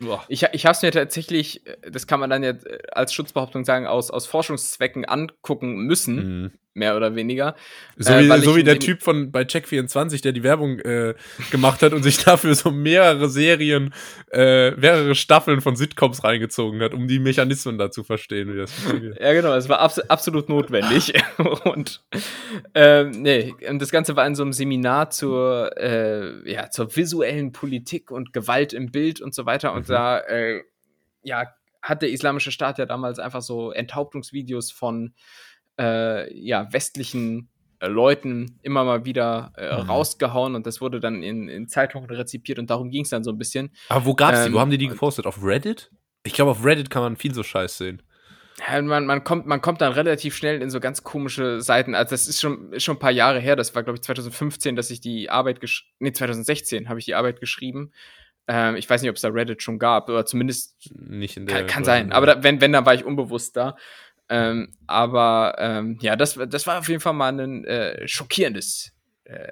Boah. 0.00 0.24
Ich, 0.28 0.44
ich 0.52 0.66
habe 0.66 0.74
es 0.74 0.82
mir 0.82 0.90
tatsächlich, 0.90 1.66
äh, 1.66 1.90
das 1.90 2.06
kann 2.06 2.20
man 2.20 2.30
dann 2.30 2.42
jetzt 2.42 2.66
äh, 2.66 2.78
als 2.92 3.12
Schutzbehauptung 3.14 3.64
sagen, 3.64 3.86
aus, 3.86 4.10
aus 4.10 4.26
Forschungszwecken 4.26 5.04
angucken 5.04 5.76
müssen, 5.86 6.14
Mhm. 6.44 6.50
mehr 6.76 6.96
oder 6.96 7.14
weniger. 7.14 7.54
So, 7.96 8.12
Äh, 8.12 8.24
wie, 8.24 8.28
weil 8.28 8.42
so 8.42 8.56
wie 8.56 8.64
der 8.64 8.80
Typ 8.80 9.00
von 9.02 9.30
bei 9.30 9.42
Check24, 9.42 10.20
der 10.22 10.32
die 10.32 10.42
Werbung 10.42 10.80
äh, 10.80 11.14
gemacht 11.52 11.82
hat 11.82 11.92
und 11.92 12.02
sich 12.02 12.18
dafür 12.24 12.56
so 12.56 12.72
mehrere 12.72 13.28
Serien, 13.28 13.94
äh, 14.32 14.72
mehrere 14.72 15.14
Staffeln 15.14 15.60
von 15.60 15.76
Sitcoms 15.76 16.24
reingezogen 16.24 16.82
hat, 16.82 16.92
um 16.92 17.06
die 17.06 17.20
Mechanismen 17.20 17.78
da 17.78 17.92
zu 17.92 18.02
verstehen, 18.02 18.52
wie 18.52 18.56
das. 18.58 18.72
Ja, 19.20 19.32
genau, 19.34 19.54
es 19.54 19.68
war 19.68 19.78
abs 19.78 20.00
absolut 20.00 20.48
notwendig. 20.48 21.12
und 21.64 22.02
ähm, 22.74 23.10
nee, 23.22 23.54
und 23.68 23.80
das 23.80 23.90
Ganze 23.92 24.16
war 24.16 24.26
in 24.26 24.34
so 24.34 24.42
einem 24.42 24.52
Seminar 24.52 25.10
zur, 25.10 25.70
äh, 25.76 26.50
ja, 26.50 26.70
zur 26.70 26.94
visuellen 26.96 27.52
Politik 27.52 28.10
und 28.10 28.32
Gewalt 28.32 28.72
im 28.72 28.90
Bild 28.90 29.20
und 29.20 29.32
so 29.32 29.46
weiter. 29.46 29.72
Und 29.72 29.82
Mhm. 29.82 29.86
Da 29.94 30.18
äh, 30.20 30.62
ja, 31.22 31.46
hat 31.82 32.02
der 32.02 32.10
Islamische 32.10 32.50
Staat 32.52 32.78
ja 32.78 32.86
damals 32.86 33.18
einfach 33.18 33.42
so 33.42 33.70
Enthauptungsvideos 33.72 34.70
von 34.72 35.14
äh, 35.78 36.32
ja, 36.38 36.72
westlichen 36.72 37.48
äh, 37.80 37.88
Leuten 37.88 38.58
immer 38.62 38.84
mal 38.84 39.04
wieder 39.04 39.52
äh, 39.56 39.74
Mhm. 39.82 39.90
rausgehauen 39.90 40.54
und 40.54 40.66
das 40.66 40.80
wurde 40.80 41.00
dann 41.00 41.22
in, 41.22 41.48
in 41.48 41.68
Zeitungen 41.68 42.08
rezipiert 42.08 42.58
und 42.58 42.70
darum 42.70 42.90
ging 42.90 43.02
es 43.02 43.10
dann 43.10 43.24
so 43.24 43.30
ein 43.32 43.38
bisschen. 43.38 43.72
Aber 43.88 44.04
wo 44.04 44.14
gab's 44.14 44.44
die? 44.44 44.52
Wo 44.52 44.56
Ähm, 44.56 44.60
haben 44.60 44.70
die 44.70 44.78
die 44.78 44.88
gepostet? 44.88 45.26
Auf 45.26 45.42
Reddit? 45.42 45.90
Ich 46.22 46.32
glaube, 46.32 46.52
auf 46.52 46.64
Reddit 46.64 46.90
kann 46.90 47.02
man 47.02 47.16
viel 47.16 47.34
so 47.34 47.42
Scheiß 47.42 47.76
sehen. 47.78 48.02
Ja, 48.68 48.80
man, 48.80 49.04
man, 49.04 49.24
kommt, 49.24 49.46
man 49.46 49.60
kommt 49.60 49.80
dann 49.80 49.92
relativ 49.92 50.36
schnell 50.36 50.62
in 50.62 50.70
so 50.70 50.78
ganz 50.78 51.02
komische 51.02 51.60
Seiten. 51.60 51.96
Also, 51.96 52.10
das 52.10 52.28
ist 52.28 52.40
schon, 52.40 52.72
ist 52.72 52.84
schon 52.84 52.96
ein 52.96 53.00
paar 53.00 53.10
Jahre 53.10 53.40
her. 53.40 53.56
Das 53.56 53.74
war, 53.74 53.82
glaube 53.82 53.96
ich, 53.96 54.02
2015, 54.02 54.76
dass 54.76 54.90
ich 54.90 55.00
die 55.00 55.28
Arbeit 55.28 55.60
gesch 55.60 55.92
Nee, 55.98 56.12
2016 56.12 56.88
habe 56.88 57.00
ich 57.00 57.04
die 57.04 57.16
Arbeit 57.16 57.40
geschrieben. 57.40 57.90
Ähm, 58.46 58.76
ich 58.76 58.88
weiß 58.88 59.00
nicht, 59.02 59.10
ob 59.10 59.16
es 59.16 59.22
da 59.22 59.28
Reddit 59.28 59.62
schon 59.62 59.78
gab, 59.78 60.08
oder 60.08 60.26
zumindest 60.26 60.76
Nicht 60.94 61.36
in 61.36 61.46
der. 61.46 61.58
kann, 61.60 61.66
kann 61.66 61.84
sein. 61.84 62.12
Aber 62.12 62.26
da, 62.26 62.42
wenn, 62.42 62.60
wenn, 62.60 62.72
dann 62.72 62.84
war 62.86 62.94
ich 62.94 63.04
unbewusst 63.04 63.56
da. 63.56 63.76
Ähm, 64.28 64.74
aber 64.86 65.56
ähm, 65.58 65.98
ja, 66.00 66.16
das, 66.16 66.38
das 66.48 66.66
war 66.66 66.78
auf 66.78 66.88
jeden 66.88 67.00
Fall 67.00 67.12
mal 67.12 67.38
ein 67.38 67.64
äh, 67.64 68.06
schockierendes. 68.08 68.92
Äh, 69.24 69.48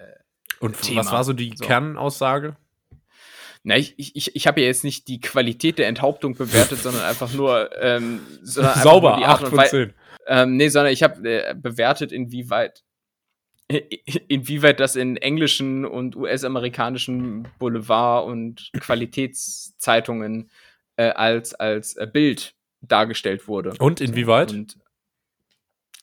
und 0.61 0.81
Thema. 0.81 1.01
was 1.01 1.13
war 1.13 1.25
so 1.25 1.33
die 1.33 1.53
So. 1.57 1.65
Kernaussage? 1.65 2.57
na, 3.65 3.77
ich, 3.77 3.95
ich, 3.97 4.35
ich, 4.35 4.47
habe 4.47 4.61
ja 4.61 4.67
jetzt 4.67 4.83
nicht 4.83 5.07
die 5.09 5.21
Qualität 5.21 5.79
der 5.79 5.87
Enthauptung 5.89 6.35
bewertet, 6.35 6.81
sondern 6.81 7.05
einfach 7.05 7.33
nur, 7.33 7.71
ähm, 7.81 8.21
sondern 8.43 8.73
einfach 8.73 8.83
Sauber, 8.83 9.11
nur 9.11 9.19
die 9.19 9.25
Art 9.25 9.37
8 9.37 9.43
und 9.45 9.49
von 9.51 9.59
Wei- 9.59 9.69
10. 9.69 9.95
Ähm, 10.27 10.57
nee, 10.57 10.69
sondern 10.69 10.93
ich 10.93 11.03
habe 11.03 11.29
äh, 11.29 11.55
bewertet, 11.55 12.13
inwieweit 12.13 12.83
inwieweit 14.29 14.81
das 14.81 14.97
in 14.97 15.17
englischen 15.17 15.85
und 15.85 16.17
US-amerikanischen 16.17 17.49
Boulevard- 17.59 18.27
und 18.27 18.71
Qualitätszeitungen 18.79 20.51
äh, 20.97 21.11
als, 21.11 21.55
als 21.55 21.97
äh, 21.97 22.07
Bild 22.07 22.55
dargestellt 22.81 23.49
wurde. 23.49 23.75
Und 23.79 24.01
inwieweit? 24.01 24.53
Und 24.53 24.77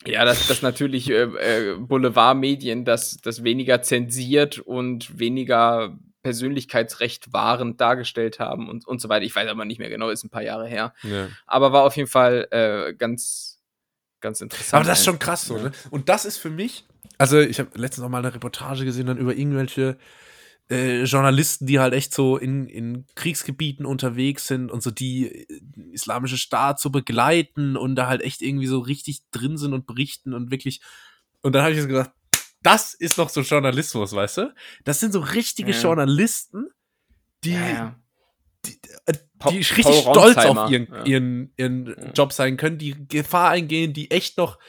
ja, 0.06 0.24
dass 0.24 0.48
das 0.48 0.62
natürlich 0.62 1.10
äh, 1.10 1.24
äh, 1.24 1.76
Boulevardmedien 1.78 2.86
das, 2.86 3.18
das 3.18 3.44
weniger 3.44 3.82
zensiert 3.82 4.60
und 4.60 5.20
weniger 5.20 5.98
persönlichkeitsrecht 6.22 7.32
wahrend 7.34 7.80
dargestellt 7.82 8.40
haben 8.40 8.70
und, 8.70 8.88
und 8.88 9.02
so 9.02 9.10
weiter. 9.10 9.26
Ich 9.26 9.36
weiß 9.36 9.50
aber 9.50 9.66
nicht 9.66 9.80
mehr 9.80 9.90
genau, 9.90 10.10
ist 10.10 10.24
ein 10.24 10.30
paar 10.30 10.42
Jahre 10.42 10.68
her. 10.68 10.94
ja. 11.04 11.28
Aber 11.48 11.72
war 11.72 11.84
auf 11.84 11.96
jeden 11.96 12.10
Fall 12.10 12.48
äh, 12.52 12.94
ganz, 12.94 13.62
ganz 14.22 14.42
interessant. 14.42 14.82
Aber 14.82 14.90
das 14.90 15.00
ist 15.00 15.06
schon 15.06 15.20
krass 15.20 15.46
so, 15.46 15.58
ne? 15.58 15.72
Und 15.92 16.10
das 16.10 16.26
ist 16.26 16.38
für 16.38 16.50
mich, 16.50 16.86
also 17.20 17.40
ich 17.40 17.60
habe 17.60 17.70
letztens 17.78 18.02
noch 18.02 18.10
mal 18.10 18.18
eine 18.20 18.34
Reportage 18.34 18.86
gesehen 18.86 19.06
dann 19.06 19.18
über 19.20 19.36
irgendwelche 19.36 19.98
äh, 20.72 21.04
Journalisten, 21.04 21.66
die 21.68 21.80
halt 21.80 21.94
echt 21.94 22.14
so 22.14 22.38
in, 22.38 22.68
in 22.68 23.06
Kriegsgebieten 23.16 23.86
unterwegs 23.86 24.48
sind 24.48 24.72
und 24.72 24.82
so 24.82 24.90
die 24.92 25.28
äh, 25.28 25.48
islamische 25.92 26.38
Staat 26.38 26.80
so 26.80 26.90
begleiten 26.90 27.76
und 27.78 27.96
da 27.96 28.08
halt 28.08 28.22
echt 28.22 28.42
irgendwie 28.42 28.68
so 28.68 28.80
richtig 28.80 29.22
drin 29.32 29.58
sind 29.58 29.74
und 29.74 29.86
berichten 29.86 30.34
und 30.34 30.50
wirklich 30.52 30.82
und 31.42 31.54
dann 31.54 31.64
habe 31.64 31.74
ich 31.74 31.82
so 31.82 31.88
gedacht, 31.88 32.12
das 32.64 32.94
ist 32.94 33.18
doch 33.18 33.30
so 33.30 33.42
Journalismus, 33.42 34.14
weißt 34.14 34.38
du? 34.38 34.54
Das 34.84 35.00
sind 35.00 35.14
so 35.14 35.20
richtige 35.20 35.72
Ja. 35.72 35.82
Journalisten, 35.82 36.68
die, 37.44 37.54
Ja, 37.54 37.96
die, 38.66 38.80
äh, 39.06 39.14
die 39.50 39.58
richtig 39.58 40.02
stolz 40.02 40.38
auf 40.38 40.70
ihren, 40.70 40.88
Ja. 40.94 41.06
ihren, 41.06 41.54
ihren. 41.56 42.12
Job 42.14 42.34
sein 42.34 42.58
können, 42.58 42.78
die 42.78 43.08
Gefahr 43.08 43.52
eingehen, 43.52 43.94
die 43.94 44.12
echt 44.12 44.38
noch 44.38 44.60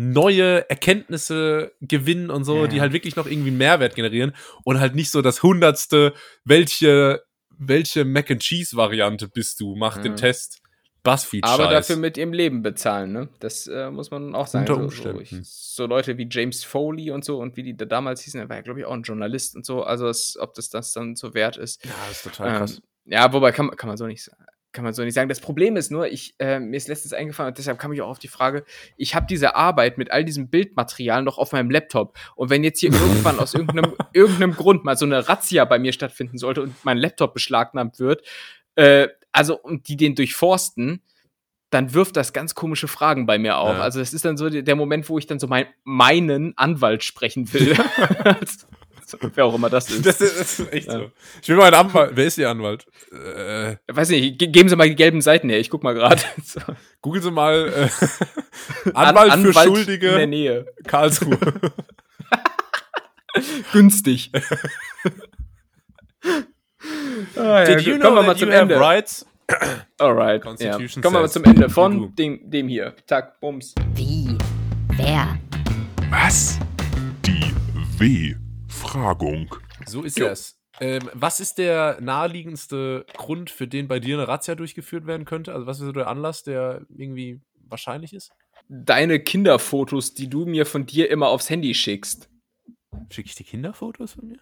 neue 0.00 0.68
Erkenntnisse 0.70 1.72
gewinnen 1.80 2.30
und 2.30 2.44
so, 2.44 2.62
Ja, 2.62 2.66
die 2.68 2.76
ja. 2.76 2.82
halt 2.82 2.92
wirklich 2.92 3.16
noch 3.16 3.26
irgendwie 3.26 3.50
Mehrwert 3.50 3.94
generieren 3.96 4.32
und 4.64 4.78
halt 4.80 4.94
nicht 4.94 5.10
so 5.10 5.22
das 5.22 5.42
hundertste, 5.42 6.14
welche, 6.44 7.22
welche 7.50 8.04
Mac 8.04 8.30
and 8.30 8.40
Cheese 8.40 8.76
Variante 8.76 9.28
bist 9.28 9.60
du, 9.60 9.74
mach 9.76 9.98
den 9.98 10.12
Ja. 10.12 10.16
Test. 10.16 10.60
Buzzfeed 11.02 11.44
Aber 11.44 11.64
Scheiß. 11.64 11.86
dafür 11.86 11.96
mit 11.96 12.16
ihrem 12.16 12.32
Leben 12.32 12.62
bezahlen, 12.62 13.12
ne? 13.12 13.28
Das 13.40 13.66
äh, 13.66 13.90
muss 13.90 14.10
man 14.10 14.34
auch 14.34 14.46
sagen. 14.46 14.62
Unter 14.68 14.74
so, 14.74 14.80
Umständen. 14.84 15.42
So, 15.44 15.82
so 15.82 15.86
Leute 15.86 16.18
wie 16.18 16.28
James 16.30 16.64
Foley 16.64 17.10
und 17.12 17.24
so 17.24 17.38
und 17.40 17.56
wie 17.56 17.62
die 17.62 17.76
da 17.76 17.84
damals 17.84 18.20
hießen, 18.22 18.38
der 18.38 18.48
war 18.48 18.56
ja, 18.56 18.62
glaube 18.62 18.80
ich, 18.80 18.86
auch 18.86 18.92
ein 18.92 19.02
Journalist 19.02 19.54
und 19.56 19.64
so. 19.64 19.82
Also, 19.84 20.08
es, 20.08 20.36
ob 20.38 20.54
das 20.54 20.68
das 20.70 20.92
dann 20.92 21.14
so 21.16 21.34
wert 21.34 21.56
ist. 21.56 21.84
ja, 21.84 21.92
das 22.08 22.18
ist 22.18 22.22
total 22.24 22.58
krass. 22.58 22.76
Ähm, 23.06 23.12
ja, 23.12 23.32
wobei 23.32 23.52
kann, 23.52 23.66
man- 23.66 23.76
kann 23.76 23.88
man 23.88 23.96
so 23.96 24.06
nicht 24.06 24.22
sagen. 24.24 24.44
Kann 24.78 24.84
man 24.84 24.94
so 24.94 25.02
nicht 25.02 25.14
sagen. 25.14 25.28
Das 25.28 25.40
Problem 25.40 25.76
ist 25.76 25.90
nur, 25.90 26.06
ich, 26.06 26.36
äh, 26.38 26.60
mir 26.60 26.76
ist 26.76 26.86
letztens 26.86 27.12
eingefallen 27.12 27.48
und 27.48 27.58
deshalb 27.58 27.80
kam 27.80 27.92
ich 27.92 28.00
auch 28.00 28.10
auf 28.10 28.20
die 28.20 28.28
Frage, 28.28 28.64
ich 28.96 29.16
habe 29.16 29.26
diese 29.28 29.56
Arbeit 29.56 29.98
mit 29.98 30.12
all 30.12 30.24
diesem 30.24 30.50
Bildmaterial 30.50 31.24
noch 31.24 31.36
auf 31.36 31.50
meinem 31.50 31.68
Laptop. 31.68 32.16
Und 32.36 32.48
wenn 32.48 32.62
jetzt 32.62 32.78
hier 32.78 32.92
irgendwann 32.92 33.40
aus 33.40 33.54
irgendeinem, 33.54 33.96
irgendeinem 34.12 34.54
Grund 34.54 34.84
mal 34.84 34.96
so 34.96 35.04
eine 35.04 35.28
Razzia 35.28 35.64
bei 35.64 35.80
mir 35.80 35.92
stattfinden 35.92 36.38
sollte 36.38 36.62
und 36.62 36.76
mein 36.84 36.96
Laptop 36.96 37.34
beschlagnahmt 37.34 37.98
wird, 37.98 38.22
äh, 38.76 39.08
also 39.32 39.58
und 39.58 39.88
die 39.88 39.96
den 39.96 40.14
durchforsten, 40.14 41.02
dann 41.70 41.92
wirft 41.92 42.16
das 42.16 42.32
ganz 42.32 42.54
komische 42.54 42.86
Fragen 42.86 43.26
bei 43.26 43.36
mir 43.36 43.58
auf. 43.58 43.78
Ja. 43.78 43.82
Also 43.82 43.98
das 43.98 44.14
ist 44.14 44.24
dann 44.24 44.36
so 44.36 44.48
der 44.48 44.76
Moment, 44.76 45.08
wo 45.08 45.18
ich 45.18 45.26
dann 45.26 45.40
so 45.40 45.48
mein, 45.48 45.66
meinen 45.82 46.56
Anwalt 46.56 47.02
sprechen 47.02 47.52
will. 47.52 47.76
Wer 49.34 49.44
auch 49.44 49.54
immer 49.54 49.70
das 49.70 49.90
ist. 49.90 50.04
Das 50.04 50.20
ist, 50.20 50.38
das 50.40 50.58
ist 50.60 50.72
echt 50.72 50.88
Ja. 50.88 50.94
so. 50.98 51.10
Ich 51.42 51.48
will 51.48 51.56
mal 51.56 51.66
einen 51.72 51.86
Anwalt. 51.86 52.12
Wer 52.14 52.26
ist 52.26 52.38
Ihr 52.38 52.50
Anwalt? 52.50 52.86
Äh, 53.12 53.76
Weiß 53.86 54.08
nicht, 54.10 54.38
ge 54.38 54.48
geben 54.48 54.68
Sie 54.68 54.76
mal 54.76 54.88
die 54.88 54.96
gelben 54.96 55.20
Seiten 55.20 55.48
her, 55.48 55.58
ich 55.60 55.70
guck 55.70 55.82
mal 55.82 55.94
gerade. 55.94 56.20
So. 56.44 56.60
googeln 57.02 57.22
Sie 57.22 57.30
mal 57.30 57.68
äh, 58.86 58.90
Anwalt, 58.94 59.32
An- 59.32 59.42
für 59.42 59.48
In 59.48 59.54
der 59.54 59.62
Schuldige 59.62 60.26
Nähe. 60.26 60.66
Karlsruhe. 60.86 61.38
Günstig. 63.72 64.30
ah, 67.36 67.40
ja, 67.60 67.64
Did 67.64 67.82
you 67.82 67.94
know 67.96 68.04
kommen 68.04 68.16
wir 68.16 68.22
mal 68.22 68.36
zum 68.36 68.50
Ende. 68.50 68.78
rights? 68.80 69.26
Alright. 69.98 70.40
Ja. 70.42 70.48
Constitution 70.50 71.02
Kommen 71.02 71.16
wir 71.16 71.20
mal 71.20 71.30
zum 71.30 71.44
Ende 71.44 71.70
von 71.70 72.14
dem, 72.14 72.50
dem 72.50 72.68
hier. 72.68 72.94
Tack, 73.06 73.40
Bums. 73.40 73.74
Wie? 73.94 74.36
Wer? 74.96 75.38
Was? 76.10 76.58
Die 77.24 77.54
W-Fragung. 78.78 79.54
So 79.86 80.02
ist 80.02 80.18
Jo. 80.18 80.26
es. 80.26 80.58
Ähm, 80.80 81.10
was 81.12 81.40
ist 81.40 81.58
der 81.58 81.98
naheliegendste 82.00 83.04
Grund, 83.16 83.50
für 83.50 83.66
den 83.66 83.88
bei 83.88 83.98
dir 83.98 84.16
eine 84.16 84.28
Razzia 84.28 84.54
durchgeführt 84.54 85.06
werden 85.06 85.24
könnte? 85.24 85.52
Also 85.52 85.66
was 85.66 85.78
ist 85.78 85.86
so 85.86 85.92
der 85.92 86.06
Anlass, 86.06 86.44
der 86.44 86.82
irgendwie 86.96 87.40
wahrscheinlich 87.68 88.12
ist? 88.12 88.30
Deine 88.68 89.18
Kinderfotos, 89.18 90.14
die 90.14 90.28
du 90.28 90.44
mir 90.46 90.66
von 90.66 90.86
dir 90.86 91.10
immer 91.10 91.28
aufs 91.28 91.50
Handy 91.50 91.74
schickst. 91.74 92.28
Schicke 93.10 93.28
ich 93.28 93.34
dir 93.34 93.44
Kinderfotos 93.44 94.12
von 94.12 94.28
mir? 94.28 94.38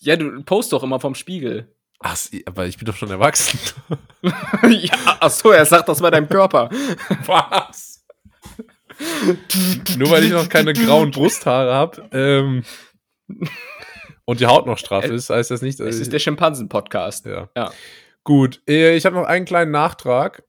Ja, 0.00 0.16
du 0.16 0.42
post 0.42 0.72
doch 0.72 0.82
immer 0.82 1.00
vom 1.00 1.14
Spiegel. 1.14 1.72
Ach, 2.00 2.18
aber 2.44 2.66
ich 2.66 2.76
bin 2.76 2.84
doch 2.84 2.96
schon 2.96 3.10
erwachsen. 3.10 3.58
ja, 4.68 5.16
ach 5.20 5.30
so, 5.30 5.50
er 5.50 5.64
sagt 5.64 5.88
das 5.88 6.02
bei 6.02 6.10
deinem 6.10 6.28
Körper. 6.28 6.68
Was? 7.24 8.04
Nur 9.96 10.10
weil 10.10 10.24
ich 10.24 10.32
noch 10.32 10.48
keine 10.48 10.72
grauen 10.72 11.10
Brusthaare 11.10 11.72
habe 11.72 12.08
ähm, 12.12 12.64
und 14.24 14.40
die 14.40 14.46
Haut 14.46 14.66
noch 14.66 14.78
straff 14.78 15.04
ist, 15.04 15.30
heißt 15.30 15.50
das 15.50 15.62
nicht, 15.62 15.80
Es 15.80 15.98
ist 15.98 16.12
der 16.12 16.18
Schimpansen-Podcast. 16.18 17.26
ja. 17.26 17.48
Ja. 17.56 17.72
Gut, 18.24 18.60
äh, 18.68 18.96
ich 18.96 19.06
habe 19.06 19.14
noch 19.14 19.24
einen 19.26 19.44
kleinen 19.44 19.70
Nachtrag 19.70 20.42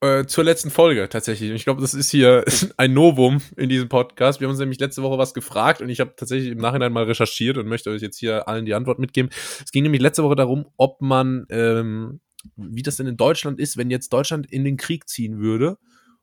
äh, 0.00 0.24
zur 0.24 0.44
letzten 0.44 0.70
Folge 0.70 1.08
tatsächlich. 1.08 1.50
Ich 1.50 1.64
glaube, 1.64 1.80
das 1.80 1.94
ist 1.94 2.10
hier 2.10 2.44
ein 2.76 2.94
Novum 2.94 3.42
in 3.56 3.68
diesem 3.68 3.88
Podcast. 3.88 4.40
Wir 4.40 4.46
haben 4.46 4.52
uns 4.52 4.60
nämlich 4.60 4.78
letzte 4.78 5.02
Woche 5.02 5.18
was 5.18 5.34
gefragt 5.34 5.82
und 5.82 5.88
ich 5.88 6.00
habe 6.00 6.14
tatsächlich 6.16 6.52
im 6.52 6.58
Nachhinein 6.58 6.92
mal 6.92 7.04
recherchiert 7.04 7.58
und 7.58 7.66
möchte 7.66 7.90
euch 7.90 8.02
jetzt 8.02 8.18
hier 8.18 8.48
allen 8.48 8.66
die 8.66 8.74
Antwort 8.74 8.98
mitgeben. 8.98 9.30
Es 9.64 9.72
ging 9.72 9.82
nämlich 9.82 10.00
letzte 10.00 10.22
Woche 10.22 10.36
darum, 10.36 10.66
ob 10.76 11.02
man, 11.02 11.44
ähm, 11.50 12.20
wie 12.56 12.82
das 12.82 12.96
denn 12.96 13.08
in 13.08 13.16
Deutschland 13.16 13.58
ist, 13.58 13.76
wenn 13.76 13.90
jetzt 13.90 14.12
Deutschland 14.12 14.50
in 14.50 14.64
den 14.64 14.76
Krieg 14.76 15.08
ziehen 15.08 15.40
würde 15.40 15.76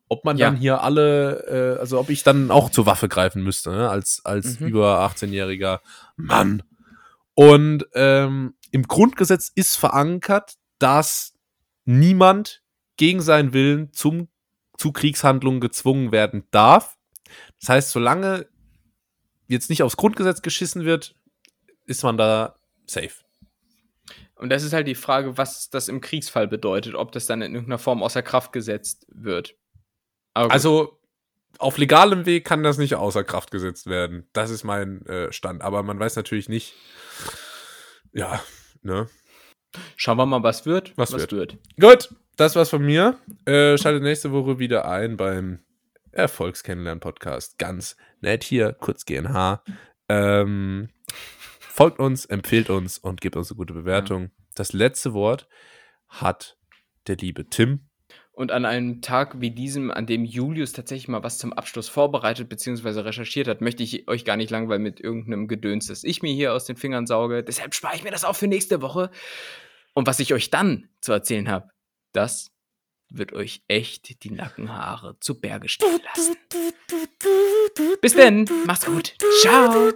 ob 0.10 0.26
man 0.26 0.38
ja. 0.38 0.48
dann 0.50 0.58
hier 0.58 0.82
alle, 0.82 1.76
äh, 1.76 1.80
also 1.80 2.00
ob 2.00 2.10
ich 2.10 2.24
dann 2.24 2.52
auch 2.52 2.70
zur 2.70 2.86
Waffe 2.86 3.10
greifen 3.10 3.44
müsste, 3.44 3.72
ne? 3.72 3.90
als, 3.90 4.22
als 4.24 4.60
mhm. 4.60 4.68
über 4.68 5.06
18-jähriger 5.06 5.80
Mann. 6.16 6.64
Und 7.34 7.86
ähm, 7.94 8.56
im 8.72 8.84
Grundgesetz 8.84 9.52
ist 9.54 9.76
verankert, 9.76 10.56
dass 10.80 11.34
niemand 11.86 12.64
gegen 12.98 13.22
seinen 13.22 13.54
Willen 13.54 13.94
zum, 13.94 14.28
zu 14.78 14.92
Kriegshandlungen 14.92 15.62
gezwungen 15.62 16.12
werden 16.12 16.46
darf. 16.52 16.98
Das 17.60 17.70
heißt, 17.70 17.92
solange 17.92 18.48
jetzt 19.48 19.70
nicht 19.70 19.84
aufs 19.84 19.98
Grundgesetz 19.98 20.42
geschissen 20.42 20.86
wird, 20.86 21.16
ist 21.86 22.04
man 22.04 22.18
da 22.18 22.56
safe. 22.86 23.24
Und 24.36 24.50
das 24.50 24.64
ist 24.64 24.74
halt 24.74 24.88
die 24.88 24.96
Frage, 24.96 25.38
was 25.38 25.70
das 25.70 25.88
im 25.88 26.02
Kriegsfall 26.02 26.48
bedeutet, 26.48 26.96
ob 26.96 27.12
das 27.12 27.26
dann 27.26 27.42
in 27.42 27.54
irgendeiner 27.54 27.80
Form 27.80 28.04
außer 28.04 28.22
Kraft 28.22 28.54
gesetzt 28.54 29.08
wird. 29.10 29.56
Also 30.46 31.00
auf 31.60 31.78
legalem 31.78 32.26
Weg 32.26 32.46
kann 32.46 32.64
das 32.64 32.78
nicht 32.78 32.96
außer 32.96 33.24
Kraft 33.24 33.52
gesetzt 33.52 33.88
werden. 33.88 34.28
Das 34.34 34.50
ist 34.50 34.64
mein 34.64 35.06
äh, 35.06 35.32
Stand. 35.32 35.62
Aber 35.62 35.84
man 35.84 36.00
weiß 36.00 36.16
natürlich 36.16 36.50
nicht. 36.50 36.74
Ja, 38.14 38.42
ne? 38.82 39.08
Schauen 39.96 40.18
wir 40.18 40.26
mal, 40.26 40.44
was 40.44 40.66
wird. 40.66 40.94
Was, 40.98 41.12
was 41.12 41.22
wird. 41.22 41.32
wird. 41.32 41.58
Gut, 41.80 42.16
das 42.36 42.56
war's 42.56 42.70
von 42.70 42.86
mir. 42.86 43.20
Äh, 43.46 43.78
schaltet 43.78 44.04
nächste 44.04 44.32
Woche 44.32 44.60
wieder 44.60 44.88
ein 44.88 45.18
beim 45.18 45.60
Erfolgskennenlernen-Podcast. 46.12 47.58
Ganz 47.58 47.98
nett 48.22 48.44
hier, 48.44 48.74
kurz 48.74 49.06
GNH. 49.06 49.64
Ähm, 50.10 50.90
folgt 51.60 52.00
uns, 52.00 52.26
empfehlt 52.26 52.70
uns 52.70 52.98
und 52.98 53.22
gebt 53.22 53.36
uns 53.36 53.52
eine 53.52 53.58
gute 53.58 53.74
Bewertung. 53.74 54.24
Ja. 54.24 54.30
Das 54.56 54.74
letzte 54.74 55.14
Wort 55.14 55.48
hat 56.08 56.58
der 57.08 57.18
liebe 57.18 57.50
Tim. 57.50 57.87
Und 58.38 58.52
an 58.52 58.66
einem 58.66 59.02
Tag 59.02 59.42
wie 59.42 59.50
diesem, 59.50 59.90
an 59.90 60.06
dem 60.06 60.24
Julius 60.24 60.72
tatsächlich 60.72 61.08
mal 61.08 61.24
was 61.24 61.40
zum 61.40 61.54
Abschluss 61.54 61.90
vorbereitet 61.90 62.48
bzw. 62.48 63.00
recherchiert 63.00 63.48
hat, 63.48 63.62
möchte 63.62 63.82
ich 63.82 64.08
euch 64.08 64.26
gar 64.26 64.38
nicht 64.38 64.52
langweilen 64.52 64.84
mit 64.84 65.00
irgendeinem 65.00 65.48
Gedöns, 65.48 65.88
das 65.88 66.04
ich 66.04 66.22
mir 66.22 66.32
hier 66.32 66.54
aus 66.54 66.66
den 66.66 66.76
Fingern 66.76 67.08
sauge. 67.08 67.44
Deshalb 67.44 67.74
spare 67.74 67.96
ich 67.96 68.04
mir 68.04 68.12
das 68.12 68.24
auch 68.24 68.36
für 68.36 68.46
nächste 68.46 68.84
Woche. 68.84 69.10
Und 69.96 70.06
was 70.06 70.20
ich 70.20 70.36
euch 70.36 70.52
dann 70.52 70.88
zu 71.02 71.14
erzählen 71.14 71.50
habe, 71.50 71.72
das 72.14 72.52
wird 73.10 73.34
euch 73.34 73.64
echt 73.68 74.24
die 74.24 74.30
Nackenhaare 74.30 75.18
zu 75.20 75.42
Berge 75.42 75.68
stehen 75.68 76.00
lassen. 76.16 76.36
Bis 78.04 78.14
denn, 78.14 78.48
macht's 78.68 78.86
gut. 78.86 79.16
Ciao. 79.42 79.94